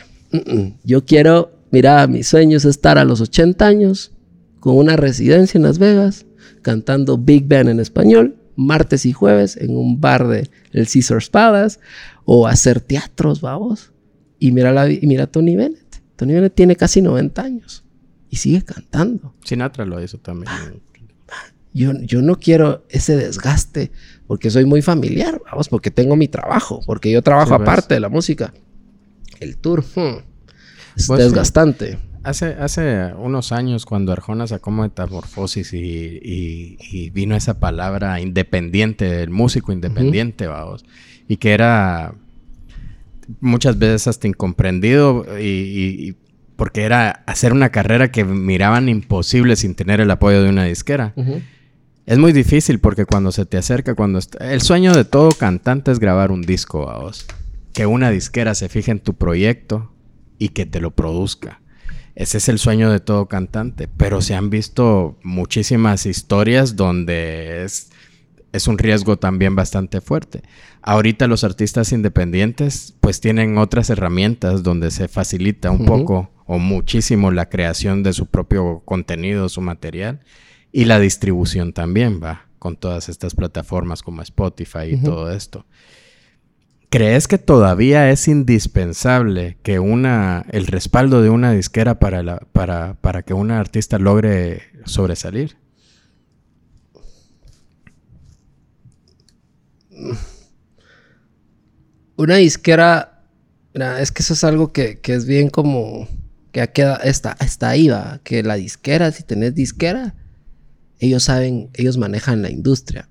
yo 0.82 1.04
quiero, 1.04 1.52
mira, 1.70 2.06
mi 2.06 2.22
sueño 2.22 2.56
es 2.56 2.64
estar 2.64 2.96
a 2.96 3.04
los 3.04 3.20
80 3.20 3.66
años 3.66 4.12
con 4.60 4.78
una 4.78 4.96
residencia 4.96 5.58
en 5.58 5.64
Las 5.64 5.78
Vegas, 5.78 6.24
cantando 6.62 7.18
Big 7.18 7.46
Band 7.46 7.68
en 7.68 7.80
español, 7.80 8.36
martes 8.56 9.04
y 9.04 9.12
jueves 9.12 9.58
en 9.58 9.76
un 9.76 10.00
bar 10.00 10.26
de 10.26 10.48
el 10.72 10.88
Caesar 10.88 11.22
Spadas, 11.22 11.80
o 12.24 12.46
hacer 12.46 12.80
teatros, 12.80 13.42
vamos. 13.42 13.92
Y 14.38 14.52
mira, 14.52 14.72
la, 14.72 14.90
y 14.90 15.00
mira 15.02 15.24
a 15.24 15.26
Tony 15.26 15.56
Bennett. 15.56 15.89
Tony 16.20 16.34
Bennett 16.34 16.54
tiene 16.54 16.76
casi 16.76 17.00
90 17.00 17.40
años 17.40 17.82
y 18.28 18.36
sigue 18.36 18.62
cantando. 18.62 19.32
Sinatra 19.42 19.86
lo 19.86 20.04
hizo 20.04 20.18
también. 20.18 20.52
Ah, 20.52 21.46
yo, 21.72 21.92
yo 22.02 22.20
no 22.20 22.38
quiero 22.38 22.84
ese 22.90 23.16
desgaste 23.16 23.90
porque 24.26 24.50
soy 24.50 24.66
muy 24.66 24.82
familiar, 24.82 25.40
vamos, 25.50 25.70
porque 25.70 25.90
tengo 25.90 26.16
mi 26.16 26.28
trabajo, 26.28 26.82
porque 26.84 27.10
yo 27.10 27.22
trabajo 27.22 27.54
aparte 27.54 27.94
de 27.94 28.00
la 28.00 28.10
música. 28.10 28.52
El 29.38 29.56
tour 29.56 29.82
hmm, 29.82 30.18
es 30.96 31.06
pues 31.06 31.20
desgastante. 31.20 31.98
Hace, 32.22 32.48
hace 32.48 33.14
unos 33.14 33.50
años, 33.50 33.86
cuando 33.86 34.12
Arjona 34.12 34.46
sacó 34.46 34.70
Metamorfosis 34.70 35.72
y, 35.72 36.18
y, 36.20 37.08
vino 37.08 37.34
esa 37.34 37.58
palabra 37.58 38.20
independiente, 38.20 39.22
el 39.22 39.30
músico 39.30 39.72
independiente, 39.72 40.46
vamos, 40.48 40.84
y 41.28 41.38
que 41.38 41.52
era 41.52 42.14
muchas 43.40 43.78
veces 43.78 44.08
hasta 44.08 44.26
incomprendido 44.28 45.26
y, 45.38 46.16
porque 46.56 46.82
era 46.82 47.22
hacer 47.26 47.52
una 47.52 47.70
carrera 47.70 48.10
que 48.10 48.24
miraban 48.24 48.88
imposible 48.88 49.56
sin 49.56 49.74
tener 49.74 50.00
el 50.00 50.10
apoyo 50.10 50.42
de 50.42 50.48
una 50.48 50.64
disquera. 50.64 51.14
Es 52.06 52.18
muy 52.18 52.32
difícil 52.32 52.80
porque 52.80 53.06
cuando 53.06 53.32
se 53.32 53.46
te 53.46 53.56
acerca, 53.56 53.94
cuando 53.94 54.18
el 54.40 54.60
sueño 54.60 54.92
de 54.92 55.04
todo 55.04 55.30
cantante 55.30 55.92
es 55.92 55.98
grabar 55.98 56.32
un 56.32 56.42
disco 56.42 56.90
a 56.90 56.98
vos. 56.98 57.26
Que 57.72 57.86
una 57.86 58.10
disquera 58.10 58.54
se 58.54 58.68
fije 58.68 58.90
en 58.90 59.00
tu 59.00 59.14
proyecto 59.14 59.92
y 60.38 60.48
que 60.48 60.66
te 60.66 60.80
lo 60.80 60.90
produzca. 60.90 61.60
Ese 62.16 62.38
es 62.38 62.48
el 62.48 62.58
sueño 62.58 62.90
de 62.90 63.00
todo 63.00 63.26
cantante. 63.26 63.88
Pero 63.96 64.20
se 64.22 64.34
han 64.34 64.50
visto 64.50 65.18
muchísimas 65.22 66.04
historias 66.04 66.76
donde 66.76 67.64
es 67.64 67.90
es 68.52 68.68
un 68.68 68.78
riesgo 68.78 69.16
también 69.16 69.54
bastante 69.54 70.00
fuerte. 70.00 70.42
Ahorita 70.82 71.26
los 71.26 71.44
artistas 71.44 71.92
independientes 71.92 72.94
pues 73.00 73.20
tienen 73.20 73.58
otras 73.58 73.90
herramientas 73.90 74.62
donde 74.62 74.90
se 74.90 75.08
facilita 75.08 75.70
un 75.70 75.84
poco 75.84 76.30
o 76.46 76.58
muchísimo 76.58 77.30
la 77.30 77.48
creación 77.48 78.02
de 78.02 78.12
su 78.12 78.26
propio 78.26 78.82
contenido, 78.84 79.48
su 79.48 79.60
material 79.60 80.20
y 80.72 80.84
la 80.84 80.98
distribución 80.98 81.72
también 81.72 82.20
va 82.22 82.46
con 82.58 82.76
todas 82.76 83.08
estas 83.08 83.34
plataformas 83.34 84.02
como 84.02 84.22
Spotify 84.22 84.92
y 84.92 84.96
todo 84.96 85.30
esto. 85.32 85.64
¿Crees 86.90 87.28
que 87.28 87.38
todavía 87.38 88.10
es 88.10 88.26
indispensable 88.26 89.58
que 89.62 89.78
una 89.78 90.44
el 90.50 90.66
respaldo 90.66 91.22
de 91.22 91.30
una 91.30 91.52
disquera 91.52 92.00
para 92.00 92.24
la, 92.24 92.40
para, 92.52 92.94
para 92.94 93.22
que 93.22 93.32
una 93.32 93.60
artista 93.60 93.98
logre 94.00 94.62
sobresalir? 94.86 95.56
Una 102.16 102.36
disquera. 102.36 103.24
es 103.74 104.12
que 104.12 104.22
eso 104.22 104.34
es 104.34 104.44
algo 104.44 104.72
que, 104.72 105.00
es 105.02 105.26
bien 105.26 105.50
como. 105.50 106.08
Que 106.52 106.66
queda, 106.68 106.96
está, 106.96 107.36
está 107.40 107.70
ahí, 107.70 107.88
va. 107.88 108.20
Que 108.24 108.42
la 108.42 108.56
disquera, 108.56 109.12
si 109.12 109.22
tenés 109.22 109.54
disquera, 109.54 110.14
ellos 110.98 111.24
saben, 111.24 111.70
ellos 111.74 111.96
manejan 111.96 112.42
la 112.42 112.50
industria. 112.50 113.08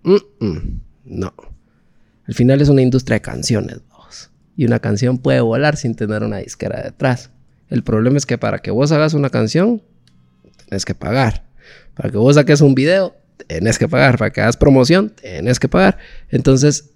no. 1.06 1.34
Al 2.28 2.36
final 2.36 2.62
es 2.62 2.70
una 2.70 2.84
industria 2.84 3.16
de 3.16 3.22
canciones. 3.22 3.80
Y 4.60 4.66
una 4.66 4.80
canción 4.80 5.18
puede 5.18 5.40
volar 5.40 5.78
sin 5.78 5.96
tener 5.96 6.22
una 6.22 6.40
disquera 6.40 6.84
detrás. 6.84 7.32
El 7.70 7.82
problema 7.82 8.18
es 8.18 8.26
que 8.26 8.38
para 8.38 8.60
que 8.60 8.72
vos 8.72 8.92
hagas 8.92 9.14
una 9.14 9.30
canción, 9.30 9.82
tenés 10.68 10.84
que 10.84 10.94
pagar. 10.94 11.46
Para 11.96 12.10
que 12.10 12.18
vos 12.18 12.36
saques 12.36 12.60
un 12.60 12.76
video, 12.76 13.16
tenés 13.48 13.78
que 13.78 13.88
pagar. 13.88 14.18
Para 14.18 14.32
que 14.32 14.42
hagas 14.42 14.58
promoción, 14.58 15.10
tenés 15.10 15.60
que 15.60 15.68
pagar. 15.68 15.98
Entonces, 16.30 16.92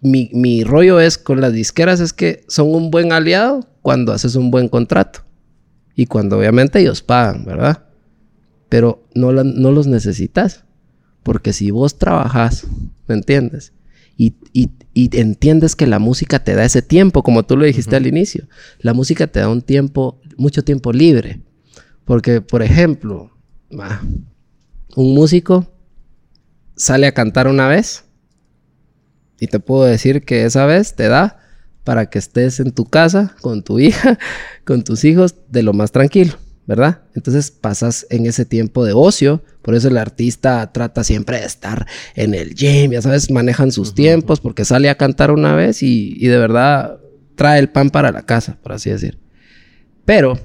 mi, 0.00 0.30
mi, 0.32 0.64
rollo 0.64 1.00
es 1.00 1.18
con 1.18 1.40
las 1.40 1.52
disqueras 1.52 2.00
es 2.00 2.12
que 2.12 2.44
son 2.48 2.74
un 2.74 2.90
buen 2.90 3.12
aliado 3.12 3.68
cuando 3.82 4.12
haces 4.12 4.34
un 4.34 4.50
buen 4.50 4.68
contrato. 4.68 5.20
Y 5.94 6.06
cuando 6.06 6.38
obviamente 6.38 6.80
ellos 6.80 7.02
pagan, 7.02 7.44
¿verdad? 7.44 7.84
Pero 8.68 9.04
no, 9.14 9.32
no 9.32 9.70
los 9.72 9.86
necesitas. 9.86 10.64
Porque 11.22 11.52
si 11.52 11.70
vos 11.70 11.98
trabajas, 11.98 12.66
¿me 13.06 13.14
entiendes? 13.14 13.72
Y, 14.16 14.34
y, 14.52 14.70
y, 14.92 15.16
entiendes 15.18 15.76
que 15.76 15.86
la 15.86 15.98
música 15.98 16.42
te 16.42 16.54
da 16.54 16.64
ese 16.64 16.82
tiempo, 16.82 17.22
como 17.22 17.44
tú 17.44 17.56
lo 17.56 17.64
dijiste 17.64 17.96
al 17.96 18.06
inicio. 18.06 18.48
La 18.80 18.92
música 18.92 19.26
te 19.26 19.40
da 19.40 19.48
un 19.48 19.62
tiempo, 19.62 20.20
mucho 20.36 20.64
tiempo 20.64 20.92
libre. 20.92 21.40
Porque, 22.04 22.40
por 22.40 22.62
ejemplo, 22.62 23.30
un 24.96 25.14
músico 25.14 25.66
sale 26.76 27.06
a 27.06 27.12
cantar 27.12 27.48
una 27.48 27.68
vez 27.68 28.04
Y 29.38 29.46
te 29.46 29.60
puedo 29.60 29.84
decir 29.84 30.24
que 30.24 30.44
esa 30.44 30.66
vez 30.66 30.94
te 30.94 31.08
da 31.08 31.38
para 31.84 32.06
que 32.06 32.18
estés 32.18 32.60
en 32.60 32.70
tu 32.70 32.84
casa 32.84 33.34
con 33.40 33.64
tu 33.64 33.80
hija, 33.80 34.18
con 34.64 34.84
tus 34.84 35.04
hijos, 35.04 35.34
de 35.48 35.64
lo 35.64 35.72
más 35.72 35.90
tranquilo, 35.90 36.34
¿verdad? 36.64 37.02
Entonces 37.14 37.50
pasas 37.50 38.06
en 38.10 38.26
ese 38.26 38.44
tiempo 38.44 38.84
de 38.84 38.92
ocio, 38.92 39.42
por 39.62 39.74
eso 39.74 39.88
el 39.88 39.96
artista 39.96 40.72
trata 40.72 41.02
siempre 41.02 41.40
de 41.40 41.46
estar 41.46 41.86
en 42.14 42.34
el 42.34 42.54
gym, 42.54 42.92
ya 42.92 43.02
sabes, 43.02 43.32
manejan 43.32 43.72
sus 43.72 43.94
tiempos 43.94 44.40
porque 44.40 44.64
sale 44.64 44.90
a 44.90 44.96
cantar 44.96 45.32
una 45.32 45.56
vez 45.56 45.82
y, 45.82 46.14
y 46.18 46.28
de 46.28 46.38
verdad 46.38 47.00
trae 47.34 47.58
el 47.58 47.68
pan 47.68 47.90
para 47.90 48.12
la 48.12 48.22
casa, 48.22 48.58
por 48.62 48.72
así 48.72 48.90
decir. 48.90 49.18
Pero 50.04 50.38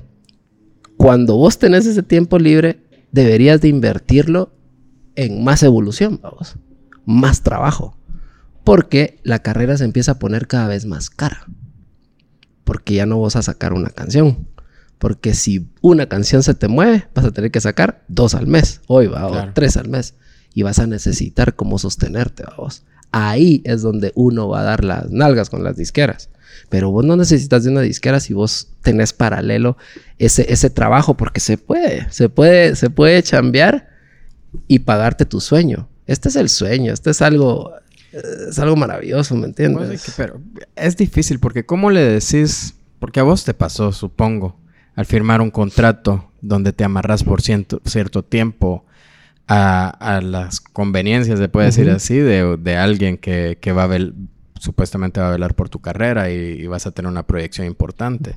cuando 0.98 1.36
vos 1.36 1.60
tenés 1.60 1.86
ese 1.86 2.02
tiempo 2.02 2.40
libre, 2.40 2.86
deberías 3.11 3.61
de 3.61 3.69
invertirlo 3.69 4.53
en 5.15 5.43
más 5.43 5.63
evolución, 5.63 6.19
vamos, 6.21 6.57
más 7.05 7.41
trabajo 7.41 7.97
porque 8.67 9.21
la 9.23 9.39
carrera 9.39 9.77
se 9.77 9.85
empieza 9.85 10.11
a 10.11 10.19
poner 10.19 10.45
cada 10.45 10.67
vez 10.67 10.85
más 10.85 11.09
cara. 11.09 11.47
Porque 12.65 12.95
ya 12.95 13.05
no 13.05 13.21
vas 13.21 13.38
a 13.38 13.41
sacar 13.41 13.71
una 13.71 13.89
canción. 13.91 14.49
Porque 14.97 15.34
si 15.34 15.69
una 15.79 16.09
canción 16.09 16.43
se 16.43 16.53
te 16.53 16.67
mueve, 16.67 17.07
vas 17.15 17.23
a 17.23 17.31
tener 17.31 17.49
que 17.49 17.61
sacar 17.61 18.03
dos 18.09 18.35
al 18.35 18.45
mes. 18.45 18.81
Hoy 18.88 19.07
va, 19.07 19.25
o 19.27 19.53
tres 19.53 19.77
al 19.77 19.88
mes. 19.88 20.15
Y 20.53 20.63
vas 20.63 20.79
a 20.79 20.85
necesitar 20.85 21.55
cómo 21.55 21.79
sostenerte, 21.79 22.43
vos. 22.57 22.84
Ahí 23.13 23.61
es 23.63 23.84
donde 23.84 24.11
uno 24.15 24.49
va 24.49 24.59
a 24.59 24.63
dar 24.63 24.84
las 24.84 25.11
nalgas 25.11 25.49
con 25.49 25.63
las 25.63 25.77
disqueras. 25.77 26.29
Pero 26.69 26.91
vos 26.91 27.06
no 27.06 27.15
necesitas 27.15 27.64
de 27.64 27.72
una 27.72 27.81
disquera 27.81 28.19
si 28.19 28.34
vos 28.34 28.69
tenés 28.81 29.14
paralelo 29.14 29.77
ese, 30.19 30.52
ese 30.52 30.69
trabajo, 30.69 31.15
porque 31.15 31.39
se 31.39 31.57
puede, 31.57 32.07
se 32.11 32.30
puede, 32.30 32.76
se 32.76 32.89
puede 32.89 33.23
chambear 33.23 33.89
y 34.68 34.80
pagarte 34.80 35.26
tu 35.26 35.39
sueño. 35.39 35.88
Este 36.06 36.30
es 36.30 36.35
el 36.35 36.49
sueño, 36.49 36.94
este 36.94 37.11
es 37.11 37.22
algo, 37.22 37.72
es 38.11 38.60
algo 38.60 38.76
maravilloso, 38.76 39.35
¿me 39.35 39.48
entiendes? 39.48 39.88
Pues 39.88 40.14
pero 40.15 40.41
es 40.76 40.98
difícil 40.98 41.39
porque 41.39 41.65
¿cómo 41.65 41.89
le 41.89 42.02
decís? 42.02 42.76
Porque 42.99 43.19
a 43.19 43.23
vos 43.23 43.44
te 43.44 43.53
pasó, 43.53 43.91
supongo, 43.91 44.60
al 44.95 45.06
firmar 45.06 45.41
un 45.41 45.52
contrato 45.52 46.31
donde 46.41 46.73
te 46.73 46.84
amarras 46.84 47.23
por 47.23 47.41
cierto 47.41 48.23
tiempo 48.23 48.85
a, 49.48 50.22
las 50.23 50.60
conveniencias, 50.60 51.39
se 51.39 51.49
puede 51.49 51.68
decir 51.68 51.89
así, 51.89 52.18
de, 52.18 52.77
alguien 52.77 53.18
que, 53.18 53.57
va 53.72 53.84
a 53.84 53.88
ver, 53.88 54.14
supuestamente 54.59 55.19
va 55.19 55.29
a 55.29 55.31
velar 55.31 55.55
por 55.55 55.69
tu 55.69 55.79
carrera 55.79 56.29
y 56.29 56.65
vas 56.67 56.88
a 56.88 56.91
tener 56.91 57.09
una 57.11 57.23
proyección 57.23 57.67
importante. 57.67 58.35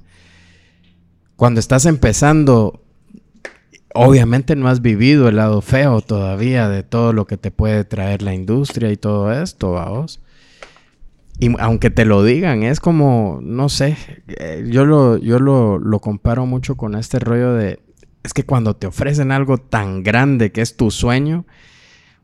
Cuando 1.36 1.60
estás 1.60 1.86
empezando, 1.86 2.82
obviamente 3.94 4.56
no 4.56 4.68
has 4.68 4.82
vivido 4.82 5.28
el 5.28 5.36
lado 5.36 5.60
feo 5.62 6.00
todavía 6.00 6.68
de 6.68 6.82
todo 6.82 7.12
lo 7.12 7.26
que 7.26 7.36
te 7.36 7.50
puede 7.50 7.84
traer 7.84 8.22
la 8.22 8.34
industria 8.34 8.90
y 8.90 8.96
todo 8.96 9.32
esto, 9.32 9.70
vos. 9.70 10.20
Y 11.38 11.54
aunque 11.58 11.88
te 11.88 12.04
lo 12.04 12.22
digan, 12.22 12.62
es 12.62 12.80
como, 12.80 13.40
no 13.42 13.70
sé, 13.70 13.96
eh, 14.28 14.66
yo 14.68 14.84
lo, 14.84 15.16
yo 15.16 15.38
lo, 15.38 15.78
lo 15.78 16.00
comparo 16.00 16.44
mucho 16.44 16.76
con 16.76 16.94
este 16.94 17.18
rollo 17.18 17.54
de, 17.54 17.80
es 18.22 18.34
que 18.34 18.44
cuando 18.44 18.76
te 18.76 18.86
ofrecen 18.86 19.32
algo 19.32 19.56
tan 19.56 20.02
grande 20.02 20.52
que 20.52 20.60
es 20.60 20.76
tu 20.76 20.90
sueño, 20.90 21.46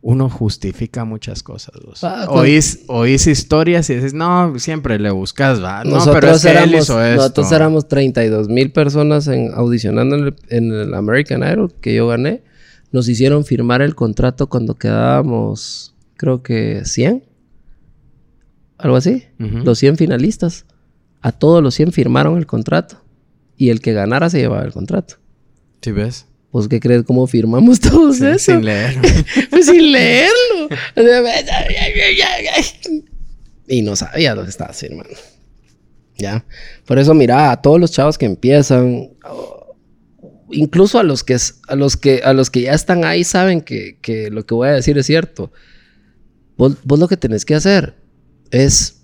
uno 0.02 0.28
justifica 0.28 1.04
muchas 1.04 1.42
cosas. 1.42 1.74
Ah, 2.02 2.26
oís, 2.28 2.84
oís, 2.86 3.26
historias 3.26 3.90
y 3.90 3.96
dices, 3.96 4.14
no, 4.14 4.58
siempre 4.58 4.98
le 4.98 5.10
buscas, 5.10 5.62
va. 5.62 5.82
No, 5.84 5.98
pero 6.12 6.30
es 6.30 6.44
éramos, 6.44 6.68
él 6.68 6.78
hizo 6.78 7.04
esto. 7.04 7.16
Nosotros 7.16 7.52
éramos 7.52 7.88
32 7.88 8.48
mil 8.48 8.70
personas 8.70 9.26
en, 9.26 9.52
audicionando 9.54 10.32
en 10.48 10.72
el, 10.72 10.94
American 10.94 11.42
Idol 11.42 11.74
que 11.80 11.94
yo 11.94 12.06
gané. 12.06 12.44
Nos 12.92 13.08
hicieron 13.08 13.44
firmar 13.44 13.82
el 13.82 13.94
contrato 13.94 14.48
cuando 14.48 14.74
quedábamos, 14.74 15.94
creo 16.16 16.42
que 16.42 16.84
100. 16.84 17.24
Algo 18.78 18.96
así. 18.96 19.24
Los 19.38 19.78
100 19.78 19.96
finalistas. 19.96 20.66
A 21.20 21.32
todos 21.32 21.62
los 21.62 21.74
100 21.74 21.92
firmaron 21.92 22.38
el 22.38 22.46
contrato. 22.46 23.02
Y 23.56 23.70
el 23.70 23.80
que 23.80 23.92
ganara 23.92 24.30
se 24.30 24.38
llevaba 24.38 24.62
el 24.64 24.72
contrato. 24.72 25.16
¿Sí 25.80 25.90
ves? 25.90 26.26
Pues, 26.56 26.68
¿qué 26.68 26.80
crees? 26.80 27.02
¿Cómo 27.02 27.26
firmamos 27.26 27.80
todos 27.80 28.18
eso? 28.22 28.52
Sin 28.52 28.64
leerlo. 28.64 29.02
pues 29.50 29.66
sin 29.66 29.92
leerlo. 29.92 30.68
y 33.68 33.82
no 33.82 33.94
sabía 33.94 34.34
lo 34.34 34.42
que 34.42 34.48
estabas 34.48 34.78
firmando. 34.78 35.14
¿Ya? 36.16 36.46
Por 36.86 36.98
eso, 36.98 37.12
mira, 37.12 37.50
a 37.50 37.60
todos 37.60 37.78
los 37.78 37.92
chavos 37.92 38.16
que 38.16 38.24
empiezan, 38.24 39.10
incluso 40.50 40.98
a 40.98 41.02
los 41.02 41.22
que, 41.22 41.36
a 41.68 41.74
los 41.74 41.98
que, 41.98 42.22
a 42.24 42.32
los 42.32 42.48
que 42.48 42.62
ya 42.62 42.72
están 42.72 43.04
ahí 43.04 43.22
saben 43.22 43.60
que, 43.60 43.98
que 44.00 44.30
lo 44.30 44.46
que 44.46 44.54
voy 44.54 44.68
a 44.68 44.72
decir 44.72 44.96
es 44.96 45.04
cierto. 45.04 45.52
Vos, 46.56 46.78
vos 46.84 46.98
lo 46.98 47.06
que 47.06 47.18
tenés 47.18 47.44
que 47.44 47.54
hacer 47.54 47.96
es, 48.50 49.02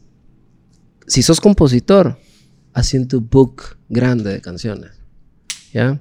si 1.06 1.20
sos 1.20 1.38
compositor, 1.38 2.18
haciendo 2.72 3.08
tu 3.08 3.20
book 3.20 3.76
grande 3.90 4.30
de 4.30 4.40
canciones. 4.40 4.92
¿Ya? 5.74 6.00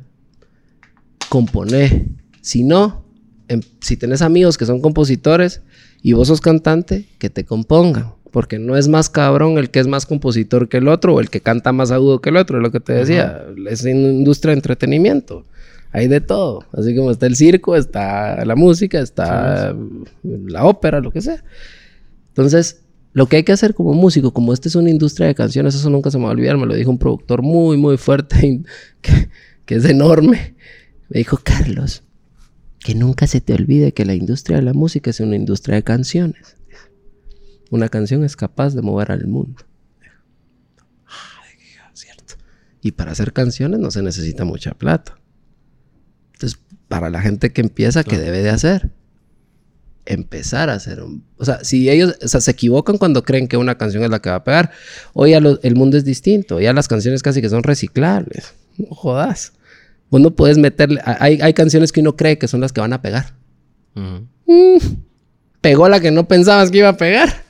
Componer. 1.31 2.07
Si 2.41 2.65
no, 2.65 3.05
em, 3.47 3.61
si 3.79 3.95
tenés 3.95 4.21
amigos 4.21 4.57
que 4.57 4.65
son 4.65 4.81
compositores 4.81 5.61
y 6.01 6.11
vos 6.11 6.27
sos 6.27 6.41
cantante, 6.41 7.07
que 7.19 7.29
te 7.29 7.45
compongan. 7.45 8.13
Porque 8.31 8.59
no 8.59 8.75
es 8.75 8.89
más 8.89 9.09
cabrón 9.09 9.57
el 9.57 9.69
que 9.69 9.79
es 9.79 9.87
más 9.87 10.05
compositor 10.05 10.67
que 10.67 10.77
el 10.77 10.89
otro 10.89 11.15
o 11.15 11.21
el 11.21 11.29
que 11.29 11.39
canta 11.39 11.71
más 11.71 11.91
agudo 11.91 12.19
que 12.19 12.31
el 12.31 12.37
otro, 12.37 12.57
es 12.57 12.63
lo 12.63 12.71
que 12.71 12.81
te 12.81 12.91
decía. 12.91 13.45
Es 13.69 13.83
una 13.83 13.91
industria 13.91 14.51
de 14.51 14.57
entretenimiento. 14.57 15.45
Hay 15.93 16.09
de 16.09 16.19
todo. 16.19 16.65
Así 16.73 16.93
como 16.97 17.11
está 17.11 17.27
el 17.27 17.37
circo, 17.37 17.77
está 17.77 18.43
la 18.43 18.57
música, 18.57 18.99
está 18.99 19.73
la 20.23 20.65
ópera, 20.65 20.99
lo 20.99 21.11
que 21.11 21.21
sea. 21.21 21.41
Entonces, 22.27 22.83
lo 23.13 23.27
que 23.27 23.37
hay 23.37 23.43
que 23.43 23.53
hacer 23.53 23.73
como 23.73 23.93
músico, 23.93 24.33
como 24.33 24.51
esta 24.51 24.67
es 24.67 24.75
una 24.75 24.89
industria 24.89 25.27
de 25.27 25.35
canciones, 25.35 25.75
eso 25.75 25.89
nunca 25.89 26.11
se 26.11 26.17
me 26.17 26.25
va 26.25 26.31
a 26.31 26.33
olvidar, 26.33 26.57
me 26.57 26.65
lo 26.65 26.75
dijo 26.75 26.89
un 26.89 26.99
productor 26.99 27.41
muy, 27.41 27.77
muy 27.77 27.95
fuerte, 27.95 28.63
que, 29.01 29.29
que 29.65 29.75
es 29.75 29.85
enorme. 29.85 30.55
Me 31.11 31.17
dijo, 31.19 31.37
Carlos, 31.43 32.03
que 32.79 32.95
nunca 32.95 33.27
se 33.27 33.41
te 33.41 33.53
olvide 33.53 33.93
que 33.93 34.05
la 34.05 34.13
industria 34.13 34.55
de 34.55 34.63
la 34.63 34.71
música 34.71 35.09
es 35.09 35.19
una 35.19 35.35
industria 35.35 35.75
de 35.75 35.83
canciones. 35.83 36.55
Una 37.69 37.89
canción 37.89 38.23
es 38.23 38.37
capaz 38.37 38.73
de 38.75 38.81
mover 38.81 39.11
al 39.11 39.27
mundo. 39.27 39.61
cierto. 41.91 42.35
Y 42.81 42.93
para 42.93 43.11
hacer 43.11 43.33
canciones 43.33 43.81
no 43.81 43.91
se 43.91 44.01
necesita 44.01 44.45
mucha 44.45 44.71
plata. 44.73 45.19
Entonces, 46.31 46.57
para 46.87 47.09
la 47.09 47.21
gente 47.21 47.51
que 47.51 47.59
empieza, 47.59 48.05
¿qué 48.05 48.17
debe 48.17 48.41
de 48.41 48.51
hacer? 48.51 48.89
Empezar 50.05 50.69
a 50.69 50.75
hacer 50.75 51.03
un... 51.03 51.25
O 51.35 51.43
sea, 51.43 51.61
si 51.65 51.89
ellos 51.89 52.15
se 52.23 52.51
equivocan 52.51 52.97
cuando 52.97 53.25
creen 53.25 53.49
que 53.49 53.57
una 53.57 53.77
canción 53.77 54.03
es 54.05 54.09
la 54.09 54.21
que 54.21 54.29
va 54.29 54.37
a 54.37 54.43
pegar, 54.45 54.71
hoy 55.11 55.31
ya 55.31 55.39
el 55.39 55.75
mundo 55.75 55.97
es 55.97 56.05
distinto. 56.05 56.61
Ya 56.61 56.71
las 56.71 56.87
canciones 56.87 57.21
casi 57.21 57.41
que 57.41 57.49
son 57.49 57.63
reciclables. 57.63 58.53
No 58.77 58.95
jodas. 58.95 59.51
Vos 60.11 60.21
no 60.21 60.31
puedes 60.31 60.57
meterle. 60.57 61.01
Hay, 61.05 61.39
hay, 61.41 61.53
canciones 61.53 61.91
que 61.91 62.01
uno 62.01 62.17
cree 62.17 62.37
que 62.37 62.49
son 62.49 62.59
las 62.61 62.73
que 62.73 62.81
van 62.81 62.93
a 62.93 63.01
pegar. 63.01 63.33
Mm, 63.95 64.77
pegó 65.61 65.87
la 65.87 66.01
que 66.01 66.11
no 66.11 66.27
pensabas 66.27 66.69
que 66.69 66.79
iba 66.79 66.89
a 66.89 66.97
pegar. 66.97 67.43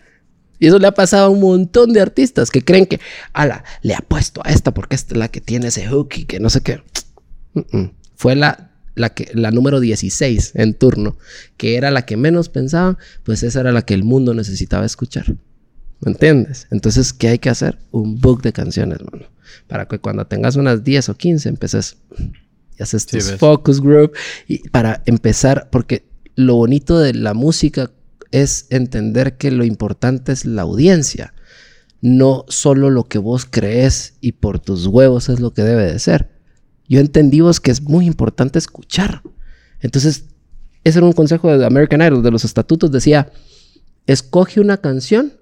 Y 0.59 0.67
eso 0.67 0.77
le 0.77 0.85
ha 0.85 0.93
pasado 0.93 1.25
a 1.25 1.29
un 1.29 1.41
montón 1.41 1.91
de 1.91 2.01
artistas 2.01 2.51
que 2.51 2.63
creen 2.63 2.85
que, 2.85 2.99
ala, 3.33 3.63
le 3.81 3.95
apuesto 3.95 4.41
a 4.45 4.51
esta 4.51 4.75
porque 4.75 4.95
esta 4.95 5.15
es 5.15 5.17
la 5.17 5.27
que 5.27 5.41
tiene 5.41 5.67
ese 5.67 5.88
hook 5.88 6.09
y 6.17 6.25
que 6.25 6.39
no 6.39 6.51
sé 6.51 6.61
qué. 6.61 6.83
Fue 8.15 8.35
la, 8.35 8.69
la, 8.93 9.09
que, 9.09 9.31
la 9.33 9.49
número 9.49 9.79
16 9.79 10.51
en 10.53 10.75
turno, 10.75 11.17
que 11.57 11.77
era 11.77 11.89
la 11.89 12.05
que 12.05 12.15
menos 12.15 12.49
pensaban, 12.49 12.99
pues 13.23 13.41
esa 13.41 13.61
era 13.61 13.71
la 13.71 13.81
que 13.81 13.95
el 13.95 14.03
mundo 14.03 14.35
necesitaba 14.35 14.85
escuchar. 14.85 15.25
¿Me 16.01 16.11
entiendes? 16.11 16.67
Entonces, 16.69 17.11
¿qué 17.11 17.29
hay 17.29 17.39
que 17.39 17.49
hacer? 17.49 17.79
Un 17.89 18.21
book 18.21 18.43
de 18.43 18.53
canciones, 18.53 18.99
mano. 19.11 19.25
Para 19.67 19.88
que 19.88 19.97
cuando 19.97 20.27
tengas 20.27 20.57
unas 20.57 20.83
10 20.83 21.09
o 21.09 21.15
15 21.15 21.49
empeces 21.49 21.97
haces 22.82 23.06
tus 23.06 23.32
focus 23.34 23.82
group 23.82 24.14
y 24.48 24.70
para 24.70 25.02
empezar, 25.06 25.70
porque 25.72 26.06
lo 26.36 26.56
bonito 26.56 26.99
de 26.99 27.14
la 27.14 27.34
música 27.34 27.91
es 28.32 28.68
entender 28.70 29.38
que 29.38 29.52
lo 29.52 29.64
importante 29.64 30.32
es 30.32 30.45
la 30.45 30.64
audiencia, 30.64 31.34
no 32.02 32.45
solo 32.48 32.90
lo 32.90 33.03
que 33.03 33.18
vos 33.18 33.45
crees 33.49 34.16
y 34.22 34.34
por 34.34 34.60
tus 34.60 34.88
huevos 34.88 35.30
es 35.30 35.40
lo 35.40 35.53
que 35.53 35.64
debe 35.64 35.91
de 35.91 35.99
ser. 35.99 36.32
Yo 36.88 36.99
entendí 36.99 37.41
vos 37.41 37.60
que 37.60 37.72
es 37.72 37.82
muy 37.82 38.06
importante 38.06 38.60
escuchar. 38.60 39.22
Entonces, 39.80 40.26
ese 40.84 40.99
era 40.99 41.06
un 41.06 41.14
consejo 41.14 41.56
de 41.56 41.66
American 41.66 42.02
Idol, 42.02 42.24
de 42.24 42.32
los 42.32 42.44
estatutos, 42.44 42.91
decía, 42.91 43.32
escoge 44.08 44.60
una 44.60 44.78
canción 44.78 45.34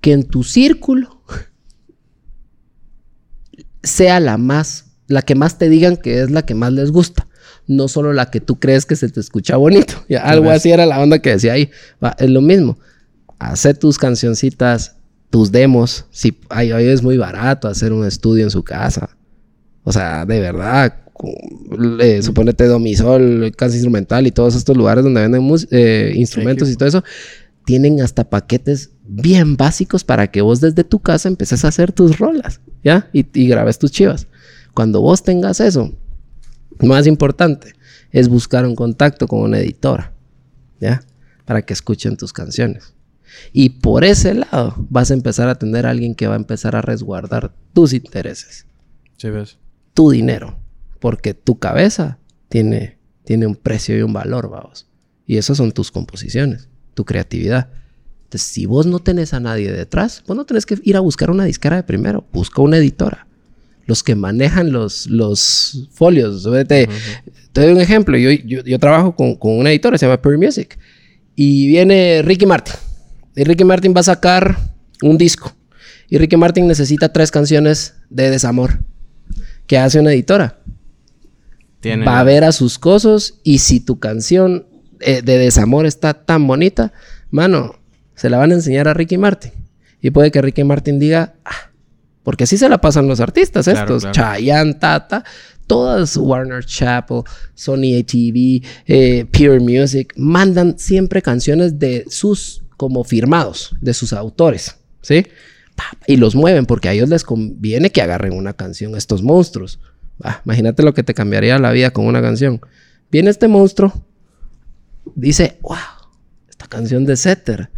que 0.00 0.12
en 0.12 0.24
tu 0.24 0.42
círculo 0.42 1.22
sea 3.82 4.20
la 4.20 4.38
más 4.38 4.93
la 5.08 5.22
que 5.22 5.34
más 5.34 5.58
te 5.58 5.68
digan 5.68 5.96
que 5.96 6.20
es 6.20 6.30
la 6.30 6.42
que 6.42 6.54
más 6.54 6.72
les 6.72 6.90
gusta. 6.90 7.26
No 7.66 7.88
solo 7.88 8.12
la 8.12 8.30
que 8.30 8.40
tú 8.40 8.56
crees 8.56 8.86
que 8.86 8.96
se 8.96 9.08
te 9.08 9.20
escucha 9.20 9.56
bonito. 9.56 9.94
Ya, 10.08 10.22
algo 10.22 10.50
así 10.50 10.70
era 10.70 10.86
la 10.86 11.00
onda 11.00 11.18
que 11.18 11.30
decía 11.30 11.52
ahí. 11.54 11.70
es 12.18 12.30
lo 12.30 12.40
mismo. 12.40 12.78
Hacer 13.38 13.76
tus 13.76 13.98
cancioncitas, 13.98 14.96
tus 15.30 15.50
demos. 15.50 16.06
Si 16.10 16.38
ahí, 16.50 16.70
es 16.70 17.02
muy 17.02 17.16
barato 17.16 17.68
hacer 17.68 17.92
un 17.92 18.06
estudio 18.06 18.44
en 18.44 18.50
su 18.50 18.62
casa. 18.62 19.10
O 19.82 19.92
sea, 19.92 20.24
de 20.24 20.40
verdad. 20.40 20.94
Eh, 22.00 22.22
suponete 22.22 22.66
Domisol, 22.66 23.52
Casa 23.56 23.74
Instrumental 23.74 24.26
y 24.26 24.32
todos 24.32 24.56
estos 24.56 24.76
lugares 24.76 25.04
donde 25.04 25.20
venden 25.20 25.48
eh, 25.70 26.12
instrumentos 26.16 26.68
y 26.68 26.76
todo 26.76 26.88
eso. 26.88 27.04
tienen 27.64 28.02
hasta 28.02 28.28
paquetes 28.28 28.90
bien 29.06 29.56
básicos 29.56 30.02
para 30.02 30.30
que 30.30 30.42
vos 30.42 30.60
desde 30.60 30.82
tu 30.82 30.98
casa 30.98 31.28
empeces 31.28 31.64
a 31.64 31.68
hacer 31.68 31.92
tus 31.92 32.18
rolas, 32.18 32.60
¿ya? 32.82 33.08
Y, 33.12 33.26
y 33.32 33.46
grabes 33.46 33.78
tus 33.78 33.92
chivas. 33.92 34.26
Cuando 34.74 35.00
vos 35.00 35.22
tengas 35.22 35.60
eso, 35.60 35.92
más 36.80 37.06
importante 37.06 37.74
es 38.10 38.28
buscar 38.28 38.66
un 38.66 38.74
contacto 38.74 39.26
con 39.28 39.40
una 39.40 39.58
editora, 39.58 40.12
¿ya? 40.80 41.02
Para 41.44 41.62
que 41.62 41.72
escuchen 41.72 42.16
tus 42.16 42.32
canciones. 42.32 42.94
Y 43.52 43.70
por 43.70 44.04
ese 44.04 44.34
lado 44.34 44.74
vas 44.90 45.10
a 45.10 45.14
empezar 45.14 45.48
a 45.48 45.56
tener 45.56 45.86
a 45.86 45.90
alguien 45.90 46.14
que 46.14 46.26
va 46.26 46.34
a 46.34 46.38
empezar 46.38 46.76
a 46.76 46.82
resguardar 46.82 47.54
tus 47.72 47.92
intereses. 47.92 48.66
Sí, 49.16 49.30
ves. 49.30 49.58
Tu 49.94 50.10
dinero. 50.10 50.58
Porque 51.00 51.34
tu 51.34 51.58
cabeza 51.58 52.18
tiene, 52.48 52.98
tiene 53.24 53.46
un 53.46 53.56
precio 53.56 53.96
y 53.96 54.02
un 54.02 54.12
valor, 54.12 54.48
vamos. 54.48 54.86
Y 55.26 55.36
esas 55.36 55.56
son 55.56 55.72
tus 55.72 55.90
composiciones, 55.90 56.68
tu 56.94 57.04
creatividad. 57.04 57.70
Entonces, 58.24 58.42
si 58.48 58.66
vos 58.66 58.86
no 58.86 59.00
tenés 59.00 59.34
a 59.34 59.40
nadie 59.40 59.70
detrás, 59.70 60.22
vos 60.26 60.36
no 60.36 60.44
tenés 60.44 60.66
que 60.66 60.78
ir 60.82 60.96
a 60.96 61.00
buscar 61.00 61.30
una 61.30 61.44
disquera 61.44 61.76
de 61.76 61.82
primero. 61.82 62.26
Busca 62.32 62.62
una 62.62 62.78
editora. 62.78 63.26
Los 63.86 64.02
que 64.02 64.14
manejan 64.14 64.72
los, 64.72 65.06
los 65.06 65.88
folios. 65.92 66.48
Te, 66.66 66.88
te 67.52 67.60
doy 67.60 67.72
un 67.72 67.80
ejemplo. 67.80 68.16
Yo, 68.16 68.30
yo, 68.30 68.62
yo 68.64 68.78
trabajo 68.78 69.14
con, 69.14 69.36
con, 69.36 69.58
una 69.58 69.70
editora, 69.70 69.98
se 69.98 70.06
llama 70.06 70.20
Pearl 70.20 70.38
Music. 70.38 70.78
Y 71.36 71.68
viene 71.68 72.22
Ricky 72.22 72.46
Martin. 72.46 72.74
Y 73.36 73.44
Ricky 73.44 73.64
Martin 73.64 73.92
va 73.94 74.00
a 74.00 74.04
sacar 74.04 74.58
un 75.02 75.18
disco. 75.18 75.54
Y 76.08 76.18
Ricky 76.18 76.36
Martin 76.36 76.66
necesita 76.66 77.12
tres 77.12 77.30
canciones 77.30 77.94
de 78.10 78.30
desamor. 78.30 78.80
¿Qué 79.66 79.78
hace 79.78 80.00
una 80.00 80.12
editora? 80.12 80.60
Tiene... 81.80 82.04
Va 82.04 82.20
a 82.20 82.24
ver 82.24 82.44
a 82.44 82.52
sus 82.52 82.78
cosas 82.78 83.34
y 83.42 83.58
si 83.58 83.80
tu 83.80 83.98
canción 83.98 84.66
eh, 85.00 85.22
de 85.22 85.38
desamor 85.38 85.86
está 85.86 86.14
tan 86.14 86.46
bonita, 86.46 86.92
mano, 87.30 87.80
se 88.14 88.30
la 88.30 88.38
van 88.38 88.52
a 88.52 88.54
enseñar 88.54 88.88
a 88.88 88.94
Ricky 88.94 89.18
Martin. 89.18 89.52
Y 90.00 90.10
puede 90.10 90.30
que 90.30 90.42
Ricky 90.42 90.64
Martin 90.64 90.98
diga, 90.98 91.34
ah, 91.44 91.70
porque 92.24 92.44
así 92.44 92.58
se 92.58 92.68
la 92.68 92.80
pasan 92.80 93.06
los 93.06 93.20
artistas 93.20 93.68
estos, 93.68 94.02
claro. 94.02 94.14
Chayanne, 94.14 94.74
Tata, 94.74 95.24
todas 95.66 96.16
Warner 96.16 96.64
Chappell, 96.64 97.22
Sony 97.54 98.00
ATV, 98.00 98.66
eh, 98.86 99.26
Pure 99.30 99.60
Music, 99.60 100.12
mandan 100.16 100.78
siempre 100.78 101.22
canciones 101.22 101.78
de 101.78 102.04
sus 102.08 102.62
como 102.76 103.04
firmados, 103.04 103.76
de 103.80 103.94
sus 103.94 104.12
autores, 104.12 104.76
¿sí? 105.02 105.26
Y 106.06 106.16
los 106.16 106.34
mueven 106.34 106.66
porque 106.66 106.88
a 106.88 106.92
ellos 106.92 107.08
les 107.08 107.24
conviene 107.24 107.90
que 107.90 108.02
agarren 108.02 108.32
una 108.32 108.54
canción 108.54 108.96
estos 108.96 109.22
monstruos. 109.22 109.80
Ah, 110.22 110.40
imagínate 110.44 110.82
lo 110.82 110.94
que 110.94 111.02
te 111.02 111.14
cambiaría 111.14 111.58
la 111.58 111.72
vida 111.72 111.90
con 111.90 112.06
una 112.06 112.22
canción. 112.22 112.60
Viene 113.10 113.30
este 113.30 113.48
monstruo, 113.48 113.92
dice, 115.14 115.58
wow, 115.62 115.76
esta 116.48 116.66
canción 116.68 117.04
de 117.04 117.16
Setter, 117.16 117.70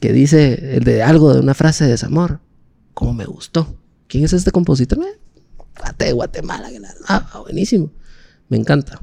que 0.00 0.12
dice 0.12 0.80
de 0.82 1.02
algo 1.02 1.34
de 1.34 1.40
una 1.40 1.54
frase 1.54 1.84
de 1.84 1.90
desamor, 1.90 2.40
¿cómo 2.96 3.12
me 3.12 3.26
gustó? 3.26 3.76
¿Quién 4.08 4.24
es 4.24 4.32
este 4.32 4.50
compositor? 4.50 4.98
de 5.98 6.12
Guatemala. 6.12 6.70
Ah, 7.06 7.40
buenísimo. 7.42 7.92
Me 8.48 8.56
encanta. 8.56 8.98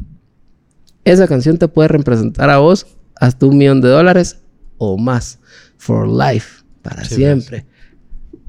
Esa 1.05 1.27
canción 1.27 1.59
te 1.59 1.67
puede 1.67 1.89
representar 1.89 2.49
a 2.49 2.57
vos 2.57 2.87
hasta 3.15 3.45
un 3.45 3.55
millón 3.55 3.81
de 3.81 3.89
dólares 3.89 4.37
o 4.79 4.97
más. 4.97 5.37
For 5.77 6.07
life. 6.07 6.63
Para 6.81 7.03
sí, 7.03 7.15
siempre. 7.15 7.67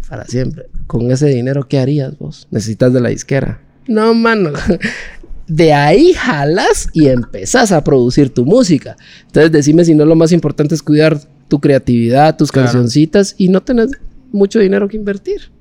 Para 0.08 0.24
siempre. 0.24 0.70
Con 0.86 1.10
ese 1.10 1.26
dinero, 1.26 1.68
¿qué 1.68 1.78
harías 1.78 2.16
vos? 2.18 2.48
Necesitas 2.50 2.94
de 2.94 3.02
la 3.02 3.10
disquera. 3.10 3.60
No, 3.86 4.14
mano. 4.14 4.50
De 5.46 5.74
ahí 5.74 6.14
jalas 6.14 6.88
y 6.94 7.08
empezás 7.08 7.70
a 7.70 7.84
producir 7.84 8.32
tu 8.32 8.46
música. 8.46 8.96
Entonces, 9.26 9.52
decime 9.52 9.84
si 9.84 9.94
no 9.94 10.06
lo 10.06 10.16
más 10.16 10.32
importante 10.32 10.74
es 10.74 10.82
cuidar 10.82 11.20
tu 11.48 11.60
creatividad, 11.60 12.34
tus 12.38 12.50
claro. 12.50 12.68
cancioncitas 12.68 13.34
y 13.36 13.48
no 13.48 13.62
tenés 13.62 13.90
mucho 14.32 14.58
dinero 14.58 14.88
que 14.88 14.96
invertir. 14.96 15.52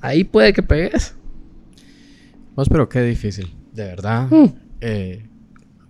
Ahí 0.00 0.24
puede 0.24 0.52
que 0.52 0.62
pegues. 0.62 1.14
Vos, 2.54 2.68
pero 2.68 2.88
qué 2.88 3.02
difícil, 3.02 3.54
de 3.72 3.84
verdad. 3.84 4.28
Mm. 4.30 4.46
Eh, 4.80 5.26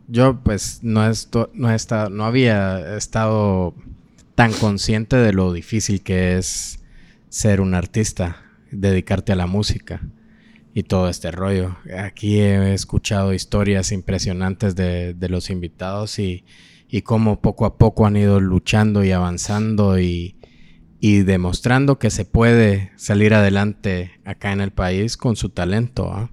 yo, 0.07 0.41
pues, 0.45 0.81
no, 0.83 1.09
esto, 1.09 1.51
no, 1.55 1.71
he 1.71 1.75
estado, 1.75 2.11
no 2.11 2.25
había 2.25 2.97
estado 2.97 3.75
tan 4.35 4.53
consciente 4.53 5.17
de 5.17 5.33
lo 5.33 5.53
difícil 5.53 6.03
que 6.03 6.37
es 6.37 6.81
ser 7.31 7.61
un 7.61 7.75
artista, 7.75 8.37
dedicarte 8.71 9.33
a 9.33 9.37
la 9.37 9.47
música 9.47 10.03
y 10.75 10.83
todo 10.83 11.09
este 11.09 11.31
rollo. 11.31 11.77
Aquí 11.99 12.39
he 12.39 12.75
escuchado 12.75 13.33
historias 13.33 13.93
impresionantes 13.93 14.77
de, 14.77 15.15
de 15.15 15.29
los 15.29 15.51
invitados 15.51 16.19
y, 16.19 16.45
y, 16.89 17.03
cómo 17.03 17.41
poco 17.41 17.65
a 17.65 17.79
poco 17.79 18.07
han 18.07 18.17
ido 18.17 18.41
luchando 18.41 19.03
y 19.03 19.13
avanzando 19.13 19.99
y, 19.99 20.37
y, 21.05 21.23
demostrando 21.23 21.99
que 21.99 22.11
se 22.11 22.25
puede 22.25 22.93
salir 22.95 23.35
adelante 23.35 24.13
acá 24.25 24.53
en 24.53 24.61
el 24.61 24.71
país 24.71 25.17
con 25.17 25.35
su 25.35 25.49
talento. 25.49 26.15
¿eh? 26.17 26.29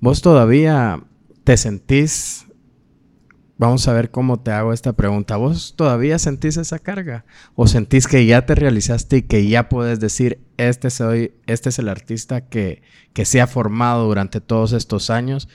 ¿Vos 0.00 0.22
todavía 0.22 1.02
te 1.42 1.56
sentís 1.56 2.46
Vamos 3.58 3.88
a 3.88 3.94
ver 3.94 4.10
cómo 4.10 4.38
te 4.38 4.50
hago 4.50 4.74
esta 4.74 4.92
pregunta. 4.92 5.38
¿Vos 5.38 5.74
todavía 5.76 6.18
sentís 6.18 6.58
esa 6.58 6.78
carga? 6.78 7.24
¿O 7.54 7.66
sentís 7.66 8.06
que 8.06 8.26
ya 8.26 8.44
te 8.44 8.54
realizaste 8.54 9.16
y 9.16 9.22
que 9.22 9.48
ya 9.48 9.70
puedes 9.70 9.98
decir, 9.98 10.40
este, 10.58 10.90
soy, 10.90 11.32
este 11.46 11.70
es 11.70 11.78
el 11.78 11.88
artista 11.88 12.42
que, 12.42 12.82
que 13.14 13.24
se 13.24 13.40
ha 13.40 13.46
formado 13.46 14.04
durante 14.04 14.42
todos 14.42 14.72
estos 14.74 15.08
años 15.08 15.48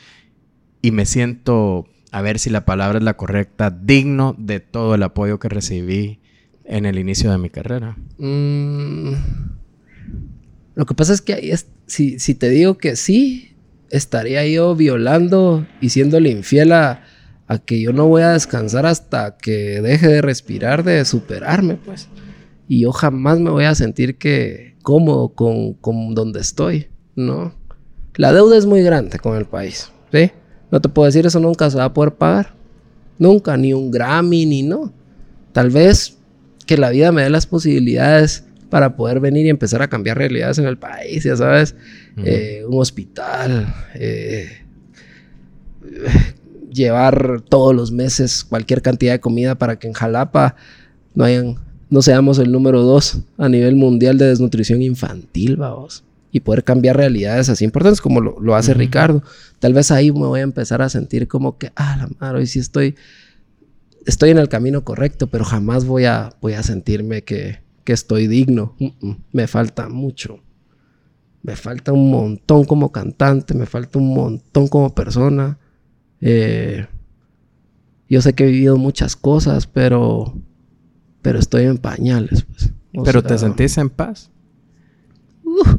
y 0.82 0.90
me 0.90 1.06
siento, 1.06 1.86
a 2.11 2.23
ver 2.23 2.40
si 2.40 2.49
la 2.49 2.65
palabra 2.65 2.98
es 2.98 3.03
la 3.03 3.18
correcta, 3.18 3.69
digno 3.69 4.36
de 4.36 4.61
todo 4.61 4.95
el 4.95 5.03
apoyo 5.03 5.38
que 5.38 5.49
recibí 5.49 6.20
en 6.72 6.85
el 6.85 6.98
inicio 6.98 7.31
de 7.31 7.38
mi 7.38 7.49
carrera? 7.49 7.98
Mm, 8.18 9.14
lo 10.76 10.85
que 10.85 10.93
pasa 10.95 11.14
es 11.14 11.22
que 11.22 11.34
ahí 11.34 11.52
si, 11.85 12.35
te 12.35 12.49
digo 12.49 12.77
que 12.77 12.95
sí, 12.95 13.56
estaría 13.89 14.48
yo 14.48 14.76
violando 14.76 15.68
y 15.81 15.89
siéndole 15.89 16.30
infiel 16.30 16.72
a 16.72 17.03
a 17.52 17.60
que 17.60 17.81
yo 17.81 17.91
no 17.91 18.07
voy 18.07 18.22
a 18.22 18.30
descansar 18.30 18.85
hasta 18.85 19.35
que 19.35 19.81
deje 19.81 20.07
de 20.07 20.22
respirar, 20.22 20.85
de 20.85 21.03
superarme, 21.03 21.76
pues. 21.76 22.07
Y 22.69 22.84
yo 22.84 22.93
jamás 22.93 23.41
me 23.41 23.49
voy 23.49 23.65
a 23.65 23.76
sentir 23.76 24.18
que 24.18 24.77
cómodo 24.84 25.34
con, 25.34 25.73
con 25.73 26.15
donde 26.15 26.39
estoy, 26.39 26.88
¿no? 27.14 27.53
La 28.15 28.31
deuda 28.31 28.56
es 28.56 28.65
muy 28.65 28.81
grande 28.84 29.19
con 29.19 29.35
el 29.35 29.43
país, 29.43 29.91
¿sí? 30.14 30.31
No 30.72 30.80
te 30.80 30.88
puedo 30.88 31.07
decir 31.07 31.26
eso 31.26 31.41
nunca 31.41 31.69
se 31.69 31.77
va 31.77 31.85
a 31.85 31.93
poder 31.93 32.14
pagar. 32.14 32.56
Nunca, 33.19 33.57
ni 33.57 33.73
un 33.73 33.91
Grammy, 33.91 34.45
ni 34.45 34.64
no. 34.64 34.93
Tal 35.52 35.72
vez 35.72 36.18
que 36.65 36.77
la 36.77 36.89
vida 36.89 37.11
me 37.11 37.23
dé 37.23 37.29
las 37.29 37.47
posibilidades 37.47 38.45
para 38.69 38.95
poder 38.95 39.19
venir 39.19 39.45
y 39.45 39.49
empezar 39.49 39.81
a 39.81 39.89
cambiar 39.89 40.17
realidades 40.17 40.57
en 40.57 40.65
el 40.65 40.77
país, 40.77 41.23
ya 41.23 41.35
sabes. 41.35 41.75
Uh 42.15 42.21
-huh. 42.21 42.23
eh, 42.25 42.63
un 42.67 42.79
hospital, 42.79 43.73
eh, 43.95 44.63
llevar 46.71 47.41
todos 47.41 47.75
los 47.75 47.91
meses 47.91 48.43
cualquier 48.43 48.81
cantidad 48.81 49.13
de 49.13 49.19
comida 49.19 49.55
para 49.55 49.77
que 49.77 49.88
en 49.88 49.93
Jalapa 49.93 50.55
no 51.13 51.25
hayan, 51.25 51.57
no 51.89 52.01
seamos 52.01 52.39
el 52.39 52.51
número 52.51 52.81
dos 52.81 53.19
a 53.38 53.49
nivel 53.49 53.75
mundial 53.75 54.17
de 54.17 54.27
desnutrición 54.27 54.81
infantil, 54.81 55.57
vamos. 55.57 56.03
Y 56.31 56.39
poder 56.39 56.63
cambiar 56.63 56.95
realidades 56.95 57.49
así 57.49 57.65
importantes 57.65 57.99
como 57.99 58.21
lo, 58.21 58.39
lo 58.39 58.55
hace 58.55 58.71
uh 58.71 58.75
-huh. 58.75 58.77
Ricardo. 58.77 59.21
Tal 59.59 59.73
vez 59.73 59.91
ahí 59.91 60.13
me 60.13 60.27
voy 60.27 60.39
a 60.39 60.43
empezar 60.43 60.81
a 60.81 60.88
sentir 60.88 61.27
como 61.27 61.57
que, 61.57 61.73
ah, 61.75 61.97
la 61.97 62.09
madre, 62.19 62.39
hoy 62.39 62.47
sí 62.47 62.59
estoy, 62.59 62.95
estoy 64.06 64.32
en 64.32 64.38
el 64.38 64.49
camino 64.49 64.84
correcto, 64.84 65.28
pero 65.28 65.45
jamás 65.45 65.86
voy 65.86 66.06
a, 66.06 66.34
voy 66.41 66.53
a 66.53 66.64
sentirme 66.64 67.23
que, 67.23 67.60
que 67.84 67.94
estoy 67.94 68.28
digno. 68.28 68.76
Uh 68.80 68.91
-uh. 69.02 69.18
Me 69.32 69.48
falta 69.48 69.90
mucho. 69.90 70.40
Me 71.44 71.56
falta 71.56 71.91
un 71.91 72.11
montón 72.11 72.65
como 72.65 72.91
cantante, 72.91 73.53
me 73.53 73.65
falta 73.65 73.98
un 73.98 74.14
montón 74.14 74.68
como 74.68 74.94
persona. 74.94 75.57
Eh, 76.19 76.86
yo 78.07 78.22
sé 78.22 78.34
que 78.34 78.44
he 78.44 78.48
vivido 78.52 78.78
muchas 78.78 79.15
cosas, 79.15 79.65
pero, 79.65 80.36
pero 81.22 81.40
estoy 81.40 81.64
en 81.64 81.78
pañales. 81.78 82.44
Pues. 82.44 82.72
pero 83.06 83.22
sea, 83.22 83.30
te 83.30 83.38
sentís 83.40 83.78
en 83.78 83.90
paz. 83.90 84.30
Uh, 85.44 85.78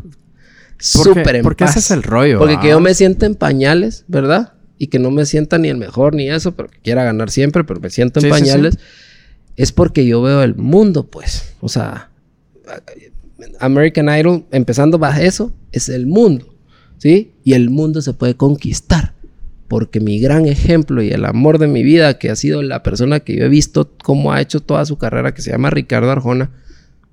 Súper 0.78 1.36
en 1.36 1.42
porque 1.44 1.64
paz. 1.64 1.76
ese 1.76 1.78
es 1.80 1.90
el 1.92 2.02
rollo. 2.02 2.38
Porque 2.38 2.54
¿ah? 2.54 2.60
que 2.60 2.68
yo 2.70 2.80
me 2.80 2.94
sienta 2.94 3.26
en 3.26 3.36
pañales, 3.36 4.04
¿verdad? 4.08 4.54
Y 4.82 4.88
que 4.88 4.98
no 4.98 5.12
me 5.12 5.26
sienta 5.26 5.58
ni 5.58 5.68
el 5.68 5.76
mejor 5.76 6.12
ni 6.16 6.28
eso, 6.28 6.56
pero 6.56 6.68
que 6.68 6.78
quiera 6.80 7.04
ganar 7.04 7.30
siempre, 7.30 7.62
pero 7.62 7.78
me 7.78 7.88
siento 7.88 8.18
en 8.18 8.24
sí, 8.24 8.30
pañales. 8.30 8.74
Sí, 8.74 8.80
sí. 8.80 9.52
Es 9.56 9.70
porque 9.70 10.04
yo 10.04 10.22
veo 10.22 10.42
el 10.42 10.56
mundo, 10.56 11.06
pues. 11.06 11.54
O 11.60 11.68
sea, 11.68 12.10
American 13.60 14.08
Idol, 14.08 14.44
empezando 14.50 14.98
bajo 14.98 15.20
eso, 15.20 15.52
es 15.70 15.88
el 15.88 16.08
mundo. 16.08 16.52
¿Sí? 16.98 17.30
Y 17.44 17.52
el 17.52 17.70
mundo 17.70 18.02
se 18.02 18.12
puede 18.12 18.34
conquistar 18.34 19.14
porque 19.68 20.00
mi 20.00 20.18
gran 20.18 20.46
ejemplo 20.46 21.00
y 21.00 21.10
el 21.10 21.24
amor 21.24 21.58
de 21.58 21.68
mi 21.68 21.84
vida, 21.84 22.18
que 22.18 22.28
ha 22.28 22.36
sido 22.36 22.60
la 22.60 22.82
persona 22.82 23.20
que 23.20 23.36
yo 23.36 23.44
he 23.44 23.48
visto 23.48 23.90
cómo 24.02 24.32
ha 24.32 24.40
hecho 24.40 24.58
toda 24.58 24.84
su 24.84 24.98
carrera, 24.98 25.32
que 25.32 25.42
se 25.42 25.52
llama 25.52 25.70
Ricardo 25.70 26.10
Arjona, 26.10 26.50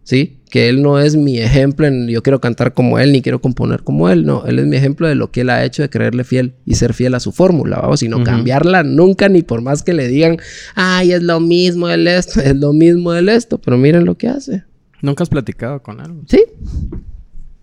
¿sí? 0.10 0.40
Que 0.50 0.70
él 0.70 0.82
no 0.82 1.00
es 1.00 1.16
mi 1.16 1.38
ejemplo 1.38 1.86
en 1.86 2.08
yo 2.08 2.24
quiero 2.24 2.42
cantar 2.42 2.74
como 2.74 2.98
él, 2.98 3.12
ni 3.12 3.22
quiero 3.22 3.42
componer 3.42 3.84
como 3.84 4.10
él, 4.10 4.26
no, 4.26 4.44
él 4.48 4.58
es 4.58 4.66
mi 4.66 4.76
ejemplo 4.76 5.08
de 5.08 5.14
lo 5.14 5.30
que 5.30 5.42
él 5.42 5.52
ha 5.52 5.64
hecho 5.64 5.84
de 5.84 5.90
creerle 5.92 6.24
fiel 6.24 6.56
y 6.66 6.74
ser 6.74 6.96
fiel 6.96 7.14
a 7.14 7.20
su 7.20 7.32
fórmula, 7.32 7.78
vamos, 7.78 8.00
sino 8.00 8.24
cambiarla 8.24 8.82
nunca, 8.82 9.30
ni 9.30 9.44
por 9.44 9.62
más 9.62 9.84
que 9.84 9.94
le 9.94 10.08
digan, 10.08 10.40
ay, 10.74 11.12
es 11.12 11.22
lo 11.22 11.40
mismo 11.40 11.90
él 11.90 12.08
esto, 12.08 12.42
es 12.44 12.56
lo 12.56 12.74
mismo 12.74 13.14
él 13.14 13.30
esto, 13.30 13.62
pero 13.62 13.78
miren 13.78 14.04
lo 14.04 14.18
que 14.18 14.30
hace. 14.30 14.64
¿Nunca 15.04 15.22
has 15.22 15.30
platicado 15.30 15.84
con 15.84 16.02
él? 16.02 16.22
Sí, 16.26 16.44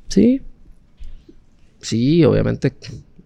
sí, 0.06 0.40
sí, 1.80 2.24
obviamente 2.24 2.74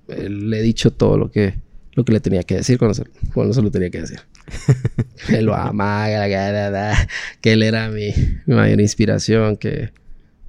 le 0.09 0.61
he 0.61 0.63
dicho 0.63 0.93
todo 0.93 1.19
lo 1.19 1.31
que, 1.31 1.57
lo 1.93 2.07
que 2.07 2.13
le 2.15 2.21
tenía 2.21 2.43
que 2.43 2.55
decir 2.55 2.79
cuando 2.79 2.95
se, 2.95 3.05
cuando 3.35 3.53
se 3.53 3.61
lo 3.61 3.71
tenía 3.71 3.91
que 3.91 4.01
decir. 4.01 4.21
lo 5.41 5.55
amaba, 5.55 6.27
que 7.41 7.53
él 7.53 7.63
era 7.63 7.89
mi, 7.91 8.13
mayor 8.47 8.81
inspiración, 8.81 9.57
que, 9.57 9.93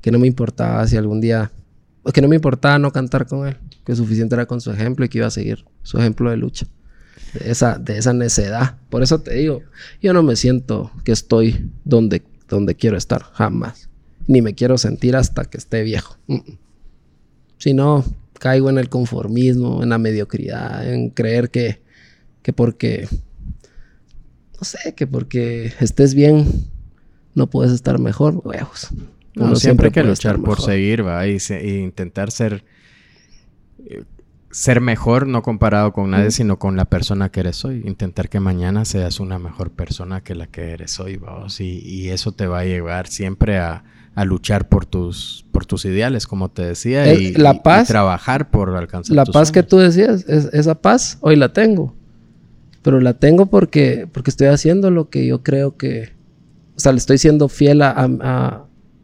que 0.02 0.12
no 0.12 0.20
me 0.20 0.28
importaba 0.28 0.88
si 0.88 0.98
algún 0.98 1.22
día, 1.22 1.52
que 2.14 2.22
no 2.22 2.28
me 2.28 2.36
importaba 2.36 2.80
no 2.80 2.92
cantar 2.92 3.28
con 3.28 3.48
él, 3.48 3.58
que 3.86 3.96
suficiente 3.96 4.36
era 4.36 4.46
con 4.46 4.62
su 4.62 4.72
ejemplo 4.72 5.06
y 5.06 5.10
que 5.10 5.20
iba 5.20 5.28
a 5.28 5.32
seguir 5.32 5.66
su 5.84 5.98
ejemplo 5.98 6.30
de 6.30 6.38
lucha, 6.38 6.68
de 7.34 7.52
esa, 7.52 7.78
de 7.78 7.98
esa 7.98 8.14
necedad. 8.14 8.78
Por 8.90 9.04
eso 9.04 9.22
te 9.22 9.34
digo, 9.36 9.62
yo 10.02 10.14
no 10.14 10.24
me 10.24 10.36
siento 10.36 10.92
que 11.04 11.12
estoy 11.12 11.70
donde, 11.84 12.24
donde 12.48 12.76
quiero 12.76 12.98
estar, 12.98 13.24
jamás. 13.34 13.90
Ni 14.28 14.42
me 14.42 14.54
quiero 14.54 14.78
sentir 14.78 15.16
hasta 15.16 15.46
que 15.46 15.58
esté 15.58 15.84
viejo. 15.84 16.18
Si 17.58 17.74
no, 17.74 18.06
caigo 18.40 18.70
en 18.70 18.78
el 18.78 18.90
conformismo, 18.90 19.84
en 19.84 19.90
la 19.90 19.98
mediocridad, 19.98 20.92
en 20.92 21.10
creer 21.10 21.50
que, 21.50 21.82
que 22.42 22.54
porque 22.54 23.08
no 24.62 24.66
sé, 24.66 24.94
que 24.94 25.08
porque 25.08 25.74
estés 25.80 26.14
bien 26.14 26.46
no 27.34 27.48
puedes 27.48 27.74
estar 27.74 27.98
mejor, 27.98 28.40
huevos. 28.44 28.90
Uno 29.36 29.56
siempre, 29.56 29.88
hay 29.88 29.92
que 29.92 30.04
luchar 30.04 30.40
por 30.40 30.62
seguir, 30.62 31.06
va, 31.06 31.26
y, 31.26 31.40
intentar 31.64 32.30
ser 32.30 32.64
ser 34.52 34.82
mejor, 34.82 35.26
no 35.26 35.42
comparado 35.42 35.94
con 35.94 36.12
nadie, 36.12 36.30
sino 36.30 36.60
con 36.60 36.76
la 36.76 36.86
persona 36.86 37.30
que 37.30 37.40
eres 37.40 37.66
hoy. 37.66 37.82
Intentar 37.86 38.30
que 38.30 38.40
mañana 38.40 38.86
seas 38.86 39.20
una 39.20 39.40
mejor 39.40 39.72
persona 39.72 40.22
que 40.22 40.36
la 40.36 40.46
que 40.46 40.72
eres 40.72 41.00
hoy, 41.00 41.18
vamos. 41.18 41.60
Y, 41.60 42.10
eso 42.10 42.34
te 42.34 42.46
va 42.46 42.60
a 42.60 42.66
llevar 42.66 43.08
siempre 43.08 43.58
a, 43.58 43.84
luchar 44.26 44.68
por 44.68 44.86
tus, 44.86 45.46
por 45.52 45.66
tus 45.66 45.86
ideales, 45.86 46.28
como 46.28 46.52
te 46.52 46.64
decía, 46.64 47.12
y, 47.14 47.34
la 47.34 47.64
paz, 47.64 47.88
trabajar 47.88 48.52
por 48.52 48.76
alcanzar 48.76 49.16
La 49.16 49.26
paz 49.26 49.52
que 49.52 49.64
tú 49.64 49.78
decías, 49.78 50.26
esa 50.28 50.76
paz 50.76 51.18
hoy 51.22 51.36
la 51.38 51.52
tengo. 51.52 51.96
Pero 52.82 53.00
la 53.00 53.14
tengo 53.14 53.48
porque, 53.48 54.08
porque 54.12 54.32
estoy 54.32 54.48
haciendo 54.48 54.92
lo 54.92 55.10
que 55.10 55.26
yo 55.26 55.44
creo 55.44 55.78
que... 55.78 56.10
O 56.76 56.80
sea, 56.80 56.92
le 56.92 56.98
estoy 56.98 57.18
siendo 57.18 57.48
fiel 57.48 57.82
a, 57.82 57.94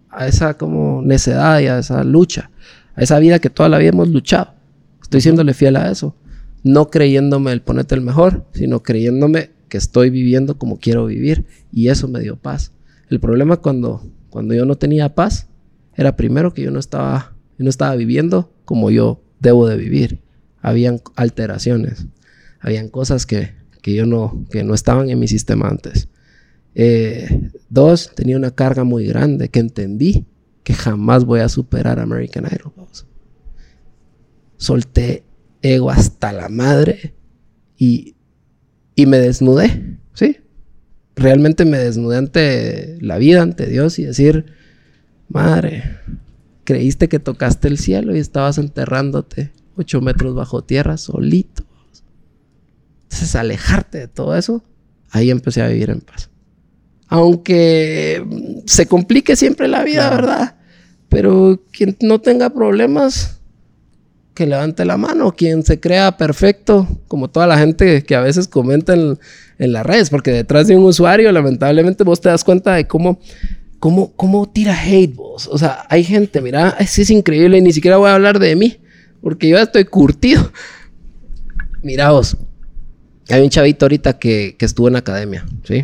a, 0.10 0.26
esa 0.28 0.56
como 0.56 1.02
necedad 1.04 1.60
y 1.60 1.68
a 1.68 1.80
esa 1.80 2.04
lucha. 2.04 2.50
A 2.96 3.02
esa 3.04 3.20
vida 3.20 3.40
que 3.40 3.50
toda 3.50 3.70
la 3.70 3.78
vida 3.78 3.90
hemos 3.90 4.10
luchado. 4.10 4.54
Estoy 5.02 5.22
siéndole 5.22 5.54
fiel 5.54 5.76
a 5.76 5.92
eso. 5.92 6.16
No 6.64 6.90
creyéndome 6.90 7.52
el 7.52 7.62
ponete 7.62 7.94
el 7.94 8.02
mejor, 8.02 8.46
sino 8.54 8.82
creyéndome 8.82 9.52
que 9.70 9.78
estoy 9.78 10.10
viviendo 10.10 10.58
como 10.58 10.80
quiero 10.80 11.06
vivir. 11.06 11.46
Y 11.72 11.90
eso 11.90 12.08
me 12.08 12.20
dio 12.20 12.36
paz. 12.36 12.72
El 13.10 13.20
problema 13.20 13.58
cuando, 13.58 14.02
cuando 14.30 14.56
yo 14.56 14.66
no 14.66 14.76
tenía 14.76 15.14
paz 15.14 15.48
era 15.98 16.16
primero 16.16 16.54
que 16.54 16.62
yo 16.62 16.72
no 16.72 16.80
estaba, 16.80 17.34
no 17.58 17.70
estaba 17.70 17.96
viviendo 17.96 18.54
como 18.66 18.92
yo 18.92 19.22
debo 19.40 19.68
de 19.68 19.78
vivir. 19.78 20.22
Habían 20.62 21.02
alteraciones. 21.16 22.06
Habían 22.60 22.90
cosas 22.90 23.26
que, 23.26 23.52
que 23.82 23.94
yo 23.94 24.06
no, 24.06 24.46
que 24.52 24.64
no 24.64 24.74
estaban 24.74 25.10
en 25.10 25.20
mi 25.20 25.28
sistema 25.28 25.68
antes. 25.68 26.10
Eh, 26.76 27.52
dos, 27.70 28.12
tenía 28.16 28.38
una 28.38 28.52
carga 28.52 28.84
muy 28.84 29.06
grande 29.08 29.50
que 29.50 29.60
entendí 29.60 30.26
que 30.64 30.74
jamás 30.74 31.26
voy 31.26 31.40
a 31.40 31.50
superar 31.50 32.00
American 32.00 32.46
Idol. 32.46 32.74
Solté 34.58 35.24
ego 35.62 35.90
hasta 35.90 36.34
la 36.34 36.50
madre 36.50 37.14
y, 37.78 38.16
y 38.96 39.06
me 39.06 39.18
desnudé, 39.20 39.98
¿sí? 40.14 40.38
Realmente 41.16 41.66
me 41.66 41.78
desnudé 41.78 42.18
ante 42.18 42.98
la 43.02 43.18
vida, 43.18 43.42
ante 43.42 43.66
Dios 43.66 43.98
y 43.98 44.04
decir, 44.06 44.46
madre, 45.30 45.84
creíste 46.64 47.08
que 47.08 47.20
tocaste 47.20 47.68
el 47.68 47.78
cielo 47.78 48.16
y 48.16 48.20
estabas 48.20 48.58
enterrándote 48.58 49.52
ocho 49.78 50.02
metros 50.02 50.36
bajo 50.36 50.64
tierra 50.64 50.98
solito. 50.98 51.67
Entonces, 53.18 53.36
alejarte 53.36 53.98
de 53.98 54.08
todo 54.08 54.38
eso, 54.38 54.64
ahí 55.10 55.32
empecé 55.32 55.64
a 55.64 55.68
vivir 55.68 55.90
en 55.90 56.02
paz. 56.02 56.30
Aunque 57.08 58.24
se 58.66 58.86
complique 58.86 59.36
siempre 59.36 59.68
la 59.68 59.84
vida, 59.84 60.10
¿verdad? 60.10 60.56
Pero 61.10 61.64
quien 61.72 61.98
no 62.02 62.22
tenga 62.22 62.52
problemas, 62.52 63.38
que 64.38 64.46
levante 64.46 64.86
la 64.86 64.98
mano. 64.98 65.32
Quien 65.36 65.64
se 65.64 65.80
crea 65.80 66.16
perfecto, 66.16 66.88
como 67.08 67.28
toda 67.28 67.48
la 67.48 67.58
gente 67.58 68.04
que 68.04 68.14
a 68.14 68.22
veces 68.22 68.48
comenta 68.48 68.94
en, 68.94 69.18
las 69.58 69.84
redes, 69.84 70.12
porque 70.12 70.32
detrás 70.32 70.68
de 70.68 70.78
un 70.78 70.84
usuario, 70.84 71.32
lamentablemente, 71.32 72.04
vos 72.04 72.22
te 72.22 72.30
das 72.30 72.44
cuenta 72.44 72.76
de 72.76 72.86
cómo, 72.86 73.20
cómo, 73.80 74.14
cómo 74.16 74.48
tira 74.48 74.80
hate 74.80 75.16
vos. 75.16 75.48
O 75.52 75.58
sea, 75.58 75.88
hay 75.90 76.04
gente, 76.04 76.40
mira, 76.42 76.76
es, 76.80 77.00
es 77.00 77.10
increíble 77.10 77.58
y 77.58 77.62
ni 77.62 77.74
siquiera 77.74 77.98
voy 77.98 78.12
a 78.12 78.14
hablar 78.14 78.38
de 78.38 78.56
mí, 78.56 78.78
porque 79.22 79.50
yo 79.50 79.58
estoy 79.58 79.86
curtido. 79.86 80.52
Mira 81.82 82.12
vos, 82.12 82.38
hay 83.30 83.42
un 83.42 83.50
chavito 83.50 83.86
ahorita 83.86 84.20
que, 84.20 84.56
estuvo 84.60 84.88
en 84.88 84.96
academia, 84.96 85.46
¿sí? 85.64 85.84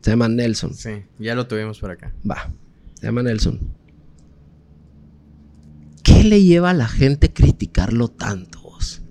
Se 0.00 0.10
llama 0.10 0.28
Nelson. 0.28 0.74
Sí, 0.74 1.02
ya 1.18 1.34
lo 1.34 1.46
tuvimos 1.46 1.78
por 1.78 1.90
acá. 1.90 2.12
Va, 2.28 2.52
se 2.94 3.06
llama 3.06 3.22
Nelson. 3.22 3.60
¿Qué 6.02 6.24
le 6.24 6.42
lleva 6.42 6.70
a 6.70 6.74
la 6.74 6.88
gente 6.88 7.32
criticarlo 7.32 8.08
tanto? 8.08 8.60
Vos? 8.62 9.02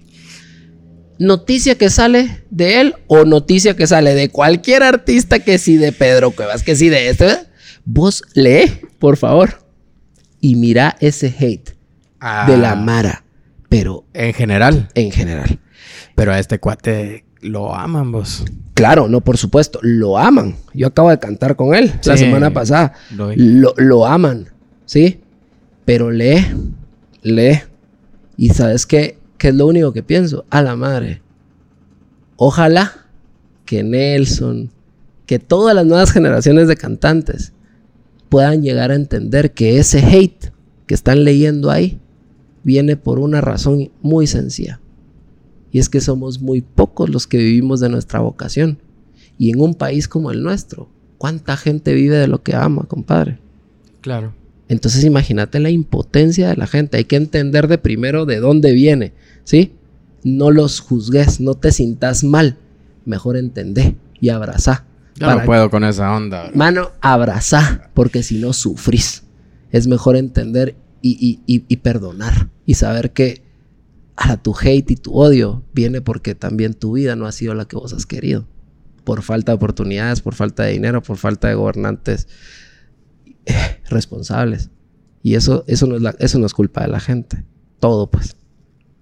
Noticia 1.20 1.76
que 1.76 1.90
sale 1.90 2.44
de 2.50 2.82
él 2.82 2.96
o 3.08 3.26
noticia 3.26 3.76
que 3.76 3.88
sale 3.88 4.14
de 4.16 4.30
cualquier 4.30 4.84
artista 4.84 5.40
que 5.40 5.58
sí 5.58 5.78
de 5.78 5.92
Pedro 5.92 6.32
Cuevas, 6.32 6.64
que 6.64 6.76
sí 6.76 6.90
de 6.90 7.10
este. 7.10 7.28
Vos 7.86 8.24
lee, 8.34 8.82
por 9.00 9.18
favor. 9.18 9.66
Y 10.42 10.56
mira 10.56 10.98
ese 11.00 11.28
hate 11.28 11.70
de 12.48 12.58
la 12.58 12.72
ah. 12.72 12.76
Mara. 12.76 13.24
Pero. 13.70 14.06
En 14.14 14.34
general. 14.34 14.90
En 14.96 15.12
general. 15.12 15.60
Pero 16.16 16.34
a 16.34 16.40
este 16.40 16.60
cuate 16.60 17.27
lo 17.48 17.74
aman 17.74 18.12
vos. 18.12 18.46
Claro, 18.74 19.08
no, 19.08 19.22
por 19.22 19.38
supuesto, 19.38 19.80
lo 19.82 20.18
aman. 20.18 20.56
Yo 20.74 20.88
acabo 20.88 21.10
de 21.10 21.20
cantar 21.20 21.56
con 21.56 21.74
él 21.74 21.92
la 22.04 22.18
semana 22.18 22.52
pasada. 22.54 22.94
Lo, 23.16 23.74
lo, 23.78 24.06
aman, 24.06 24.50
¿sí? 24.86 25.22
Pero 25.86 26.12
lee, 26.12 26.46
lee. 27.24 27.62
Y 28.36 28.50
sabes 28.50 28.86
qué, 28.86 29.18
qué 29.38 29.50
es 29.50 29.56
lo 29.56 29.66
único 29.66 29.94
que 29.94 30.04
pienso. 30.04 30.46
A 30.50 30.62
la 30.62 30.76
madre. 30.76 31.22
Ojalá 32.36 33.08
que 33.66 33.84
Nelson, 33.84 34.70
que 35.26 35.40
todas 35.40 35.76
las 35.76 35.86
nuevas 35.86 36.12
generaciones 36.12 36.68
de 36.68 36.78
cantantes 36.78 37.54
puedan 38.30 38.62
llegar 38.62 38.92
a 38.92 38.96
entender 38.96 39.54
que 39.54 39.80
ese 39.80 40.00
hate 40.00 40.52
que 40.86 40.94
están 40.94 41.24
leyendo 41.24 41.72
ahí 41.72 42.00
viene 42.64 42.96
por 42.96 43.18
una 43.18 43.42
razón 43.42 43.90
muy 44.02 44.28
sencilla 44.28 44.80
y 45.72 45.80
es 45.80 45.90
que 45.90 46.02
somos 46.02 46.42
muy 46.42 46.62
pocos 46.62 47.10
los 47.10 47.28
que 47.28 47.38
vivimos 47.38 47.80
de 47.80 47.90
nuestra 47.90 48.20
vocación. 48.20 48.80
Y 49.38 49.52
en 49.52 49.62
un 49.62 49.76
país 49.76 50.08
como 50.08 50.32
el 50.32 50.42
nuestro, 50.42 50.90
¿cuánta 51.18 51.58
gente 51.58 51.94
vive 51.94 52.18
de 52.18 52.28
lo 52.28 52.42
que 52.42 52.56
ama, 52.56 52.84
compadre? 52.88 53.40
Claro. 54.02 54.34
Entonces 54.70 55.04
imagínate 55.04 55.60
la 55.60 55.70
impotencia 55.70 56.50
de 56.50 56.56
la 56.56 56.68
gente. 56.68 56.98
Hay 56.98 57.06
que 57.06 57.16
entender 57.16 57.68
de 57.68 57.78
primero 57.78 58.26
de 58.26 58.40
dónde 58.40 58.74
viene, 58.74 59.14
¿sí? 59.44 59.74
No 60.24 60.52
los 60.52 60.80
juzgues, 60.80 61.40
no 61.40 61.54
te 61.54 61.72
sintas 61.72 62.24
mal. 62.24 62.58
Mejor 63.06 63.38
entendé 63.38 63.96
y 64.20 64.30
abrazá. 64.30 64.86
Ya 65.16 65.36
no 65.36 65.46
puedo 65.46 65.70
con 65.70 65.84
esa 65.84 66.16
onda. 66.16 66.52
Mano, 66.54 66.92
abrazá, 67.02 67.90
porque 67.94 68.24
si 68.24 68.38
no 68.40 68.54
sufrís. 68.54 69.24
Es 69.72 69.88
mejor 69.88 70.16
entender 70.16 70.76
y, 71.02 71.40
y 71.46 71.78
perdonar 71.78 72.50
y 72.66 72.74
saber 72.74 73.12
que 73.12 73.47
a 74.18 74.36
tu 74.36 74.54
hate 74.60 74.92
y 74.92 74.96
tu 74.96 75.14
odio 75.14 75.64
viene 75.74 76.02
porque 76.02 76.34
también 76.34 76.74
tu 76.74 76.94
vida 76.94 77.16
no 77.16 77.28
ha 77.28 77.32
sido 77.32 77.54
la 77.54 77.66
que 77.66 77.76
vos 77.76 77.94
has 77.94 78.06
querido. 78.06 78.48
Por 79.04 79.22
falta 79.22 79.52
de 79.52 79.56
oportunidades, 79.56 80.22
por 80.22 80.34
falta 80.34 80.64
de 80.64 80.74
dinero, 80.74 81.02
por 81.02 81.18
falta 81.18 81.48
de 81.48 81.54
gobernantes 81.54 82.28
eh, 83.46 83.80
responsables. 83.90 84.72
Y 85.22 85.36
eso, 85.36 85.64
eso, 85.68 85.86
no 85.86 85.96
es 86.10 86.16
eso 86.20 86.40
no 86.40 86.48
es 86.48 86.54
culpa 86.54 86.82
de 86.82 86.88
la 86.88 87.00
gente. 87.00 87.46
Todo, 87.80 88.10
pues. 88.10 88.36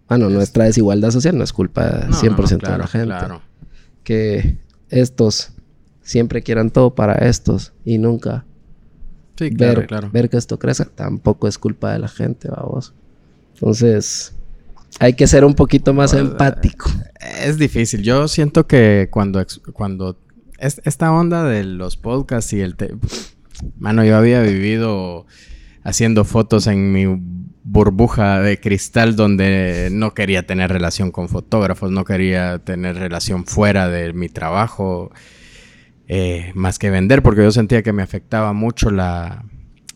Bueno, 0.07 0.29
nuestra 0.29 0.65
desigualdad 0.65 1.11
social 1.11 1.37
no 1.37 1.43
es 1.43 1.53
culpa 1.53 2.07
100% 2.09 2.71
de 2.71 2.77
la 2.77 2.87
gente. 2.87 3.15
Que 4.03 4.59
estos 4.89 5.53
siempre 6.01 6.43
quieran 6.43 6.69
todo 6.69 6.93
para 6.93 7.13
estos 7.13 7.73
y 7.83 7.97
nunca 7.97 8.45
ver, 9.39 9.87
ver 10.11 10.29
que 10.29 10.37
esto 10.37 10.59
crezca 10.59 10.85
tampoco 10.85 11.47
es 11.47 11.57
culpa 11.57 11.93
de 11.93 11.99
la 11.99 12.07
gente, 12.07 12.49
vamos. 12.49 12.93
Entonces, 13.55 14.34
hay 14.99 15.13
que 15.13 15.27
ser 15.27 15.45
un 15.45 15.53
poquito 15.53 15.93
más 15.93 16.13
empático. 16.13 16.89
Es 17.41 17.57
difícil. 17.57 18.01
Yo 18.03 18.27
siento 18.27 18.67
que 18.67 19.09
cuando, 19.11 19.45
cuando 19.73 20.19
esta 20.57 21.11
onda 21.11 21.43
de 21.43 21.63
los 21.63 21.97
podcasts 21.97 22.53
y 22.53 22.61
el... 22.61 22.75
Mano, 23.77 24.03
yo 24.03 24.17
había 24.17 24.41
vivido 24.41 25.25
haciendo 25.83 26.25
fotos 26.25 26.67
en 26.67 26.91
mi 26.91 27.05
burbuja 27.63 28.41
de 28.41 28.59
cristal 28.59 29.15
donde 29.15 29.89
no 29.91 30.13
quería 30.13 30.45
tener 30.45 30.71
relación 30.71 31.11
con 31.11 31.29
fotógrafos, 31.29 31.91
no 31.91 32.05
quería 32.05 32.59
tener 32.59 32.95
relación 32.95 33.45
fuera 33.45 33.89
de 33.89 34.13
mi 34.13 34.29
trabajo, 34.29 35.11
eh, 36.07 36.51
más 36.53 36.77
que 36.77 36.91
vender, 36.91 37.23
porque 37.23 37.41
yo 37.41 37.51
sentía 37.51 37.81
que 37.81 37.93
me 37.93 38.03
afectaba 38.03 38.53
mucho 38.53 38.91
la... 38.91 39.45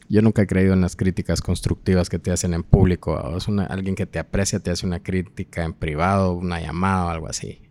Yo 0.10 0.24
nunca 0.24 0.42
he 0.42 0.48
creído 0.48 0.74
en 0.74 0.82
las 0.82 0.96
críticas 0.96 1.40
constructivas 1.40 2.10
que 2.10 2.18
te 2.18 2.32
hacen 2.32 2.56
en 2.56 2.64
público. 2.64 3.38
Es 3.38 3.48
alguien 3.48 3.94
que 3.94 4.08
te 4.08 4.18
aprecia, 4.18 4.60
te 4.60 4.72
hace 4.72 4.88
una 4.88 5.02
crítica 5.02 5.64
en 5.64 5.74
privado, 5.74 6.34
una 6.34 6.60
llamada 6.60 7.06
o 7.06 7.10
algo 7.10 7.28
así. 7.28 7.62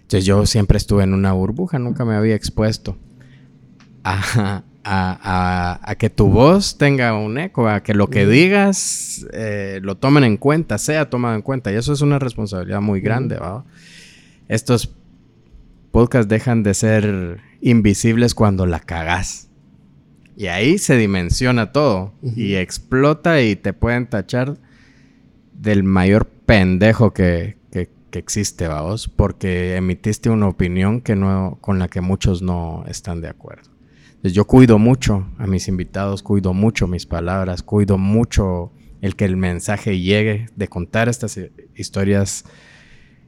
Entonces 0.00 0.24
yo 0.24 0.44
siempre 0.44 0.76
estuve 0.76 1.04
en 1.04 1.14
una 1.14 1.32
burbuja, 1.32 1.78
nunca 1.78 2.04
me 2.04 2.16
había 2.16 2.34
expuesto 2.34 2.98
a, 4.04 4.64
a, 4.84 5.94
que 5.98 6.10
tu 6.10 6.28
voz 6.28 6.76
tenga 6.78 7.16
un 7.16 7.38
eco, 7.38 7.68
a 7.68 7.82
que 7.82 7.94
lo 7.94 8.08
que 8.08 8.26
digas 8.26 9.24
eh, 9.32 9.78
lo 9.82 9.96
tomen 9.96 10.24
en 10.24 10.36
cuenta, 10.36 10.78
sea 10.78 11.08
tomado 11.08 11.36
en 11.36 11.42
cuenta. 11.42 11.72
Y 11.72 11.76
eso 11.76 11.92
es 11.92 12.00
una 12.00 12.18
responsabilidad 12.18 12.80
muy 12.80 13.00
grande, 13.00 13.36
¿va? 13.36 13.64
Estos 14.48 14.92
podcasts 15.92 16.28
dejan 16.28 16.62
de 16.62 16.74
ser 16.74 17.40
invisibles 17.60 18.34
cuando 18.34 18.66
la 18.66 18.80
cagas. 18.80 19.48
Y 20.36 20.46
ahí 20.46 20.78
se 20.78 20.96
dimensiona 20.96 21.72
todo. 21.72 22.14
Y 22.22 22.54
explota 22.54 23.42
y 23.42 23.56
te 23.56 23.72
pueden 23.72 24.06
tachar 24.06 24.58
del 25.52 25.84
mayor 25.84 26.26
pendejo 26.26 27.12
que, 27.12 27.56
que, 27.70 27.90
que 28.10 28.18
existe, 28.18 28.68
vamos. 28.68 29.08
Porque 29.08 29.76
emitiste 29.76 30.30
una 30.30 30.48
opinión 30.48 31.00
que 31.00 31.16
no, 31.16 31.58
con 31.60 31.78
la 31.78 31.88
que 31.88 32.00
muchos 32.00 32.42
no 32.42 32.84
están 32.88 33.20
de 33.20 33.28
acuerdo 33.28 33.72
yo 34.30 34.46
cuido 34.46 34.78
mucho 34.78 35.26
a 35.38 35.46
mis 35.46 35.66
invitados, 35.66 36.22
cuido 36.22 36.54
mucho 36.54 36.86
mis 36.86 37.06
palabras, 37.06 37.62
cuido 37.62 37.98
mucho 37.98 38.72
el 39.00 39.16
que 39.16 39.24
el 39.24 39.36
mensaje 39.36 39.98
llegue 39.98 40.46
de 40.54 40.68
contar 40.68 41.08
estas 41.08 41.40
historias 41.74 42.44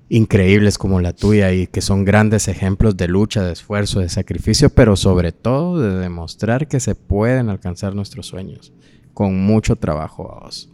increíbles 0.09 0.79
como 0.79 1.01
la 1.01 1.13
tuya 1.13 1.53
y 1.53 1.67
que 1.67 1.81
son 1.81 2.05
grandes 2.05 2.49
ejemplos 2.49 2.97
de 2.97 3.09
lucha, 3.09 3.43
de 3.43 3.53
esfuerzo, 3.53 4.01
de 4.01 4.09
sacrificio, 4.09 4.71
pero 4.71 4.97
sobre 4.97 5.33
todo 5.33 5.81
de 5.81 5.99
demostrar 5.99 6.69
que 6.69 6.81
se 6.81 6.95
pueden 6.95 7.49
alcanzar 7.49 7.95
nuestros 7.95 8.27
sueños 8.27 8.73
con 9.13 9.41
mucho 9.41 9.77
trabajo 9.77 10.31
a 10.33 10.45
vos. 10.45 10.71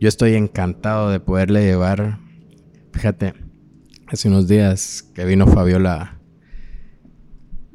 Yo 0.00 0.08
estoy 0.08 0.34
encantado 0.34 1.10
de 1.10 1.20
poderle 1.20 1.64
llevar, 1.64 2.18
fíjate, 2.92 3.34
hace 4.06 4.28
unos 4.28 4.48
días 4.48 5.02
que 5.14 5.24
vino 5.24 5.46
Fabiola 5.46 6.20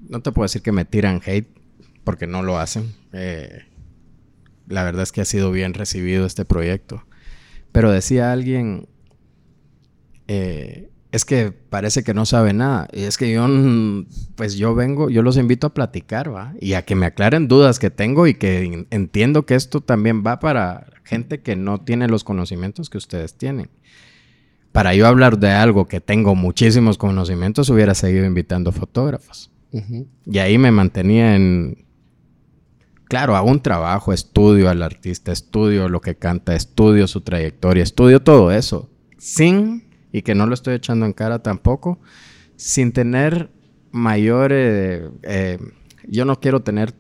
no 0.10 0.22
te 0.22 0.32
puedo 0.32 0.46
decir 0.46 0.62
que 0.62 0.72
me 0.72 0.86
tiran 0.86 1.22
hate, 1.24 1.48
porque 2.04 2.28
no 2.28 2.42
lo 2.42 2.58
hacen. 2.58 2.96
Eh, 3.14 3.66
la 4.68 4.84
verdad 4.84 5.04
es 5.04 5.12
que 5.12 5.22
ha 5.22 5.26
sido 5.26 5.52
bien 5.52 5.74
recibido 5.74 6.26
este 6.26 6.46
proyecto. 6.46 7.06
Pero 7.72 7.92
decía 7.92 8.32
alguien, 8.32 8.90
eh, 10.30 10.92
es 11.12 11.26
que 11.26 11.52
parece 11.52 12.04
que 12.04 12.14
no 12.14 12.26
sabe 12.26 12.54
nada. 12.54 12.88
Y 12.94 13.02
es 13.02 13.18
que 13.18 13.32
yo, 13.32 13.48
pues 14.36 14.56
yo 14.56 14.76
vengo, 14.76 15.10
yo 15.10 15.24
los 15.24 15.38
invito 15.38 15.68
a 15.68 15.74
platicar, 15.74 16.34
¿va? 16.34 16.54
Y 16.62 16.74
a 16.74 16.86
que 16.86 16.94
me 16.94 17.08
aclaren 17.08 17.48
dudas 17.48 17.80
que 17.80 17.90
tengo 17.90 18.28
y 18.28 18.36
que 18.36 18.86
entiendo 18.92 19.48
que 19.48 19.56
esto 19.56 19.82
también 19.82 20.24
va 20.26 20.40
para 20.40 20.86
gente 21.04 21.42
que 21.42 21.56
no 21.56 21.82
tiene 21.82 22.08
los 22.08 22.24
conocimientos 22.24 22.92
que 22.92 23.00
ustedes 23.00 23.36
tienen. 23.36 23.72
Para 24.72 24.94
yo 24.94 25.08
hablar 25.08 25.40
de 25.40 25.50
algo 25.50 25.88
que 25.88 26.00
tengo 26.00 26.36
muchísimos 26.36 27.00
conocimientos, 27.00 27.72
hubiera 27.72 27.96
seguido 27.96 28.26
invitando 28.26 28.72
fotógrafos. 28.72 29.52
Y 30.26 30.38
ahí 30.38 30.60
me 30.60 30.70
mantenía 30.70 31.36
en... 31.36 31.86
Claro, 33.06 33.36
hago 33.36 33.50
un 33.50 33.62
trabajo, 33.62 34.14
estudio 34.14 34.70
al 34.70 34.84
artista, 34.84 35.32
estudio 35.32 35.90
lo 35.90 36.02
que 36.02 36.16
canta, 36.16 36.56
estudio 36.56 37.08
su 37.08 37.22
trayectoria, 37.22 37.82
estudio 37.82 38.22
todo 38.22 38.52
eso. 38.52 38.92
Sin, 39.18 39.89
y 40.12 40.22
que 40.22 40.36
no 40.36 40.46
lo 40.46 40.54
estoy 40.54 40.76
echando 40.76 41.06
en 41.06 41.14
cara 41.14 41.40
tampoco, 41.40 42.00
sin 42.56 42.92
tener 42.92 43.50
mayor... 43.92 44.52
Eh, 44.54 45.10
eh, 45.24 45.60
yo 46.08 46.26
no 46.26 46.40
quiero 46.40 46.62
tener 46.62 46.96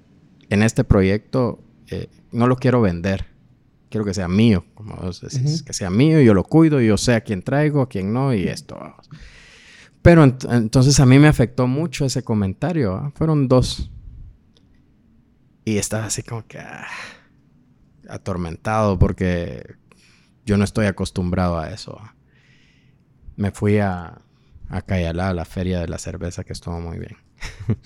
en 0.49 0.61
este 0.61 0.83
proyecto, 0.83 1.63
eh, 1.87 2.07
no 2.31 2.47
lo 2.47 2.57
quiero 2.57 2.81
vender. 2.81 3.25
Quiero 3.89 4.05
que 4.05 4.13
sea 4.13 4.27
mío, 4.27 4.65
como 4.75 4.95
vos 4.97 5.21
decís, 5.21 5.63
que 5.63 5.73
sea 5.73 5.89
mío, 5.89 6.21
yo 6.21 6.35
lo 6.35 6.43
cuido, 6.43 6.79
yo 6.79 6.95
sé 6.95 7.15
a 7.15 7.21
quién 7.21 7.41
traigo, 7.41 7.81
a 7.81 7.89
quién 7.89 8.13
no, 8.13 8.35
y 8.35 8.47
esto. 8.47 8.77
Vamos. 8.79 9.09
Pero 10.01 10.23
entonces 10.23 10.99
a 10.99 11.05
mí 11.05 11.19
me 11.19 11.27
afectó 11.27 11.67
mucho 11.67 12.05
ese 12.05 12.23
comentario. 12.23 12.93
¿ah? 12.93 13.11
Fueron 13.15 13.47
dos. 13.47 13.91
Y 15.65 15.77
estaba 15.77 16.05
así 16.05 16.23
como 16.23 16.45
que 16.47 16.59
ah, 16.59 16.87
atormentado 18.07 18.97
porque 18.97 19.75
yo 20.45 20.57
no 20.57 20.63
estoy 20.63 20.85
acostumbrado 20.85 21.59
a 21.59 21.71
eso. 21.71 21.97
¿ah? 21.99 22.15
Me 23.39 23.51
fui 23.51 23.77
a, 23.77 24.21
a 24.67 24.81
Cayalá, 24.81 25.29
a 25.29 25.33
la 25.33 25.45
feria 25.45 25.79
de 25.79 25.87
la 25.87 25.97
cerveza, 25.97 26.43
que 26.43 26.51
estuvo 26.51 26.77
muy 26.81 26.99
bien. 26.99 27.15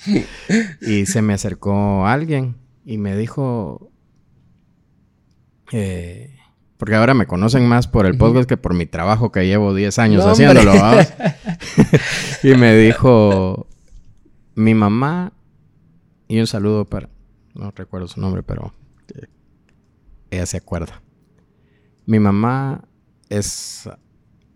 y 0.81 1.05
se 1.05 1.21
me 1.21 1.33
acercó 1.33 2.07
alguien 2.07 2.55
y 2.83 2.97
me 2.97 3.15
dijo, 3.15 3.91
eh, 5.71 6.35
porque 6.77 6.95
ahora 6.95 7.13
me 7.13 7.27
conocen 7.27 7.67
más 7.67 7.87
por 7.87 8.07
el 8.07 8.17
podcast 8.17 8.49
que 8.49 8.57
por 8.57 8.73
mi 8.73 8.87
trabajo 8.87 9.31
que 9.31 9.45
llevo 9.45 9.75
10 9.75 9.99
años 9.99 10.25
haciéndolo. 10.25 10.73
y 12.43 12.55
me 12.55 12.75
dijo, 12.75 13.67
mi 14.55 14.73
mamá, 14.73 15.33
y 16.27 16.39
un 16.39 16.47
saludo 16.47 16.85
para, 16.85 17.09
no 17.53 17.69
recuerdo 17.75 18.07
su 18.07 18.19
nombre, 18.19 18.41
pero 18.41 18.73
ella 20.31 20.47
se 20.47 20.57
acuerda. 20.57 21.03
Mi 22.07 22.17
mamá 22.17 22.85
es 23.29 23.87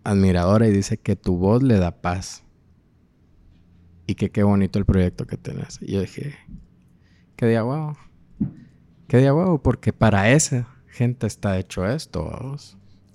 admiradora 0.07 0.67
y 0.67 0.71
dice 0.71 0.97
que 0.97 1.15
tu 1.15 1.37
voz 1.37 1.61
le 1.63 1.77
da 1.77 1.91
paz. 1.91 2.43
Y 4.05 4.15
que 4.15 4.29
qué 4.29 4.43
bonito 4.43 4.79
el 4.79 4.85
proyecto 4.85 5.27
que 5.27 5.35
tenés. 5.35 5.79
Y 5.81 5.93
yo 5.93 6.01
dije, 6.01 6.35
qué 7.35 7.45
día. 7.47 7.63
Qué 9.07 9.17
día 9.17 9.33
porque 9.61 9.91
para 9.91 10.31
ese 10.31 10.65
gente 10.87 11.27
está 11.27 11.57
hecho 11.57 11.85
esto. 11.85 12.57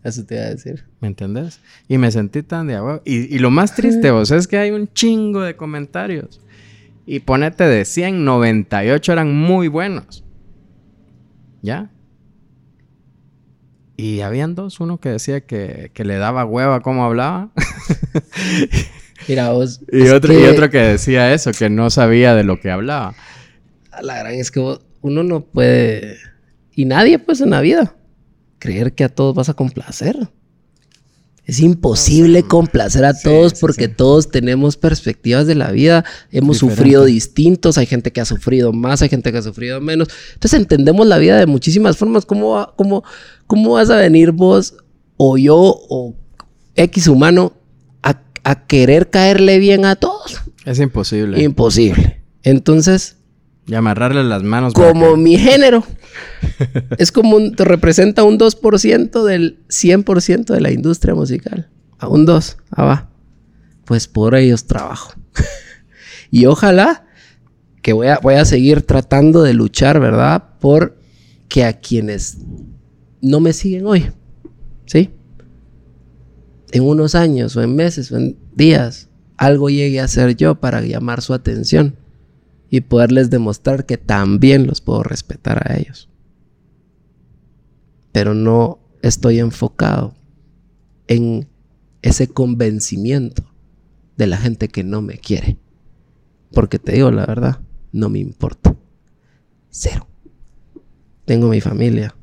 Eso 0.05 0.25
te 0.25 0.35
iba 0.37 0.45
a 0.45 0.51
decir. 0.51 0.85
¿Me 1.01 1.09
entendés? 1.09 1.61
Y 1.89 1.99
me 1.99 2.11
sentí 2.11 2.43
tan 2.43 2.67
de 2.67 2.77
agua. 2.77 3.03
Y, 3.05 3.39
lo 3.39 3.51
más 3.51 3.75
triste, 3.75 4.11
vos, 4.11 4.31
es 4.31 4.47
que 4.47 4.59
hay 4.59 4.71
un 4.71 4.93
chingo 4.93 5.41
de 5.41 5.57
comentarios. 5.57 6.41
Y 7.07 7.21
ponete 7.21 7.65
de 7.65 7.85
100, 7.85 8.25
98 8.25 9.13
eran 9.13 9.35
muy 9.35 9.69
buenos. 9.69 10.25
¿Ya? 11.63 11.91
Y 13.97 14.21
habían 14.21 14.55
dos, 14.55 14.81
uno 14.81 14.99
que 14.99 15.11
decía 15.11 15.43
que, 15.43 15.91
le 15.95 16.17
daba 16.17 16.45
hueva 16.45 16.81
cómo 16.81 17.05
hablaba. 17.05 17.51
Mira 19.29 19.51
vos. 19.51 19.81
Y 19.93 20.09
otro, 20.09 20.33
y 20.33 20.45
otro 20.45 20.71
que 20.71 20.79
decía 20.79 21.33
eso, 21.33 21.53
que 21.53 21.71
no 21.71 21.91
sabía 21.91 22.35
de 22.35 22.45
lo 22.45 22.61
que 22.61 22.71
hablaba. 22.71 23.15
La 24.03 24.19
gran 24.19 24.35
es 24.35 24.51
que 24.51 24.79
uno 25.03 25.23
no 25.23 25.45
puede 25.45 26.17
y 26.75 26.85
nadie, 26.85 27.19
pues, 27.19 27.41
en 27.41 27.51
la 27.51 27.61
vida, 27.61 27.95
creer 28.59 28.95
que 28.95 29.05
a 29.05 29.09
todos 29.09 29.35
vas 29.35 29.49
a 29.49 29.55
complacer. 29.55 30.17
Es 31.45 31.59
imposible 31.59 32.45
complacer 32.45 33.05
a 33.05 33.19
todos 33.19 33.55
porque 33.55 33.89
todos 33.89 34.29
tenemos 34.29 34.77
perspectivas 34.77 35.47
de 35.47 35.57
la 35.57 35.73
vida, 35.73 36.05
hemos 36.31 36.59
sufrido 36.59 37.05
distintos, 37.05 37.79
hay 37.79 37.87
gente 37.87 38.13
que 38.13 38.21
ha 38.21 38.25
sufrido 38.25 38.73
más, 38.73 39.03
hay 39.03 39.09
gente 39.09 39.33
que 39.33 39.39
ha 39.39 39.43
sufrido 39.43 39.81
menos. 39.81 40.09
Entonces 40.35 40.61
entendemos 40.61 41.05
la 41.05 41.19
vida 41.19 41.37
de 41.39 41.47
muchísimas 41.47 41.97
formas. 41.97 42.27
¿Cómo, 42.27 42.73
cómo, 42.77 43.03
cómo 43.49 43.73
vas 43.73 43.91
a 43.91 43.97
venir 43.97 44.31
vos 44.31 44.77
o 45.17 45.37
yo 45.37 45.57
o 45.89 46.15
X 46.77 47.09
humano 47.09 47.55
a, 48.05 48.23
a 48.45 48.67
querer 48.67 49.11
caerle 49.11 49.59
bien 49.59 49.85
a 49.85 49.97
todos? 49.97 50.41
Es 50.65 50.79
imposible. 50.79 51.43
Imposible. 51.43 52.23
Entonces, 52.45 53.17
y 53.67 53.75
amarrarle 53.75 54.25
las 54.25 54.43
manos. 54.43 54.75
Como 54.75 55.17
mi 55.17 55.39
género. 55.39 55.85
es 56.99 57.13
como 57.13 57.37
un, 57.37 57.55
te 57.55 57.65
representa 57.65 58.25
un 58.25 58.39
2% 58.39 59.25
del 59.25 59.61
100% 59.69 60.47
de 60.47 60.61
la 60.61 60.73
industria 60.73 61.15
musical. 61.15 61.69
A 61.99 62.09
un 62.09 62.27
2, 62.27 62.57
ah 62.71 62.85
va. 62.85 63.11
Pues 63.85 64.09
por 64.09 64.35
ellos 64.35 64.67
trabajo. 64.67 65.13
y 66.31 66.47
ojalá 66.47 67.07
que 67.83 67.93
voy 67.93 68.09
a, 68.09 68.19
voy 68.19 68.35
a 68.35 68.45
seguir 68.45 68.83
tratando 68.83 69.43
de 69.43 69.55
luchar, 69.55 70.01
¿verdad? 70.01 70.59
Por 70.61 70.99
que 71.49 71.65
a 71.65 71.75
quienes 71.75 72.39
no 73.21 73.41
me 73.41 73.53
siguen 73.53 73.87
hoy, 73.87 74.11
¿sí? 74.87 75.11
En 76.73 76.85
unos 76.85 77.15
años 77.15 77.55
o 77.57 77.63
en 77.63 77.77
meses 77.77 78.11
o 78.11 78.17
en 78.17 78.39
días, 78.55 79.09
algo 79.37 79.69
llegue 79.69 80.01
a 80.01 80.09
ser 80.09 80.35
yo 80.37 80.57
para 80.57 80.81
llamar 80.81 81.21
su 81.21 81.35
atención 81.35 81.97
y 82.73 82.81
poderles 82.81 83.29
demostrar 83.29 83.85
que 83.85 83.99
también 83.99 84.67
los 84.67 84.81
puedo 84.81 85.03
respetar 85.03 85.71
a 85.71 85.77
ellos. 85.77 86.09
Pero 88.13 88.33
no 88.33 88.79
estoy 89.03 89.41
enfocado 89.41 90.15
en 91.07 91.51
ese 92.01 92.29
convencimiento 92.29 93.45
de 94.17 94.27
la 94.27 94.39
gente 94.39 94.69
que 94.69 94.85
no 94.85 95.03
me 95.03 95.19
quiere. 95.19 95.59
Porque 96.51 96.79
te 96.79 96.93
digo 96.93 97.11
la 97.11 97.27
verdad, 97.27 97.61
no 97.93 98.09
me 98.09 98.21
importa. 98.21 98.75
Cero. 99.69 100.09
Tengo 101.27 101.49
mi 101.49 101.61
familia. 101.61 102.17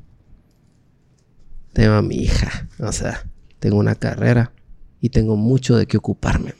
Tengo 1.72 1.92
a 1.92 2.02
mi 2.02 2.16
hija. 2.16 2.68
O 2.80 2.90
sea, 2.90 3.24
tengo 3.60 3.76
una 3.76 3.94
carrera. 3.94 4.52
Y 5.00 5.10
tengo 5.10 5.36
mucho 5.36 5.76
de 5.76 5.86
qué 5.86 5.96
ocuparme. 5.96 6.54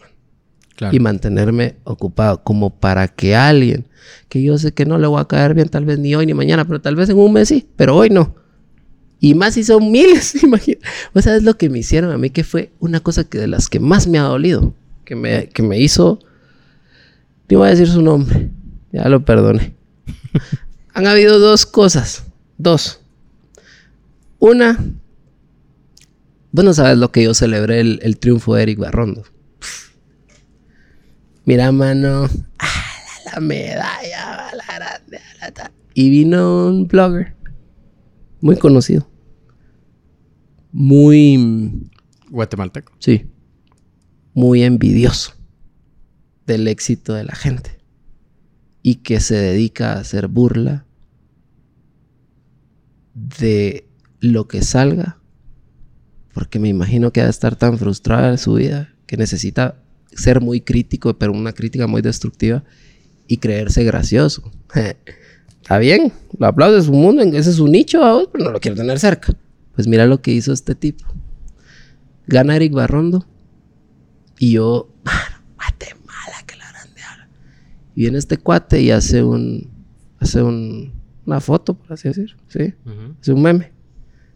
Claro. 0.81 0.97
Y 0.97 0.99
mantenerme 0.99 1.77
ocupado. 1.85 2.43
Como 2.43 2.71
para 2.71 3.07
que 3.07 3.37
alguien, 3.37 3.85
que 4.31 4.43
yo 4.43 4.57
sé 4.57 4.73
que 4.73 4.87
no 4.87 4.97
le 4.97 5.07
voy 5.07 5.21
a 5.21 5.27
caer 5.27 5.53
bien, 5.53 5.69
tal 5.69 5.85
vez 5.85 5.99
ni 5.99 6.15
hoy 6.15 6.25
ni 6.25 6.33
mañana, 6.33 6.65
pero 6.65 6.81
tal 6.81 6.97
vez 6.97 7.11
en 7.11 7.19
un 7.19 7.35
mes 7.35 7.49
sí, 7.49 7.69
pero 7.77 7.95
hoy 7.95 8.09
no. 8.09 8.35
Y 9.21 9.35
más 9.35 9.53
si 9.53 9.63
son 9.63 9.93
miles, 9.93 10.35
imagina. 10.43 10.79
O 11.13 11.21
sea, 11.21 11.37
es 11.37 11.43
lo 11.43 11.59
que 11.59 11.69
me 11.69 11.81
hicieron 11.81 12.13
a 12.13 12.17
mí, 12.17 12.31
que 12.31 12.45
fue 12.45 12.73
una 12.81 13.01
cosa 13.01 13.25
que 13.25 13.37
de 13.37 13.47
las 13.47 13.69
que 13.69 13.79
más 13.79 14.07
me 14.07 14.19
ha 14.19 14.23
dolido. 14.23 14.73
Que 15.05 15.15
me, 15.15 15.51
que 15.51 15.63
me 15.63 15.79
hizo. 15.79 16.19
No 17.51 17.59
voy 17.59 17.67
a 17.67 17.73
decir 17.73 17.89
su 17.89 18.01
nombre. 18.01 18.49
Ya 18.91 19.07
lo 19.11 19.23
perdoné. 19.23 19.75
Han 20.95 21.07
habido 21.07 21.39
dos 21.39 21.67
cosas. 21.67 22.25
Dos. 22.57 23.01
Una. 24.39 24.83
Bueno, 26.53 26.73
sabes 26.73 26.97
lo 26.97 27.13
que 27.13 27.23
yo 27.25 27.35
celebré 27.35 27.81
el, 27.81 27.99
el 28.03 28.17
triunfo 28.17 28.55
de 28.55 28.63
Eric 28.63 28.79
Barrondo. 28.79 29.25
Pff. 29.59 29.90
Mira, 31.45 31.73
mano. 31.73 32.27
ah, 32.59 32.69
la, 33.27 33.33
la 33.35 33.41
medalla, 33.41 34.51
la 34.55 34.65
grande. 34.77 35.21
la 35.41 35.51
ta- 35.53 35.73
y 35.95 36.11
vino 36.11 36.69
un 36.69 36.87
blogger. 36.87 37.35
Muy 38.41 38.57
conocido. 38.57 39.09
Muy. 40.73 41.91
Guatemalteco. 42.31 42.93
Sí. 42.99 43.27
Muy 44.35 44.63
envidioso 44.63 45.33
del 46.47 46.69
éxito 46.69 47.13
de 47.15 47.25
la 47.25 47.35
gente. 47.35 47.79
Y 48.83 48.97
que 48.97 49.21
se 49.21 49.35
dedica 49.35 49.93
a 49.95 50.01
hacer 50.01 50.29
burla 50.29 50.87
de 53.15 53.89
lo 54.21 54.47
que 54.49 54.63
salga. 54.63 55.19
Porque 56.33 56.59
me 56.59 56.69
imagino 56.69 57.13
que 57.13 57.21
va 57.21 57.27
a 57.27 57.31
estar 57.31 57.57
tan 57.57 57.77
frustrada 57.79 58.31
en 58.31 58.39
su 58.39 58.55
vida 58.55 58.95
que 59.07 59.17
necesita 59.17 59.83
ser 60.13 60.41
muy 60.41 60.61
crítico, 60.61 61.19
pero 61.19 61.33
una 61.33 61.53
crítica 61.53 61.87
muy 61.87 62.03
destructiva 62.03 62.65
y 63.27 63.37
creerse 63.39 63.85
gracioso. 63.85 64.51
Está 65.63 65.79
bien, 65.79 66.13
lo 66.39 66.47
aplaude, 66.47 66.79
es 66.79 66.87
su 66.87 66.93
mundo, 66.93 67.23
ese 67.23 67.51
es 67.51 67.57
su 67.57 67.69
nicho, 67.69 68.01
¿va 68.01 68.15
vos? 68.15 68.29
pero 68.33 68.45
no 68.45 68.51
lo 68.51 68.61
quiero 68.61 68.77
tener 68.77 68.99
cerca. 68.99 69.35
Pues 69.75 69.87
mira 69.87 70.07
lo 70.07 70.21
que 70.21 70.33
hizo 70.33 70.53
este 70.53 70.75
tipo. 70.75 71.05
Gana 72.27 72.57
Eric 72.57 72.73
Barrondo 72.73 73.27
y 74.39 74.53
yo, 74.53 74.89
mano, 75.05 75.37
Guatemala, 75.55 76.45
que 76.47 76.57
la 76.57 76.71
grande 76.71 77.03
habla. 77.03 77.29
Y 77.95 78.03
viene 78.03 78.19
este 78.19 78.37
cuate 78.37 78.81
y 78.81 78.91
hace 78.91 79.23
un, 79.23 79.71
hace 80.19 80.43
un, 80.43 80.93
una 81.27 81.41
foto, 81.41 81.75
por 81.75 81.93
así 81.93 82.09
decir, 82.09 82.37
¿sí? 82.49 82.75
Hace 83.21 83.33
un 83.33 83.43
meme 83.43 83.73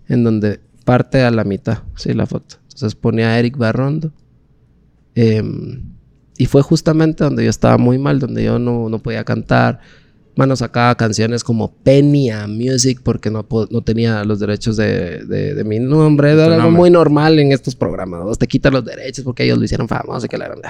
en 0.09 0.25
donde 0.25 0.61
parte 0.85 1.23
a 1.23 1.31
la 1.31 1.45
mitad, 1.45 1.83
sí, 1.97 2.13
la 2.13 2.27
foto. 2.27 2.57
Entonces 2.65 2.95
ponía 2.95 3.29
a 3.31 3.39
Eric 3.39 3.57
Barrondo. 3.57 4.13
Em, 5.15 5.83
y 6.37 6.47
fue 6.47 6.63
justamente 6.63 7.23
donde 7.25 7.45
yo 7.45 7.51
estaba 7.51 7.79
muy 7.79 7.99
mal, 7.99 8.19
donde 8.19 8.43
yo 8.45 8.59
no, 8.59 8.89
no 8.89 8.99
podía 8.99 9.25
cantar. 9.25 9.81
Mano, 10.37 10.57
sacaba 10.57 10.97
canciones 10.97 11.45
como 11.45 11.73
Penny 11.77 12.31
a 12.31 12.49
Music 12.49 13.01
porque 13.05 13.31
no, 13.31 13.47
no 13.71 13.83
tenía 13.83 14.25
los 14.25 14.41
derechos 14.41 14.77
de, 14.77 15.25
de- 15.25 15.55
de 15.55 15.65
mi 15.65 15.79
nombre. 15.79 16.33
Era 16.33 16.47
algo 16.47 16.57
nombre. 16.57 16.77
muy 16.79 16.91
normal 16.91 17.39
en 17.39 17.53
estos 17.53 17.77
programas. 17.77 18.25
¿no? 18.25 18.35
Te 18.35 18.49
quitan 18.49 18.73
los 18.73 18.85
derechos 18.85 19.25
porque 19.25 19.45
ellos 19.45 19.59
lo 19.59 19.65
hicieron 19.65 19.87
famoso 19.87 20.27
y 20.27 20.29
que 20.29 20.37
la 20.37 20.47
grande. 20.47 20.69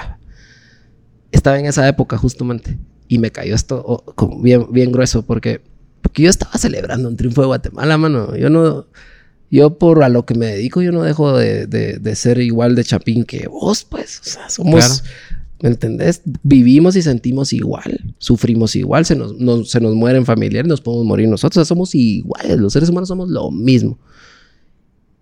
Estaba 1.31 1.59
en 1.59 1.65
esa 1.65 1.87
época 1.87 2.17
justamente. 2.17 2.77
Y 3.07 3.17
me 3.19 3.31
cayó 3.31 3.55
esto 3.55 3.83
oh, 3.85 4.03
como 4.15 4.39
bien, 4.41 4.67
bien 4.71 4.91
grueso 4.91 5.25
porque, 5.25 5.61
porque 6.01 6.23
yo 6.23 6.29
estaba 6.29 6.53
celebrando 6.59 7.09
un 7.09 7.17
triunfo 7.17 7.41
de 7.41 7.47
Guatemala, 7.47 7.97
mano. 7.97 8.35
Yo 8.35 8.49
no... 8.51 8.85
Yo 9.55 9.77
por 9.77 10.03
a 10.03 10.09
lo 10.09 10.25
que 10.25 10.35
me 10.35 10.47
dedico, 10.47 10.81
yo 10.81 10.91
no 10.91 11.03
dejo 11.03 11.37
de, 11.37 11.65
de- 11.67 11.97
de 11.99 12.15
ser 12.15 12.39
igual 12.39 12.75
de 12.75 12.83
chapín 12.83 13.23
que 13.23 13.47
vos, 13.47 13.83
pues. 13.85 14.19
O 14.19 14.23
sea, 14.29 14.49
somos... 14.49 14.85
Claro. 14.85 14.93
¿Me 15.61 15.69
entendés? 15.69 16.21
Vivimos 16.43 16.97
y 16.97 17.01
sentimos 17.01 17.53
igual, 17.53 18.13
sufrimos 18.17 18.75
igual, 18.75 19.05
se 19.05 19.15
nos, 19.15 19.37
nos- 19.39 19.71
se 19.71 19.79
nos 19.79 19.95
mueren 19.95 20.25
familiares, 20.25 20.67
nos 20.67 20.81
podemos 20.81 21.05
morir 21.05 21.29
nosotros, 21.29 21.57
o 21.57 21.63
sea, 21.63 21.65
somos 21.69 21.95
iguales, 21.95 22.59
los 22.59 22.73
seres 22.73 22.89
humanos 22.89 23.07
somos 23.07 23.29
lo 23.29 23.49
mismo. 23.51 23.97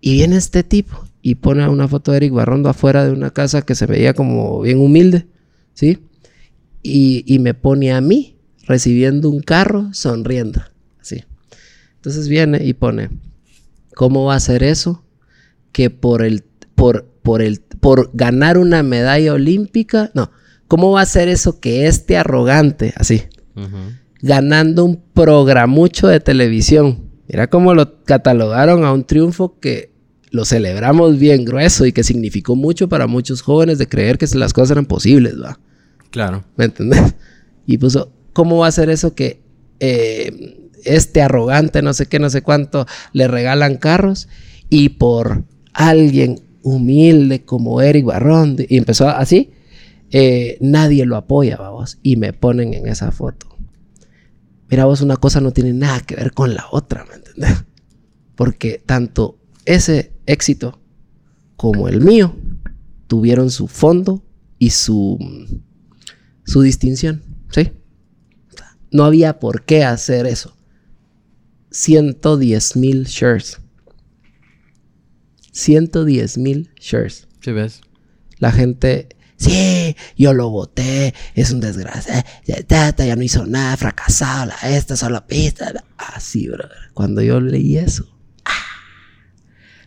Y 0.00 0.14
viene 0.14 0.36
este 0.36 0.64
tipo 0.64 1.06
y 1.22 1.36
pone 1.36 1.66
una 1.68 1.86
foto 1.88 2.10
de 2.10 2.16
Eric 2.18 2.32
Barrondo 2.32 2.68
afuera 2.68 3.04
de 3.04 3.12
una 3.12 3.30
casa 3.30 3.62
que 3.62 3.76
se 3.76 3.86
veía 3.86 4.12
como 4.12 4.60
bien 4.60 4.80
humilde, 4.80 5.26
¿sí? 5.72 5.98
Y, 6.82 7.22
y 7.32 7.38
me 7.38 7.54
pone 7.54 7.92
a 7.92 8.00
mí 8.00 8.36
recibiendo 8.66 9.30
un 9.30 9.40
carro 9.40 9.94
sonriendo, 9.94 10.60
así. 11.00 11.22
Entonces 11.94 12.28
viene 12.28 12.62
y 12.66 12.74
pone, 12.74 13.08
¿cómo 13.94 14.24
va 14.24 14.34
a 14.34 14.40
ser 14.40 14.62
eso? 14.62 15.04
Que 15.72 15.90
por 15.90 16.22
el, 16.22 16.44
por, 16.74 17.06
por 17.22 17.42
el, 17.42 17.60
por 17.80 18.10
ganar 18.14 18.58
una 18.58 18.82
medalla 18.82 19.32
olímpica, 19.32 20.10
no, 20.14 20.30
¿cómo 20.68 20.92
va 20.92 21.02
a 21.02 21.06
ser 21.06 21.28
eso 21.28 21.60
que 21.60 21.86
este 21.86 22.16
arrogante, 22.16 22.94
así, 22.96 23.24
ganando 24.24 24.86
un 24.86 25.02
programucho 25.12 26.08
de 26.08 26.18
televisión. 26.18 27.10
Mira 27.28 27.48
cómo 27.48 27.74
lo 27.74 28.02
catalogaron 28.04 28.84
a 28.84 28.92
un 28.92 29.04
triunfo 29.04 29.58
que 29.60 29.92
lo 30.30 30.46
celebramos 30.46 31.18
bien 31.18 31.44
grueso 31.44 31.84
y 31.84 31.92
que 31.92 32.02
significó 32.02 32.56
mucho 32.56 32.88
para 32.88 33.06
muchos 33.06 33.42
jóvenes 33.42 33.76
de 33.76 33.86
creer 33.86 34.16
que 34.16 34.26
las 34.34 34.54
cosas 34.54 34.72
eran 34.72 34.86
posibles, 34.86 35.34
¿va? 35.40 35.60
Claro. 36.10 36.42
¿Me 36.56 36.64
entendés? 36.64 37.14
Y 37.66 37.78
puso, 37.78 38.12
¿cómo 38.32 38.58
va 38.58 38.66
a 38.66 38.72
ser 38.72 38.88
eso 38.88 39.14
que 39.14 39.42
eh, 39.78 40.63
este 40.84 41.22
arrogante, 41.22 41.82
no 41.82 41.92
sé 41.92 42.06
qué, 42.06 42.18
no 42.18 42.30
sé 42.30 42.42
cuánto, 42.42 42.86
le 43.12 43.28
regalan 43.28 43.76
carros 43.76 44.28
y 44.68 44.90
por 44.90 45.44
alguien 45.72 46.40
humilde 46.62 47.44
como 47.44 47.82
Eric 47.82 48.06
Barrón, 48.06 48.56
y 48.68 48.78
empezó 48.78 49.08
así, 49.08 49.52
eh, 50.10 50.58
nadie 50.60 51.04
lo 51.04 51.16
apoya, 51.16 51.56
vamos, 51.56 51.98
y 52.02 52.16
me 52.16 52.32
ponen 52.32 52.72
en 52.74 52.88
esa 52.88 53.12
foto. 53.12 53.56
Mira 54.70 54.86
vos, 54.86 55.02
una 55.02 55.16
cosa 55.16 55.40
no 55.40 55.52
tiene 55.52 55.72
nada 55.72 56.00
que 56.00 56.16
ver 56.16 56.32
con 56.32 56.54
la 56.54 56.66
otra, 56.70 57.04
¿me 57.04 57.16
entendés? 57.16 57.64
Porque 58.34 58.82
tanto 58.84 59.38
ese 59.64 60.12
éxito 60.26 60.80
como 61.56 61.88
el 61.88 62.00
mío 62.00 62.34
tuvieron 63.06 63.50
su 63.50 63.68
fondo 63.68 64.24
y 64.58 64.70
su, 64.70 65.18
su 66.44 66.62
distinción, 66.62 67.22
¿sí? 67.50 67.72
No 68.90 69.04
había 69.04 69.38
por 69.38 69.64
qué 69.64 69.84
hacer 69.84 70.26
eso. 70.26 70.56
110 71.74 72.76
mil 72.76 73.04
shares. 73.04 73.58
110 75.50 76.38
mil 76.38 76.70
shares. 76.80 77.26
Sí, 77.40 77.50
ves. 77.50 77.80
La 78.38 78.52
gente, 78.52 79.08
sí, 79.36 79.96
yo 80.16 80.32
lo 80.34 80.50
voté, 80.50 81.14
es 81.34 81.50
un 81.50 81.60
desgracia, 81.60 82.24
ya, 82.46 82.64
ya, 82.66 82.94
ya 82.96 83.16
no 83.16 83.22
hizo 83.22 83.44
nada, 83.46 83.76
fracasado, 83.76 84.46
la 84.46 84.76
esta, 84.76 84.96
solo 84.96 85.26
pista. 85.26 85.72
la-". 85.72 85.84
Así, 85.98 86.46
brother. 86.46 86.78
Cuando 86.94 87.22
yo 87.22 87.40
leí 87.40 87.76
eso, 87.76 88.06
¡ah! 88.44 88.52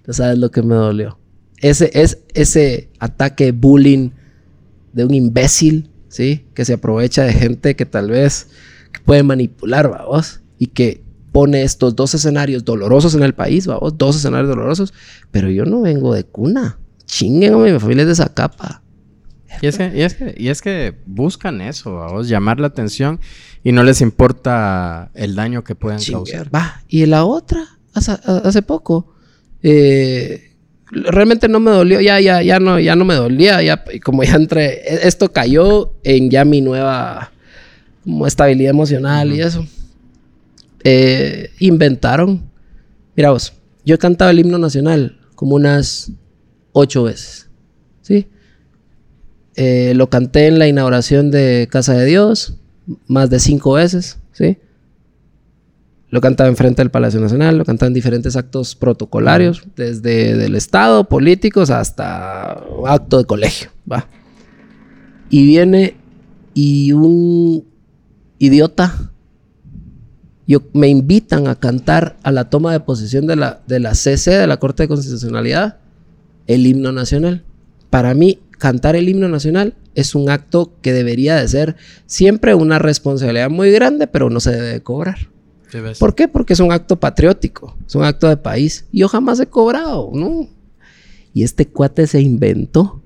no 0.06 0.14
sabes 0.14 0.38
lo 0.38 0.52
que 0.52 0.64
me 0.64 0.76
dolió. 0.76 1.18
Ese, 1.60 1.90
es, 1.94 2.20
ese 2.34 2.90
ataque 3.00 3.54
bullying 3.54 4.10
de 4.92 5.06
un 5.06 5.14
imbécil, 5.14 5.90
¿sí? 6.10 6.48
Que 6.54 6.66
se 6.66 6.74
aprovecha 6.74 7.24
de 7.24 7.32
gente 7.32 7.78
que 7.78 7.86
tal 7.86 8.10
vez 8.10 8.50
puede 9.06 9.24
manipular, 9.24 9.90
vamos, 9.90 10.42
y 10.60 10.68
que 10.68 11.07
pone 11.32 11.64
estos 11.64 11.96
dos 11.96 12.14
escenarios 12.14 12.64
dolorosos 12.66 13.16
en 13.16 13.24
el 13.24 13.34
país, 13.34 13.68
vamos, 13.68 13.98
dos 13.98 14.16
escenarios 14.16 14.50
dolorosos, 14.50 14.94
pero 15.32 15.50
yo 15.50 15.66
no 15.66 15.82
vengo 15.82 16.14
de 16.14 16.24
cuna. 16.24 16.80
Chinguen, 17.06 17.54
hombre, 17.54 17.74
mi 17.74 17.80
familia 17.80 18.02
es 18.04 18.08
de 18.08 18.14
esa 18.14 18.34
capa. 18.34 18.82
Y 19.62 19.68
es 19.68 19.78
que, 19.78 19.92
y 19.96 20.02
es 20.02 20.14
que, 20.14 20.36
y 20.38 20.50
es 20.50 20.62
que 20.62 20.96
buscan 21.06 21.62
eso, 21.62 21.96
vamos, 21.96 22.28
llamar 22.28 22.60
la 22.60 22.68
atención 22.68 23.20
y 23.64 23.72
no 23.72 23.84
les 23.84 24.02
importa 24.02 25.10
el 25.16 25.36
daño 25.36 25.64
que 25.64 25.74
puedan 25.74 26.00
causar. 26.04 26.54
Va, 26.54 26.84
y 26.88 27.06
la 27.06 27.24
otra, 27.26 27.66
hace, 27.94 28.12
hace 28.24 28.62
poco, 28.62 29.14
eh, 29.64 30.56
realmente 30.92 31.48
no 31.48 31.60
me 31.60 31.72
dolió, 31.72 32.02
ya, 32.02 32.20
ya, 32.20 32.42
ya 32.42 32.60
no, 32.60 32.80
ya 32.80 32.96
no 32.96 33.06
me 33.06 33.16
dolía, 33.16 33.62
ya, 33.62 33.84
como 34.04 34.24
ya 34.24 34.36
entré, 34.36 34.82
e- 34.86 35.08
esto 35.08 35.32
cayó 35.32 35.94
en 36.04 36.30
ya 36.30 36.46
mi 36.46 36.62
nueva 36.62 37.32
como 38.04 38.28
estabilidad 38.28 38.70
emocional 38.72 39.34
y 39.34 39.42
eso. 39.42 39.66
Eh, 40.90 41.52
inventaron, 41.60 42.50
mira 43.18 43.32
vos, 43.32 43.52
yo 43.84 43.96
he 43.96 43.98
cantado 43.98 44.32
el 44.32 44.40
himno 44.40 44.58
nacional 44.58 45.20
como 45.36 45.58
unas 45.58 46.14
ocho 46.72 47.04
veces, 47.04 47.50
¿sí? 48.02 48.30
Eh, 49.58 49.92
lo 49.98 50.10
canté 50.10 50.48
en 50.48 50.60
la 50.60 50.68
inauguración 50.70 51.30
de 51.30 51.68
Casa 51.70 51.94
de 51.94 52.06
Dios 52.06 52.56
más 53.06 53.30
de 53.30 53.42
cinco 53.42 53.74
veces, 53.74 54.20
¿sí? 54.32 54.60
Lo 56.08 56.22
cantaba 56.22 56.48
enfrente 56.48 56.82
del 56.82 56.90
Palacio 56.90 57.20
Nacional, 57.20 57.58
lo 57.58 57.66
cantaba 57.66 57.88
en 57.88 57.94
diferentes 57.94 58.38
actos 58.38 58.74
protocolarios, 58.74 59.64
desde 59.76 60.38
del 60.38 60.56
Estado, 60.56 61.04
políticos, 61.10 61.70
hasta 61.70 62.64
acto 62.86 63.18
de 63.18 63.26
colegio, 63.26 63.72
va. 63.92 64.08
Y 65.30 65.46
viene 65.46 65.98
y 66.54 66.94
un 66.94 67.66
idiota 68.40 69.12
Yo, 70.48 70.62
me 70.74 70.88
invitan 70.88 71.48
a 71.48 71.56
cantar 71.56 72.18
a 72.24 72.32
la 72.32 72.50
toma 72.50 72.72
de 72.72 72.80
posición 72.80 73.28
de 73.28 73.36
la, 73.36 73.62
de 73.68 73.80
la 73.80 73.96
CC, 73.96 74.32
de 74.32 74.48
la 74.48 74.58
Corte 74.58 74.84
de 74.84 74.88
Constitucionalidad, 74.88 75.78
el 76.48 76.66
himno 76.66 76.92
nacional. 76.92 77.44
Para 77.90 78.14
mí, 78.14 78.40
cantar 78.58 78.96
el 78.96 79.10
himno 79.10 79.28
nacional 79.28 79.76
es 79.94 80.16
un 80.16 80.30
acto 80.30 80.74
que 80.82 80.94
debería 80.94 81.36
de 81.36 81.48
ser 81.48 81.76
siempre 82.06 82.54
una 82.54 82.80
responsabilidad 82.80 83.50
muy 83.50 83.72
grande, 83.72 84.08
pero 84.08 84.30
no 84.30 84.40
se 84.40 84.52
debe 84.52 84.82
cobrar. 84.82 85.18
¿Por 86.00 86.16
qué? 86.16 86.28
Porque 86.28 86.54
es 86.54 86.60
un 86.60 86.72
acto 86.72 86.98
patriótico, 86.98 87.76
es 87.86 87.96
un 87.96 88.04
acto 88.04 88.30
de 88.30 88.38
país. 88.38 88.86
Yo 88.94 89.10
jamás 89.10 89.40
he 89.40 89.48
cobrado, 89.48 90.12
¿no? 90.14 90.48
Y 91.34 91.44
este 91.44 91.68
cuate 91.68 92.08
se 92.08 92.22
inventó 92.22 93.02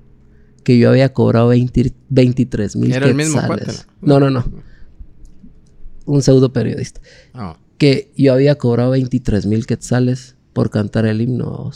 que 0.62 0.78
yo 0.78 0.90
había 0.90 1.12
cobrado 1.12 1.48
23 1.48 2.76
mil 2.76 2.92
¿Era 2.92 3.06
el 3.06 3.14
mismo 3.14 3.40
cuate? 3.46 3.72
No, 4.00 4.20
no, 4.20 4.30
no. 4.30 4.44
Un 6.06 6.22
pseudo 6.22 6.52
periodista. 6.52 7.00
Ah. 7.34 7.56
Que 7.78 8.12
yo 8.16 8.32
había 8.32 8.56
cobrado 8.56 8.90
23 8.90 9.46
mil 9.46 9.66
quetzales 9.66 10.36
por 10.52 10.70
cantar 10.70 11.06
el 11.06 11.20
himno. 11.20 11.70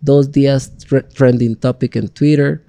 Dos 0.00 0.32
días 0.32 0.72
trending 1.14 1.56
topic 1.56 1.96
en 1.96 2.08
Twitter. 2.08 2.64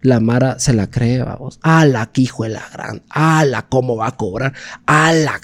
La 0.00 0.18
Mara 0.18 0.58
se 0.58 0.72
la 0.72 0.90
cree, 0.90 1.22
vamos. 1.22 1.60
¡Ala, 1.62 2.10
que 2.10 2.22
hijo 2.22 2.42
de 2.42 2.50
la 2.50 2.68
gran! 2.72 3.02
¡Ala, 3.08 3.68
cómo 3.68 3.96
va 3.96 4.08
a 4.08 4.16
cobrar! 4.16 4.52
¡Ala, 4.84 5.40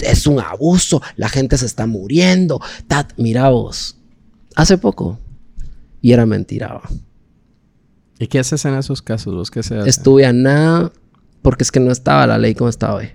es 0.00 0.26
un 0.26 0.40
abuso! 0.40 1.02
La 1.16 1.28
gente 1.28 1.58
se 1.58 1.66
está 1.66 1.86
muriendo. 1.86 2.60
Tat, 2.86 3.12
mira 3.18 3.50
vos. 3.50 3.98
Hace 4.56 4.78
poco. 4.78 5.18
Y 6.00 6.12
era 6.12 6.24
mentira, 6.24 6.80
¿Y 8.18 8.26
qué 8.26 8.38
haces 8.38 8.64
en 8.66 8.74
esos 8.74 9.00
casos? 9.00 9.34
¿Vos 9.34 9.50
qué 9.50 9.62
se 9.62 9.78
hace? 9.78 9.88
Estuve 9.88 10.26
a 10.26 10.32
nada 10.32 10.92
porque 11.40 11.64
es 11.64 11.72
que 11.72 11.80
no 11.80 11.90
estaba 11.90 12.26
la 12.26 12.38
ley 12.38 12.54
como 12.54 12.68
estaba 12.68 12.96
hoy. 12.96 13.10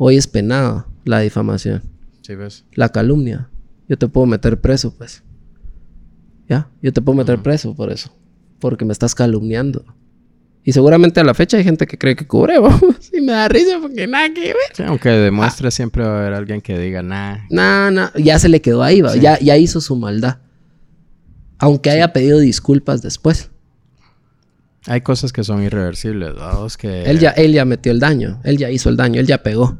Hoy 0.00 0.16
es 0.16 0.28
penada 0.28 0.86
la 1.04 1.18
difamación. 1.18 1.82
Sí, 2.22 2.36
ves. 2.36 2.64
La 2.74 2.88
calumnia. 2.90 3.50
Yo 3.88 3.98
te 3.98 4.06
puedo 4.06 4.26
meter 4.26 4.60
preso, 4.60 4.94
pues. 4.96 5.24
¿Ya? 6.48 6.70
Yo 6.80 6.92
te 6.92 7.02
puedo 7.02 7.18
meter 7.18 7.42
preso 7.42 7.74
por 7.74 7.90
eso. 7.90 8.16
Porque 8.60 8.84
me 8.84 8.92
estás 8.92 9.16
calumniando. 9.16 9.84
Y 10.62 10.72
seguramente 10.72 11.18
a 11.18 11.24
la 11.24 11.34
fecha 11.34 11.56
hay 11.56 11.64
gente 11.64 11.86
que 11.86 11.98
cree 11.98 12.14
que 12.14 12.28
cubre, 12.28 12.58
vamos. 12.60 13.10
Y 13.12 13.20
me 13.20 13.32
da 13.32 13.48
risa 13.48 13.78
porque 13.82 14.06
nada 14.06 14.32
que 14.32 14.54
ver. 14.54 14.86
aunque 14.86 15.08
demuestre 15.08 15.70
siempre 15.72 16.04
va 16.04 16.16
a 16.16 16.20
haber 16.20 16.34
alguien 16.34 16.60
que 16.60 16.78
diga 16.78 17.02
nada. 17.02 17.44
Nah, 17.50 17.90
nah. 17.90 18.10
Ya 18.14 18.38
se 18.38 18.48
le 18.48 18.60
quedó 18.62 18.84
ahí, 18.84 19.00
va. 19.00 19.16
Ya, 19.16 19.36
ya 19.40 19.56
hizo 19.56 19.80
su 19.80 19.96
maldad. 19.96 20.38
Aunque 21.58 21.90
haya 21.90 22.12
pedido 22.12 22.38
disculpas 22.38 23.02
después. 23.02 23.50
Hay 24.86 25.00
cosas 25.00 25.32
que 25.32 25.42
son 25.42 25.60
irreversibles, 25.62 26.34
¿no? 26.36 26.66
Que... 26.78 27.02
Él 27.02 27.18
ya, 27.18 27.30
él 27.30 27.52
ya 27.52 27.64
metió 27.64 27.90
el 27.90 27.98
daño, 27.98 28.40
él 28.44 28.58
ya 28.58 28.70
hizo 28.70 28.88
el 28.88 28.96
daño, 28.96 29.20
él 29.20 29.26
ya 29.26 29.42
pegó. 29.42 29.76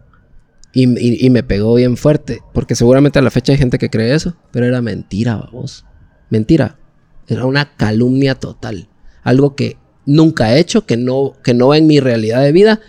Y, 0.72 0.86
me 1.30 1.42
pegó 1.42 1.74
bien 1.74 1.96
fuerte, 1.96 2.40
porque 2.52 2.74
seguramente 2.74 3.18
a 3.18 3.22
la 3.22 3.30
fecha 3.30 3.52
hay 3.52 3.58
gente 3.58 3.78
que 3.78 3.90
cree 3.90 4.14
eso, 4.14 4.36
pero 4.52 4.66
era 4.66 4.80
mentira, 4.80 5.36
vos. 5.50 5.84
Mentira. 6.30 6.78
Era 7.26 7.46
una 7.46 7.74
calumnia 7.76 8.34
total. 8.34 8.88
Algo 9.22 9.56
que 9.56 9.76
nunca 10.06 10.54
he 10.54 10.60
hecho, 10.60 10.86
que 10.86 10.96
no, 10.96 11.34
que 11.42 11.54
no 11.54 11.68
va 11.68 11.78
en 11.78 11.86
mi 11.86 12.00
realidad 12.00 12.42
de 12.42 12.52
vida 12.52 12.80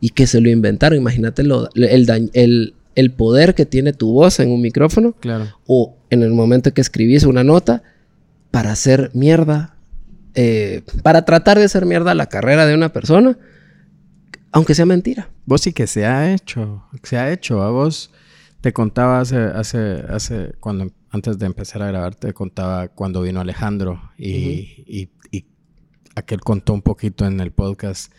y 0.00 0.10
que 0.10 0.26
se 0.26 0.40
lo 0.40 0.50
inventaron. 0.50 0.98
Imagínate 0.98 1.42
lo, 1.42 1.68
el, 1.74 2.30
el, 2.34 2.74
el 2.94 3.12
poder 3.12 3.54
que 3.54 3.66
tiene 3.66 3.92
tu 3.92 4.12
voz 4.12 4.40
en 4.40 4.50
un 4.50 4.60
micrófono. 4.60 5.14
Claro. 5.20 5.46
O 5.66 5.96
en 6.10 6.22
el 6.22 6.30
momento 6.30 6.74
que 6.74 6.80
escribís 6.80 7.22
una 7.24 7.44
nota 7.44 7.82
para 8.50 8.72
hacer 8.72 9.10
mierda 9.14 9.78
eh, 10.40 10.82
para 11.02 11.24
tratar 11.24 11.58
de 11.58 11.64
hacer 11.64 11.84
mierda 11.84 12.14
la 12.14 12.26
carrera 12.26 12.64
de 12.64 12.72
una 12.72 12.92
persona, 12.92 13.36
aunque 14.52 14.74
sea 14.74 14.86
mentira. 14.86 15.30
Vos 15.46 15.62
sí 15.62 15.72
que 15.72 15.86
se 15.86 16.06
ha 16.06 16.32
hecho, 16.32 16.84
se 17.02 17.18
ha 17.18 17.32
hecho. 17.32 17.62
A 17.62 17.70
vos 17.70 18.10
te 18.60 18.72
contaba 18.72 19.20
hace, 19.20 19.36
hace, 19.36 20.04
hace, 20.08 20.54
cuando 20.60 20.90
antes 21.10 21.38
de 21.38 21.46
empezar 21.46 21.82
a 21.82 21.88
grabar, 21.88 22.14
te 22.14 22.32
contaba 22.32 22.88
cuando 22.88 23.22
vino 23.22 23.40
Alejandro 23.40 24.12
y, 24.16 24.84
y, 24.86 25.10
aquel 26.14 26.40
contó 26.40 26.74
un 26.74 26.82
poquito 26.82 27.26
en 27.26 27.38
el 27.40 27.52
podcast, 27.52 28.12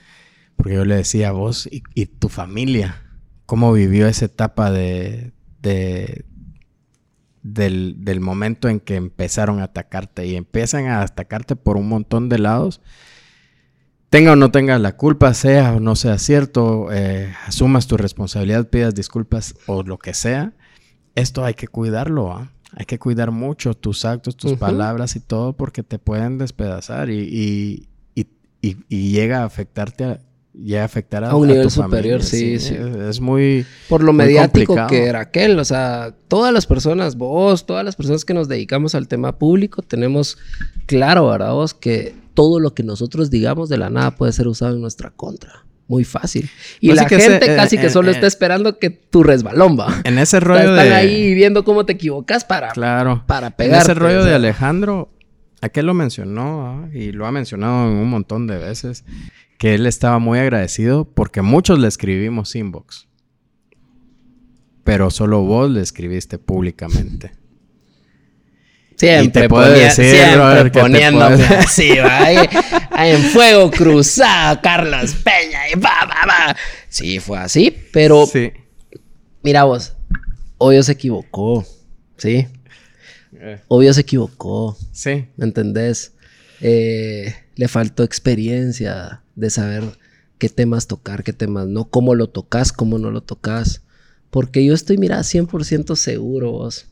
porque 0.55 0.75
yo 0.75 0.85
le 0.85 0.95
decía 0.95 1.29
a 1.29 1.31
vos 1.33 1.67
y, 1.69 2.05
tu 2.05 2.29
familia, 2.29 3.03
cómo 3.45 3.73
vivió 3.73 4.07
esa 4.07 4.25
etapa 4.25 4.71
de, 4.71 5.33
del, 7.43 8.19
momento 8.21 8.69
en 8.69 8.79
que 8.79 8.95
empezaron 8.95 9.59
a 9.59 9.65
atacarte 9.65 10.25
y 10.25 10.35
empiezan 10.35 10.85
a 10.87 11.01
atacarte 11.01 11.57
por 11.57 11.75
un 11.75 11.89
montón 11.89 12.29
de 12.29 12.39
lados, 12.39 12.81
tenga 14.09 14.33
o 14.33 14.35
no 14.35 14.51
tenga 14.51 14.77
la 14.79 14.95
culpa, 14.95 15.33
sea 15.33 15.73
o 15.73 15.79
no 15.79 15.95
sea 15.95 16.17
cierto, 16.17 16.91
eh, 16.91 17.33
asumas 17.45 17.87
tu 17.87 17.97
responsabilidad, 17.97 18.69
pidas 18.69 18.95
disculpas 18.95 19.55
o 19.67 19.83
lo 19.83 19.97
que 19.97 20.13
sea, 20.13 20.53
esto 21.15 21.45
hay 21.45 21.53
que 21.53 21.67
cuidarlo, 21.67 22.31
¿ah? 22.31 22.51
hay 22.75 22.85
que 22.85 22.99
cuidar 22.99 23.31
mucho 23.31 23.73
tus 23.73 24.05
actos, 24.05 24.35
tus 24.35 24.53
palabras 24.53 25.15
y 25.15 25.19
todo 25.19 25.53
porque 25.53 25.83
te 25.83 25.99
pueden 25.99 26.37
despedazar 26.37 27.09
y, 27.09 27.87
y 28.61 29.11
llega 29.11 29.41
a 29.41 29.45
afectarte 29.45 30.03
a, 30.03 30.19
ya 30.63 30.83
afectar 30.83 31.23
a, 31.23 31.31
a 31.31 31.35
un 31.35 31.47
nivel 31.47 31.69
superior, 31.69 32.23
sí, 32.23 32.59
sí, 32.59 32.75
Es 33.07 33.19
muy. 33.19 33.65
Por 33.87 34.03
lo 34.03 34.13
mediático 34.13 34.75
que 34.87 35.05
era 35.05 35.21
aquel. 35.21 35.59
O 35.59 35.65
sea, 35.65 36.13
todas 36.27 36.53
las 36.53 36.65
personas, 36.65 37.15
vos, 37.15 37.65
todas 37.65 37.85
las 37.85 37.95
personas 37.95 38.25
que 38.25 38.33
nos 38.33 38.47
dedicamos 38.47 38.95
al 38.95 39.07
tema 39.07 39.37
público, 39.37 39.81
tenemos 39.81 40.37
claro, 40.85 41.27
¿verdad? 41.27 41.53
Vos, 41.53 41.73
que 41.73 42.15
todo 42.33 42.59
lo 42.59 42.73
que 42.73 42.83
nosotros 42.83 43.29
digamos 43.29 43.69
de 43.69 43.77
la 43.77 43.89
nada 43.89 44.11
puede 44.11 44.31
ser 44.31 44.47
usado 44.47 44.75
en 44.75 44.81
nuestra 44.81 45.11
contra. 45.11 45.65
Muy 45.87 46.03
fácil. 46.03 46.49
Y 46.79 46.89
pues 46.89 47.01
la 47.01 47.09
gente 47.09 47.55
casi 47.55 47.77
que 47.79 47.89
solo 47.89 48.11
está 48.11 48.27
esperando 48.27 48.77
que 48.77 48.91
tu 48.91 49.23
resbalón 49.23 49.75
va. 49.79 50.01
En 50.03 50.19
ese 50.19 50.39
rollo 50.39 50.75
Están 50.75 50.93
ahí 50.93 51.33
viendo 51.33 51.63
cómo 51.63 51.85
te 51.85 51.93
equivocas 51.93 52.45
para, 52.45 52.69
claro. 52.69 53.23
para 53.25 53.51
pegar. 53.51 53.77
En 53.77 53.81
ese 53.81 53.93
rollo 53.95 54.23
de 54.23 54.35
Alejandro, 54.35 55.09
aquel 55.61 55.87
lo 55.87 55.95
mencionó 55.95 56.87
y 56.93 57.11
lo 57.11 57.25
ha 57.25 57.31
mencionado 57.31 57.89
en 57.89 57.97
un 57.97 58.07
montón 58.07 58.45
de 58.45 58.59
veces 58.59 59.03
que 59.59 59.75
él 59.75 59.85
estaba 59.85 60.17
muy 60.19 60.39
agradecido 60.39 61.05
porque 61.05 61.41
muchos 61.43 61.77
le 61.77 61.89
escribimos 61.89 62.55
inbox. 62.55 63.07
Pero 64.85 65.11
solo 65.11 65.41
vos 65.41 65.69
le 65.69 65.81
escribiste 65.81 66.39
públicamente. 66.39 67.33
Siempre, 68.95 69.47
ponía, 69.47 69.91
siempre 69.91 70.71
poniéndome 70.71 71.45
así, 71.45 71.91
va, 71.99 72.33
en 73.07 73.21
fuego 73.31 73.71
cruzado, 73.71 74.59
Carlos 74.61 75.15
Peña 75.23 75.69
y 75.69 75.79
va, 75.79 76.05
va, 76.05 76.25
va. 76.27 76.55
Sí, 76.89 77.21
fue 77.21 77.37
así, 77.37 77.73
pero 77.93 78.25
sí. 78.25 78.51
mira 79.41 79.63
vos, 79.63 79.93
obvio 80.57 80.83
se 80.83 80.91
equivocó, 80.91 81.65
¿sí? 82.17 82.45
Eh. 83.39 83.61
Obvio 83.69 83.93
se 83.93 84.01
equivocó. 84.01 84.77
Sí. 84.91 85.29
¿Me 85.37 85.45
entendés? 85.45 86.13
Eh, 86.61 87.33
le 87.55 87.67
faltó 87.67 88.03
experiencia 88.03 89.23
de 89.35 89.49
saber 89.49 89.97
qué 90.37 90.49
temas 90.49 90.87
tocar, 90.87 91.23
qué 91.23 91.33
temas 91.33 91.67
no, 91.67 91.89
cómo 91.89 92.15
lo 92.15 92.29
tocas, 92.29 92.71
cómo 92.71 92.97
no 92.97 93.11
lo 93.11 93.21
tocas. 93.21 93.83
Porque 94.29 94.65
yo 94.65 94.73
estoy, 94.73 94.97
mira, 94.97 95.19
100% 95.19 95.95
seguro 95.95 96.51
vos, 96.51 96.87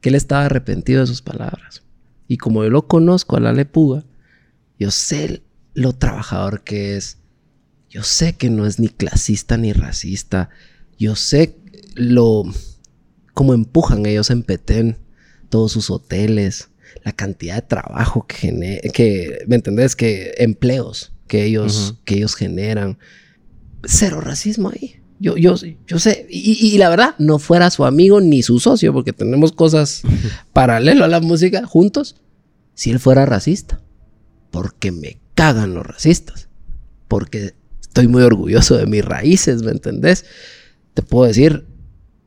que 0.00 0.08
él 0.08 0.14
estaba 0.14 0.44
arrepentido 0.44 1.00
de 1.00 1.06
sus 1.06 1.22
palabras. 1.22 1.82
Y 2.28 2.38
como 2.38 2.64
yo 2.64 2.70
lo 2.70 2.86
conozco 2.86 3.36
a 3.36 3.40
la 3.40 3.52
lepuga, 3.52 4.04
yo 4.78 4.90
sé 4.90 5.42
lo 5.72 5.92
trabajador 5.92 6.62
que 6.62 6.96
es. 6.96 7.18
Yo 7.88 8.02
sé 8.02 8.34
que 8.36 8.50
no 8.50 8.66
es 8.66 8.78
ni 8.78 8.88
clasista 8.88 9.56
ni 9.56 9.72
racista. 9.72 10.50
Yo 10.98 11.16
sé 11.16 11.56
lo... 11.94 12.44
cómo 13.34 13.54
empujan 13.54 14.06
ellos 14.06 14.30
en 14.30 14.42
Petén 14.42 14.98
todos 15.48 15.70
sus 15.72 15.90
hoteles, 15.90 16.70
la 17.02 17.12
cantidad 17.12 17.56
de 17.56 17.62
trabajo 17.62 18.26
que 18.26 18.36
genera, 18.36 18.80
que, 18.92 19.38
¿me 19.46 19.56
entendés? 19.56 19.96
Que 19.96 20.34
empleos 20.38 21.14
que 21.26 21.44
ellos, 21.44 21.96
que 22.04 22.16
ellos 22.16 22.34
generan. 22.34 22.98
Cero 23.84 24.20
racismo 24.20 24.70
ahí. 24.70 25.00
Yo, 25.20 25.36
yo, 25.36 25.54
yo 25.86 25.98
sé, 25.98 26.26
y, 26.28 26.76
la 26.76 26.88
verdad, 26.90 27.14
no 27.18 27.38
fuera 27.38 27.70
su 27.70 27.84
amigo 27.84 28.20
ni 28.20 28.42
su 28.42 28.58
socio, 28.58 28.92
porque 28.92 29.12
tenemos 29.12 29.52
cosas 29.52 30.02
paralelo 30.52 31.04
a 31.04 31.08
la 31.08 31.20
música 31.20 31.66
juntos, 31.66 32.16
si 32.74 32.90
él 32.90 32.98
fuera 32.98 33.24
racista. 33.24 33.80
Porque 34.50 34.92
me 34.92 35.18
cagan 35.34 35.74
los 35.74 35.86
racistas. 35.86 36.48
Porque 37.08 37.54
estoy 37.80 38.08
muy 38.08 38.22
orgulloso 38.22 38.76
de 38.76 38.86
mis 38.86 39.04
raíces, 39.04 39.62
¿me 39.62 39.70
entendés? 39.70 40.24
Te 40.94 41.02
puedo 41.02 41.26
decir, 41.26 41.66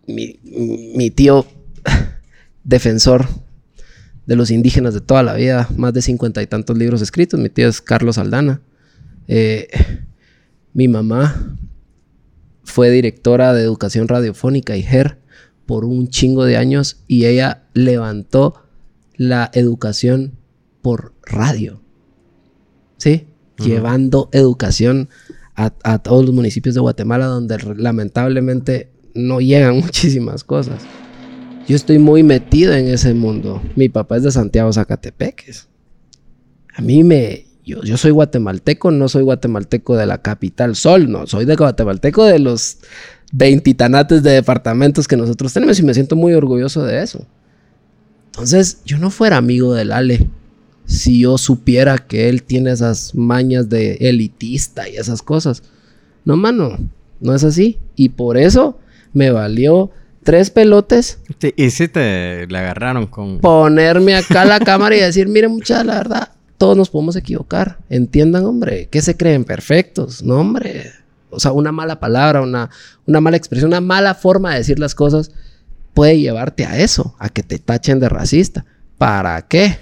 mi, 0.07 0.39
mi 0.44 1.11
tío 1.11 1.45
defensor 2.64 3.27
de 4.28 4.36
los 4.36 4.52
indígenas 4.52 4.94
de 4.94 5.02
toda 5.02 5.24
la 5.24 5.34
vida, 5.34 5.68
más 5.78 5.94
de 5.94 6.02
cincuenta 6.02 6.44
y 6.44 6.48
tantos 6.48 6.78
libros 6.78 7.02
escritos. 7.02 7.40
Mi 7.40 7.49
tío 7.49 7.68
es 7.68 7.82
Carlos 7.82 8.18
Aldana. 8.18 8.62
Eh, 9.28 9.70
mi 10.74 10.88
mamá 10.88 11.58
fue 12.64 12.91
directora 12.91 13.54
de 13.54 13.64
educación 13.64 14.10
radiofónica 14.10 14.76
y 14.76 14.84
GER 14.84 15.18
por 15.66 15.86
un 15.86 16.10
chingo 16.10 16.44
de 16.44 16.58
años 16.58 17.04
y 17.08 17.26
ella 17.26 17.64
levantó 17.74 18.66
la 19.16 19.49
educación 19.54 20.34
por 20.82 21.14
radio. 21.24 21.82
¿Sí? 22.98 23.28
Llevando 23.58 24.30
educación 24.34 25.10
a, 25.56 25.74
a, 25.84 25.99
todos 25.99 26.26
los 26.26 26.36
municipios 26.36 26.76
de 26.76 26.82
Guatemala 26.82 27.26
donde 27.26 27.58
lamentablemente 27.78 28.91
no 29.16 29.40
llegan 29.40 29.78
muchísimas 29.80 30.44
cosas. 30.44 30.84
Yo 31.68 31.76
estoy 31.76 31.99
muy 31.99 32.23
metido 32.23 32.73
en 32.73 32.88
ese 32.88 33.14
mundo. 33.14 33.61
Mi 33.76 33.89
papá 33.89 34.18
es 34.18 34.23
de 34.23 34.31
Santiago 34.31 34.72
Zacatepeques. 34.72 35.68
A 36.73 36.81
mí 36.81 37.03
me... 37.03 37.45
Yo, 37.65 37.84
yo 37.84 37.98
soy 37.98 38.11
guatemalteco, 38.11 38.91
no 38.91 39.10
soy 39.10 39.23
guatemalteco 39.23 39.98
de 39.98 40.06
la 40.06 40.22
capital 40.22 40.77
Sol, 40.77 41.11
no, 41.11 41.27
soy 41.27 41.44
de 41.44 41.57
guatemalteco 41.57 42.23
de 42.23 42.39
los 42.39 42.77
veintitanates 43.34 44.23
de 44.23 44.31
departamentos 44.31 45.06
que 45.06 45.18
nosotros 45.18 45.52
tenemos 45.52 45.77
y 45.77 45.84
me 45.84 45.94
siento 45.94 46.15
muy 46.15 46.34
orgulloso 46.34 46.85
de 46.85 47.03
eso. 47.03 47.27
Entonces, 48.27 48.80
yo 48.85 48.98
no 48.98 49.10
fuera 49.10 49.35
amigo 49.35 49.73
del 49.73 49.91
Ale 49.91 50.30
si 50.85 51.19
yo 51.19 51.38
supiera 51.38 51.98
que 51.98 52.30
él 52.30 52.44
tiene 52.44 52.72
esas 52.72 53.14
mañas 53.14 53.68
de 53.69 53.95
elitista 53.99 54.88
y 54.88 54.95
esas 54.95 55.22
cosas. 55.22 55.61
No, 56.23 56.38
mano, 56.38 56.77
no 57.19 57.35
es 57.35 57.44
así. 57.44 57.77
Y 57.95 58.10
por 58.10 58.38
eso 58.38 58.80
me 59.11 59.31
valió 59.31 59.91
tres 60.28 60.49
pelotes. 60.49 61.20
y 61.56 61.70
si 61.70 61.88
te 61.88 62.48
le 62.48 62.58
agarraron 62.58 63.08
con... 63.08 63.40
Ponerme 63.40 64.14
acá 64.14 64.44
la 64.44 64.60
cámara 64.66 64.94
y 64.94 64.99
decir, 64.99 65.30
miren 65.30 65.52
muchachos, 65.52 65.86
la 65.86 65.95
verdad, 65.95 66.32
todos 66.58 66.76
nos 66.76 66.90
podemos 66.90 67.16
equivocar. 67.16 67.78
Entiendan, 67.90 68.44
hombre, 68.44 68.90
¿qué 68.91 69.02
se 69.02 69.16
creen? 69.16 69.45
Perfectos. 69.45 70.22
No, 70.24 70.41
hombre. 70.41 70.91
O 71.30 71.40
sea, 71.40 71.54
una 71.54 71.72
mala 71.72 72.02
palabra, 72.02 72.41
una, 72.41 72.70
una 73.06 73.22
mala 73.22 73.38
expresión, 73.38 73.70
una 73.70 73.80
mala 73.80 74.16
forma 74.16 74.52
de 74.52 74.58
decir 74.58 74.80
las 74.80 74.95
cosas 74.95 75.32
puede 75.94 76.20
llevarte 76.20 76.66
a 76.66 76.78
eso, 76.78 77.16
a 77.20 77.30
que 77.30 77.41
te 77.41 77.58
tachen 77.58 78.02
de 78.02 78.10
racista. 78.10 78.66
¿Para 78.98 79.41
qué? 79.44 79.78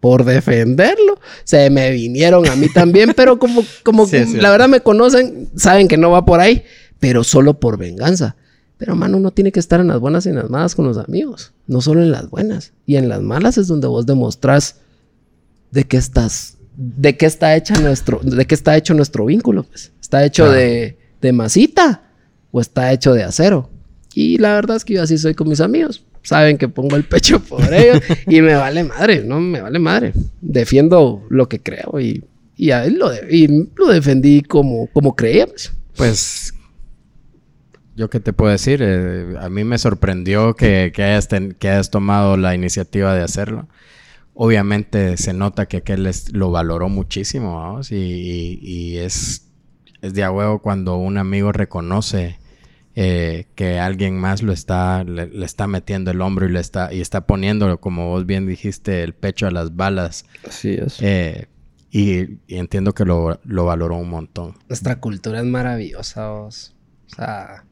Por 0.00 0.24
defenderlo. 0.24 1.20
Se 1.44 1.70
me 1.70 1.92
vinieron 1.92 2.48
a 2.48 2.56
mí 2.56 2.68
también, 2.74 3.12
pero 3.14 3.38
como, 3.38 3.62
como 3.84 4.08
la 4.34 4.50
verdad 4.50 4.66
me 4.66 4.80
conocen, 4.80 5.48
saben 5.54 5.86
que 5.86 5.96
no 5.96 6.10
va 6.10 6.26
por 6.26 6.40
ahí, 6.40 6.64
pero 6.98 7.22
solo 7.22 7.60
por 7.60 7.78
venganza. 7.78 8.34
Pero, 8.78 8.94
mano, 8.94 9.16
uno 9.16 9.30
tiene 9.30 9.52
que 9.52 9.60
estar 9.60 9.80
en 9.80 9.88
las 9.88 10.00
buenas 10.00 10.26
y 10.26 10.30
en 10.30 10.36
las 10.36 10.50
malas 10.50 10.74
con 10.74 10.86
los 10.86 10.98
amigos, 10.98 11.52
no 11.66 11.80
solo 11.80 12.02
en 12.02 12.10
las 12.10 12.28
buenas. 12.28 12.72
Y 12.84 12.96
en 12.96 13.08
las 13.08 13.22
malas 13.22 13.56
es 13.56 13.68
donde 13.68 13.86
vos 13.86 14.04
demostrás 14.04 14.76
de 15.70 15.84
qué 15.84 15.96
estás, 15.96 16.58
de 16.76 17.16
qué 17.16 17.26
está 17.26 17.56
hecha 17.56 17.78
nuestro, 17.80 18.20
de 18.22 18.46
qué 18.46 18.54
está 18.54 18.76
hecho 18.76 18.92
nuestro 18.94 19.26
vínculo. 19.26 19.64
Pues. 19.64 19.92
¿Está 20.00 20.24
hecho 20.24 20.50
de, 20.50 20.98
de 21.20 21.32
masita 21.32 22.02
o 22.50 22.60
está 22.60 22.92
hecho 22.92 23.14
de 23.14 23.22
acero? 23.22 23.70
Y 24.14 24.38
la 24.38 24.54
verdad 24.54 24.76
es 24.76 24.84
que 24.84 24.94
yo 24.94 25.02
así 25.02 25.16
soy 25.18 25.34
con 25.34 25.48
mis 25.48 25.60
amigos. 25.60 26.04
Saben 26.22 26.58
que 26.58 26.68
pongo 26.68 26.96
el 26.96 27.04
pecho 27.04 27.40
por 27.48 27.72
ellos 27.72 28.00
y 28.26 28.40
me 28.40 28.54
vale 28.54 28.84
madre, 28.84 29.22
no 29.22 29.40
me 29.40 29.60
vale 29.60 29.78
madre. 29.78 30.12
Defiendo 30.40 31.22
lo 31.30 31.48
que 31.48 31.60
creo 31.60 32.00
y, 32.00 32.24
y 32.56 32.72
a 32.72 32.84
él 32.84 32.98
lo, 32.98 33.10
y 33.14 33.70
lo 33.76 33.88
defendí 33.88 34.42
como, 34.42 34.88
como 34.92 35.14
creía. 35.14 35.46
Pues, 35.46 35.72
pues 35.96 36.54
yo 37.96 38.10
qué 38.10 38.20
te 38.20 38.32
puedo 38.32 38.52
decir, 38.52 38.80
eh, 38.82 39.34
a 39.40 39.48
mí 39.48 39.64
me 39.64 39.78
sorprendió 39.78 40.54
que, 40.54 40.92
que, 40.94 41.02
hayas 41.02 41.28
que 41.58 41.68
hayas 41.68 41.90
tomado 41.90 42.36
la 42.36 42.54
iniciativa 42.54 43.14
de 43.14 43.22
hacerlo. 43.22 43.68
Obviamente 44.34 45.16
se 45.16 45.32
nota 45.32 45.66
que 45.66 45.78
aquel 45.78 46.08
lo 46.32 46.50
valoró 46.50 46.90
muchísimo, 46.90 47.56
vamos, 47.58 47.90
y, 47.90 48.58
y, 48.60 48.98
es, 48.98 49.48
es 50.02 50.12
de 50.12 50.24
a 50.24 50.30
huevo 50.30 50.60
cuando 50.60 50.96
un 50.98 51.16
amigo 51.16 51.52
reconoce 51.52 52.38
eh, 52.98 53.46
que 53.54 53.78
alguien 53.78 54.18
más 54.18 54.42
lo 54.42 54.52
está, 54.52 55.04
le, 55.04 55.30
está 55.44 55.66
metiendo 55.66 56.10
el 56.10 56.22
hombro 56.22 56.46
y 56.46 56.52
le 56.52 56.60
está, 56.60 56.94
y 56.94 57.02
está 57.02 57.26
poniendo, 57.26 57.78
como 57.78 58.08
vos 58.08 58.24
bien 58.24 58.46
dijiste, 58.46 59.02
el 59.02 59.12
pecho 59.14 59.46
a 59.46 59.50
las 59.50 59.76
balas. 59.76 60.24
Así 60.48 60.70
es. 60.70 60.96
Eh, 61.02 61.46
y, 61.90 62.38
entiendo 62.48 62.94
que 62.94 63.04
lo, 63.04 63.38
valoró 63.44 63.96
un 63.96 64.08
montón. 64.08 64.54
Nuestra 64.66 64.98
cultura 64.98 65.40
es 65.40 65.44
maravillosa, 65.44 66.30
vos. 66.30 66.74
O 67.06 67.14
sea, 67.16 67.65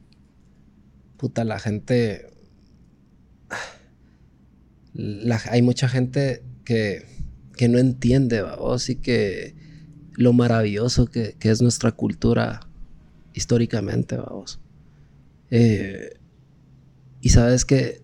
puta, 1.25 1.43
la 1.43 1.59
gente. 1.59 2.27
hay 5.49 5.63
mucha 5.63 5.89
gente 5.89 6.43
que, 6.67 7.07
que 7.57 7.67
no 7.67 7.79
entiende, 7.79 8.43
vos, 8.43 8.91
y 8.91 8.97
que 8.97 9.55
lo 10.17 10.35
maravilloso 10.35 11.07
que, 11.07 11.35
que 11.39 11.49
es 11.49 11.63
nuestra 11.63 11.93
cultura 11.93 12.61
históricamente, 13.33 14.19
vamos. 14.19 14.61
Eh, 15.51 16.19
y 17.23 17.31
sabes 17.31 17.65
que 17.65 18.03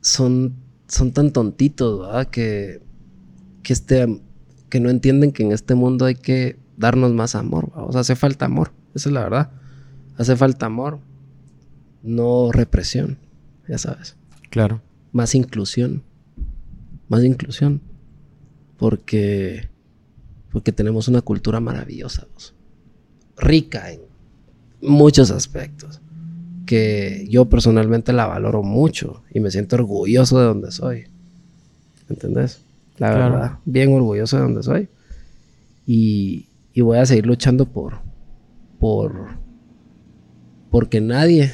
son, 0.00 0.56
son 0.88 1.12
tan 1.12 1.30
tontitos, 1.30 2.00
¿verdad? 2.00 2.28
Que, 2.28 2.80
que, 3.62 3.74
este, 3.74 4.22
que 4.70 4.80
no 4.80 4.88
entienden 4.88 5.30
que 5.30 5.42
en 5.42 5.52
este 5.52 5.74
mundo 5.74 6.06
hay 6.06 6.14
que 6.14 6.58
darnos 6.78 7.12
más 7.12 7.34
amor. 7.34 7.70
Sea, 7.90 8.00
hace 8.00 8.16
falta 8.16 8.46
amor. 8.46 8.72
Esa 8.94 9.10
es 9.10 9.12
la 9.12 9.24
verdad. 9.24 9.50
Hace 10.16 10.36
falta 10.36 10.64
amor. 10.64 11.00
No 12.06 12.52
represión. 12.52 13.18
Ya 13.68 13.78
sabes. 13.78 14.16
Claro. 14.50 14.80
Más 15.12 15.34
inclusión. 15.34 16.02
Más 17.08 17.24
inclusión. 17.24 17.80
Porque, 18.78 19.68
porque 20.50 20.72
tenemos 20.72 21.08
una 21.08 21.20
cultura 21.20 21.60
maravillosa. 21.60 22.26
Rica 23.36 23.90
en 23.92 24.00
muchos 24.80 25.30
aspectos 25.30 26.00
que 26.66 27.26
yo 27.30 27.46
personalmente 27.46 28.12
la 28.12 28.26
valoro 28.26 28.62
mucho 28.62 29.22
y 29.32 29.40
me 29.40 29.50
siento 29.50 29.76
orgulloso 29.76 30.38
de 30.38 30.46
donde 30.46 30.70
soy. 30.72 31.04
¿Entendés? 32.08 32.60
La 32.98 33.10
verdad, 33.10 33.58
bien 33.64 33.92
orgulloso 33.92 34.36
de 34.36 34.42
donde 34.42 34.62
soy. 34.62 34.88
Y, 35.86 36.46
y, 36.74 36.80
voy 36.80 36.98
a 36.98 37.06
seguir 37.06 37.26
luchando 37.26 37.66
por, 37.66 38.00
por, 38.80 39.38
porque 40.70 41.00
nadie, 41.00 41.52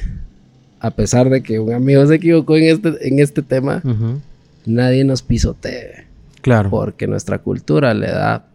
a 0.83 0.91
pesar 0.91 1.29
de 1.29 1.41
que 1.41 1.59
un 1.59 1.73
amigo 1.73 2.05
se 2.05 2.15
equivocó 2.15 2.57
en 2.57 2.65
este, 2.65 3.07
en 3.07 3.19
este 3.19 3.41
tema, 3.41 3.81
nadie 4.65 5.05
nos 5.05 5.21
pisotee. 5.21 6.07
Claro. 6.41 6.69
Porque 6.69 7.07
nuestra 7.07 7.39
cultura 7.39 7.93
le 7.93 8.07
da 8.07 8.45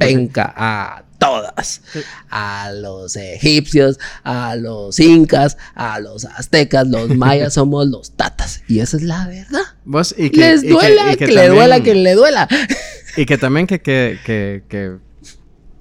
penca 0.00 0.46
pues 0.46 0.56
a 0.56 1.04
todas. 1.20 1.82
A 2.28 2.72
los 2.74 3.14
egipcios, 3.14 4.00
a 4.24 4.56
los 4.56 4.98
incas, 4.98 5.56
a 5.76 6.00
los 6.00 6.24
aztecas, 6.24 6.88
los 6.88 7.08
mayas 7.16 7.54
somos 7.54 7.86
los 7.86 8.10
tatas. 8.16 8.64
Y 8.66 8.80
esa 8.80 8.96
es 8.96 9.04
la 9.04 9.28
verdad. 9.28 9.62
¿Vos? 9.84 10.12
Y 10.18 10.30
que, 10.30 10.40
Les 10.40 10.68
duela, 10.68 11.14
que, 11.14 11.28
le 11.28 11.48
duela, 11.50 11.80
que 11.84 11.94
le 11.94 12.14
duela. 12.14 12.48
Y 13.16 13.26
que 13.26 13.38
también 13.38 13.68
que, 13.68 13.80
que, 13.80 14.18
que, 14.24 14.64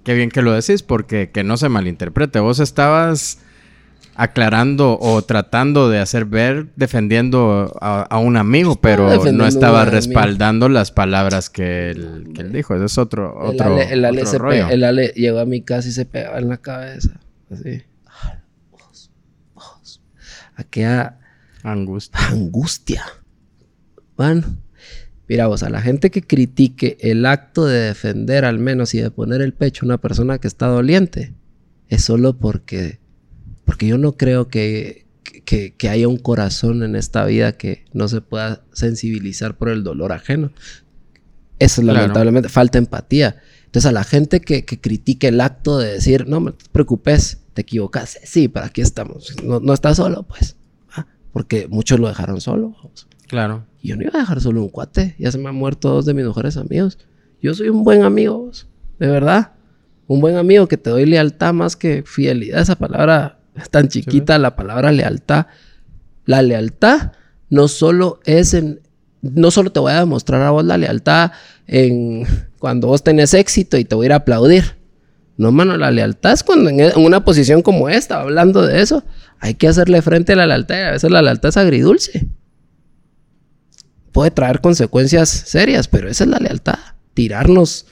que, 0.03 0.13
bien 0.13 0.29
que 0.29 0.43
lo 0.43 0.51
decís, 0.51 0.83
porque 0.83 1.31
que 1.31 1.43
no 1.43 1.57
se 1.57 1.67
malinterprete. 1.67 2.39
Vos 2.39 2.59
estabas 2.59 3.39
aclarando 4.19 4.99
o 4.99 5.21
tratando 5.21 5.89
de 5.89 5.99
hacer 5.99 6.25
ver 6.25 6.67
defendiendo 6.75 7.73
a, 7.79 8.17
un 8.19 8.35
amigo, 8.35 8.75
pero 8.81 9.31
no 9.31 9.47
estaba 9.47 9.85
respaldando 9.85 10.67
las 10.67 10.91
palabras 10.91 11.49
que 11.49 11.91
él, 11.91 12.31
que 12.35 12.41
él, 12.41 12.51
dijo. 12.51 12.75
Ese 12.75 12.85
es 12.85 12.97
otro, 12.97 13.33
otro, 13.39 13.79
el 13.79 14.03
ale, 14.03 14.23
el 14.71 14.83
ale, 14.83 15.07
llegó 15.15 15.39
a 15.39 15.45
mi 15.45 15.61
casa 15.61 15.87
y 15.87 15.91
se 15.93 16.03
pegaba 16.03 16.37
en 16.37 16.49
la 16.49 16.57
cabeza. 16.57 17.17
Así. 17.49 17.81
Aquella 20.57 21.17
angustia. 21.63 22.19
angustia. 22.27 23.03
Bueno, 24.17 24.43
mira 25.29 25.47
vos, 25.47 25.63
a 25.63 25.69
la 25.69 25.81
gente 25.81 26.11
que 26.11 26.23
critique 26.23 26.97
el 26.99 27.25
acto 27.25 27.65
de 27.65 27.79
defender 27.79 28.43
al 28.43 28.59
menos 28.59 28.93
y 28.93 28.99
de 28.99 29.11
poner 29.11 29.41
el 29.41 29.53
pecho 29.53 29.85
a 29.85 29.87
una 29.87 29.97
persona 29.97 30.39
que 30.39 30.49
está 30.49 30.67
doliente, 30.67 31.33
es 31.87 32.03
solo 32.03 32.37
porque 32.37 32.98
porque 33.69 33.85
yo 33.85 33.99
no 33.99 34.13
creo 34.13 34.47
que, 34.47 35.05
que, 35.45 35.89
haya 35.89 36.07
un 36.07 36.17
corazón 36.17 36.81
en 36.81 36.95
esta 36.95 37.23
vida 37.25 37.51
que 37.51 37.85
no 37.93 38.07
se 38.07 38.19
pueda 38.19 38.63
sensibilizar 38.73 39.59
por 39.59 39.69
el 39.69 39.83
dolor 39.83 40.11
ajeno. 40.11 40.51
Eso 41.59 41.81
es 41.81 41.85
lamentablemente, 41.85 42.49
falta 42.49 42.79
empatía. 42.79 43.39
Entonces 43.65 43.87
a 43.87 43.91
la 43.91 44.03
gente 44.03 44.41
que, 44.41 44.65
que 44.65 44.81
critique 44.81 45.27
el 45.27 45.39
acto 45.39 45.77
de 45.77 45.93
decir, 45.93 46.27
no, 46.27 46.39
me 46.39 46.53
preocupes, 46.71 47.43
te 47.53 47.61
equivocaste. 47.61 48.21
Sí, 48.25 48.47
para 48.47 48.65
aquí 48.65 48.81
estamos. 48.81 49.35
No, 49.43 49.59
no 49.59 49.71
estás 49.75 49.97
solo, 49.97 50.23
pues. 50.23 50.57
Ah, 50.91 51.05
porque 51.31 51.67
muchos 51.67 51.99
lo 51.99 52.07
dejaron 52.07 52.41
solo. 52.41 52.75
Claro. 53.27 53.67
Yo 53.83 53.97
no 53.97 54.01
iba 54.01 54.13
a 54.15 54.21
dejar 54.21 54.41
solo 54.41 54.63
un 54.63 54.69
cuate. 54.69 55.15
Ya 55.19 55.31
se 55.31 55.37
me 55.37 55.47
han 55.47 55.53
muerto 55.53 55.89
dos 55.89 56.07
de 56.07 56.15
mis 56.15 56.25
mejores 56.25 56.57
amigos. 56.57 56.97
Yo 57.39 57.53
soy 57.53 57.69
un 57.69 57.83
buen 57.83 58.01
amigo, 58.01 58.49
de 58.97 59.07
verdad. 59.09 59.51
Un 60.07 60.21
buen 60.21 60.37
amigo 60.37 60.67
que 60.67 60.77
te 60.77 60.89
doy 60.89 61.05
lealtad 61.05 61.53
más 61.53 61.75
que 61.75 62.01
fidelidad. 62.03 62.61
Esa 62.61 62.73
palabra 62.73 63.38
es 63.55 63.69
tan 63.69 63.87
chiquita 63.87 64.37
la 64.37 64.55
palabra 64.55 64.91
lealtad. 64.91 65.47
La 66.25 66.41
lealtad 66.41 67.13
no 67.49 67.67
solo 67.67 68.19
es 68.25 68.53
en... 68.53 68.81
No 69.21 69.51
solo 69.51 69.71
te 69.71 69.81
voy 69.81 69.91
a 69.91 69.99
demostrar 69.99 70.41
a 70.43 70.51
vos 70.51 70.63
la 70.63 70.77
lealtad 70.77 71.31
en 71.67 72.25
cuando 72.57 72.87
vos 72.87 73.03
tenés 73.03 73.33
éxito 73.33 73.77
y 73.77 73.83
te 73.83 73.95
voy 73.95 74.05
a 74.05 74.07
ir 74.07 74.13
a 74.13 74.17
aplaudir. 74.17 74.79
No, 75.39 75.51
mano, 75.51 75.77
la 75.77 75.89
lealtad 75.89 76.33
es 76.33 76.43
cuando 76.43 76.69
en, 76.69 76.91
una 76.97 77.23
posición 77.23 77.61
como 77.61 77.87
esta, 77.89 78.19
hablando 78.19 78.65
de 78.65 78.81
eso, 78.81 79.05
hay 79.39 79.53
que 79.53 79.69
hacerle 79.69 80.01
frente 80.01 80.33
a 80.33 80.35
la 80.35 80.47
lealtad 80.47 80.75
y 80.75 80.81
a 80.81 80.91
veces 80.91 81.09
la 81.09 81.21
lealtad 81.21 81.49
es 81.49 81.57
agridulce. 81.57 82.27
Puede 84.11 84.31
traer 84.31 84.59
consecuencias 84.59 85.29
serias, 85.29 85.87
pero 85.87 86.09
esa 86.09 86.25
es 86.25 86.29
la 86.29 86.39
lealtad. 86.39 86.79
Tirarnos, 87.13 87.85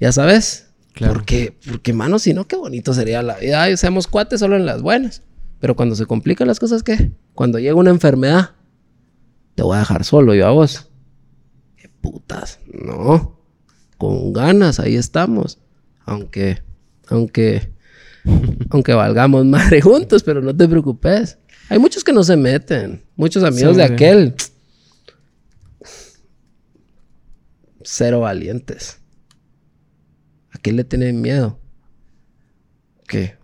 ya 0.00 0.12
sabes, 0.12 0.61
porque, 0.98 1.58
porque, 1.66 1.92
mano, 1.92 2.18
si 2.18 2.34
no, 2.34 2.46
qué 2.46 2.56
bonito 2.56 2.92
sería 2.92 3.22
la 3.22 3.36
vida. 3.38 3.62
Ay, 3.62 3.76
seamos 3.76 4.06
cuates 4.06 4.40
solo 4.40 4.56
en 4.56 4.66
las 4.66 4.82
buenas. 4.82 5.22
Pero 5.58 5.76
cuando 5.76 5.94
se 5.94 6.06
complican 6.06 6.48
las 6.48 6.60
cosas, 6.60 6.82
¿qué? 6.82 7.12
Cuando 7.34 7.58
llega 7.58 7.74
una 7.74 7.90
enfermedad, 7.90 8.50
te 9.54 9.62
voy 9.62 9.76
a 9.76 9.80
dejar 9.80 10.04
solo 10.04 10.34
yo 10.34 10.46
a 10.46 10.50
vos. 10.50 10.90
¿Qué 11.76 11.88
putas? 11.88 12.58
No. 12.72 13.40
Con 13.96 14.32
ganas, 14.32 14.80
ahí 14.80 14.96
estamos. 14.96 15.58
Aunque, 16.04 16.62
aunque, 17.08 17.72
aunque 18.70 18.92
valgamos 18.92 19.44
madre 19.44 19.80
juntos, 19.80 20.22
pero 20.22 20.42
no 20.42 20.54
te 20.54 20.68
preocupes. 20.68 21.38
Hay 21.68 21.78
muchos 21.78 22.04
que 22.04 22.12
no 22.12 22.22
se 22.24 22.36
meten. 22.36 23.04
Muchos 23.16 23.44
amigos 23.44 23.76
de 23.76 23.84
aquel. 23.84 24.34
Cero 27.82 28.20
valientes. 28.20 29.01
¿A 30.62 30.68
quién 30.70 30.76
le 30.76 30.84
tienen 30.84 31.20
miedo? 31.20 31.58
¿Qué? 33.08 33.34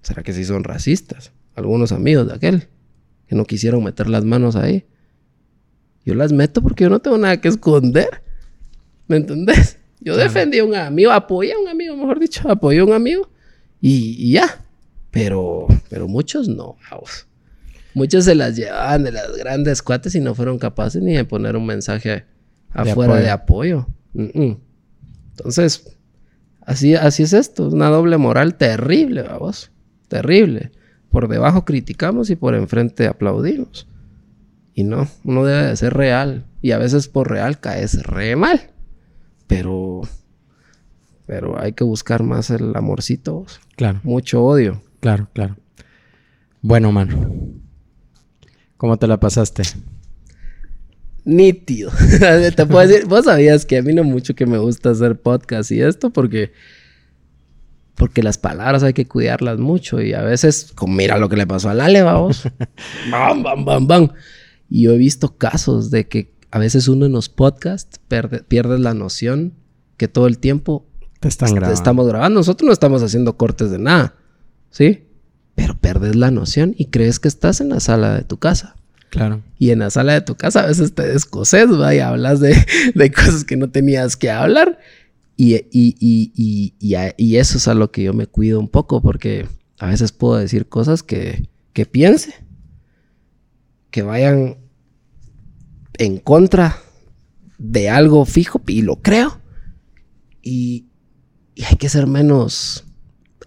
¿Será 0.00 0.22
que 0.22 0.32
sí 0.32 0.44
son 0.44 0.62
racistas? 0.62 1.32
Algunos 1.56 1.90
amigos 1.90 2.28
de 2.28 2.34
aquel 2.34 2.68
que 3.26 3.34
no 3.34 3.46
quisieron 3.46 3.82
meter 3.82 4.08
las 4.08 4.24
manos 4.24 4.54
ahí. 4.54 4.86
Yo 6.04 6.14
las 6.14 6.30
meto 6.30 6.62
porque 6.62 6.84
yo 6.84 6.90
no 6.90 7.00
tengo 7.00 7.18
nada 7.18 7.40
que 7.40 7.48
esconder. 7.48 8.22
¿Me 9.08 9.16
entendés? 9.16 9.76
Yo 9.98 10.16
defendí 10.16 10.60
a 10.60 10.64
un 10.64 10.76
amigo, 10.76 11.10
apoyé 11.10 11.52
a 11.54 11.58
un 11.58 11.66
amigo, 11.66 11.96
mejor 11.96 12.20
dicho, 12.20 12.48
apoyé 12.48 12.78
a 12.78 12.84
un 12.84 12.92
amigo 12.92 13.28
y, 13.80 14.30
ya. 14.30 14.64
Pero, 15.10 15.66
pero 15.90 16.06
muchos 16.06 16.46
no, 16.46 16.76
vamos. 16.88 17.26
Muchos 17.92 18.24
se 18.24 18.36
las 18.36 18.54
llevaban 18.54 19.02
de 19.02 19.10
las 19.10 19.36
grandes 19.36 19.82
cuates 19.82 20.14
y 20.14 20.20
no 20.20 20.36
fueron 20.36 20.60
capaces 20.60 21.02
ni 21.02 21.14
de 21.14 21.24
poner 21.24 21.56
un 21.56 21.66
mensaje 21.66 22.24
afuera 22.70 23.16
de 23.16 23.30
apoyo. 23.30 23.88
Entonces, 24.14 25.97
así, 26.68 26.94
así 26.94 27.22
es 27.24 27.32
esto. 27.32 27.68
Una 27.68 27.88
doble 27.88 28.18
moral 28.18 28.56
terrible, 28.56 29.22
vamos. 29.22 29.72
Terrible. 30.08 30.70
Por 31.10 31.28
debajo 31.28 31.64
criticamos 31.64 32.30
y 32.30 32.36
por 32.36 32.54
enfrente 32.54 33.06
aplaudimos. 33.06 33.88
Y 34.74 34.84
no, 34.84 35.08
uno 35.24 35.44
debe 35.44 35.68
de 35.68 35.76
ser 35.76 35.94
real. 35.94 36.46
Y 36.62 36.72
a 36.72 36.78
veces 36.78 37.08
por 37.08 37.30
real 37.30 37.58
caes 37.58 38.02
re 38.04 38.36
mal. 38.36 38.70
Pero, 39.46 40.02
pero 41.26 41.60
hay 41.60 41.72
que 41.72 41.84
buscar 41.84 42.22
más 42.22 42.50
el 42.50 42.76
amorcito. 42.76 43.46
Claro. 43.76 44.00
Mucho 44.04 44.44
odio. 44.44 44.82
Claro, 45.00 45.28
claro. 45.32 45.56
Bueno, 46.60 46.92
mano. 46.92 47.30
¿Cómo 48.76 48.96
te 48.98 49.06
la 49.06 49.18
pasaste? 49.18 49.62
Nítido. 51.28 51.90
te 52.56 52.66
puedo 52.66 52.86
decir, 52.86 53.06
vos 53.06 53.26
sabías 53.26 53.66
que 53.66 53.76
a 53.76 53.82
mí 53.82 53.92
no 53.92 54.02
mucho 54.02 54.34
que 54.34 54.46
me 54.46 54.58
gusta 54.58 54.90
hacer 54.90 55.20
podcast 55.20 55.70
y 55.70 55.82
esto 55.82 56.10
porque 56.10 56.52
porque 57.96 58.22
las 58.22 58.38
palabras 58.38 58.82
hay 58.82 58.92
que 58.92 59.06
cuidarlas 59.06 59.58
mucho 59.58 60.00
y 60.00 60.14
a 60.14 60.22
veces, 60.22 60.72
como 60.74 60.94
mira 60.94 61.18
lo 61.18 61.28
que 61.28 61.36
le 61.36 61.46
pasó 61.46 61.68
a 61.68 61.74
Lale, 61.74 62.02
vamos. 62.02 62.44
bam, 63.10 63.42
bam, 63.42 63.64
bam, 63.64 63.86
bam. 63.86 64.08
Y 64.70 64.84
yo 64.84 64.92
he 64.92 64.96
visto 64.96 65.36
casos 65.36 65.90
de 65.90 66.08
que 66.08 66.32
a 66.50 66.58
veces 66.58 66.86
uno 66.86 67.06
en 67.06 67.12
los 67.12 67.28
podcasts 67.28 68.00
pierde, 68.08 68.78
la 68.78 68.94
noción 68.94 69.54
que 69.96 70.06
todo 70.06 70.28
el 70.28 70.38
tiempo 70.38 70.86
te 71.18 71.26
están 71.26 71.52
grabando. 71.54 71.74
estamos 71.74 72.06
grabando. 72.06 72.38
Nosotros 72.38 72.66
no 72.66 72.72
estamos 72.72 73.02
haciendo 73.02 73.36
cortes 73.36 73.70
de 73.72 73.78
nada, 73.78 74.14
¿sí? 74.70 75.08
pero 75.58 75.76
perdes 75.76 76.14
la 76.14 76.30
noción 76.30 76.72
y 76.78 76.84
crees 76.84 77.18
que 77.18 77.26
estás 77.26 77.60
en 77.60 77.70
la 77.70 77.80
sala 77.80 78.14
de 78.14 78.22
tu 78.22 78.36
casa. 78.36 78.76
Claro. 79.10 79.42
Y 79.58 79.70
en 79.70 79.80
la 79.80 79.90
sala 79.90 80.14
de 80.14 80.20
tu 80.20 80.34
casa 80.34 80.60
a 80.60 80.66
veces 80.66 80.94
te 80.94 81.06
descoses, 81.06 81.68
¿va? 81.70 81.94
Y 81.94 81.98
hablas 82.00 82.40
de, 82.40 82.54
cosas 83.14 83.44
que 83.44 83.56
no 83.56 83.70
tenías 83.70 84.16
que 84.16 84.30
hablar. 84.30 84.78
Y, 85.36 85.54
y, 85.70 87.36
eso 87.36 87.58
es 87.58 87.68
a 87.68 87.74
lo 87.74 87.92
que 87.92 88.02
yo 88.02 88.12
me 88.12 88.26
cuido 88.26 88.58
un 88.58 88.68
poco 88.68 89.00
porque 89.00 89.46
a 89.78 89.86
veces 89.86 90.10
puedo 90.10 90.36
decir 90.36 90.68
cosas 90.68 91.04
que, 91.04 91.48
que 91.72 91.86
piense, 91.86 92.34
que 93.90 94.02
vayan 94.02 94.58
en 95.94 96.18
contra 96.18 96.76
de 97.58 97.88
algo 97.88 98.24
fijo 98.24 98.60
y 98.66 98.82
lo 98.82 98.96
creo. 98.96 99.40
Y, 100.42 100.86
y 101.54 101.64
hay 101.64 101.76
que 101.76 101.88
ser 101.88 102.06
menos 102.06 102.84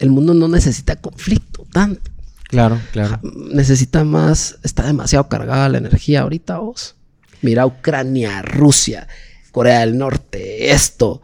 el 0.02 0.10
mundo 0.10 0.34
no 0.34 0.48
necesita 0.48 0.96
conflicto 0.96 1.64
tanto. 1.72 2.10
Claro, 2.52 2.78
claro. 2.92 3.18
Necesita 3.50 4.04
más, 4.04 4.58
está 4.62 4.86
demasiado 4.86 5.26
cargada 5.26 5.70
la 5.70 5.78
energía 5.78 6.20
ahorita 6.20 6.58
vos. 6.58 6.96
Mira 7.40 7.64
Ucrania, 7.64 8.42
Rusia, 8.42 9.08
Corea 9.52 9.80
del 9.80 9.96
Norte, 9.96 10.70
esto, 10.70 11.22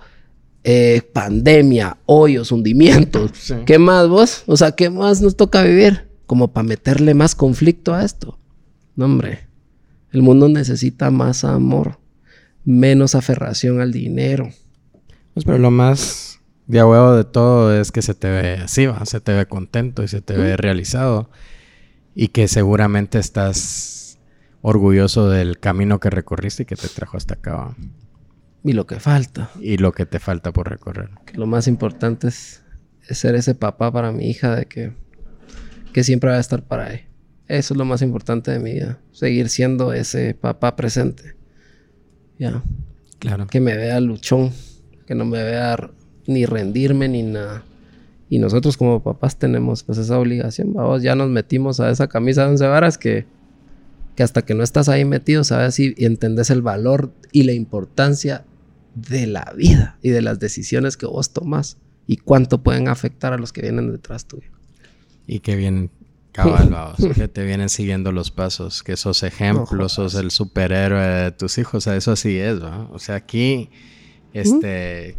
eh, 0.64 1.02
pandemia, 1.12 1.98
hoyos, 2.06 2.50
hundimientos. 2.50 3.52
¿Qué 3.66 3.78
más 3.78 4.08
vos? 4.08 4.42
O 4.46 4.56
sea, 4.56 4.72
¿qué 4.72 4.88
más 4.88 5.20
nos 5.20 5.36
toca 5.36 5.62
vivir? 5.62 6.08
Como 6.24 6.48
para 6.48 6.66
meterle 6.66 7.12
más 7.12 7.34
conflicto 7.34 7.94
a 7.94 8.06
esto. 8.06 8.38
No, 8.96 9.04
hombre. 9.04 9.48
El 10.10 10.22
mundo 10.22 10.48
necesita 10.48 11.10
más 11.10 11.44
amor, 11.44 12.00
menos 12.64 13.14
aferración 13.14 13.82
al 13.82 13.92
dinero. 13.92 14.48
Pues, 15.34 15.44
pero 15.44 15.58
lo 15.58 15.70
más 15.70 16.37
de 16.68 16.84
huevo 16.84 17.16
de 17.16 17.24
todo 17.24 17.74
es 17.74 17.90
que 17.90 18.02
se 18.02 18.14
te 18.14 18.28
ve 18.28 18.58
así, 18.62 18.86
¿va? 18.86 19.04
se 19.06 19.20
te 19.20 19.32
ve 19.32 19.46
contento 19.46 20.02
y 20.02 20.08
se 20.08 20.20
te 20.20 20.36
ve 20.36 20.56
realizado. 20.56 21.30
Y 22.14 22.28
que 22.28 22.46
seguramente 22.46 23.18
estás 23.18 24.18
orgulloso 24.60 25.30
del 25.30 25.58
camino 25.58 25.98
que 25.98 26.10
recorriste 26.10 26.64
y 26.64 26.66
que 26.66 26.76
te 26.76 26.88
trajo 26.88 27.16
hasta 27.16 27.34
acá. 27.34 27.74
Y 28.62 28.72
lo 28.72 28.86
que 28.86 29.00
falta. 29.00 29.50
Y 29.60 29.78
lo 29.78 29.92
que 29.92 30.04
te 30.04 30.18
falta 30.18 30.52
por 30.52 30.68
recorrer. 30.68 31.08
lo 31.32 31.46
más 31.46 31.68
importante 31.68 32.28
es, 32.28 32.62
ser 33.08 33.34
ese 33.34 33.54
papá 33.54 33.90
para 33.90 34.12
mi 34.12 34.28
hija 34.28 34.54
de 34.54 34.66
que, 34.66 34.92
que 35.94 36.04
siempre 36.04 36.28
va 36.30 36.36
a 36.36 36.40
estar 36.40 36.62
para 36.64 36.92
él. 36.92 37.00
Eso 37.46 37.72
es 37.72 37.78
lo 37.78 37.86
más 37.86 38.02
importante 38.02 38.50
de 38.50 38.58
mi 38.58 38.74
vida. 38.74 38.98
Seguir 39.12 39.48
siendo 39.48 39.94
ese 39.94 40.34
papá 40.34 40.76
presente. 40.76 41.34
Ya. 42.38 42.62
Claro. 43.20 43.46
Que 43.46 43.60
me 43.60 43.74
vea 43.74 44.00
luchón. 44.00 44.52
Que 45.06 45.14
no 45.14 45.24
me 45.24 45.42
vea 45.42 45.78
ni 46.28 46.46
rendirme 46.46 47.08
ni 47.08 47.24
nada. 47.24 47.64
Y 48.30 48.38
nosotros 48.38 48.76
como 48.76 49.02
papás 49.02 49.36
tenemos 49.36 49.82
pues 49.82 49.98
esa 49.98 50.18
obligación, 50.18 50.74
vamos, 50.74 51.02
ya 51.02 51.14
nos 51.14 51.30
metimos 51.30 51.80
a 51.80 51.90
esa 51.90 52.08
camisa 52.08 52.44
de 52.44 52.50
once 52.50 52.66
varas 52.66 52.98
que, 52.98 53.26
que 54.14 54.22
hasta 54.22 54.42
que 54.42 54.54
no 54.54 54.62
estás 54.62 54.90
ahí 54.90 55.04
metido, 55.04 55.42
sabes 55.44 55.80
y, 55.80 55.94
entendés 55.96 56.50
el 56.50 56.60
valor 56.60 57.10
y 57.32 57.44
la 57.44 57.54
importancia 57.54 58.44
de 58.94 59.26
la 59.26 59.52
vida 59.56 59.98
y 60.02 60.10
de 60.10 60.20
las 60.20 60.38
decisiones 60.38 60.96
que 60.96 61.06
vos 61.06 61.30
tomas 61.30 61.78
y 62.06 62.18
cuánto 62.18 62.62
pueden 62.62 62.88
afectar 62.88 63.32
a 63.32 63.38
los 63.38 63.52
que 63.52 63.62
vienen 63.62 63.90
detrás 63.90 64.26
tuyo. 64.26 64.50
Y 65.26 65.40
que 65.40 65.56
bien 65.56 65.90
cabal, 66.32 66.94
que 67.14 67.28
te 67.28 67.44
vienen 67.44 67.70
siguiendo 67.70 68.12
los 68.12 68.30
pasos, 68.30 68.82
que 68.82 68.98
sos 68.98 69.22
ejemplo, 69.22 69.88
sos 69.88 70.14
el 70.14 70.30
superhéroe 70.30 71.06
de 71.06 71.32
tus 71.32 71.56
hijos, 71.56 71.74
o 71.74 71.80
sea, 71.80 71.96
eso 71.96 72.12
así 72.12 72.38
es, 72.38 72.60
¿no? 72.60 72.90
O 72.92 72.98
sea, 72.98 73.14
aquí, 73.14 73.70
este, 74.34 75.16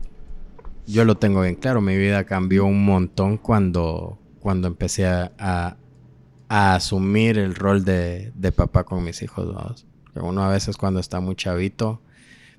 yo 0.90 1.06
lo 1.06 1.18
tengo 1.18 1.42
bien 1.42 1.56
claro, 1.56 1.82
mi 1.82 1.96
vida 1.98 2.24
cambió 2.24 2.66
un 2.66 2.84
montón 2.84 3.38
cuando, 3.38 4.18
cuando 4.40 4.68
empecé 4.68 5.06
a, 5.06 5.78
asumir 6.48 7.38
el 7.38 7.54
rol 7.54 7.86
de, 7.86 8.34
papá 8.56 8.84
con 8.84 9.04
mis 9.04 9.22
hijos. 9.22 9.86
Uno 10.16 10.44
a 10.44 10.50
veces 10.50 10.78
cuando 10.78 11.00
está 11.00 11.20
muy 11.20 11.36
chavito 11.36 12.02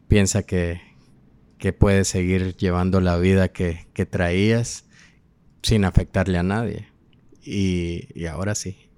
piensa 0.07 0.45
que, 0.45 0.81
que 1.59 1.73
puede 1.73 2.05
seguir 2.05 2.57
llevando 2.57 3.01
la 3.01 3.17
vida 3.17 3.49
que, 3.49 3.87
traías 4.09 4.85
sin 5.63 5.85
afectarle 5.85 6.39
a 6.39 6.45
nadie. 6.45 6.89
Y, 7.43 8.09
y, 8.15 8.27
ahora 8.27 8.55
sí, 8.55 8.91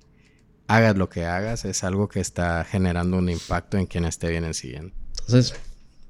hagas 0.66 0.96
lo 0.96 1.08
que 1.08 1.24
hagas, 1.24 1.64
es 1.64 1.84
algo 1.84 2.08
que 2.08 2.20
está 2.20 2.64
generando 2.64 3.16
un 3.16 3.30
impacto 3.30 3.78
en 3.78 3.86
quienes 3.86 4.18
te 4.18 4.28
vienen 4.28 4.52
siguiendo. 4.52 4.94
Entonces, 5.20 5.54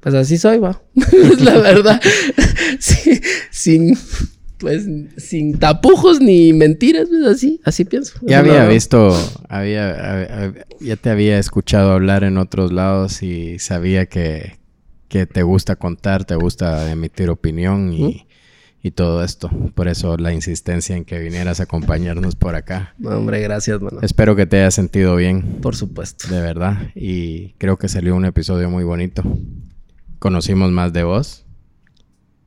pues 0.02 0.16
así 0.16 0.36
soy, 0.36 0.58
va. 0.58 0.82
la 1.38 1.58
verdad. 1.58 2.00
sin, 3.50 3.96
pues, 4.58 4.84
sin 5.16 5.60
tapujos 5.60 6.20
ni 6.20 6.52
mentiras, 6.52 7.06
pues 7.08 7.24
así, 7.24 7.60
así 7.64 7.84
pienso. 7.84 8.18
Ya 8.22 8.40
había 8.40 8.66
visto, 8.66 9.16
había, 9.48 10.52
ya 10.80 10.96
te 10.96 11.08
había 11.08 11.38
escuchado 11.38 11.92
hablar 11.92 12.24
en 12.24 12.36
otros 12.36 12.72
lados 12.72 13.22
y 13.22 13.60
sabía 13.60 14.06
que, 14.06 14.58
que 15.06 15.26
te 15.26 15.44
gusta 15.44 15.76
contar, 15.76 16.24
te 16.24 16.34
gusta 16.34 16.90
emitir 16.90 17.30
opinión 17.30 17.92
y, 17.92 18.26
y, 18.82 18.90
todo 18.90 19.22
esto. 19.22 19.50
Por 19.76 19.86
eso 19.86 20.16
la 20.16 20.32
insistencia 20.32 20.96
en 20.96 21.04
que 21.04 21.20
vinieras 21.20 21.60
a 21.60 21.64
acompañarnos 21.64 22.34
por 22.34 22.56
acá. 22.56 22.96
hombre, 23.04 23.40
gracias, 23.40 23.80
mano. 23.80 24.00
Espero 24.02 24.34
que 24.34 24.46
te 24.46 24.56
hayas 24.56 24.74
sentido 24.74 25.14
bien. 25.14 25.60
Por 25.62 25.76
supuesto. 25.76 26.26
De 26.26 26.40
verdad. 26.40 26.90
Y 26.96 27.52
creo 27.58 27.76
que 27.76 27.88
salió 27.88 28.16
un 28.16 28.24
episodio 28.24 28.68
muy 28.68 28.82
bonito 28.82 29.22
conocimos 30.22 30.70
más 30.70 30.92
de 30.92 31.02
vos. 31.02 31.44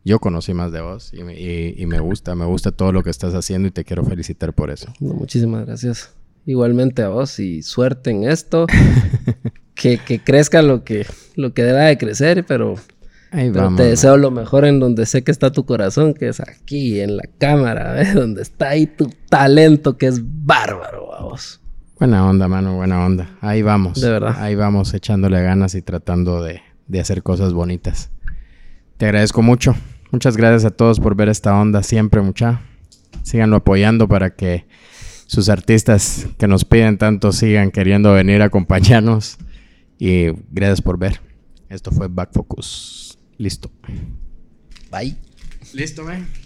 Yo 0.06 0.20
conocí 0.20 0.54
más 0.54 0.72
de 0.72 0.80
vos 0.80 1.12
y, 1.14 1.86
me 1.86 2.00
gusta, 2.00 2.34
me 2.34 2.46
gusta 2.46 2.72
todo 2.72 2.94
lo 2.94 3.04
que 3.04 3.10
estás 3.10 3.34
haciendo 3.34 3.68
y 3.68 3.72
te 3.72 3.84
quiero 3.84 4.06
felicitar 4.06 4.54
por 4.54 4.72
eso. 4.72 4.94
muchísimas 5.02 5.66
gracias. 5.66 6.14
Igualmente 6.46 7.04
a 7.04 7.10
vos 7.10 7.38
y 7.40 7.64
suerte 7.64 8.12
en 8.12 8.24
esto. 8.24 8.66
que, 9.76 10.00
crezca 10.24 10.62
lo 10.62 10.86
que, 10.86 11.06
lo 11.36 11.54
que 11.54 11.64
deba 11.64 11.82
de 11.82 11.98
crecer, 11.98 12.46
pero, 12.46 12.76
te 13.32 13.84
deseo 13.84 14.16
lo 14.16 14.32
mejor 14.32 14.64
en 14.64 14.80
donde 14.80 15.06
sé 15.06 15.26
que 15.26 15.32
está 15.32 15.52
tu 15.52 15.66
corazón, 15.66 16.14
que 16.14 16.30
es 16.30 16.40
aquí, 16.40 17.02
en 17.02 17.18
la 17.18 17.24
cámara, 17.40 18.02
donde 18.14 18.44
está 18.44 18.70
ahí 18.70 18.88
tu 18.88 19.10
talento, 19.28 19.98
que 19.98 20.06
es 20.06 20.22
bárbaro, 20.24 21.14
a 21.14 21.24
vos. 21.24 21.60
Buena 22.00 22.30
onda, 22.30 22.48
mano, 22.48 22.78
buena 22.78 23.06
onda. 23.06 23.38
Ahí 23.42 23.64
vamos. 23.64 24.00
De 24.00 24.10
verdad. 24.10 24.36
Ahí 24.38 24.56
vamos 24.56 24.94
echándole 24.94 25.42
ganas 25.42 25.76
y 25.76 25.82
tratando 25.82 26.42
de, 26.42 26.62
de 26.88 27.00
hacer 27.00 27.24
cosas 27.24 27.54
bonitas. 27.54 28.12
Te 28.98 29.06
agradezco 29.06 29.42
mucho. 29.42 29.76
Muchas 30.12 30.38
gracias 30.38 30.66
a 30.66 30.72
todos 30.72 31.00
por 31.00 31.16
ver 31.16 31.30
esta 31.30 31.60
onda 31.60 31.84
siempre, 31.84 32.22
mucha. 32.22 32.62
Síganlo 33.24 33.58
apoyando 33.58 34.08
para 34.08 34.36
que 34.36 34.66
sus 35.26 35.50
artistas 35.50 36.28
que 36.38 36.48
nos 36.48 36.64
piden 36.64 36.98
tanto 36.98 37.32
sigan 37.32 37.72
queriendo 37.72 38.14
venir 38.14 38.42
a 38.42 38.46
acompañarnos. 38.46 39.38
Y 39.98 40.28
gracias 40.52 40.82
por 40.82 40.98
ver. 40.98 41.22
Esto 41.70 41.92
fue 41.92 42.08
Back 42.08 42.32
Focus. 42.34 43.18
Listo. 43.38 43.72
Bye. 44.92 45.16
Listo, 45.74 46.04
güey. 46.04 46.45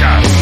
podcast. 0.00 0.39